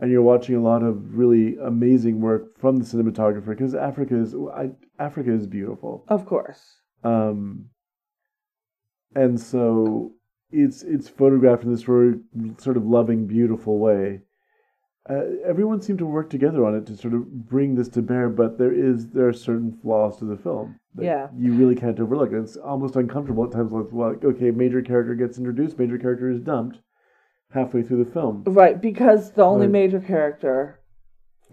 And 0.00 0.10
you're 0.10 0.22
watching 0.22 0.56
a 0.56 0.62
lot 0.62 0.82
of 0.82 1.14
really 1.14 1.56
amazing 1.56 2.20
work 2.20 2.58
from 2.58 2.78
the 2.78 2.84
cinematographer 2.84 3.46
because 3.50 3.74
Africa 3.74 4.16
is 4.16 4.34
I, 4.34 4.70
Africa 4.98 5.32
is 5.32 5.46
beautiful. 5.46 6.04
Of 6.08 6.26
course. 6.26 6.80
Um, 7.04 7.66
and 9.14 9.38
so 9.38 10.12
it's 10.50 10.82
it's 10.82 11.08
photographed 11.08 11.64
in 11.64 11.70
this 11.72 11.82
very 11.82 12.14
sort 12.58 12.76
of 12.76 12.86
loving, 12.86 13.26
beautiful 13.26 13.78
way. 13.78 14.20
Uh, 15.08 15.20
everyone 15.46 15.82
seemed 15.82 15.98
to 15.98 16.06
work 16.06 16.30
together 16.30 16.64
on 16.64 16.74
it 16.74 16.86
to 16.86 16.96
sort 16.96 17.12
of 17.12 17.26
bring 17.46 17.74
this 17.74 17.88
to 17.88 18.00
bear, 18.00 18.28
but 18.30 18.56
there 18.58 18.72
is 18.72 19.08
there 19.08 19.28
are 19.28 19.32
certain 19.34 19.70
flaws 19.82 20.18
to 20.18 20.24
the 20.24 20.36
film 20.36 20.80
that 20.94 21.04
Yeah. 21.04 21.28
you 21.36 21.52
really 21.52 21.74
can't 21.74 22.00
overlook. 22.00 22.30
And 22.32 22.42
it's 22.44 22.56
almost 22.56 22.96
uncomfortable 22.96 23.44
at 23.44 23.52
times. 23.52 23.70
Like, 23.72 23.88
well, 23.92 24.16
okay, 24.24 24.50
major 24.50 24.80
character 24.80 25.14
gets 25.14 25.36
introduced, 25.36 25.78
major 25.78 25.98
character 25.98 26.30
is 26.30 26.40
dumped 26.40 26.80
halfway 27.50 27.82
through 27.82 28.02
the 28.02 28.10
film. 28.10 28.44
Right, 28.46 28.80
because 28.80 29.32
the 29.32 29.44
only 29.44 29.66
Right. 29.66 29.72
major 29.72 30.00
character 30.00 30.80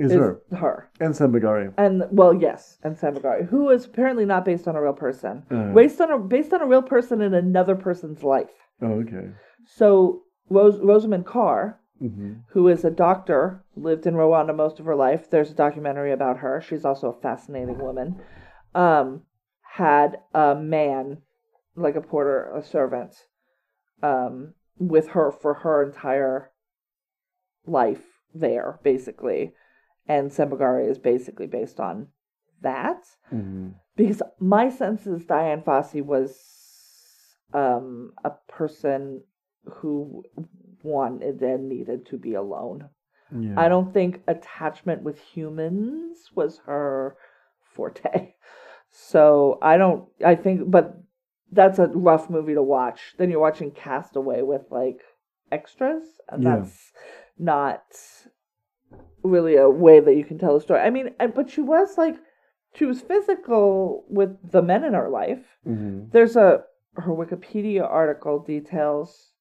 Is 0.01 0.11
is 0.11 0.17
her 0.17 0.41
her. 0.57 0.89
and 0.99 1.13
Sembagare. 1.13 1.73
And 1.77 2.03
well, 2.11 2.33
yes, 2.33 2.77
and 2.83 2.95
Sembagare, 2.97 3.47
who 3.47 3.69
is 3.69 3.85
apparently 3.85 4.25
not 4.25 4.45
based 4.45 4.67
on 4.67 4.75
a 4.75 4.81
real 4.81 4.93
person, 4.93 5.43
Uh. 5.51 5.73
based 5.73 6.01
on 6.01 6.11
a 6.11 6.17
based 6.19 6.53
on 6.53 6.61
a 6.61 6.65
real 6.67 6.81
person 6.81 7.21
in 7.21 7.33
another 7.33 7.75
person's 7.75 8.23
life. 8.23 8.51
Oh, 8.81 8.93
okay. 9.03 9.29
So 9.65 10.23
Rose, 10.49 10.79
Rosamund 10.79 11.25
Carr, 11.25 11.79
hmm 11.99 12.33
who 12.49 12.67
is 12.67 12.83
a 12.83 12.89
doctor, 12.91 13.63
lived 13.75 14.05
in 14.07 14.15
Rwanda 14.15 14.55
most 14.55 14.79
of 14.79 14.85
her 14.85 14.95
life. 14.95 15.29
There's 15.29 15.51
a 15.51 15.55
documentary 15.55 16.11
about 16.11 16.37
her. 16.39 16.61
She's 16.61 16.83
also 16.85 17.09
a 17.09 17.21
fascinating 17.21 17.77
woman. 17.77 18.19
Um, 18.75 19.21
had 19.75 20.17
a 20.33 20.55
man, 20.55 21.19
like 21.75 21.95
a 21.95 22.01
porter, 22.01 22.53
a 22.53 22.63
servant, 22.63 23.13
um, 24.03 24.53
with 24.77 25.09
her 25.09 25.31
for 25.31 25.53
her 25.63 25.83
entire 25.83 26.51
life 27.65 28.03
there, 28.33 28.79
basically. 28.83 29.53
And 30.07 30.31
Sembagare 30.31 30.89
is 30.89 30.97
basically 30.97 31.47
based 31.47 31.79
on 31.79 32.07
that 32.61 33.03
hmm 33.29 33.69
because 33.95 34.21
my 34.39 34.69
sense 34.69 35.05
is 35.05 35.25
Dian 35.25 35.61
Fossey 35.61 36.03
was 36.03 36.37
um, 37.53 38.13
a 38.23 38.31
person 38.47 39.21
who 39.65 40.23
wanted 40.81 41.41
and 41.41 41.69
needed 41.69 42.05
to 42.07 42.17
be 42.17 42.33
alone. 42.33 42.89
Yeah. 43.37 43.53
I 43.57 43.67
don't 43.67 43.93
think 43.93 44.21
attachment 44.27 45.03
with 45.03 45.19
humans 45.19 46.29
was 46.33 46.61
her 46.65 47.17
forte. 47.61 48.33
So 48.89 49.57
I 49.61 49.77
don't. 49.77 50.09
I 50.25 50.35
think, 50.35 50.69
but 50.69 50.97
that's 51.51 51.79
a 51.79 51.87
rough 51.87 52.29
movie 52.29 52.55
to 52.55 52.63
watch. 52.63 53.13
Then 53.17 53.29
you're 53.29 53.39
watching 53.39 53.71
Castaway 53.71 54.41
with 54.41 54.63
like 54.69 55.01
extras, 55.51 56.03
and 56.27 56.43
Yeah. 56.43 56.55
that's 56.57 56.91
not 57.37 57.83
really 59.23 59.55
a 59.55 59.69
way 59.69 59.99
that 59.99 60.15
you 60.15 60.23
can 60.23 60.37
tell 60.37 60.55
a 60.55 60.61
story. 60.61 60.79
I 60.81 60.89
mean, 60.89 61.13
and- 61.19 61.33
but 61.33 61.49
she 61.49 61.61
was 61.61 61.97
like, 61.97 62.15
she 62.73 62.85
was 62.85 63.01
physical 63.01 64.05
with 64.09 64.51
the 64.51 64.61
men 64.61 64.83
in 64.83 64.93
her 64.93 65.09
life. 65.09 65.45
hmm 65.63 66.05
There's 66.11 66.35
a 66.35 66.63
her 66.95 67.11
Wikipedia 67.13 67.83
article 67.89 68.39
details 68.39 69.33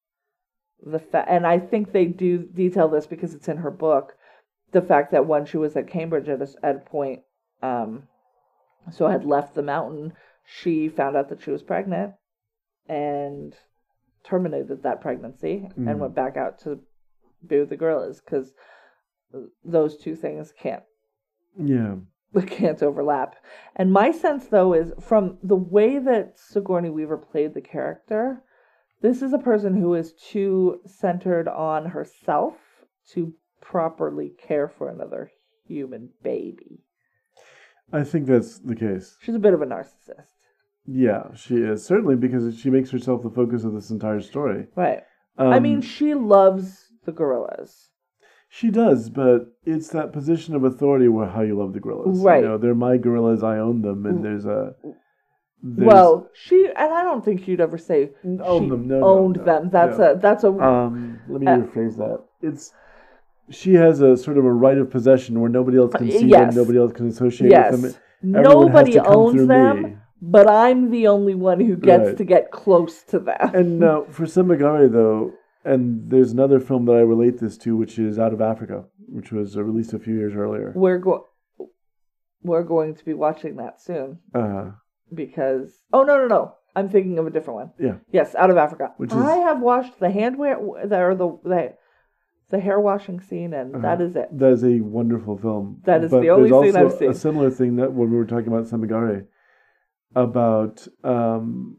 the 0.85 0.99
fact, 0.99 1.29
and 1.29 1.47
I 1.47 1.59
think 1.59 1.93
they 1.93 2.07
do 2.07 2.39
detail 2.39 2.89
this 2.89 3.07
because 3.07 3.35
it's 3.35 3.49
in 3.49 3.59
her 3.59 3.71
book. 3.71 4.17
The 4.73 4.81
fact 4.81 5.11
that 5.13 5.27
when 5.27 5.45
she 5.47 5.57
was 5.59 5.77
at 5.77 5.89
Cambridge 5.89 6.29
at 6.29 6.41
a, 6.41 6.49
at 6.63 6.77
a 6.77 6.79
point, 6.79 7.21
um, 7.63 8.05
so 8.91 9.09
had 9.09 9.25
left 9.25 9.55
the 9.55 9.63
mountain, 9.63 10.13
she 10.45 10.89
found 10.89 11.17
out 11.17 11.29
that 11.29 11.43
she 11.43 11.51
was 11.51 11.63
pregnant, 11.63 12.15
and 12.89 13.55
terminated 14.25 14.83
that 14.83 15.01
pregnancy 15.01 15.69
Mm. 15.77 15.91
and 15.91 16.01
went 16.01 16.15
back 16.15 16.37
out 16.37 16.59
to 16.61 16.81
be 17.47 17.59
with 17.59 17.69
the 17.71 17.77
gorillas 17.77 18.21
because 18.21 18.53
those 19.65 19.97
two 19.97 20.17
things 20.17 20.53
can't 20.53 20.83
Yeah. 21.59 21.97
can't 22.47 22.83
overlap. 22.83 23.37
And 23.77 23.93
my 23.93 24.13
sense, 24.13 24.47
though, 24.47 24.73
is 24.73 24.93
from 25.01 25.39
the 25.43 25.57
way 25.57 25.99
that 25.99 26.39
Sigourney 26.39 26.91
Weaver 26.91 27.17
played 27.19 27.55
the 27.55 27.61
character, 27.61 28.43
this 29.03 29.23
is 29.23 29.33
a 29.33 29.39
person 29.39 29.77
who 29.77 29.95
is 29.95 30.13
too 30.13 30.81
centered 30.87 31.49
on 31.49 31.87
herself 31.87 32.55
to 33.13 33.35
properly 33.61 34.33
care 34.39 34.69
for 34.69 34.89
another 34.89 35.31
human 35.67 36.11
baby. 36.23 36.85
I 37.93 38.05
think 38.05 38.27
that's 38.27 38.59
the 38.59 38.77
case. 38.77 39.17
She's 39.21 39.35
a 39.35 39.41
bit 39.41 39.55
of 39.55 39.63
a 39.63 39.67
narcissist. 39.67 40.37
Yeah, 40.87 41.35
she 41.35 41.57
is 41.57 41.85
certainly 41.85 42.17
because 42.17 42.59
she 42.59 42.71
makes 42.71 42.91
herself 42.91 43.23
the 43.23 43.31
focus 43.31 43.65
of 43.65 43.75
this 43.75 43.91
entire 43.91 44.21
story. 44.21 44.67
Right. 44.77 45.03
Um, 45.39 45.53
I 45.53 45.61
mean, 45.61 45.81
she 45.81 46.15
loves 46.15 46.89
the 47.05 47.13
gorillas. 47.13 47.90
She 48.53 48.69
does, 48.71 49.09
but 49.11 49.47
it's 49.65 49.89
that 49.91 50.13
position 50.13 50.57
of 50.57 50.65
authority 50.65 51.07
where 51.09 51.29
how 51.29 51.43
you 51.43 51.57
love 51.57 51.73
the 51.73 51.79
gorillas. 51.81 52.19
Right. 52.19 52.43
You 52.43 52.49
know, 52.49 52.59
they're 52.59 52.75
my 52.75 52.97
gorillas. 52.97 53.43
I 53.45 53.59
own 53.59 53.81
them, 53.83 54.05
and 54.07 54.25
there's 54.25 54.45
a 54.45 54.75
there's, 55.63 55.87
well, 55.87 56.29
she 56.35 56.67
and 56.77 56.93
I 56.93 57.03
don't 57.05 57.25
think 57.25 57.47
you'd 57.47 57.61
ever 57.61 57.79
say 57.79 58.11
own 58.25 58.65
she 58.65 58.69
them. 58.71 58.89
No, 58.89 58.99
no, 59.01 59.07
owned 59.07 59.37
no, 59.37 59.45
them. 59.45 59.71
That's 59.71 59.99
no. 59.99 60.11
a 60.13 60.19
that's 60.19 60.43
a 60.45 60.49
Um, 60.49 61.21
let 61.29 61.41
me 61.41 61.47
Uh, 61.47 61.59
rephrase 61.59 61.97
that. 61.99 62.25
It's 62.43 62.73
she 63.51 63.75
has 63.75 64.01
a 64.01 64.17
sort 64.17 64.37
of 64.39 64.45
a 64.45 64.53
right 64.53 64.79
of 64.79 64.91
possession 64.91 65.41
where 65.41 65.51
nobody 65.51 65.79
else 65.79 65.93
can 65.95 66.11
see 66.11 66.27
yes. 66.27 66.55
them, 66.55 66.63
nobody 66.63 66.79
else 66.79 66.93
can 66.93 67.07
associate 67.09 67.51
yes. 67.51 67.73
with 67.73 67.83
them. 67.83 68.35
Everyone 68.35 68.67
Nobody 68.73 68.99
owns 68.99 69.47
them. 69.47 69.83
me. 69.83 69.97
but 70.23 70.47
I'm 70.49 70.91
the 70.91 71.07
only 71.09 71.35
one 71.35 71.61
who 71.61 71.77
gets 71.77 72.09
Right. 72.09 72.17
to 72.19 72.25
get 72.25 72.51
close 72.51 73.03
to 73.05 73.19
them. 73.19 73.51
And 73.55 73.79
now 73.79 74.05
for 74.11 74.25
Sembagare 74.27 74.91
though, 74.93 75.33
and 75.65 76.11
there's 76.11 76.33
another 76.33 76.61
film 76.61 76.85
that 76.87 76.93
I 76.97 77.01
relate 77.01 77.39
this 77.39 77.59
to, 77.59 77.77
which 77.77 77.99
is 77.99 78.19
Out 78.19 78.33
of 78.33 78.41
Africa, 78.41 78.85
which 79.07 79.31
was 79.33 79.57
released 79.57 79.93
a 79.93 79.99
few 79.99 80.15
years 80.15 80.35
earlier. 80.35 80.73
we're 80.75 80.99
go- 80.99 81.27
we're 82.43 82.63
going 82.65 82.95
to 82.95 83.05
be 83.05 83.13
watching 83.13 83.57
that 83.57 83.81
soon 83.83 84.19
Uh, 84.35 84.71
because 85.13 85.83
oh 85.93 86.03
no 86.05 86.17
no 86.19 86.27
no 86.27 86.55
I'm 86.75 86.89
thinking 86.89 87.19
of 87.19 87.27
a 87.27 87.31
different 87.31 87.57
one. 87.63 87.71
yeah, 87.79 87.97
Yes, 88.13 88.35
out 88.37 88.49
of 88.51 88.57
Africa. 88.57 88.95
Which 88.97 89.13
I 89.13 89.37
have 89.39 89.61
watched 89.61 89.99
the 90.01 90.07
handwear 90.09 90.89
the 90.89 90.99
or 91.01 91.15
the 91.15 91.29
the, 91.45 91.75
the 92.49 92.61
hair 92.61 92.81
washing 92.81 93.21
scene 93.21 93.53
and 93.53 93.75
Uh-huh. 93.75 93.83
that 93.83 94.01
is 94.01 94.17
it. 94.17 94.29
that 94.33 94.53
is 94.53 94.65
a 94.65 94.81
wonderful 94.81 95.37
film. 95.37 95.83
That 95.85 96.03
is 96.05 96.11
But 96.13 96.21
the 96.23 96.31
only 96.31 96.49
there's 96.51 96.63
scene 96.75 96.83
also 96.83 96.95
I've 96.95 96.99
seen. 96.99 97.11
A 97.11 97.15
similar 97.15 97.51
thing 97.51 97.77
that 97.77 97.93
when 97.93 98.11
we 98.11 98.17
were 98.17 98.25
talking 98.25 98.49
about 98.49 98.65
Sembagare, 98.65 99.27
about 100.15 100.87
um, 101.05 101.79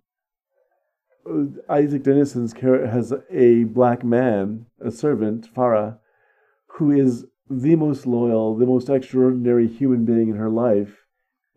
Isak 1.25 2.03
Dinesen's 2.03 2.53
character 2.53 2.87
has 2.87 3.13
a 3.31 3.63
black 3.65 4.03
man, 4.03 4.65
a 4.79 4.91
servant, 4.91 5.53
Farah, 5.53 5.97
who 6.77 6.91
is 6.91 7.25
the 7.49 7.75
most 7.75 8.07
loyal, 8.07 8.55
the 8.55 8.65
most 8.65 8.89
extraordinary 8.89 9.67
human 9.67 10.05
being 10.05 10.29
in 10.29 10.35
her 10.35 10.49
life. 10.49 11.05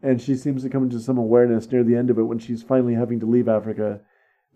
And 0.03 0.21
she 0.21 0.35
seems 0.37 0.63
to 0.63 0.69
come 0.69 0.83
into 0.83 1.01
some 1.01 1.17
awareness 1.17 1.71
near 1.71 1.83
the 1.83 1.97
end 1.97 2.11
of 2.11 2.19
it 2.19 2.25
when 2.25 2.39
she's 2.39 2.63
finally 2.63 2.95
having 2.95 3.21
to 3.21 3.27
leave 3.27 3.49
Africa 3.49 4.01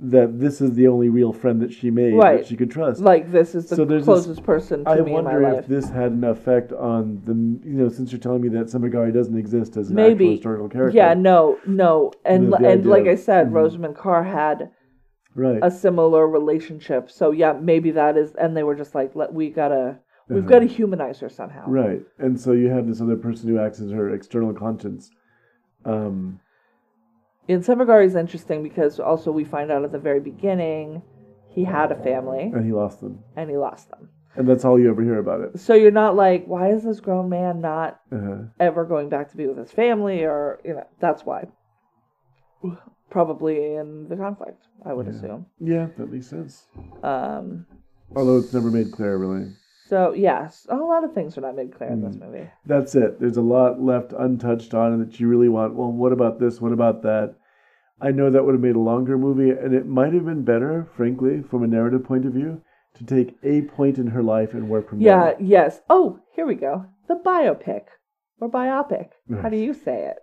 that 0.01 0.39
this 0.39 0.60
is 0.60 0.74
the 0.74 0.86
only 0.86 1.09
real 1.09 1.32
friend 1.32 1.60
that 1.60 1.72
she 1.72 1.90
made 1.90 2.14
Right. 2.14 2.39
that 2.39 2.47
she 2.47 2.56
could 2.56 2.70
trust. 2.70 3.01
Like 3.01 3.32
this 3.32 3.55
is 3.56 3.68
the 3.68 3.74
So 3.76 3.85
there's 3.85 4.02
this- 4.02 4.24
closest 4.24 4.44
person 4.44 4.85
to 4.85 4.90
I 4.90 4.94
me 5.01 5.01
in 5.01 5.06
my 5.06 5.12
wonder 5.32 5.40
life. 5.40 5.59
if 5.60 5.66
this 5.66 5.89
had 5.90 6.12
an 6.12 6.22
effect 6.22 6.72
on 6.72 7.20
the, 7.24 7.32
you 7.68 7.74
know, 7.76 7.89
since 7.89 8.12
you're 8.12 8.20
telling 8.20 8.43
me 8.43 8.48
that 8.51 8.66
Sembagare 8.66 9.12
doesn't 9.12 9.36
exist 9.36 9.76
as 9.76 9.89
an 9.90 9.97
Maybe. 9.97 10.26
actual 10.26 10.30
historical 10.36 10.68
character. 10.68 10.97
Yeah, 10.97 11.14
no, 11.14 11.59
no, 11.66 12.12
and 12.24 12.52
the 12.52 12.59
and 12.68 12.86
like 12.86 13.06
I 13.09 13.16
said, 13.16 13.48
mhm. 13.51 13.55
Rosamund 13.55 13.97
Carr 13.97 14.22
had 14.22 14.70
Right. 15.34 15.62
a 15.62 15.70
similar 15.70 16.26
relationship. 16.26 17.10
So 17.10 17.30
yeah, 17.30 17.52
maybe 17.52 17.90
that 17.92 18.16
is, 18.16 18.34
and 18.34 18.56
they 18.56 18.62
were 18.64 18.74
just 18.74 18.94
like, 18.94 19.14
let 19.14 19.32
we 19.32 19.50
gotta, 19.50 19.98
we've 20.28 20.38
Uh-huh. 20.40 20.48
got 20.48 20.59
to 20.60 20.66
humanize 20.66 21.20
her 21.20 21.28
somehow. 21.28 21.64
Right. 21.68 22.02
And 22.18 22.40
so 22.40 22.52
you 22.52 22.68
have 22.68 22.86
this 22.86 23.00
other 23.00 23.16
person 23.16 23.48
who 23.48 23.59
acts 23.59 23.80
as 23.80 23.90
her 23.90 24.10
external 24.14 24.52
conscience. 24.55 25.10
Um, 25.84 26.40
And 27.48 27.62
Sembagare 27.62 28.05
is 28.05 28.14
interesting 28.14 28.62
because 28.62 28.98
also 29.00 29.30
we 29.32 29.44
find 29.44 29.70
out 29.70 29.84
at 29.84 29.92
the 29.92 29.98
very 29.98 30.20
beginning 30.20 31.02
he 31.50 31.64
had 31.64 31.90
a 31.92 31.96
family 31.96 32.50
and 32.55 32.64
he 32.64 32.72
lost 32.72 33.00
them. 33.00 33.24
and 33.36 33.48
he 33.48 33.56
lost 33.56 33.88
them. 33.90 34.10
And 34.36 34.46
that's 34.46 34.64
all 34.64 34.78
you 34.78 34.90
ever 34.90 35.02
hear 35.02 35.18
about 35.18 35.40
it. 35.40 35.59
So 35.59 35.74
you're 35.74 35.90
not 35.90 36.14
like, 36.14 36.44
why 36.46 36.70
is 36.72 36.84
this 36.84 37.00
grown 37.00 37.28
man 37.28 37.60
not 37.60 38.00
Uh-huh. 38.12 38.44
ever 38.60 38.84
going 38.84 39.09
back 39.09 39.30
to 39.30 39.36
be 39.36 39.46
with 39.46 39.56
his 39.59 39.72
family? 39.72 40.24
Or 40.24 40.60
you 40.64 40.74
know, 40.74 40.86
that's 41.00 41.24
why. 41.24 41.46
Probably 43.10 43.74
in 43.74 44.09
the 44.09 44.16
conflict, 44.16 44.66
I 44.85 44.93
would 44.93 45.06
Yeah. 45.06 45.12
assume. 45.12 45.47
Yeah, 45.60 45.86
that 45.97 46.12
makes 46.12 46.26
sense. 46.26 46.66
Um, 47.02 47.66
Although 48.14 48.39
it's 48.39 48.52
never 48.52 48.70
made 48.70 48.93
clear, 48.93 49.16
really. 49.16 49.47
so 49.86 50.12
yes, 50.12 50.66
a 50.68 50.76
lot 50.76 51.05
of 51.05 51.12
things 51.14 51.36
are 51.39 51.40
not 51.40 51.56
made 51.56 51.72
clear 51.72 51.90
in 51.90 52.02
this 52.02 52.16
Mm. 52.16 52.26
movie. 52.26 52.51
That's 52.66 52.94
it. 52.94 53.18
There's 53.18 53.39
a 53.39 53.43
lot 53.43 53.80
left 53.80 54.12
untouched 54.12 54.74
on 54.74 54.98
that 54.98 55.18
you 55.18 55.28
really 55.28 55.48
want. 55.48 55.74
Well, 55.74 55.90
what 55.90 56.12
about 56.12 56.39
this? 56.39 56.60
What 56.60 56.72
about 56.72 57.01
that? 57.02 57.35
I 58.01 58.10
know 58.12 58.28
that 58.30 58.44
would 58.44 58.55
have 58.55 58.62
made 58.62 58.76
a 58.76 58.80
longer 58.80 59.16
movie, 59.18 59.51
and 59.51 59.72
it 59.74 59.86
might 59.86 60.12
have 60.12 60.26
been 60.26 60.43
better, 60.44 60.85
frankly, 60.94 61.43
from 61.43 61.62
a 61.62 61.66
narrative 61.66 62.05
point 62.05 62.26
of 62.26 62.32
view, 62.35 62.60
to 62.94 63.05
take 63.05 63.36
a 63.43 63.62
point 63.62 63.98
in 63.98 64.09
her 64.09 64.22
life 64.22 64.52
and 64.55 64.68
work 64.68 64.89
from 64.89 65.01
Yeah. 65.01 65.32
there. 65.32 65.36
Yes. 65.40 65.82
Oh, 65.90 66.20
here 66.35 66.47
we 66.47 66.55
go. 66.55 66.85
The 67.09 67.14
biopic 67.16 67.85
or 68.40 68.48
biopic. 68.51 69.10
How 69.40 69.48
do 69.48 69.56
you 69.66 69.72
say 69.72 70.05
it? 70.06 70.18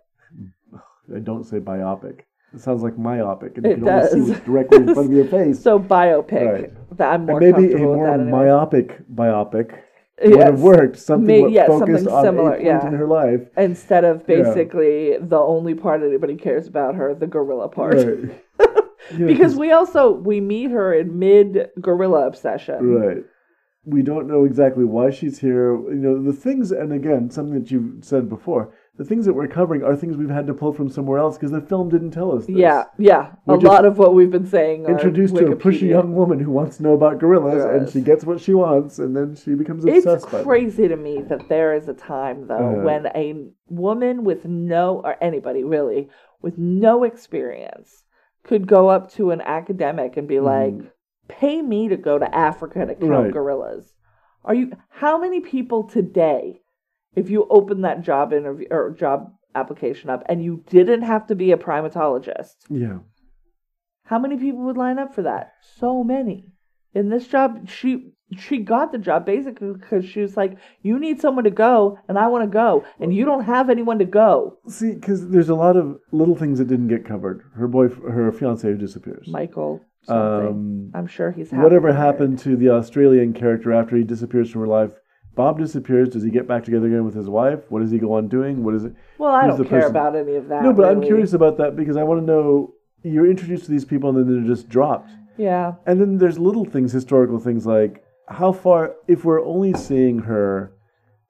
I 1.13 1.19
don't 1.19 1.43
say 1.43 1.59
biopic. 1.59 2.21
It 2.55 2.61
sounds 2.61 2.81
like 2.83 2.97
myopic, 2.97 3.57
and 3.57 3.65
It 3.65 3.77
you 3.79 3.83
can 3.83 3.89
only 3.89 4.07
see 4.09 4.19
does. 4.19 4.29
what's 4.29 4.45
directly 4.45 4.77
in 4.77 4.93
front 4.93 5.09
of 5.09 5.13
your 5.13 5.25
face. 5.37 5.61
So 5.61 5.77
biopic. 5.79 6.51
Right. 6.53 6.97
That 6.97 7.13
I'm 7.13 7.25
more 7.25 7.41
and 7.43 7.51
maybe 7.57 7.73
a 7.73 7.77
more. 7.79 8.07
Anyway. 8.13 8.31
myopic 8.31 9.01
biopic 9.13 9.77
would 10.23 10.39
have 10.39 10.61
worked. 10.61 10.97
Something 10.97 11.27
May- 11.47 11.51
yeah, 11.51 11.67
focused 11.67 12.05
something 12.05 12.13
on 12.13 12.23
similar, 12.23 12.57
yeah. 12.61 12.87
in 12.87 12.93
her 12.93 13.05
life. 13.07 13.41
Instead 13.57 14.05
of 14.05 14.23
Yeah. 14.27 14.43
basically 14.43 15.17
the 15.19 15.37
only 15.37 15.73
part 15.75 16.01
anybody 16.01 16.35
cares 16.37 16.67
about 16.67 16.95
her, 16.95 17.13
the 17.13 17.27
gorilla 17.27 17.67
part. 17.67 17.95
Right. 17.95 18.41
Yeah, 19.15 19.27
because 19.27 19.51
'cause- 19.51 19.59
we 19.59 19.71
also 19.71 20.11
we 20.13 20.41
meet 20.41 20.71
her 20.71 20.91
in 20.91 21.19
mid 21.19 21.69
gorilla 21.79 22.25
obsession. 22.25 22.95
right. 22.95 23.23
We 23.85 24.01
don't 24.01 24.27
know 24.27 24.45
exactly 24.45 24.83
why 24.83 25.11
she's 25.11 25.37
here. 25.37 25.75
You 25.75 25.93
know, 26.05 26.23
the 26.23 26.33
things, 26.33 26.71
and 26.71 26.91
again, 26.91 27.29
something 27.29 27.53
that 27.59 27.69
you 27.69 27.97
said 28.01 28.27
before, 28.29 28.73
the 28.97 29.03
things 29.03 29.25
that 29.25 29.33
we're 29.33 29.47
covering 29.47 29.83
are 29.83 29.93
things 29.95 30.15
we've 30.15 30.29
had 30.29 30.47
to 30.47 30.53
pull 30.53 30.71
from 30.71 30.89
somewhere 30.89 31.19
else 31.19 31.37
because 31.37 31.51
the 31.51 31.59
film 31.61 31.89
didn't 31.89 32.11
tell 32.11 32.31
us 32.35 32.45
this. 32.45 32.55
Yeah, 32.55 32.85
yeah. 32.97 33.31
We're 33.45 33.55
a 33.55 33.59
lot 33.59 33.83
of 33.85 33.97
what 33.97 34.13
we've 34.13 34.31
been 34.31 34.45
saying. 34.47 34.85
Introduced 34.85 35.35
to 35.35 35.47
a 35.51 35.55
pushy 35.55 35.89
young 35.89 36.15
woman 36.15 36.39
who 36.39 36.49
wants 36.51 36.77
to 36.77 36.83
know 36.83 36.93
about 36.93 37.19
gorillas, 37.19 37.63
and 37.65 37.89
she 37.89 37.99
gets 38.01 38.23
what 38.23 38.39
she 38.39 38.53
wants, 38.53 38.99
and 38.99 39.15
then 39.15 39.35
she 39.35 39.53
becomes 39.53 39.83
It's 39.85 40.05
obsessed 40.05 40.31
them. 40.31 40.43
crazy 40.45 40.87
to 40.87 40.95
me 40.95 41.21
that 41.23 41.49
there 41.49 41.73
is 41.73 41.87
a 41.89 41.93
time 41.93 42.47
though 42.47 42.55
Uh-huh. 42.55 42.81
when 42.83 43.07
a 43.07 43.47
woman 43.69 44.23
with 44.23 44.45
no 44.45 45.01
or 45.03 45.17
anybody 45.21 45.63
really 45.63 46.09
with 46.41 46.57
no 46.57 47.03
experience 47.03 48.03
could 48.43 48.67
go 48.67 48.87
up 48.89 49.11
to 49.11 49.31
an 49.31 49.41
academic 49.41 50.15
and 50.17 50.27
be 50.27 50.39
like, 50.39 50.75
"Pay 51.27 51.61
me 51.61 51.89
to 51.89 51.97
go 51.97 52.17
to 52.19 52.33
Africa 52.35 52.85
to 52.85 52.95
count. 52.95 53.09
Right. 53.09 53.33
gorillas." 53.33 53.93
Are 54.45 54.53
you 54.53 54.71
how 54.89 55.17
many 55.19 55.39
people 55.39 55.83
today 55.83 56.61
if 57.15 57.29
you 57.29 57.47
open 57.49 57.81
that 57.81 58.01
job 58.01 58.33
interview 58.33 58.67
or 58.71 58.91
job 58.91 59.31
application 59.55 60.09
up 60.09 60.23
and 60.27 60.43
you 60.43 60.63
didn't 60.69 61.03
have 61.03 61.27
to 61.27 61.35
be 61.35 61.51
a 61.51 61.57
primatologist, 61.57 62.55
Yeah. 62.69 62.99
how 64.03 64.19
many 64.19 64.37
people 64.37 64.63
would 64.65 64.77
line 64.77 64.99
up 64.99 65.13
for 65.15 65.21
that? 65.23 65.53
So 65.61 66.03
many. 66.03 66.51
In 66.93 67.09
this 67.09 67.27
job, 67.27 67.67
she 67.67 68.11
she 68.37 68.57
got 68.57 68.91
the 68.91 68.97
job 68.97 69.23
basically 69.25 69.71
because 69.73 70.03
she 70.03 70.19
was 70.19 70.35
like, 70.35 70.57
"You 70.81 70.97
need 70.97 71.21
someone 71.21 71.43
to 71.43 71.51
go, 71.51 71.99
and 72.09 72.17
I 72.17 72.27
want 72.27 72.43
to 72.43 72.49
go, 72.49 72.83
and 72.99 73.13
you 73.13 73.23
don't 73.23 73.43
have 73.43 73.69
anyone 73.69 73.99
to 73.99 74.05
go." 74.05 74.57
See, 74.67 74.93
because 74.95 75.29
there's 75.29 75.49
a 75.49 75.55
lot 75.55 75.77
of 75.77 75.99
little 76.11 76.35
things 76.35 76.57
that 76.59 76.67
didn't 76.67 76.87
get 76.87 77.05
covered. 77.05 77.43
Her 77.53 77.67
boy, 77.67 77.89
her 77.89 78.31
fiance 78.31 78.67
who 78.67 78.77
disappears. 78.77 79.27
Michael, 79.27 79.81
something. 80.03 80.47
Um, 80.47 80.91
I'm 80.95 81.05
sure 81.07 81.31
he's 81.31 81.51
happy 81.51 81.61
Whatever 81.63 81.93
happened 81.93 82.39
to 82.39 82.55
the 82.55 82.69
Australian 82.69 83.33
character 83.33 83.71
after 83.71 83.95
he 83.95 84.03
disappears 84.03 84.49
from 84.49 84.61
her 84.61 84.67
life? 84.67 84.91
Bob 85.35 85.59
disappears. 85.59 86.09
Does 86.09 86.23
he 86.23 86.29
get 86.29 86.47
back 86.47 86.63
together 86.63 86.87
again 86.87 87.05
with 87.05 87.15
his 87.15 87.29
wife? 87.29 87.59
What 87.69 87.81
does 87.81 87.91
he 87.91 87.99
go 87.99 88.13
on 88.13 88.27
doing? 88.27 88.63
What 88.63 88.73
is 88.75 88.85
it? 88.85 88.95
Well, 89.17 89.31
I 89.31 89.47
don't 89.47 89.57
care 89.57 89.81
person- 89.81 89.91
about 89.91 90.15
any 90.15 90.35
of 90.35 90.47
that. 90.47 90.63
no, 90.63 90.73
but 90.73 90.89
I'm 90.89 91.01
curious 91.01 91.33
about 91.33 91.57
that 91.57 91.75
because 91.75 91.97
I 91.97 92.03
want 92.03 92.21
to 92.21 92.25
know. 92.25 92.73
You're 93.03 93.29
introduced 93.29 93.65
to 93.65 93.71
these 93.71 93.85
people 93.85 94.09
and 94.09 94.17
then 94.17 94.33
they're 94.33 94.55
just 94.55 94.67
dropped. 94.67 95.11
Yeah, 95.37 95.73
And 95.85 96.01
then 96.01 96.17
there's 96.17 96.39
little 96.39 96.65
things, 96.65 96.91
historical 96.91 97.39
things 97.39 97.65
like 97.67 98.03
how 98.29 98.51
far, 98.51 98.95
if 99.07 99.25
we're 99.25 99.45
only 99.45 99.73
seeing 99.73 100.19
her 100.19 100.71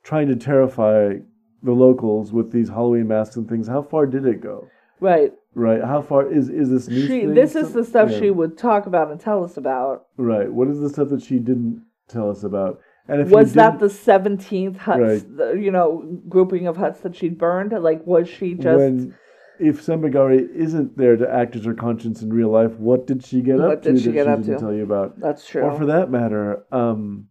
trying 0.04 0.28
to 0.28 0.36
terrify 0.36 1.16
the 1.64 1.72
locals 1.72 2.32
with 2.32 2.52
these 2.52 2.70
Halloween 2.70 3.08
masks 3.08 3.36
and 3.36 3.50
things, 3.50 3.68
how 3.68 3.82
far 3.82 4.06
did 4.06 4.26
it 4.26 4.42
go? 4.42 4.70
right. 5.00 5.34
Right? 5.58 5.82
How 5.82 6.02
far 6.02 6.30
is 6.30 6.50
is 6.50 6.70
this 6.70 6.90
new 6.90 7.08
She. 7.08 7.26
This 7.26 7.56
is 7.56 7.72
the 7.72 7.86
stuff 7.86 8.12
yeah. 8.12 8.20
she 8.20 8.30
would 8.30 8.58
talk 8.58 8.88
about 8.88 9.10
and 9.10 9.18
tell 9.18 9.42
us 9.42 9.56
about. 9.56 10.06
Right. 10.18 10.52
What 10.52 10.68
is 10.68 10.82
the 10.82 10.90
stuff 10.90 11.08
that 11.10 11.22
she 11.22 11.40
didn't 11.40 11.82
tell 12.10 12.30
us 12.30 12.44
about? 12.44 12.82
And 13.08 13.22
if 13.22 13.30
Was 13.30 13.54
that 13.54 13.80
the 13.80 13.90
seventeenth 13.90 14.78
huts? 14.78 15.00
Right. 15.00 15.38
The, 15.38 15.54
you 15.54 15.72
know, 15.72 16.20
grouping 16.28 16.66
of 16.68 16.78
huts 16.78 17.02
that 17.02 17.16
she'd 17.16 17.38
burned. 17.38 17.72
Like, 17.72 18.06
was 18.06 18.28
she 18.28 18.54
just? 18.56 18.78
when 18.78 19.16
if 19.60 19.82
Sembagare 19.86 20.54
isn't 20.54 20.98
there 20.98 21.16
to 21.16 21.30
act 21.32 21.56
as 21.56 21.64
her 21.66 21.74
conscience 21.74 22.22
in 22.22 22.34
real 22.34 22.50
life, 22.50 22.74
what 22.74 23.08
did 23.08 23.24
she 23.26 23.42
get 23.42 23.58
What 23.58 23.72
up 23.72 23.82
to 23.84 23.94
did 23.94 24.02
she 24.02 24.08
that 24.08 24.14
get 24.14 24.26
she 24.26 24.30
up 24.32 24.40
didn't 24.40 24.54
to? 24.56 24.60
tell 24.60 24.74
you 24.74 24.84
about? 24.84 25.20
That's 25.20 25.48
true. 25.48 25.62
Or 25.62 25.78
for 25.78 25.86
that 25.86 26.10
matter, 26.12 26.66
um, 26.74 27.28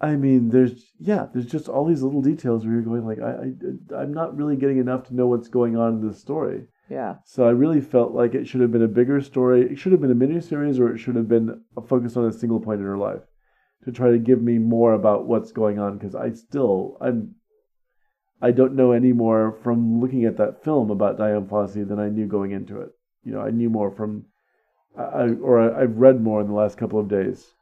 I 0.00 0.16
mean, 0.16 0.50
there's 0.50 0.92
yeah, 0.98 1.26
there's 1.32 1.46
just 1.46 1.68
all 1.68 1.84
these 1.84 2.02
little 2.02 2.22
details 2.22 2.64
where 2.64 2.74
you're 2.74 2.82
going 2.82 3.06
like, 3.06 3.18
I, 3.20 3.96
I 3.96 4.02
I'm 4.02 4.12
not 4.14 4.36
really 4.36 4.56
getting 4.56 4.78
enough 4.78 5.04
to 5.08 5.14
know 5.14 5.26
what's 5.26 5.48
going 5.48 5.76
on 5.76 5.94
in 6.00 6.06
this 6.08 6.20
story. 6.20 6.66
yeah. 6.88 7.16
So 7.24 7.46
I 7.46 7.50
really 7.50 7.80
felt 7.80 8.12
like 8.12 8.34
it 8.34 8.46
should 8.46 8.60
have 8.60 8.72
been 8.72 8.82
a 8.82 8.88
bigger 8.88 9.20
story. 9.20 9.62
It 9.62 9.78
should 9.78 9.92
have 9.92 10.00
been 10.00 10.10
a 10.10 10.14
miniseries, 10.14 10.78
or 10.78 10.94
it 10.94 10.98
should 10.98 11.16
have 11.16 11.28
been 11.28 11.60
a 11.76 11.82
focus 11.82 12.16
on 12.16 12.26
a 12.26 12.32
single 12.32 12.60
point 12.60 12.80
in 12.80 12.86
her 12.86 12.96
life 12.98 13.22
to 13.84 13.92
try 13.92 14.10
to 14.10 14.18
give 14.18 14.42
me 14.42 14.58
more 14.58 14.92
about 14.92 15.26
what's 15.26 15.52
going 15.52 15.78
on. 15.78 15.98
Because 15.98 16.14
I 16.14 16.32
still 16.32 16.96
I'm 17.00 17.34
I 18.42 18.50
don't 18.52 18.74
know 18.74 18.92
any 18.92 19.12
more 19.12 19.58
from 19.62 20.00
looking 20.00 20.24
at 20.24 20.36
that 20.38 20.64
film 20.64 20.90
about 20.90 21.18
Dian 21.18 21.46
Fossey 21.46 21.86
than 21.86 21.98
I 21.98 22.08
knew 22.08 22.26
going 22.26 22.52
into 22.52 22.80
it. 22.80 22.90
You 23.24 23.32
know, 23.32 23.40
I 23.40 23.50
knew 23.50 23.68
more 23.68 23.90
from 23.90 24.26
I, 24.96 25.28
or 25.42 25.60
I, 25.60 25.82
I've 25.82 25.96
read 25.96 26.20
more 26.20 26.40
in 26.40 26.46
the 26.48 26.54
last 26.54 26.76
couple 26.78 26.98
of 26.98 27.08
days. 27.08 27.52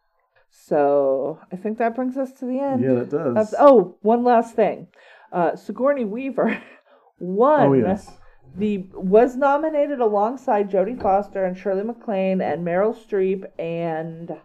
So 0.50 1.40
I 1.52 1.56
think 1.56 1.78
that 1.78 1.94
brings 1.94 2.16
us 2.16 2.32
to 2.34 2.46
the 2.46 2.58
end. 2.58 2.82
Yeah, 2.82 2.94
that 2.94 3.10
does. 3.10 3.34
That's, 3.34 3.54
oh, 3.58 3.98
one 4.00 4.24
last 4.24 4.54
thing. 4.54 4.88
Uh, 5.32 5.56
Sigourney 5.56 6.04
Weaver 6.04 6.62
won 7.18 7.60
Oh, 7.68 7.72
yes. 7.74 8.10
the 8.56 8.86
was 8.94 9.36
nominated 9.36 10.00
alongside 10.00 10.70
Jodie 10.70 11.00
Foster 11.00 11.44
and 11.44 11.56
Shirley 11.56 11.84
MacLaine 11.84 12.40
and 12.40 12.66
Meryl 12.66 12.96
Streep 12.96 13.44
and 13.58 14.38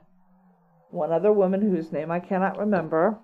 one 0.94 1.12
other 1.12 1.32
woman 1.32 1.62
whose 1.62 1.92
name 1.92 2.12
I 2.12 2.20
cannot 2.20 2.58
remember 2.58 3.20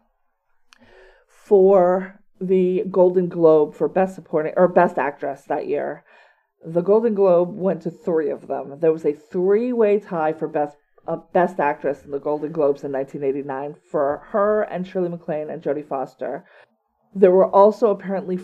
for 1.28 2.20
the 2.42 2.84
Golden 2.90 3.28
Globe 3.28 3.76
for 3.76 3.88
Best 3.88 4.16
Supporting 4.16 4.54
or 4.56 4.68
Best 4.68 4.98
Actress 4.98 5.44
that 5.44 5.68
year. 5.68 6.04
The 6.66 6.82
Golden 6.82 7.14
Globe 7.14 7.56
went 7.56 7.82
to 7.84 7.92
three 7.92 8.30
of 8.30 8.48
them. 8.48 8.80
There 8.80 8.92
was 8.92 9.06
a 9.06 9.14
three-way 9.14 10.00
tie 10.00 10.34
for 10.34 10.48
best 10.48 10.78
uh, 11.08 11.18
best 11.34 11.60
actress 11.60 12.04
in 12.04 12.12
the 12.12 12.20
Golden 12.20 12.52
Globes 12.52 12.84
in 12.84 12.92
1989 12.92 13.76
for 13.90 14.22
her 14.28 14.64
and 14.64 14.86
Shirley 14.86 15.10
MacLaine 15.10 15.50
and 15.50 15.62
Jodie 15.62 15.88
Foster. 15.88 16.46
There 17.16 17.32
were 17.32 17.50
also 17.50 17.90
apparently 17.90 18.38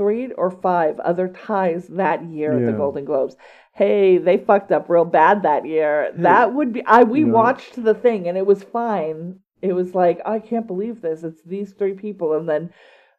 three 0.00 0.32
or 0.32 0.50
five 0.50 0.98
other 1.00 1.28
ties 1.28 1.86
that 1.88 2.24
year 2.24 2.52
at 2.58 2.64
the 2.64 2.72
Golden 2.72 3.04
Globes. 3.04 3.36
Hey, 3.74 4.16
they 4.16 4.38
fucked 4.38 4.72
up 4.72 4.88
real 4.88 5.04
bad 5.04 5.42
that 5.42 5.66
year. 5.66 6.10
That 6.16 6.54
would 6.54 6.72
be 6.72 6.82
I 6.86 7.02
we 7.02 7.24
No. 7.24 7.34
watched 7.34 7.82
the 7.84 7.92
thing 7.92 8.26
and 8.26 8.38
it 8.38 8.46
was 8.46 8.62
fine. 8.62 9.40
It 9.60 9.74
was 9.74 9.94
like 9.94 10.18
I 10.24 10.38
can't 10.38 10.66
believe 10.66 11.02
this. 11.02 11.22
It's 11.22 11.42
these 11.42 11.74
three 11.74 11.92
people 11.92 12.32
and 12.32 12.48
then 12.48 12.70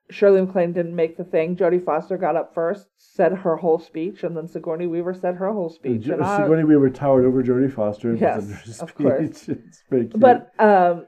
Shirley 0.09 0.41
MacLaine 0.41 0.73
didn't 0.73 0.95
make 0.95 1.17
the 1.17 1.23
thing. 1.23 1.55
Jodie 1.55 1.85
Foster 1.85 2.17
got 2.17 2.35
up 2.35 2.55
first, 2.55 2.87
said 2.97 3.31
her 3.31 3.55
whole 3.57 3.77
speech, 3.79 4.23
and 4.23 4.35
then 4.35 4.47
Sigourney 4.47 4.87
Weaver 4.87 5.13
said 5.13 5.35
her 5.35 5.53
whole 5.53 5.69
speech. 5.69 6.07
And 6.07 6.23
I- 6.23 6.37
Sigourney 6.37 6.63
Weaver 6.63 6.89
towered 6.89 7.25
over 7.25 7.43
Jodie 7.43 7.71
Foster 7.71 8.09
and 8.09 8.19
Yes, 8.19 8.37
presented 8.37 8.57
her 8.65 8.73
speech. 8.73 8.81
of 8.81 8.95
course. 9.03 9.49
it's 9.49 9.83
very 9.91 10.07
cute. 10.07 10.19
But 10.19 10.51
um, 10.59 11.05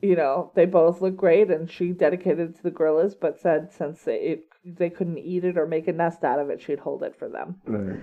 you 0.00 0.16
know, 0.16 0.50
they 0.56 0.66
both 0.66 1.00
look 1.00 1.16
great, 1.16 1.48
and 1.48 1.70
she 1.70 1.92
dedicated 1.92 2.40
it 2.50 2.56
to 2.56 2.62
the 2.64 2.72
gorillas, 2.72 3.14
but 3.14 3.38
said 3.38 3.70
since 3.72 4.02
they 4.02 4.16
it, 4.16 4.44
they 4.64 4.90
couldn't 4.90 5.18
eat 5.18 5.44
it 5.44 5.58
or 5.58 5.66
make 5.66 5.88
a 5.88 5.92
nest 5.92 6.24
out 6.24 6.38
of 6.38 6.50
it, 6.50 6.60
she'd 6.60 6.78
hold 6.78 7.02
it 7.02 7.16
for 7.18 7.28
them, 7.28 7.56
right. 7.66 8.00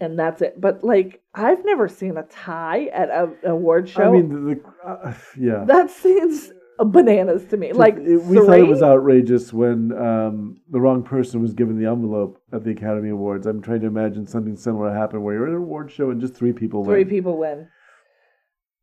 and 0.00 0.18
that's 0.18 0.42
it. 0.42 0.60
But 0.60 0.84
like, 0.84 1.22
I've 1.34 1.64
never 1.64 1.88
seen 1.88 2.16
a 2.16 2.22
tie 2.24 2.86
at 2.86 3.08
a 3.10 3.30
an 3.42 3.50
award 3.50 3.88
show. 3.88 4.02
I 4.08 4.10
mean, 4.10 4.28
the, 4.28 4.54
the 4.54 4.88
uh, 4.88 5.14
yeah. 5.38 5.64
that 5.66 5.90
seems 5.90 6.52
bananas 6.78 7.44
to 7.46 7.56
me. 7.56 7.72
like, 7.72 7.96
It- 7.96 8.22
we 8.24 8.36
thought 8.36 8.58
it 8.58 8.66
was 8.66 8.82
outrageous 8.82 9.52
when 9.52 9.92
um, 9.96 10.60
the 10.70 10.80
wrong 10.80 11.04
person 11.04 11.40
was 11.40 11.54
given 11.54 11.78
the 11.78 11.88
envelope 11.88 12.40
at 12.52 12.64
the 12.64 12.70
Academy 12.72 13.10
Awards. 13.10 13.46
I'm 13.46 13.62
trying 13.62 13.80
to 13.82 13.86
imagine 13.86 14.26
something 14.26 14.56
similar 14.56 14.92
happened 14.92 15.22
where 15.22 15.34
you're 15.34 15.46
at 15.46 15.50
an 15.50 15.56
award 15.58 15.92
show 15.92 16.10
and 16.10 16.20
just 16.20 16.34
three 16.34 16.52
people 16.52 16.84
three 16.84 17.04
win. 17.04 17.08
people 17.08 17.38
win. 17.38 17.68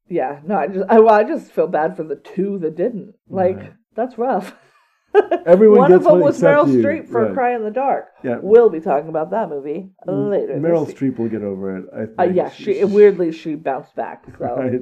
Yeah, 0.08 0.40
no, 0.46 0.56
I 0.58 0.68
just 0.68 0.86
I, 0.90 1.00
well, 1.00 1.14
I 1.14 1.24
just 1.24 1.52
feel 1.52 1.68
bad 1.68 1.96
for 1.96 2.04
the 2.04 2.16
two 2.16 2.58
that 2.60 2.76
didn't. 2.76 3.14
Like, 3.30 3.58
Right. 3.58 3.74
that's 3.96 4.18
rough. 4.18 4.56
Everyone 5.46 5.80
One 5.80 5.92
of 5.92 6.04
them 6.04 6.12
one 6.14 6.22
was 6.22 6.40
Meryl 6.42 6.72
you. 6.72 6.82
Streep 6.82 7.10
for 7.10 7.26
Right. 7.26 7.34
Cry 7.34 7.56
in 7.56 7.64
the 7.64 7.72
Dark. 7.72 8.06
Yeah. 8.24 8.38
We'll 8.42 8.70
be 8.70 8.80
talking 8.80 9.10
about 9.10 9.32
that 9.32 9.50
movie 9.50 9.90
later. 10.08 10.54
Meryl 10.58 10.90
Streep 10.92 11.18
will 11.20 11.30
get 11.30 11.42
over 11.44 11.78
it. 11.78 11.86
I 11.94 12.06
think. 12.06 12.20
Uh, 12.20 12.24
yeah, 12.24 12.50
she 12.50 12.84
weirdly 12.84 13.32
she 13.32 13.56
bounced 13.56 13.96
back. 13.96 14.26
So, 14.38 14.46
Right. 14.46 14.82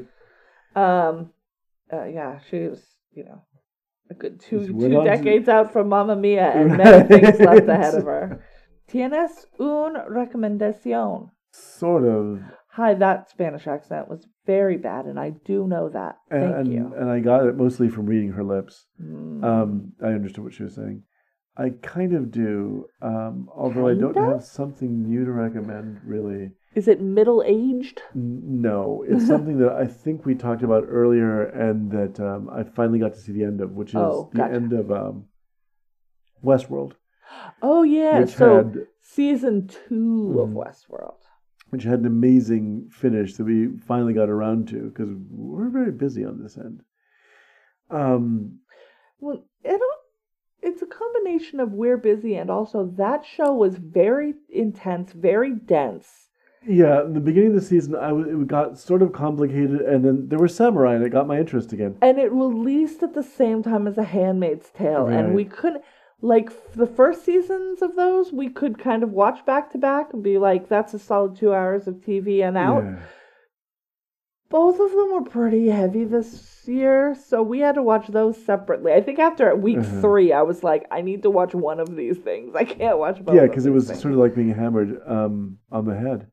um, 0.75 1.31
uh, 1.91 2.05
yeah, 2.05 2.39
she 2.49 2.67
was 2.67 2.81
you 3.13 3.23
know 3.25 3.41
a 4.11 4.13
good 4.13 4.39
two 4.39 4.67
two 4.67 4.97
on 4.97 5.03
to- 5.05 5.09
decades 5.09 5.47
out 5.49 5.73
from 5.73 5.89
Mamma 5.89 6.15
Mia 6.15 6.51
and 6.51 6.77
many 6.77 7.07
things 7.07 7.39
left 7.39 7.67
ahead 7.67 7.95
of 7.95 8.03
her. 8.05 8.43
Tienes 8.91 9.45
un 9.59 9.95
recomendación? 10.09 11.29
Sort 11.51 12.03
of. 12.05 12.41
Hi, 12.73 12.93
that 12.95 13.29
Spanish 13.29 13.67
accent 13.67 14.07
was 14.07 14.25
very 14.49 14.77
bad, 14.77 15.05
and 15.05 15.19
I 15.19 15.29
do 15.45 15.67
know 15.67 15.89
that. 15.89 16.17
And, 16.31 16.41
Thank 16.41 16.55
and, 16.55 16.73
you. 16.73 16.93
and 16.97 17.07
I 17.07 17.19
got 17.19 17.45
it 17.45 17.55
mostly 17.55 17.87
from 17.87 18.07
reading 18.07 18.31
her 18.31 18.43
lips. 18.43 18.87
Mm. 18.99 19.43
Um, 19.43 19.91
I 20.03 20.07
understood 20.07 20.43
what 20.43 20.55
she 20.55 20.63
was 20.63 20.73
saying. 20.73 21.03
I 21.55 21.69
kind 21.83 22.13
of 22.15 22.31
do, 22.31 22.87
um, 22.99 23.47
although 23.55 23.87
I 23.87 23.93
don't 23.93 24.15
Kinda? 24.15 24.31
have 24.33 24.43
something 24.43 25.03
new 25.03 25.23
to 25.23 25.31
recommend, 25.31 25.99
really. 26.03 26.53
Is 26.73 26.87
it 26.87 26.99
middle 26.99 27.43
aged? 27.45 28.01
N- 28.15 28.61
No, 28.61 29.05
it's 29.07 29.27
something 29.27 29.59
that 29.59 29.73
I 29.73 29.85
think 29.85 30.25
we 30.25 30.33
talked 30.33 30.63
about 30.63 30.85
earlier, 30.87 31.43
and 31.43 31.91
that 31.91 32.19
um, 32.19 32.49
I 32.49 32.63
finally 32.63 32.97
got 32.97 33.13
to 33.13 33.19
see 33.19 33.33
the 33.33 33.43
end 33.43 33.61
of, 33.61 33.73
which 33.73 33.89
is 33.89 33.97
Oh, 33.97 34.31
the 34.33 34.45
end 34.45 34.73
of 34.73 34.91
um, 34.91 35.25
Westworld, 36.43 36.93
Oh 37.61 37.83
yeah, 37.83 38.21
which 38.21 38.31
so 38.31 38.55
had 38.57 38.87
season 39.01 39.67
2 39.67 40.39
of 40.39 40.49
Mhm. 40.49 40.55
Westworld. 40.55 41.21
Which 41.69 41.83
had 41.83 41.99
an 41.99 42.05
amazing 42.05 42.89
finish 42.91 43.35
that 43.35 43.43
we 43.45 43.67
finally 43.87 44.13
got 44.13 44.29
around 44.29 44.67
to 44.69 44.89
because 44.89 45.09
we're 45.29 45.69
very 45.69 45.91
busy 45.91 46.25
on 46.25 46.41
this 46.41 46.57
end. 46.57 46.81
Um, 47.89 48.59
Well, 49.19 49.43
I 49.65 49.69
don't. 49.69 49.99
It's 50.61 50.81
a 50.81 50.85
combination 50.85 51.59
of 51.59 51.71
we're 51.71 51.97
busy 51.97 52.35
and 52.35 52.49
also 52.49 52.85
that 52.97 53.25
show 53.25 53.53
was 53.53 53.75
very 53.77 54.33
intense, 54.49 55.13
very 55.13 55.53
dense, 55.53 56.27
Yeah, 56.67 57.05
in 57.05 57.13
the 57.13 57.21
beginning 57.21 57.49
of 57.49 57.55
the 57.55 57.61
season, 57.61 57.95
I 57.95 58.09
w- 58.09 58.41
it 58.41 58.47
got 58.47 58.77
sort 58.77 59.01
of 59.01 59.13
complicated, 59.13 59.79
and 59.81 60.03
then 60.03 60.27
there 60.27 60.37
were 60.39 60.49
samurai, 60.49 60.95
and 60.95 61.05
it 61.05 61.09
got 61.11 61.27
my 61.27 61.39
interest 61.39 61.71
again. 61.71 61.95
and 62.01 62.17
it 62.19 62.31
released 62.33 63.01
at 63.01 63.13
the 63.13 63.23
same 63.23 63.63
time 63.63 63.87
as 63.87 63.97
A 63.97 64.03
Handmaid's 64.03 64.69
Tale, 64.69 65.07
and 65.07 65.33
we 65.33 65.45
couldn't 65.45 65.83
like 66.21 66.73
the 66.73 66.85
first 66.87 67.23
seasons 67.23 67.81
of 67.81 67.95
those 67.95 68.31
we 68.33 68.49
could 68.49 68.77
kind 68.77 69.03
of 69.03 69.11
watch 69.11 69.45
back 69.45 69.71
to 69.71 69.77
back 69.77 70.13
and 70.13 70.21
be 70.23 70.37
like, 70.37 70.67
that's 70.69 70.93
a 70.93 70.99
solid 70.99 71.35
two 71.37 71.53
hours 71.53 71.87
of 71.87 71.95
TV 71.95 72.45
and 72.47 72.57
out. 72.57 72.83
Yeah. 72.83 72.95
Both 74.49 74.79
of 74.79 74.89
them 74.91 75.11
were 75.13 75.29
pretty 75.29 75.67
heavy 75.67 76.05
this 76.05 76.63
year, 76.65 77.15
so 77.15 77.43
we 77.43 77.59
had 77.59 77.75
to 77.75 77.83
watch 77.83 78.07
those 78.07 78.35
separately. 78.43 78.91
I 78.91 78.99
think 79.01 79.19
after 79.19 79.55
week 79.55 79.77
Uh-huh. 79.77 80.01
three, 80.01 80.33
I 80.33 80.41
was 80.41 80.63
like, 80.63 80.87
I 80.89 81.01
need 81.01 81.21
to 81.21 81.29
watch 81.29 81.53
one 81.53 81.79
of 81.79 81.95
these 81.95 82.17
things. 82.17 82.55
I 82.55 82.63
can't 82.63 82.97
watch 82.97 83.23
both. 83.23 83.35
Yeah, 83.35 83.45
because 83.45 83.67
it 83.67 83.71
was 83.71 83.87
things. 83.87 84.01
sort 84.01 84.15
of 84.15 84.19
like 84.19 84.33
being 84.33 84.53
hammered 84.53 84.99
um, 85.05 85.59
on 85.71 85.85
the 85.85 85.95
head. 85.95 86.31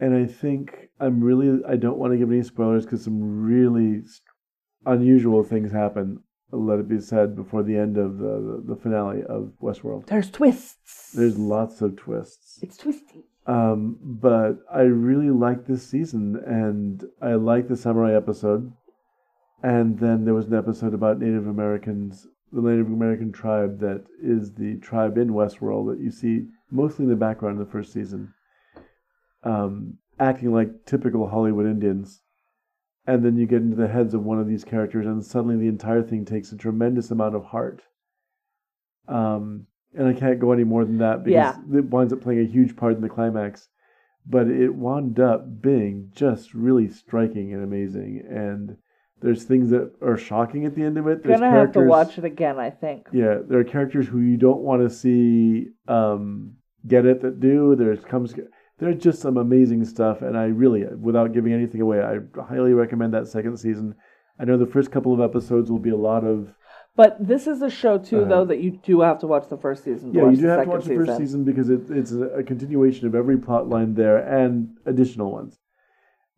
And 0.00 0.12
I 0.14 0.26
think 0.26 0.88
I'm 0.98 1.22
really, 1.22 1.62
I 1.68 1.76
don't 1.76 1.98
want 1.98 2.12
to 2.12 2.18
give 2.18 2.30
any 2.32 2.42
spoilers 2.42 2.84
because 2.84 3.04
some 3.04 3.20
really 3.44 4.02
unusual 4.84 5.44
things 5.44 5.70
happen, 5.70 6.24
let 6.52 6.78
it 6.78 6.88
be 6.88 7.00
said, 7.00 7.36
before 7.36 7.62
the 7.62 7.76
end 7.76 7.96
of 7.96 8.18
the, 8.18 8.62
the, 8.66 8.76
finale 8.76 9.22
of 9.22 9.52
Westworld. 9.62 10.06
There's 10.06 10.30
twists. 10.30 11.12
There's 11.12 11.38
lots 11.38 11.80
of 11.80 11.96
twists. 11.96 12.58
It's 12.62 12.76
twisty. 12.76 13.24
Um, 13.46 13.98
but 14.00 14.58
I 14.72 14.82
really 14.82 15.30
liked 15.30 15.66
this 15.66 15.86
season, 15.86 16.36
and 16.46 17.04
I 17.22 17.34
liked 17.34 17.68
the 17.68 17.76
samurai 17.76 18.14
episode. 18.14 18.72
And 19.62 19.98
then 19.98 20.24
there 20.24 20.34
was 20.34 20.46
an 20.46 20.54
episode 20.54 20.94
about 20.94 21.20
Native 21.20 21.46
Americans, 21.46 22.26
the 22.52 22.62
Native 22.62 22.86
American 22.86 23.32
tribe 23.32 23.80
that 23.80 24.04
is 24.22 24.54
the 24.54 24.76
tribe 24.76 25.18
in 25.18 25.30
Westworld 25.30 25.90
that 25.90 26.02
you 26.02 26.10
see 26.10 26.46
mostly 26.70 27.04
in 27.04 27.10
the 27.10 27.16
background 27.16 27.58
in 27.58 27.64
the 27.64 27.70
first 27.70 27.92
season, 27.92 28.32
um, 29.44 29.98
acting 30.18 30.52
like 30.52 30.86
typical 30.86 31.28
Hollywood 31.28 31.66
Indians. 31.66 32.22
And 33.06 33.24
then 33.24 33.36
you 33.36 33.46
get 33.46 33.62
into 33.62 33.76
the 33.76 33.88
heads 33.88 34.14
of 34.14 34.24
one 34.24 34.38
of 34.38 34.46
these 34.46 34.62
characters, 34.64 35.06
and 35.06 35.24
suddenly 35.24 35.56
the 35.56 35.68
entire 35.68 36.02
thing 36.02 36.24
takes 36.24 36.52
a 36.52 36.56
tremendous 36.56 37.10
amount 37.10 37.34
of 37.34 37.44
heart. 37.44 37.82
Um, 39.08 39.66
and 39.94 40.06
I 40.06 40.12
can't 40.12 40.38
go 40.38 40.52
any 40.52 40.64
more 40.64 40.84
than 40.84 40.98
that 40.98 41.24
because 41.24 41.56
Yeah. 41.56 41.78
it 41.78 41.90
winds 41.90 42.12
up 42.12 42.20
playing 42.20 42.40
a 42.40 42.44
huge 42.44 42.76
part 42.76 42.94
in 42.94 43.00
the 43.00 43.08
climax. 43.08 43.68
But 44.26 44.48
it 44.48 44.74
wound 44.74 45.18
up 45.18 45.62
being 45.62 46.10
just 46.12 46.54
really 46.54 46.88
striking 46.88 47.54
and 47.54 47.64
amazing. 47.64 48.22
And 48.28 48.76
there's 49.22 49.44
things 49.44 49.70
that 49.70 49.92
are 50.02 50.16
shocking 50.18 50.66
at 50.66 50.74
the 50.74 50.82
end 50.82 50.98
of 50.98 51.06
it. 51.06 51.22
There's 51.22 51.40
Gonna 51.40 51.50
have 51.50 51.72
to 51.72 51.80
watch 51.80 52.18
it 52.18 52.24
again, 52.24 52.58
I 52.58 52.70
think. 52.70 53.08
Yeah, 53.12 53.38
there 53.46 53.58
are 53.58 53.64
characters 53.64 54.06
who 54.06 54.18
you 54.20 54.36
don't 54.36 54.60
want 54.60 54.82
to 54.82 54.90
see 54.90 55.70
um, 55.88 56.52
get 56.86 57.06
it 57.06 57.22
that 57.22 57.40
do. 57.40 57.74
There's 57.76 58.04
comes 58.04 58.34
there's 58.80 58.96
just 59.02 59.20
some 59.20 59.36
amazing 59.36 59.84
stuff, 59.84 60.22
and 60.22 60.36
I 60.36 60.46
really, 60.46 60.84
without 60.84 61.32
giving 61.32 61.52
anything 61.52 61.80
away, 61.80 62.00
I 62.02 62.18
highly 62.42 62.72
recommend 62.72 63.14
that 63.14 63.28
second 63.28 63.58
season. 63.58 63.94
I 64.38 64.44
know 64.44 64.56
the 64.56 64.66
first 64.66 64.90
couple 64.90 65.12
of 65.12 65.20
episodes 65.20 65.70
will 65.70 65.78
be 65.78 65.90
a 65.90 65.96
lot 65.96 66.24
of 66.24 66.54
But 66.96 67.16
this 67.24 67.46
is 67.46 67.62
a 67.62 67.70
show 67.70 67.98
too, 67.98 68.20
Uh-huh. 68.22 68.28
though, 68.28 68.44
that 68.46 68.60
you 68.60 68.72
do 68.72 69.00
have 69.00 69.18
to 69.20 69.26
watch 69.26 69.48
the 69.48 69.56
first 69.56 69.84
season. 69.84 70.12
Yeah. 70.12 70.28
You 70.30 70.36
do 70.36 70.46
have 70.48 70.64
to 70.64 70.70
watch 70.70 70.84
the 70.86 70.96
first 70.96 71.16
season 71.18 71.44
because 71.44 71.70
it, 71.70 71.82
it's 71.90 72.12
a 72.12 72.42
continuation 72.42 73.06
of 73.06 73.14
every 73.14 73.38
plot 73.38 73.68
line 73.68 73.94
there 73.94 74.18
and 74.18 74.70
additional 74.86 75.30
ones. 75.30 75.58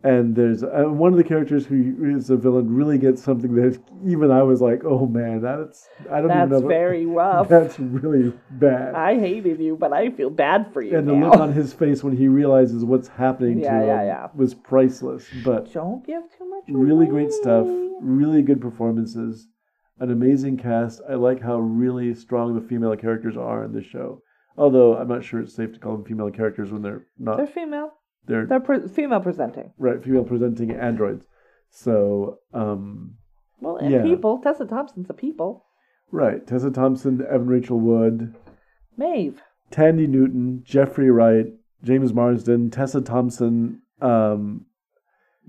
And 0.05 0.35
there's 0.35 0.65
uh, 0.65 0.85
one 0.89 1.13
of 1.13 1.17
the 1.17 1.23
characters 1.25 1.65
who 1.65 1.95
is 2.17 2.29
a 2.29 2.37
villain 2.37 2.75
really 2.75 2.99
gets 2.99 3.23
something 3.23 3.55
that 3.55 3.79
even 4.05 4.33
I 4.33 4.43
was 4.43 4.61
like, 4.61 4.83
oh 4.85 5.07
man, 5.07 5.41
that's 5.41 5.89
I 6.11 6.21
don't 6.21 6.31
even 6.31 6.49
know. 6.49 6.59
That's 6.59 6.67
very 6.69 7.07
rough. 7.07 7.49
That's 7.57 7.79
really 7.79 8.33
bad. 8.51 8.95
I 8.97 9.19
hated 9.21 9.61
you, 9.61 9.77
but 9.77 9.93
I 9.93 10.11
feel 10.11 10.29
bad 10.31 10.73
for 10.73 10.83
you 10.83 10.99
and 10.99 11.07
the 11.07 11.13
look 11.13 11.37
on 11.37 11.53
his 11.53 11.73
face 11.73 12.03
when 12.03 12.17
he 12.17 12.27
realizes 12.27 12.85
what's 12.85 13.07
happening 13.07 13.59
Yeah, 13.61 13.79
to 13.81 13.87
yeah, 13.87 14.01
him 14.01 14.07
yeah. 14.07 14.29
was 14.35 14.55
priceless. 14.55 15.25
But 15.45 15.73
Don't 15.73 16.05
give 16.05 16.23
too 16.37 16.51
much. 16.51 16.65
really 16.69 17.07
great 17.07 17.31
stuff, 17.31 17.67
really 18.01 18.43
good 18.43 18.61
performances, 18.61 19.47
an 20.01 20.11
amazing 20.11 20.57
cast. 20.57 21.01
I 21.09 21.15
like 21.15 21.41
how 21.41 21.59
really 21.61 22.13
strong 22.15 22.55
the 22.57 22.67
female 22.67 22.97
characters 22.97 23.37
are 23.37 23.63
in 23.65 23.73
this 23.73 23.87
show. 23.87 24.21
Although 24.57 24.97
I'm 24.97 25.07
not 25.09 25.23
sure 25.25 25.41
it's 25.41 25.55
safe 25.55 25.73
to 25.75 25.79
call 25.79 25.93
them 25.97 26.05
female 26.05 26.31
characters 26.31 26.73
when 26.73 26.83
they're 26.83 27.07
not. 27.19 27.37
They're 27.37 27.47
female. 27.47 27.93
They're, 28.27 28.47
They're 28.47 28.61
pre- 28.61 28.89
female 28.89 29.21
presenting. 29.21 29.73
right 29.79 30.03
female 30.03 30.25
presenting 30.25 30.71
androids. 30.71 31.27
So 31.71 32.39
um, 32.55 33.15
Well, 33.61 33.77
and 33.77 33.91
Yeah. 33.91 34.03
people. 34.03 34.39
Tessa 34.39 34.67
Thompson's 34.67 35.11
a 35.11 35.15
people. 35.15 35.65
right, 36.11 36.47
Tessa 36.47 36.71
Thompson, 36.71 37.25
Evan 37.29 37.47
Rachel 37.49 37.81
Wood, 37.81 38.35
Maeve. 38.97 39.43
Thandie 39.71 40.09
Newton, 40.09 40.63
Jeffrey 40.65 41.11
Wright, 41.11 41.47
James 41.83 42.13
Marsden, 42.13 42.71
Tessa 42.71 43.01
Thompson. 43.01 43.81
Um, 44.01 44.67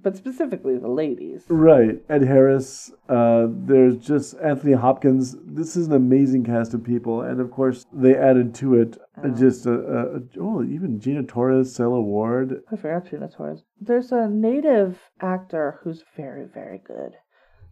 But 0.02 0.16
specifically 0.18 0.78
the 0.78 0.88
ladies. 0.88 1.46
Right, 1.50 2.02
Ed 2.10 2.24
Harris. 2.24 2.92
Uh, 3.10 3.48
there's 3.50 3.98
just 3.98 4.36
Anthony 4.42 4.74
Hopkins. 4.74 5.36
This 5.46 5.76
is 5.76 5.88
an 5.88 5.94
amazing 5.94 6.44
cast 6.46 6.74
of 6.74 6.84
people, 6.84 7.22
and 7.22 7.40
of 7.40 7.52
course 7.52 7.86
they 7.94 8.16
added 8.16 8.54
to 8.56 8.76
it 8.76 8.98
just 9.32 9.66
a, 9.66 9.72
a, 9.74 10.16
a 10.18 10.20
oh 10.40 10.64
even 10.64 11.00
Gina 11.00 11.24
Torres, 11.24 11.74
Stella 11.74 12.02
Ward. 12.02 12.62
I 12.72 12.76
forgot 12.76 13.10
Gina 13.10 13.30
Torres. 13.30 13.64
There's 13.80 14.12
a 14.12 14.28
native 14.28 15.00
actor 15.22 15.80
who's 15.84 16.04
very, 16.16 16.46
very 16.46 16.80
good, 16.86 17.14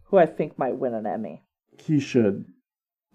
who 0.04 0.18
I 0.18 0.26
think 0.26 0.58
might 0.58 0.78
win 0.78 0.94
an 0.94 1.06
Emmy. 1.06 1.44
He 1.78 2.00
should. 2.00 2.44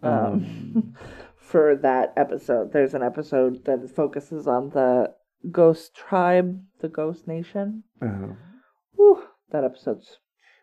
Um, 0.04 0.14
Um, 0.14 0.96
for 1.38 1.76
that 1.76 2.14
episode, 2.18 2.74
there's 2.74 2.94
an 2.94 3.04
episode 3.04 3.66
that 3.66 3.90
focuses 3.96 4.48
on 4.48 4.70
the 4.70 5.14
ghost 5.52 5.96
tribe, 5.96 6.62
the 6.82 6.90
ghost 6.90 7.28
nation. 7.28 7.84
uh, 8.02 8.34
Whew, 8.96 9.24
that 9.52 9.64
episode's 9.64 10.18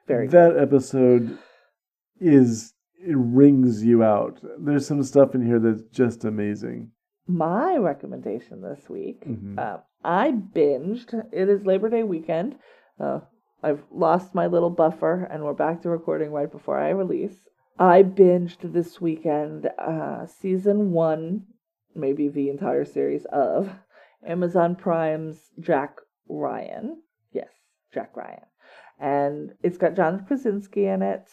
very 0.06 0.26
good. 0.28 0.32
that 0.54 0.58
episode 0.60 1.38
is 2.20 2.74
it 2.98 3.16
rings 3.16 3.84
you 3.84 4.02
out. 4.02 4.40
There's 4.58 4.86
some 4.86 5.02
stuff 5.02 5.34
in 5.34 5.44
here 5.44 5.58
that's 5.58 5.82
just 5.92 6.24
amazing. 6.24 6.90
My 7.26 7.76
recommendation 7.78 8.60
this 8.60 8.88
week, 8.90 9.24
Mhm. 9.26 9.58
uh, 9.58 9.78
I 10.04 10.30
binged. 10.32 11.14
It 11.32 11.48
is 11.48 11.64
Labor 11.64 11.88
Day 11.88 12.02
weekend. 12.02 12.58
Uh, 13.00 13.20
I've 13.62 13.82
lost 13.90 14.34
my 14.34 14.46
little 14.46 14.68
buffer, 14.70 15.24
and 15.30 15.42
we're 15.42 15.54
back 15.54 15.80
to 15.82 15.90
recording 15.90 16.32
right 16.32 16.50
before 16.50 16.76
I 16.76 16.90
release. 16.90 17.48
I 17.78 18.02
binged 18.02 18.72
this 18.72 19.00
weekend 19.00 19.66
uh, 19.78 20.26
season 20.26 20.92
one, 20.92 21.46
maybe 21.94 22.28
the 22.28 22.50
entire 22.50 22.84
series 22.84 23.24
of 23.26 23.72
Amazon 24.22 24.76
Prime's 24.76 25.50
Jack 25.58 25.98
Ryan. 26.28 27.02
Yes, 27.32 27.50
Jack 27.90 28.14
Ryan. 28.16 28.44
And 29.00 29.54
it's 29.62 29.78
got 29.78 29.94
John 29.94 30.26
Krasinski 30.26 30.86
in 30.86 31.00
it, 31.02 31.28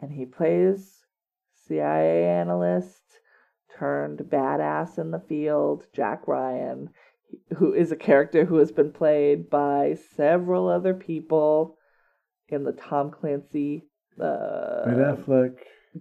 and 0.00 0.10
he 0.12 0.24
plays 0.24 1.04
CIA 1.52 2.24
analyst 2.24 3.20
turned 3.78 4.18
badass 4.20 4.98
in 4.98 5.10
the 5.10 5.22
field, 5.28 5.86
Jack 5.92 6.26
Ryan, 6.26 6.90
who 7.56 7.72
is 7.72 7.92
a 7.92 7.96
character 7.96 8.44
who 8.44 8.56
has 8.56 8.72
been 8.72 8.92
played 8.92 9.50
by 9.50 9.96
several 10.16 10.68
other 10.68 10.94
people 10.94 11.76
in 12.48 12.64
the 12.64 12.72
Tom 12.72 13.10
Clancy 13.10 13.84
uh, 14.20 14.84
Ben 14.84 14.98
Affleck, 14.98 15.56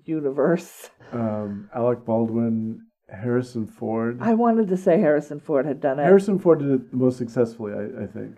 universe. 0.05 0.89
um, 1.11 1.69
Alec 1.75 2.05
Baldwin, 2.05 2.81
Harrison 3.09 3.67
Ford. 3.67 4.19
I 4.21 4.33
wanted 4.33 4.69
to 4.69 4.77
say 4.77 4.99
Harrison 4.99 5.39
Ford 5.39 5.65
had 5.65 5.81
done 5.81 5.99
it. 5.99 6.03
Harrison 6.03 6.39
Ford 6.39 6.59
did 6.59 6.71
it 6.71 6.93
most 6.93 7.17
successfully, 7.17 7.73
I, 7.73 8.03
I 8.03 8.07
think, 8.07 8.37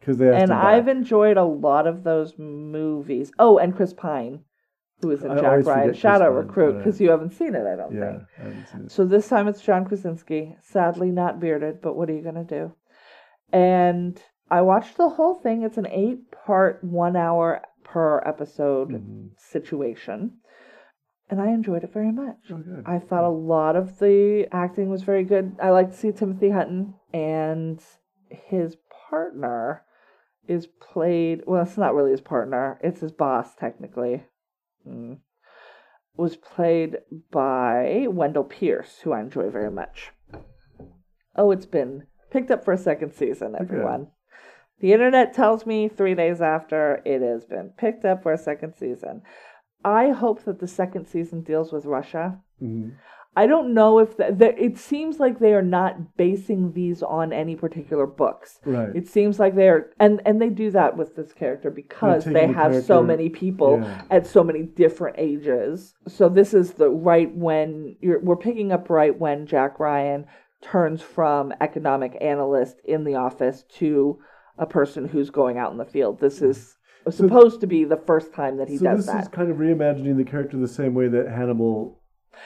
because 0.00 0.18
they 0.18 0.34
and. 0.34 0.52
I've 0.52 0.88
enjoyed 0.88 1.36
a 1.36 1.44
lot 1.44 1.86
of 1.86 2.04
those 2.04 2.34
movies. 2.38 3.32
Oh, 3.38 3.58
and 3.58 3.74
Chris 3.74 3.92
Pine, 3.92 4.40
who 5.00 5.10
is 5.10 5.22
in 5.22 5.36
Jack 5.36 5.66
Ryan. 5.66 5.94
out 6.04 6.34
Recruit, 6.34 6.78
because 6.78 7.00
you 7.00 7.10
haven't 7.10 7.32
seen 7.32 7.54
it, 7.54 7.66
I 7.66 7.76
don't 7.76 7.94
yeah, 7.94 8.10
think. 8.10 8.22
I 8.38 8.42
haven't 8.42 8.68
seen 8.68 8.80
it. 8.82 8.92
So 8.92 9.04
this 9.04 9.28
time 9.28 9.48
it's 9.48 9.60
John 9.62 9.84
Krasinski, 9.84 10.56
sadly 10.62 11.10
not 11.10 11.40
bearded, 11.40 11.80
but 11.82 11.96
what 11.96 12.08
are 12.08 12.14
you 12.14 12.22
going 12.22 12.34
to 12.36 12.44
do? 12.44 12.72
And 13.52 14.20
I 14.50 14.62
watched 14.62 14.96
the 14.96 15.10
whole 15.10 15.34
thing. 15.34 15.62
It's 15.62 15.78
an 15.78 15.86
eight 15.88 16.30
part, 16.30 16.82
one 16.82 17.16
hour 17.16 17.62
per 17.82 18.20
episode 18.24 18.90
Mhm. 18.90 19.30
situation. 19.38 20.38
And 21.30 21.40
I 21.40 21.48
enjoyed 21.48 21.84
it 21.84 21.92
very 21.92 22.12
much. 22.12 22.50
Oh. 22.50 22.62
I 22.84 22.98
thought 22.98 23.24
a 23.24 23.28
lot 23.28 23.76
of 23.76 23.98
the 23.98 24.46
acting 24.52 24.90
was 24.90 25.02
very 25.02 25.24
good. 25.24 25.56
I 25.60 25.70
like 25.70 25.90
to 25.90 25.96
see 25.96 26.12
Timothy 26.12 26.50
Hutton 26.50 26.94
and 27.12 27.82
his 28.28 28.76
partner 29.10 29.82
is 30.46 30.66
played 30.66 31.42
well, 31.46 31.62
it's 31.62 31.78
not 31.78 31.94
really 31.94 32.10
his 32.10 32.20
partner, 32.20 32.78
it's 32.82 33.00
his 33.00 33.12
boss 33.12 33.54
technically. 33.54 34.24
Mm. 34.86 35.18
Was 36.16 36.36
played 36.36 36.98
by 37.30 38.06
Wendell 38.08 38.44
Pierce, 38.44 39.00
who 39.00 39.12
I 39.12 39.20
enjoy 39.20 39.50
very 39.50 39.70
much. 39.70 40.12
Oh, 41.34 41.50
it's 41.50 41.66
been 41.66 42.06
picked 42.30 42.50
up 42.50 42.64
for 42.64 42.72
a 42.72 42.78
second 42.78 43.12
season, 43.12 43.56
everyone. 43.58 44.08
The 44.80 44.92
internet 44.92 45.32
tells 45.34 45.66
me 45.66 45.88
three 45.88 46.14
days 46.14 46.40
after 46.40 47.00
it 47.04 47.22
has 47.22 47.44
been 47.44 47.70
picked 47.76 48.04
up 48.04 48.22
for 48.22 48.32
a 48.32 48.38
second 48.38 48.74
season. 48.74 49.22
I 49.84 50.10
hope 50.10 50.44
that 50.44 50.60
the 50.60 50.68
second 50.68 51.06
season 51.06 51.42
deals 51.42 51.72
with 51.72 51.84
Russia. 51.84 52.40
Mhm. 52.62 52.92
I 53.36 53.46
don't 53.46 53.74
know 53.74 53.98
if 53.98 54.16
the, 54.16 54.54
it 54.56 54.78
seems 54.78 55.18
like 55.18 55.38
they 55.38 55.54
are 55.54 55.62
not 55.62 56.16
basing 56.16 56.72
these 56.72 57.02
on 57.02 57.32
any 57.32 57.56
particular 57.56 58.06
books. 58.06 58.60
Right. 58.64 58.94
It 58.94 59.08
seems 59.08 59.38
like 59.38 59.54
they're 59.56 59.90
and 59.98 60.20
and 60.24 60.40
they 60.40 60.50
do 60.50 60.70
that 60.70 60.96
with 60.96 61.16
this 61.16 61.32
character 61.32 61.70
because 61.70 62.24
they 62.24 62.46
the 62.46 62.52
have 62.52 62.84
so 62.84 63.02
many 63.02 63.28
people 63.28 63.80
Yeah. 63.82 64.02
at 64.10 64.26
so 64.26 64.44
many 64.44 64.62
different 64.62 65.16
ages. 65.18 65.94
So 66.06 66.28
this 66.28 66.54
is 66.54 66.72
the 66.72 66.90
right 66.90 67.34
when 67.34 67.96
you're 68.00 68.20
we're 68.20 68.36
picking 68.36 68.70
up 68.72 68.88
right 68.88 69.18
when 69.18 69.46
Jack 69.46 69.80
Ryan 69.80 70.26
turns 70.62 71.02
from 71.02 71.52
economic 71.60 72.16
analyst 72.20 72.76
in 72.84 73.04
the 73.04 73.16
office 73.16 73.64
to 73.78 74.18
a 74.58 74.66
person 74.66 75.06
who's 75.08 75.30
going 75.30 75.58
out 75.58 75.72
in 75.72 75.78
the 75.78 75.84
field. 75.84 76.20
This 76.20 76.40
is 76.40 76.76
supposed 77.10 77.60
to 77.60 77.66
be 77.66 77.84
the 77.84 77.96
first 77.96 78.32
time 78.32 78.56
that 78.58 78.68
he 78.68 78.78
so 78.78 78.84
does 78.84 79.06
this 79.06 79.22
is 79.22 79.28
kind 79.28 79.50
of 79.50 79.58
reimagining 79.58 80.16
the 80.16 80.24
character 80.24 80.56
the 80.56 80.68
same 80.68 80.94
way 80.94 81.08
that 81.08 81.28
Hannibal, 81.28 82.00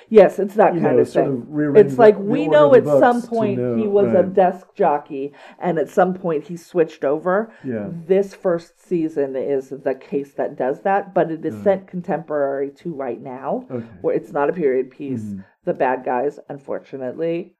Yes, 0.09 0.39
it's 0.39 0.55
that 0.55 0.74
you 0.74 0.81
kind 0.81 0.97
know, 0.97 1.02
of 1.02 1.09
thing. 1.10 1.47
of 1.52 1.77
It's 1.77 1.98
like 1.98 2.16
the- 2.16 2.23
the 2.23 2.28
we 2.31 2.40
order 2.47 2.51
know 2.52 2.74
at 2.74 2.85
some 2.86 3.23
point 3.23 3.59
know- 3.59 3.77
he 3.77 3.86
was 3.86 4.12
a 4.15 4.23
desk 4.23 4.74
jockey, 4.74 5.32
and 5.59 5.78
at 5.78 5.89
some 5.89 6.15
point 6.15 6.44
he 6.44 6.56
switched 6.56 7.05
over. 7.05 7.51
Yeah. 7.65 7.89
This 7.90 8.35
first 8.35 8.81
season 8.81 9.36
is 9.36 9.70
the 9.70 9.94
case 9.94 10.35
that 10.35 10.56
does 10.56 10.81
that, 10.82 11.12
but 11.15 11.31
it 11.31 11.44
is 11.44 11.62
set 11.62 11.86
contemporary 11.86 12.70
to 12.73 12.94
right 12.94 13.20
now, 13.20 13.66
Okay. 13.70 13.85
where 14.01 14.15
it's 14.15 14.32
not 14.32 14.48
a 14.48 14.52
period 14.52 14.90
piece. 14.90 15.24
Mhm. 15.24 15.44
The 15.65 15.74
bad 15.74 16.05
guys, 16.05 16.40
unfortunately, 16.48 17.56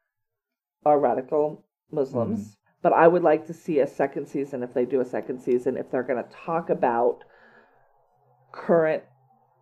are 0.87 0.99
radical 0.99 1.65
Muslims. 1.91 2.41
Mm-hmm. 2.41 2.55
But 2.81 2.93
I 2.93 3.09
would 3.09 3.23
like 3.25 3.47
to 3.47 3.53
see 3.53 3.81
a 3.81 3.87
second 3.87 4.27
season 4.27 4.63
if 4.63 4.73
they 4.73 4.85
do 4.85 5.01
a 5.01 5.05
second 5.05 5.41
season, 5.41 5.77
if 5.77 5.91
they're 5.91 6.03
going 6.05 6.23
to 6.23 6.31
talk 6.31 6.71
about 6.71 7.25
current 8.53 9.03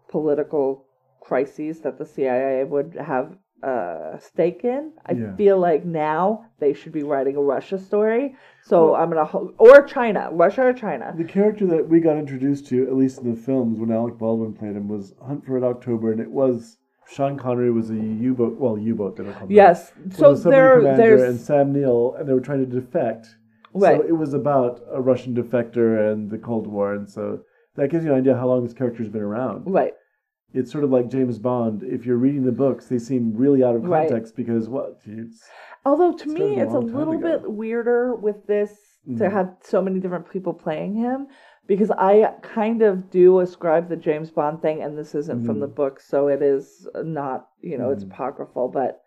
political 0.08 0.85
crises 1.30 1.80
that 1.80 1.98
the 1.98 2.06
CIA 2.06 2.64
would 2.64 2.94
have 2.94 3.36
a 3.62 4.16
stake 4.20 4.62
in. 4.64 4.92
I 5.06 5.12
Yeah. 5.12 5.34
feel 5.34 5.58
like 5.58 5.84
now 5.84 6.44
they 6.60 6.72
should 6.72 6.92
be 6.92 7.02
writing 7.02 7.36
a 7.36 7.40
Russia 7.54 7.78
story. 7.78 8.36
So 8.62 8.94
I'm 8.94 9.08
gonna 9.10 9.24
ho- 9.24 9.52
or 9.58 9.82
China, 9.82 10.28
Russia 10.32 10.62
or 10.66 10.72
China. 10.72 11.14
The 11.16 11.24
character 11.24 11.66
that 11.66 11.88
we 11.88 11.98
got 12.00 12.16
introduced 12.16 12.68
to, 12.68 12.86
at 12.86 12.94
least 12.94 13.22
in 13.22 13.30
the 13.30 13.36
films 13.48 13.78
when 13.80 13.90
Alec 13.90 14.18
Baldwin 14.18 14.52
played 14.52 14.76
him, 14.76 14.88
was 14.88 15.14
Hunt 15.28 15.44
for 15.44 15.52
Red 15.54 15.64
October, 15.64 16.12
and 16.12 16.20
it 16.20 16.30
was 16.30 16.76
Sean 17.08 17.36
Connery 17.38 17.70
was 17.70 17.88
a 17.90 17.94
U-boat, 17.94 18.58
well, 18.58 18.76
U-boat 18.78 19.16
they 19.16 19.24
don't 19.24 19.32
call 19.32 19.46
them. 19.46 19.56
Yes. 19.56 19.92
So 20.10 20.34
there, 20.34 20.80
there's 20.82 21.22
and 21.22 21.38
Sam 21.40 21.72
Neill, 21.72 22.14
and 22.18 22.28
they 22.28 22.34
were 22.34 22.40
trying 22.48 22.60
to 22.60 22.66
defect. 22.80 23.26
Right. 23.74 24.00
So 24.00 24.06
it 24.06 24.16
was 24.24 24.32
about 24.34 24.80
a 24.92 25.00
Russian 25.00 25.32
defector 25.34 26.10
and 26.12 26.30
the 26.30 26.38
Cold 26.38 26.66
War, 26.66 26.94
and 26.94 27.08
so 27.08 27.40
that 27.76 27.90
gives 27.90 28.04
you 28.04 28.12
an 28.12 28.18
idea 28.18 28.34
how 28.36 28.48
long 28.48 28.62
this 28.64 28.74
character's 28.74 29.08
been 29.08 29.22
around. 29.22 29.64
right. 29.66 29.94
It's 30.54 30.70
sort 30.72 30.84
of 30.84 30.90
like 30.90 31.10
James 31.10 31.38
Bond. 31.38 31.82
If 31.82 32.06
you're 32.06 32.16
reading 32.16 32.44
the 32.44 32.52
books, 32.52 32.86
they 32.86 32.98
seem 32.98 33.34
really 33.36 33.62
out 33.62 33.74
of 33.76 33.84
Right. 33.84 34.08
context 34.08 34.36
because 34.36 34.68
what? 34.68 35.00
It's, 35.04 35.48
Although 35.84 36.12
to 36.12 36.18
Started 36.30 36.38
me, 36.40 36.60
a 36.60 36.64
it's 36.64 36.74
a 36.74 36.78
little 36.78 37.12
ago. 37.14 37.38
bit 37.40 37.50
weirder 37.52 38.14
with 38.14 38.46
this 38.46 38.98
to 39.06 39.24
Mhm. 39.24 39.30
have 39.30 39.54
so 39.60 39.80
many 39.80 40.00
different 40.00 40.28
people 40.30 40.52
playing 40.52 40.94
him 40.94 41.28
because 41.68 41.90
I 41.92 42.34
kind 42.42 42.82
of 42.82 43.10
do 43.10 43.38
ascribe 43.40 43.88
the 43.88 43.96
James 43.96 44.30
Bond 44.30 44.60
thing, 44.62 44.82
and 44.82 44.96
this 44.98 45.14
isn't 45.14 45.44
from 45.44 45.56
Mm-hmm. 45.56 45.60
the 45.60 45.68
book, 45.68 46.00
so 46.00 46.26
it 46.28 46.42
is 46.42 46.88
not, 47.04 47.48
you 47.60 47.76
know, 47.78 47.90
it's 47.90 48.02
apocryphal, 48.04 48.68
but 48.68 49.00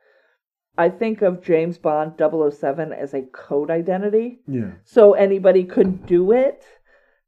I 0.77 0.87
think 0.89 1.21
of 1.21 1.41
James 1.41 1.77
Bond 1.77 2.15
007 2.17 2.93
as 2.93 3.13
a 3.13 3.23
code 3.23 3.69
identity. 3.71 4.41
yeah. 4.47 4.71
So 4.85 5.13
anybody 5.13 5.65
could 5.65 6.05
do 6.05 6.31
it. 6.31 6.63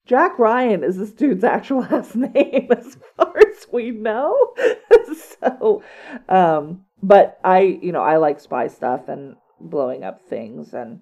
Jack 0.05 0.39
Ryan 0.39 0.83
is 0.83 0.97
this 0.97 1.13
dude's 1.13 1.43
actual 1.43 1.79
last 1.91 2.15
name 2.15 2.67
as 2.71 2.95
far 3.17 3.33
as 3.38 3.51
we 3.71 3.91
know. 3.91 4.53
so 5.41 5.83
um 6.29 6.85
but 7.01 7.39
I 7.43 7.79
you 7.81 7.91
know, 7.91 8.01
I 8.01 8.17
like 8.17 8.39
spy 8.39 8.67
stuff 8.67 9.07
and 9.07 9.35
blowing 9.59 10.03
up 10.03 10.21
things. 10.21 10.73
And 10.73 11.01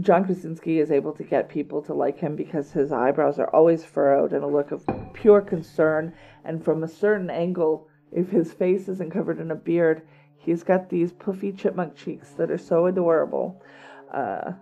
John 0.00 0.24
Krasinski 0.24 0.78
is 0.78 0.90
able 0.90 1.12
to 1.12 1.22
get 1.22 1.48
people 1.48 1.82
to 1.82 1.94
like 1.94 2.18
him 2.18 2.34
because 2.36 2.72
his 2.72 2.92
eyebrows 2.92 3.38
are 3.38 3.54
always 3.54 3.84
furrowed 3.84 4.32
and 4.32 4.42
a 4.42 4.46
look 4.46 4.72
of 4.72 4.86
pure 5.12 5.40
concern. 5.40 6.14
And 6.44 6.64
from 6.64 6.82
a 6.82 6.88
certain 6.88 7.30
angle 7.30 7.88
if 8.10 8.28
his 8.28 8.52
face 8.52 8.88
isn't 8.88 9.12
covered 9.12 9.40
in 9.40 9.50
a 9.50 9.56
beard 9.56 10.02
he's 10.44 10.62
got 10.62 10.90
these 10.90 11.12
puffy 11.12 11.52
chipmunk 11.52 11.96
cheeks 11.96 12.30
that 12.30 12.50
are 12.50 12.58
so 12.58 12.86
adorable. 12.86 13.62
Uh, 14.12 14.52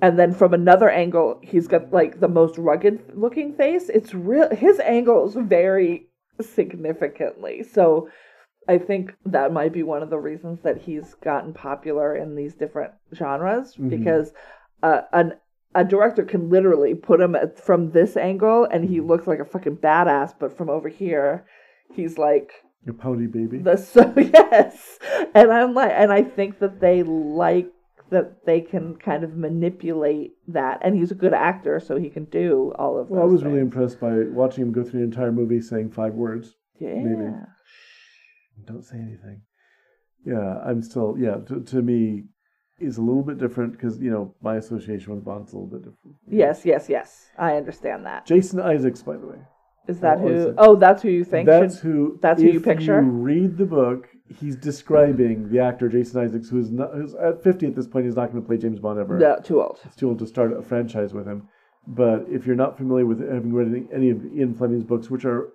and 0.00 0.18
then 0.18 0.34
from 0.34 0.52
another 0.52 0.90
angle 0.90 1.38
he's 1.42 1.68
got 1.68 1.92
like 1.92 2.18
the 2.20 2.28
most 2.28 2.58
rugged 2.58 3.00
looking 3.14 3.54
face. 3.54 3.88
It's 3.88 4.14
real 4.14 4.54
his 4.54 4.80
angles 4.80 5.36
vary 5.38 6.08
significantly. 6.48 7.62
So 7.62 8.08
i 8.68 8.78
think 8.78 9.12
that 9.26 9.52
might 9.52 9.72
be 9.72 9.82
one 9.82 10.04
of 10.04 10.10
the 10.10 10.18
reasons 10.18 10.60
that 10.62 10.78
he's 10.78 11.14
gotten 11.14 11.52
popular 11.52 12.14
in 12.14 12.36
these 12.36 12.54
different 12.54 12.92
genres 13.12 13.74
because 13.74 14.30
uh, 14.84 15.00
an 15.12 15.32
a 15.74 15.84
director 15.84 16.22
can 16.22 16.48
literally 16.48 16.94
put 16.94 17.20
him 17.20 17.34
at, 17.34 17.58
from 17.58 17.90
this 17.90 18.16
angle 18.16 18.64
and 18.70 18.88
he 18.88 19.00
looks 19.00 19.26
like 19.26 19.40
a 19.40 19.44
fucking 19.44 19.76
badass 19.78 20.32
but 20.38 20.56
from 20.56 20.70
over 20.70 20.88
here 20.88 21.44
he's 21.92 22.18
like 22.18 22.52
A 22.86 22.92
pouty 22.92 23.26
baby. 23.26 23.58
the 23.58 23.76
so 23.94 24.12
yes. 24.16 24.98
And 25.34 25.52
i'm 25.52 25.74
like 25.74 25.90
and 25.92 26.12
i 26.12 26.22
think 26.22 26.60
that 26.60 26.78
they 26.80 27.02
like 27.02 27.68
that 28.12 28.44
they 28.46 28.60
can 28.60 28.96
kind 28.96 29.24
of 29.24 29.34
manipulate 29.36 30.32
that 30.48 30.78
and 30.82 30.96
he's 30.96 31.10
a 31.10 31.14
good 31.14 31.34
actor 31.34 31.80
so 31.80 31.96
he 31.96 32.08
can 32.08 32.24
do 32.26 32.72
all 32.78 32.98
of 32.98 33.08
well, 33.10 33.22
I 33.22 33.24
was 33.26 33.42
really 33.42 33.60
impressed 33.60 33.98
by 34.00 34.12
watching 34.30 34.62
him 34.62 34.72
go 34.72 34.82
through 34.84 35.00
the 35.00 35.04
entire 35.04 35.32
movie 35.32 35.60
saying 35.60 35.90
five 35.90 36.14
words. 36.14 36.54
yeah 36.78 36.94
maybe. 36.94 37.30
Don't 38.64 38.84
say 38.84 38.96
anything. 38.96 39.42
Yeah, 40.24 40.58
I'm 40.64 40.82
still, 40.82 41.16
yeah, 41.18 41.36
to, 41.48 41.60
to 41.60 41.82
me, 41.82 42.24
is 42.78 42.96
a 42.98 43.02
little 43.02 43.22
bit 43.22 43.38
different 43.38 43.72
because, 43.72 43.98
you 43.98 44.10
know, 44.10 44.34
my 44.40 44.56
association 44.56 45.14
with 45.14 45.24
Bond's 45.24 45.52
a 45.52 45.56
little 45.56 45.68
bit 45.70 45.82
different. 45.82 46.16
yes 46.28 46.64
yes 46.64 46.88
yes 46.88 47.30
i 47.38 47.56
understand 47.56 48.06
that 48.06 48.26
Jason 48.26 48.60
Isaacs, 48.60 49.02
by 49.02 49.16
the 49.16 49.26
way. 49.26 49.38
is 49.88 50.00
that 50.00 50.20
who 50.20 50.54
oh 50.58 50.76
that's 50.76 51.02
who 51.02 51.08
you 51.08 51.24
think 51.24 51.46
That's 51.48 51.76
should, 51.76 51.82
who. 51.84 52.18
that's 52.22 52.40
who 52.42 52.48
you 52.48 52.60
picture? 52.60 53.00
You 53.02 53.08
read 53.08 53.56
the 53.56 53.66
book. 53.66 54.08
He's 54.40 54.56
describing 54.56 55.50
the 55.50 55.60
actor 55.60 55.88
Jason 55.88 56.20
Isaacs, 56.20 56.48
who's 56.48 56.70
not, 56.70 56.90
who's 56.94 57.14
at 57.14 57.42
50 57.42 57.66
at 57.66 57.74
this 57.74 57.86
point. 57.86 58.06
He's 58.06 58.16
not 58.16 58.30
going 58.30 58.42
to 58.42 58.46
play 58.46 58.56
James 58.56 58.78
Bond 58.78 58.98
ever. 58.98 59.18
no 59.18 59.38
too 59.44 59.62
old 59.62 59.80
It's 59.84 59.96
too 59.96 60.08
old 60.08 60.18
to 60.20 60.26
start 60.26 60.52
a 60.52 60.62
franchise 60.62 61.12
with 61.12 61.26
him. 61.26 61.48
But 61.86 62.26
if 62.28 62.46
you're 62.46 62.56
not 62.56 62.76
familiar 62.76 63.06
with 63.06 63.20
having 63.20 63.52
read 63.52 63.68
any, 63.68 63.86
any 63.92 64.10
of 64.10 64.24
Ian 64.24 64.54
Fleming's 64.54 64.84
books, 64.84 65.10
which 65.10 65.24
are 65.24 65.48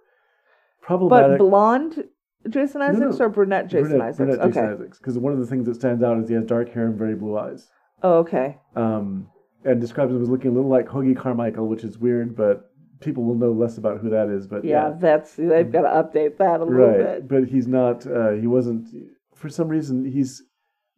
probably 0.81 1.09
but 1.09 1.37
blonde 1.37 2.05
jason 2.49 2.81
isaacs 2.81 3.19
no. 3.19 3.25
or 3.25 3.29
brunette 3.29 3.67
jason 3.67 3.89
brunette, 3.89 4.07
isaacs 4.07 4.17
brunette 4.17 4.39
okay 4.39 4.49
Jason 4.51 4.73
Isaacs, 4.73 4.97
because 4.99 5.17
one 5.17 5.33
of 5.33 5.39
the 5.39 5.45
things 5.45 5.65
that 5.65 5.75
stands 5.75 6.01
out 6.01 6.17
is 6.17 6.29
he 6.29 6.35
has 6.35 6.45
dark 6.45 6.71
hair 6.71 6.85
and 6.85 6.97
very 6.97 7.13
blue 7.13 7.37
eyes. 7.37 7.67
oh 8.03 8.19
okay 8.19 8.57
um, 8.77 9.27
and 9.65 9.81
describes 9.81 10.13
him 10.13 10.21
as 10.21 10.29
looking 10.29 10.51
a 10.51 10.53
little 10.53 10.69
like 10.69 10.87
Hoagy 10.87 11.15
Carmichael, 11.15 11.67
which 11.67 11.83
is 11.83 11.97
weird, 11.97 12.35
but 12.35 12.71
people 12.99 13.23
will 13.23 13.35
know 13.35 13.51
less 13.51 13.77
about 13.77 13.99
who 13.99 14.09
that 14.09 14.29
is. 14.29 14.47
But 14.47 14.63
yeah, 14.63 14.89
yeah, 14.89 14.93
that's 14.99 15.35
they've 15.35 15.71
got 15.71 15.81
to 15.81 15.87
update 16.19 16.37
that 16.37 16.59
a 16.61 16.63
little 16.63 16.87
right. 16.87 16.97
bit 16.97 17.27
But 17.27 17.45
he's 17.49 17.67
not. 17.67 18.05
Uh, 18.05 18.31
he 18.31 18.47
wasn't. 18.47 18.87
For 19.35 19.49
some 19.49 19.67
reason, 19.67 20.05
he's 20.05 20.43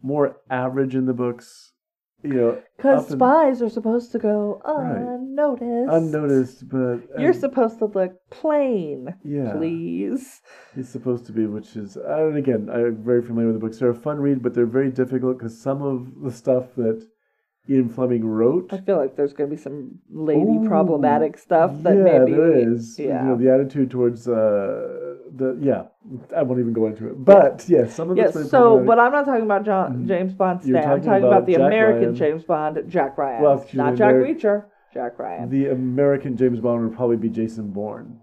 more 0.02 0.38
average 0.50 0.96
in 0.96 1.06
the 1.06 1.14
books. 1.14 1.74
You 2.22 2.34
know, 2.34 2.62
because 2.76 3.08
spies 3.08 3.62
are 3.62 3.70
supposed 3.70 4.12
to 4.12 4.20
go 4.20 4.62
Right. 4.66 4.98
unnoticed 4.98 5.94
unnoticed, 5.94 6.68
but 6.68 7.00
You're 7.18 7.32
um, 7.32 7.40
supposed 7.40 7.80
to 7.80 7.86
look 7.86 8.12
plain, 8.30 9.16
yeah, 9.24 9.54
please. 9.54 10.42
he's 10.76 10.90
supposed 10.90 11.26
to 11.28 11.32
be. 11.32 11.46
Which 11.46 11.78
is, 11.78 11.96
and 11.96 12.36
again, 12.36 12.70
I'm 12.70 13.02
very 13.06 13.22
familiar 13.22 13.48
with 13.48 13.56
the 13.56 13.66
books. 13.66 13.80
They're 13.80 13.92
a 13.92 13.96
fun 13.96 14.20
read, 14.20 14.44
but 14.44 14.54
they're 14.54 14.66
very 14.66 14.92
difficult 14.92 15.38
because 15.38 15.62
some 15.62 15.82
of 15.82 16.22
the 16.22 16.32
stuff 16.32 16.76
that 16.76 17.08
Ian 17.68 17.90
Fleming 17.90 18.26
wrote. 18.26 18.72
I 18.73 18.77
feel 18.80 18.98
like 18.98 19.15
there's 19.15 19.34
going 19.34 19.49
to 19.49 19.56
be 19.56 19.61
some 19.61 19.99
lady 20.10 20.41
Ooh, 20.41 20.68
problematic 20.68 21.38
stuff 21.38 21.72
that 21.84 21.95
yeah, 21.95 22.03
maybe 22.03 22.31
there 22.34 22.57
is. 22.73 22.98
Yeah. 22.98 23.22
You 23.23 23.30
know, 23.30 23.38
the 23.38 23.52
attitude 23.53 23.91
towards 23.91 24.27
uh, 24.27 25.18
the 25.36 25.57
yeah. 25.61 25.84
I 26.36 26.41
won't 26.41 26.60
even 26.60 26.73
go 26.73 26.88
into 26.88 27.07
it. 27.10 27.23
But 27.23 27.65
yes, 27.68 27.94
some 27.94 28.10
of 28.10 28.18
Yes, 28.18 28.34
so, 28.49 28.84
but 28.84 28.98
I'm 28.98 29.11
not 29.11 29.26
talking 29.26 29.44
about 29.44 29.65
John, 29.65 30.07
James 30.07 30.34
Bond 30.34 30.64
You're 30.64 30.77
I'm 30.80 31.02
talking 31.02 31.23
about, 31.23 31.23
about 31.27 31.45
the 31.45 31.53
Jack 31.53 31.61
American 31.61 32.02
Ryan. 32.06 32.15
James 32.15 32.44
Bond, 32.44 32.80
Jack 32.88 33.18
Ryan. 33.18 33.44
Well, 33.44 33.65
not 33.73 33.95
Jack 33.95 34.15
Ameri- 34.15 34.36
Reacher, 34.41 34.65
Jack 34.94 35.19
Ryan. 35.19 35.49
the 35.52 35.68
American 35.68 36.38
James 36.38 36.60
Bond 36.60 36.84
would 36.88 36.95
probably 36.95 37.18
be 37.18 37.30
Jason 37.30 37.69
Bourne 37.72 38.19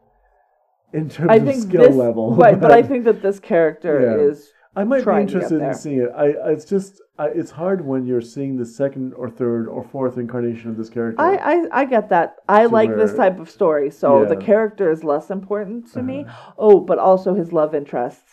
in 0.92 1.08
terms 1.08 1.30
I 1.30 1.36
of 1.36 1.44
think 1.44 1.62
skill 1.62 1.82
this, 1.82 1.94
level. 1.94 2.34
right, 2.34 2.58
but 2.60 2.72
I 2.72 2.82
think 2.88 3.04
that 3.04 3.22
this 3.22 3.38
character 3.38 4.00
Yeah. 4.18 4.28
is 4.30 4.50
I 4.76 4.84
might 4.84 4.98
be 4.98 5.04
trying 5.04 5.26
to 5.28 5.40
get 5.40 5.42
interested 5.42 5.62
in 5.62 5.74
seeing 5.74 6.00
it. 6.02 6.10
I 6.14 6.26
it's 6.50 6.64
just 6.64 7.00
I, 7.18 7.28
it's 7.28 7.50
hard 7.50 7.84
when 7.84 8.04
you're 8.04 8.20
seeing 8.20 8.56
the 8.56 8.66
second 8.66 9.14
or 9.14 9.30
third 9.30 9.68
or 9.68 9.82
fourth 9.82 10.18
incarnation 10.18 10.70
of 10.70 10.76
this 10.76 10.90
character. 10.90 11.20
I, 11.20 11.36
I 11.36 11.66
I 11.72 11.84
get 11.86 12.10
that. 12.10 12.36
I 12.48 12.66
like 12.66 12.94
this 12.94 13.14
type 13.14 13.38
of 13.40 13.50
story, 13.50 13.90
so 13.90 14.26
the 14.26 14.36
character 14.36 14.90
is 14.90 15.02
less 15.02 15.30
important 15.30 15.92
to 15.94 16.02
me. 16.02 16.24
Uh-huh. 16.24 16.52
Oh, 16.58 16.80
but 16.80 16.98
also 16.98 17.34
his 17.34 17.52
love 17.52 17.74
interests. 17.74 18.30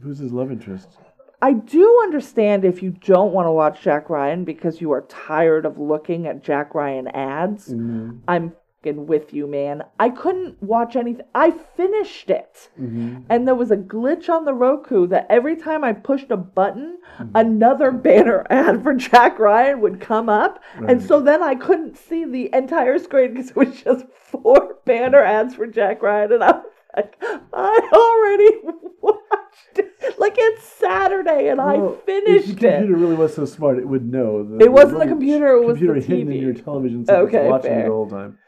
Who's 0.00 0.18
his 0.18 0.32
love 0.32 0.50
interest? 0.52 0.88
I 1.42 1.54
do 1.54 2.00
understand 2.04 2.64
if 2.64 2.84
you 2.84 2.90
don't 2.90 3.32
want 3.32 3.46
to 3.46 3.50
watch 3.50 3.82
Jack 3.82 4.08
Ryan 4.08 4.44
because 4.44 4.80
you 4.80 4.92
are 4.92 5.02
tired 5.08 5.66
of 5.66 5.76
looking 5.76 6.28
at 6.28 6.44
Jack 6.44 6.72
Ryan 6.72 7.08
ads. 7.08 7.68
Mm-hmm. 7.68 8.18
I'm 8.28 8.52
with 8.84 9.32
you, 9.32 9.46
man. 9.46 9.82
I 10.00 10.08
couldn't 10.10 10.60
watch 10.62 10.96
anything. 10.96 11.24
I 11.34 11.52
finished 11.52 12.30
it. 12.30 12.68
Mm-hmm. 12.80 13.20
And 13.30 13.46
there 13.46 13.54
was 13.54 13.70
a 13.70 13.76
glitch 13.76 14.28
on 14.28 14.44
the 14.44 14.52
Roku 14.54 15.06
that 15.08 15.26
every 15.30 15.56
time 15.56 15.84
I 15.84 15.92
pushed 15.92 16.30
a 16.30 16.36
button, 16.36 16.98
Mm-hmm. 17.18 17.36
another 17.36 17.90
banner 17.90 18.46
ad 18.50 18.82
for 18.82 18.94
Jack 18.94 19.38
Ryan 19.38 19.82
would 19.82 20.00
come 20.00 20.30
up. 20.30 20.62
And 20.88 21.02
so 21.02 21.20
then 21.20 21.42
I 21.42 21.54
couldn't 21.54 21.98
see 21.98 22.24
the 22.24 22.48
entire 22.54 22.98
screen 22.98 23.34
because 23.34 23.50
it 23.50 23.56
was 23.56 23.82
just 23.82 24.06
four 24.14 24.76
banner 24.86 25.20
ads 25.20 25.54
for 25.54 25.66
Jack 25.66 26.00
Ryan. 26.02 26.32
And 26.32 26.44
I 26.44 26.52
was 26.52 26.64
like, 26.96 27.22
I 27.52 27.90
already 27.92 28.78
watched 29.02 29.76
it. 29.78 30.18
Like 30.18 30.34
it's 30.38 30.62
Saturday 30.64 31.48
and 31.48 31.60
I 31.60 31.76
finished 32.06 32.48
if 32.48 32.62
it. 32.64 32.78
computer 32.78 32.96
really 32.96 33.14
was 33.16 33.34
so 33.34 33.44
smart, 33.44 33.78
it 33.78 33.86
would 33.86 34.10
know. 34.10 34.42
The, 34.42 34.64
It 34.64 34.72
wasn't 34.72 35.00
the 35.00 35.06
computer, 35.06 35.48
it 35.48 35.64
was 35.66 35.78
the 35.78 35.86
computer 35.86 35.94
hidden 36.06 36.32
in 36.32 36.38
TV. 36.38 36.40
your 36.42 36.54
television 36.54 37.04
set 37.04 37.12
that's 37.14 37.26
Okay, 37.34 37.48
watching 37.48 37.70
fair. 37.70 37.80
it 37.80 37.84
the 37.84 37.90
whole 37.90 38.08
time, 38.08 38.38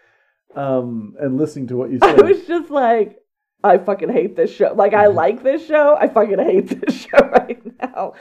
um, 0.57 1.15
and 1.21 1.37
listening 1.37 1.69
to 1.69 1.77
what 1.77 1.91
you 1.91 1.99
said. 2.03 2.21
I 2.21 2.23
was 2.23 2.47
just 2.47 2.71
like, 2.71 3.19
I 3.63 3.79
fucking 3.79 4.11
hate 4.11 4.37
this 4.37 4.55
show. 4.55 4.73
Like, 4.75 4.95
I 4.95 5.07
like 5.07 5.43
this 5.43 5.67
show. 5.67 5.97
I 5.99 6.09
fucking 6.09 6.39
hate 6.39 6.69
this 6.81 7.03
show 7.03 7.19
right 7.19 7.63
now. 7.81 8.13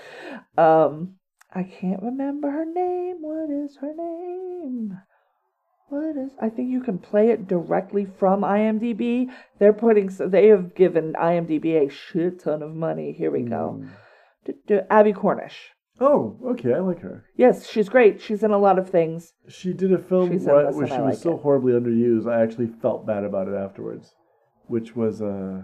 Um, 0.57 1.15
I 1.53 1.64
can't 1.64 2.01
remember 2.01 2.49
her 2.49 2.65
name. 2.65 3.18
What 3.22 3.49
is 3.49 3.77
her 3.77 3.93
name? 3.95 4.97
What 5.89 6.18
is? 6.18 6.31
I 6.41 6.49
think 6.49 6.72
you 6.72 6.81
can 6.81 6.97
play 6.97 7.30
it 7.30 7.47
directly 7.47 8.05
from 8.05 8.41
IMDb. 8.41 9.27
They're 9.60 9.73
putting. 9.73 10.10
So 10.10 10.27
they 10.27 10.47
have 10.47 10.73
given 10.73 11.14
IMDb 11.14 11.85
a 11.85 11.89
shit 11.89 12.39
ton 12.39 12.64
of 12.64 12.73
money. 12.73 13.11
Here 13.11 13.30
we 13.30 13.41
go. 13.41 13.84
Mm. 14.47 14.85
Abbie 14.89 15.14
Cornish. 15.14 15.72
Oh, 16.03 16.38
okay, 16.51 16.73
I 16.73 16.80
like 16.80 16.99
her. 17.01 17.23
Yes, 17.38 17.67
she's 17.69 17.88
great. 17.89 18.21
She's 18.21 18.43
in 18.43 18.51
a 18.51 18.57
lot 18.57 18.77
of 18.77 18.89
things. 18.89 19.34
She 19.47 19.73
did 19.73 19.93
a 19.93 19.97
film 19.97 20.31
She's 20.31 20.45
in 20.45 20.53
where, 20.53 20.65
this 20.65 20.75
where 20.75 20.84
and 20.85 20.91
she 20.91 20.97
I 20.97 21.01
was 21.01 21.15
like 21.15 21.23
so 21.23 21.35
it. 21.35 21.41
horribly 21.41 21.73
underused. 21.73 22.30
I 22.31 22.41
actually 22.41 22.67
felt 22.67 23.05
bad 23.07 23.23
about 23.23 23.47
it 23.47 23.55
afterwards, 23.55 24.13
which 24.67 24.95
was 24.95 25.21
uh, 25.21 25.61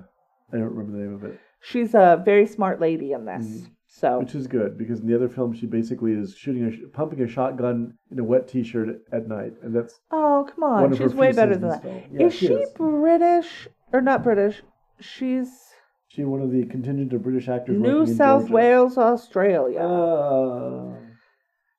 I 0.52 0.58
don't 0.58 0.64
remember 0.74 0.92
the 0.98 1.04
name 1.04 1.14
of 1.14 1.24
it, 1.24 1.40
She's 1.62 1.94
a 1.94 2.22
very 2.24 2.48
smart 2.48 2.80
lady 2.80 3.12
in 3.12 3.26
this. 3.26 3.46
Mm. 3.46 3.68
So 3.92 4.20
which 4.20 4.36
is 4.36 4.46
good 4.48 4.78
because 4.78 5.00
in 5.00 5.08
the 5.08 5.16
other 5.16 5.28
film 5.28 5.52
she 5.54 5.66
basically 5.66 6.12
is 6.14 6.36
shooting 6.36 6.64
a 6.66 6.72
sh- 6.72 6.80
pumping 6.94 7.22
a 7.22 7.28
shotgun 7.28 7.96
in 8.12 8.20
a 8.20 8.24
wet 8.24 8.48
T-shirt 8.48 9.02
at 9.12 9.28
night, 9.28 9.54
and 9.64 9.76
that's 9.76 10.00
Oh, 10.12 10.48
come 10.54 10.64
on. 10.64 10.82
one 10.84 10.92
She's 10.92 11.12
her 11.12 11.18
way 11.18 11.28
few 11.30 11.36
better 11.36 11.54
scenes 11.54 11.62
than 11.62 11.70
that. 11.72 11.82
film. 11.82 12.04
Yeah, 12.14 12.28
is 12.28 12.34
she 12.36 12.48
she 12.48 12.54
is. 12.54 12.70
British 12.78 13.68
or 13.92 14.00
not 14.02 14.24
British? 14.24 14.62
She's 15.00 15.69
she 16.10 16.24
one 16.24 16.42
of 16.42 16.52
the 16.52 16.66
contingent 16.66 17.14
of 17.14 17.24
British 17.24 17.48
actors 17.48 17.80
New 17.80 18.06
South. 18.06 18.50
Wales, 18.50 18.98
Australia. 18.98 19.80
Uh, 19.80 20.96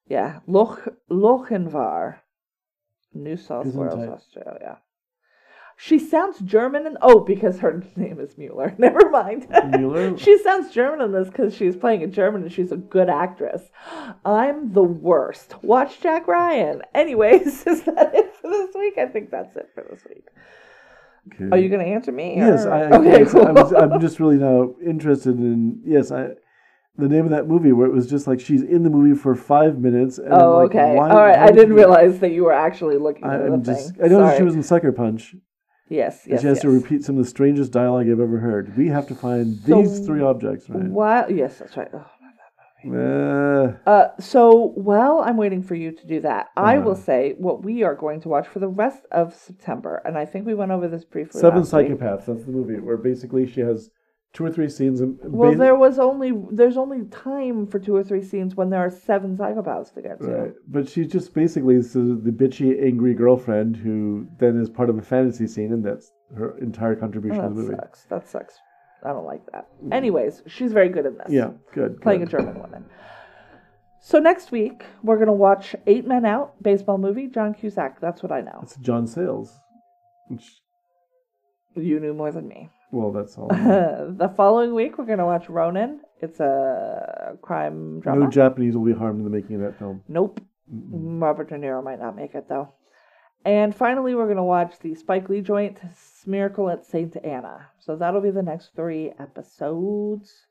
yeah, 0.06 0.40
Loch 0.46 0.88
Lochinvar, 1.10 2.18
New 3.12 3.36
South 3.36 3.66
Wales. 3.66 4.08
Australia. 4.08 4.78
She 5.76 5.98
sounds 5.98 6.38
German, 6.40 6.86
and 6.86 6.98
oh, 7.00 7.20
because 7.20 7.58
her 7.60 7.82
name 7.96 8.20
is 8.20 8.38
Mueller. 8.38 8.74
Never 8.78 9.10
mind. 9.10 9.48
Mueller? 9.70 10.16
she 10.18 10.38
sounds 10.38 10.70
German 10.70 11.00
in 11.00 11.12
this 11.12 11.28
because 11.28 11.56
she's 11.56 11.74
playing 11.74 12.04
a 12.04 12.06
German 12.06 12.42
and 12.42 12.52
she's 12.52 12.70
a 12.70 12.76
good 12.76 13.08
actress. 13.08 13.62
I'm 14.24 14.74
the 14.74 14.82
worst. 14.82 15.54
Watch 15.62 16.00
Jack 16.00 16.28
Ryan. 16.28 16.82
Anyways, 16.94 17.66
is 17.66 17.82
that 17.84 18.14
it 18.14 18.36
for 18.36 18.50
this 18.50 18.74
week? 18.76 18.98
I 18.98 19.06
think 19.06 19.30
that's 19.30 19.56
it 19.56 19.70
for 19.74 19.84
this 19.90 20.04
week. 20.08 20.26
Oh, 21.26 21.34
okay. 21.34 21.48
Are 21.56 21.58
you 21.58 21.68
going 21.68 21.84
to 21.84 21.90
answer 21.92 22.12
me? 22.12 22.36
Yes, 22.36 22.64
or- 22.64 22.72
I, 22.72 22.80
I, 22.82 22.98
okay, 22.98 23.20
yes, 23.20 23.32
cool. 23.32 23.46
I 23.46 23.52
was, 23.52 23.72
I'm 23.72 24.00
just 24.00 24.20
really 24.20 24.36
now 24.36 24.74
interested 24.84 25.38
in 25.38 25.80
yes, 25.84 26.10
I 26.10 26.30
the 26.96 27.08
name 27.08 27.24
of 27.24 27.30
that 27.30 27.46
movie 27.46 27.72
where 27.72 27.86
it 27.86 27.92
was 27.92 28.08
just 28.08 28.26
like 28.26 28.40
she's 28.40 28.62
in 28.62 28.82
the 28.82 28.90
movie 28.90 29.18
for 29.18 29.34
five 29.34 29.78
minutes. 29.78 30.18
And 30.18 30.32
Oh, 30.32 30.58
like, 30.58 30.70
okay. 30.70 30.96
All 30.98 31.08
right. 31.08 31.38
I 31.38 31.50
didn't 31.50 31.74
realize 31.74 32.18
that 32.20 32.32
you 32.32 32.44
were 32.44 32.52
actually 32.52 32.98
looking 32.98 33.24
I, 33.24 33.36
am 33.36 33.62
just. 33.62 33.94
thing. 33.94 34.04
I 34.04 34.08
know 34.08 34.36
she 34.36 34.42
was 34.42 34.54
in 34.54 34.62
Sucker 34.62 34.92
Punch. 34.92 35.34
Yes, 35.88 36.22
and 36.24 36.32
yes, 36.32 36.40
she 36.42 36.46
has 36.46 36.56
yes. 36.58 36.62
to 36.62 36.70
repeat 36.70 37.02
some 37.04 37.18
of 37.18 37.24
the 37.24 37.28
strangest 37.28 37.72
dialogue 37.72 38.06
I've 38.08 38.20
ever 38.20 38.38
heard. 38.38 38.76
We 38.76 38.86
have 38.88 39.08
to 39.08 39.14
find 39.16 39.58
So, 39.66 39.82
these 39.82 40.06
three 40.06 40.22
objects, 40.22 40.70
right? 40.70 40.84
Why? 40.84 41.26
Yes, 41.26 41.58
that's 41.58 41.76
right. 41.76 41.88
Oh. 41.92 42.06
Uh, 42.84 43.72
Uh, 43.86 44.08
so 44.18 44.72
while 44.74 45.20
I'm 45.20 45.36
waiting 45.36 45.62
for 45.62 45.74
you 45.74 45.92
to 45.92 46.06
do 46.06 46.20
that, 46.20 46.48
I 46.56 46.78
will 46.78 46.92
Uh-huh. 46.92 47.00
say 47.00 47.34
what 47.38 47.62
we 47.64 47.82
are 47.82 47.94
going 47.94 48.20
to 48.22 48.28
watch 48.28 48.48
for 48.48 48.58
the 48.58 48.68
rest 48.68 49.06
of 49.12 49.34
September, 49.34 50.00
and 50.04 50.16
I 50.16 50.24
think 50.24 50.46
we 50.46 50.54
went 50.54 50.72
over 50.72 50.88
this 50.88 51.04
briefly. 51.04 51.40
Seven 51.40 51.60
last 51.60 51.72
week. 51.72 51.88
Psychopaths. 51.88 52.26
That's 52.26 52.44
the 52.44 52.52
movie 52.52 52.80
where 52.80 52.96
basically 52.96 53.46
she 53.46 53.60
has 53.60 53.90
two 54.32 54.44
or 54.44 54.50
three 54.50 54.68
scenes. 54.68 55.00
And 55.00 55.18
Well, 55.24 55.54
there 55.54 55.74
was 55.74 55.98
only 55.98 56.30
there's 56.52 56.76
only 56.76 57.04
time 57.06 57.66
for 57.66 57.78
two 57.78 57.94
or 57.96 58.02
three 58.04 58.22
scenes 58.22 58.56
when 58.56 58.70
there 58.70 58.80
are 58.80 58.90
seven 58.90 59.36
psychopaths 59.36 59.92
to 59.94 60.02
get 60.02 60.20
to. 60.20 60.26
Right. 60.26 60.54
But 60.68 60.88
she's 60.88 61.08
just 61.08 61.34
basically 61.34 61.76
the 61.78 62.32
bitchy, 62.40 62.82
angry 62.82 63.14
girlfriend 63.14 63.76
who 63.76 64.26
then 64.38 64.56
is 64.60 64.70
part 64.70 64.88
of 64.88 64.96
a 64.98 65.02
fantasy 65.02 65.46
scene, 65.46 65.72
and 65.72 65.84
that's 65.84 66.12
her 66.36 66.56
entire 66.58 66.94
contribution 66.94 67.40
Oh, 67.40 67.48
to 67.48 67.54
the 67.54 67.54
movie. 67.54 67.68
that 67.70 67.76
movie. 67.76 67.82
sucks. 67.88 68.04
That 68.04 68.28
sucks. 68.28 68.58
I 69.04 69.08
don't 69.12 69.24
like 69.26 69.44
that. 69.52 69.68
Mm. 69.84 69.92
Anyways, 69.94 70.42
she's 70.46 70.72
very 70.72 70.88
good 70.88 71.06
in 71.06 71.16
this. 71.18 71.28
Yeah, 71.30 71.50
good. 71.72 72.00
playing 72.00 72.20
good. 72.20 72.28
a 72.28 72.30
German 72.32 72.60
woman. 72.60 72.84
So 74.02 74.18
next 74.18 74.50
week 74.50 74.84
we're 75.02 75.18
gonna 75.18 75.32
watch 75.32 75.74
Eight 75.86 76.06
Men 76.06 76.24
Out, 76.24 76.62
baseball 76.62 76.98
movie, 76.98 77.26
John 77.26 77.52
Cusack. 77.54 78.00
That's 78.00 78.22
what 78.22 78.32
I 78.32 78.40
know. 78.40 78.60
It's 78.62 78.76
John 78.76 79.06
Sayles. 79.06 79.52
Which, 80.28 80.60
You 81.76 82.00
knew 82.00 82.14
more 82.14 82.32
than 82.32 82.48
me. 82.48 82.70
well, 82.92 83.12
that's 83.12 83.36
all. 83.36 83.48
the 83.48 84.32
following 84.36 84.74
week 84.74 84.96
we're 84.98 85.04
gonna 85.06 85.26
watch 85.26 85.48
Ronin. 85.48 86.00
It's 86.22 86.40
a 86.40 87.36
crime 87.42 88.00
drama. 88.00 88.20
no 88.24 88.30
Japanese 88.30 88.74
will 88.76 88.84
be 88.84 88.92
harmed 88.92 89.18
in 89.18 89.24
the 89.24 89.30
making 89.30 89.56
of 89.56 89.62
that 89.62 89.78
film. 89.78 90.02
nope. 90.08 90.40
Robert 90.72 91.48
De 91.48 91.56
Niro 91.56 91.82
might 91.82 91.98
not 91.98 92.14
make 92.14 92.34
it 92.34 92.48
though. 92.48 92.72
And 93.44 93.74
finally, 93.74 94.14
we're 94.14 94.28
gonna 94.28 94.44
watch 94.44 94.78
the 94.80 94.94
Spike 94.94 95.28
Lee 95.28 95.40
joint, 95.40 95.78
Miracle 96.26 96.68
at 96.68 96.84
Saint 96.84 97.16
Anna. 97.24 97.68
So 97.78 97.96
that'll 97.96 98.20
be 98.20 98.30
the 98.30 98.42
next 98.42 98.74
three 98.76 99.12
episodes. 99.18 100.46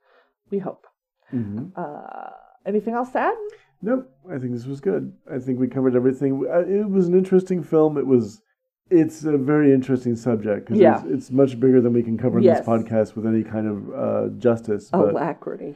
We 0.50 0.58
hope. 0.60 0.88
hmm 1.30 1.68
Uh, 1.76 2.32
anything 2.66 2.94
else 2.96 3.12
to 3.12 3.20
add? 3.20 3.38
Nope. 3.82 4.12
I 4.30 4.38
think 4.40 4.52
this 4.54 4.66
was 4.66 4.82
good. 4.82 5.14
I 5.32 5.38
think 5.40 5.60
we 5.60 5.68
covered 5.68 5.96
everything. 5.96 6.46
Uh, 6.52 6.60
It 6.68 6.90
was 6.90 7.08
an 7.08 7.14
interesting 7.16 7.64
film. 7.64 7.98
It 7.98 8.08
was. 8.08 8.42
It's 8.90 9.24
a 9.24 9.38
very 9.38 9.72
interesting 9.72 10.16
subject 10.16 10.66
because 10.66 10.82
Yeah. 10.82 10.96
it's, 10.98 11.06
it's 11.06 11.32
much 11.32 11.60
bigger 11.60 11.80
than 11.80 11.94
we 11.94 12.02
can 12.02 12.18
cover 12.18 12.40
in 12.40 12.44
Yes. 12.44 12.60
this 12.60 12.68
podcast 12.68 13.16
with 13.16 13.28
any 13.28 13.44
kind 13.44 13.68
of 13.68 13.94
uh, 13.94 14.30
justice. 14.40 14.90
Oh, 14.92 15.04
But 15.06 15.12
Alacrity. 15.12 15.76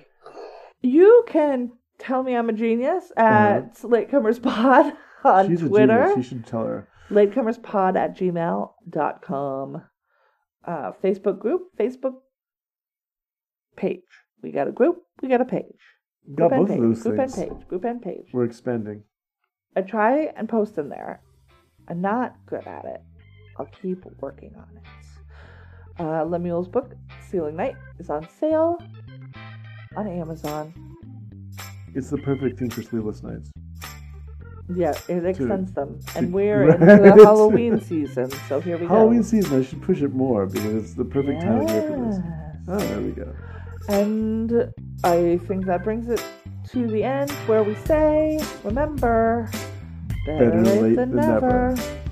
You 0.81 1.23
can 1.27 1.73
tell 1.99 2.23
me 2.23 2.35
I'm 2.35 2.49
a 2.49 2.53
genius 2.53 3.11
at 3.15 3.75
Latecomers 3.83 4.41
Pod 4.41 4.85
on 4.87 4.95
Uh-huh. 5.23 5.47
she's 5.47 5.61
a 5.61 5.67
Twitter. 5.69 5.99
genius. 6.07 6.17
You 6.17 6.23
should 6.23 6.45
tell 6.47 6.65
her. 6.65 6.87
Latecomerspod 7.09 7.95
at 7.95 8.15
gmail.com. 8.17 9.81
Uh, 10.65 10.91
Facebook 11.03 11.39
group, 11.39 11.63
Facebook 11.79 12.13
page. 13.75 13.99
We 14.41 14.51
got 14.51 14.67
a 14.67 14.71
group, 14.71 15.03
we 15.21 15.27
got 15.29 15.41
a 15.41 15.45
page. 15.45 15.63
Got 16.35 16.49
Group 16.51 16.67
both 16.67 16.69
of 16.77 16.81
those 16.81 17.03
group 17.03 17.17
things. 17.17 17.37
and 17.37 17.49
page, 17.49 17.67
group 17.67 17.83
and 17.83 18.01
page. 18.01 18.27
We're 18.31 18.45
expanding. 18.45 19.03
I 19.75 19.81
try 19.81 20.31
and 20.37 20.47
post 20.47 20.77
in 20.77 20.87
there. 20.89 21.21
I'm 21.89 21.99
not 22.01 22.35
good 22.45 22.65
at 22.65 22.85
it. 22.85 23.01
I'll 23.59 23.69
keep 23.81 24.05
working 24.21 24.53
on 24.55 24.67
it. 24.77 24.83
Uh, 26.01 26.23
Lemuel's 26.23 26.67
book, 26.69 26.93
Ceiling 27.29 27.55
Night, 27.57 27.75
is 27.99 28.09
on 28.09 28.27
sale 28.39 28.77
on 29.97 30.07
Amazon. 30.07 30.73
It's 31.93 32.09
the 32.09 32.17
perfect 32.17 32.57
thing 32.57 32.69
for 32.69 32.81
sleepless 32.81 33.21
nights. 33.21 33.51
Yeah, 34.75 34.93
it 35.07 35.25
extends 35.25 35.71
them. 35.73 35.99
And 36.15 36.33
we're 36.33 36.67
Right. 36.67 36.81
into 36.81 37.15
the 37.15 37.23
Halloween 37.25 37.79
season, 37.81 38.29
so 38.49 38.59
here 38.59 38.77
we 38.77 38.85
Halloween 38.85 38.87
go. 38.87 38.95
Halloween 38.95 39.23
season, 39.23 39.59
I 39.59 39.63
should 39.63 39.81
push 39.81 40.01
it 40.01 40.13
more 40.13 40.45
because 40.45 40.75
it's 40.75 40.93
the 40.93 41.05
perfect 41.05 41.41
time 41.41 41.61
of 41.61 41.69
year 41.69 41.81
for 41.83 41.97
this. 42.05 42.19
Oh, 42.67 42.77
there 42.77 43.01
we 43.01 43.11
go. 43.11 43.35
And 43.89 44.73
I 45.03 45.37
think 45.47 45.65
that 45.65 45.83
brings 45.83 46.07
it 46.09 46.23
to 46.71 46.87
the 46.87 47.03
end 47.03 47.29
where 47.47 47.63
we 47.63 47.75
say, 47.75 48.39
remember, 48.63 49.49
better, 50.25 50.49
Better 50.49 50.61
late, 50.63 50.81
late 50.81 50.95
than, 50.95 51.15
than 51.15 51.27
never. 51.29 51.71
never. 51.75 52.02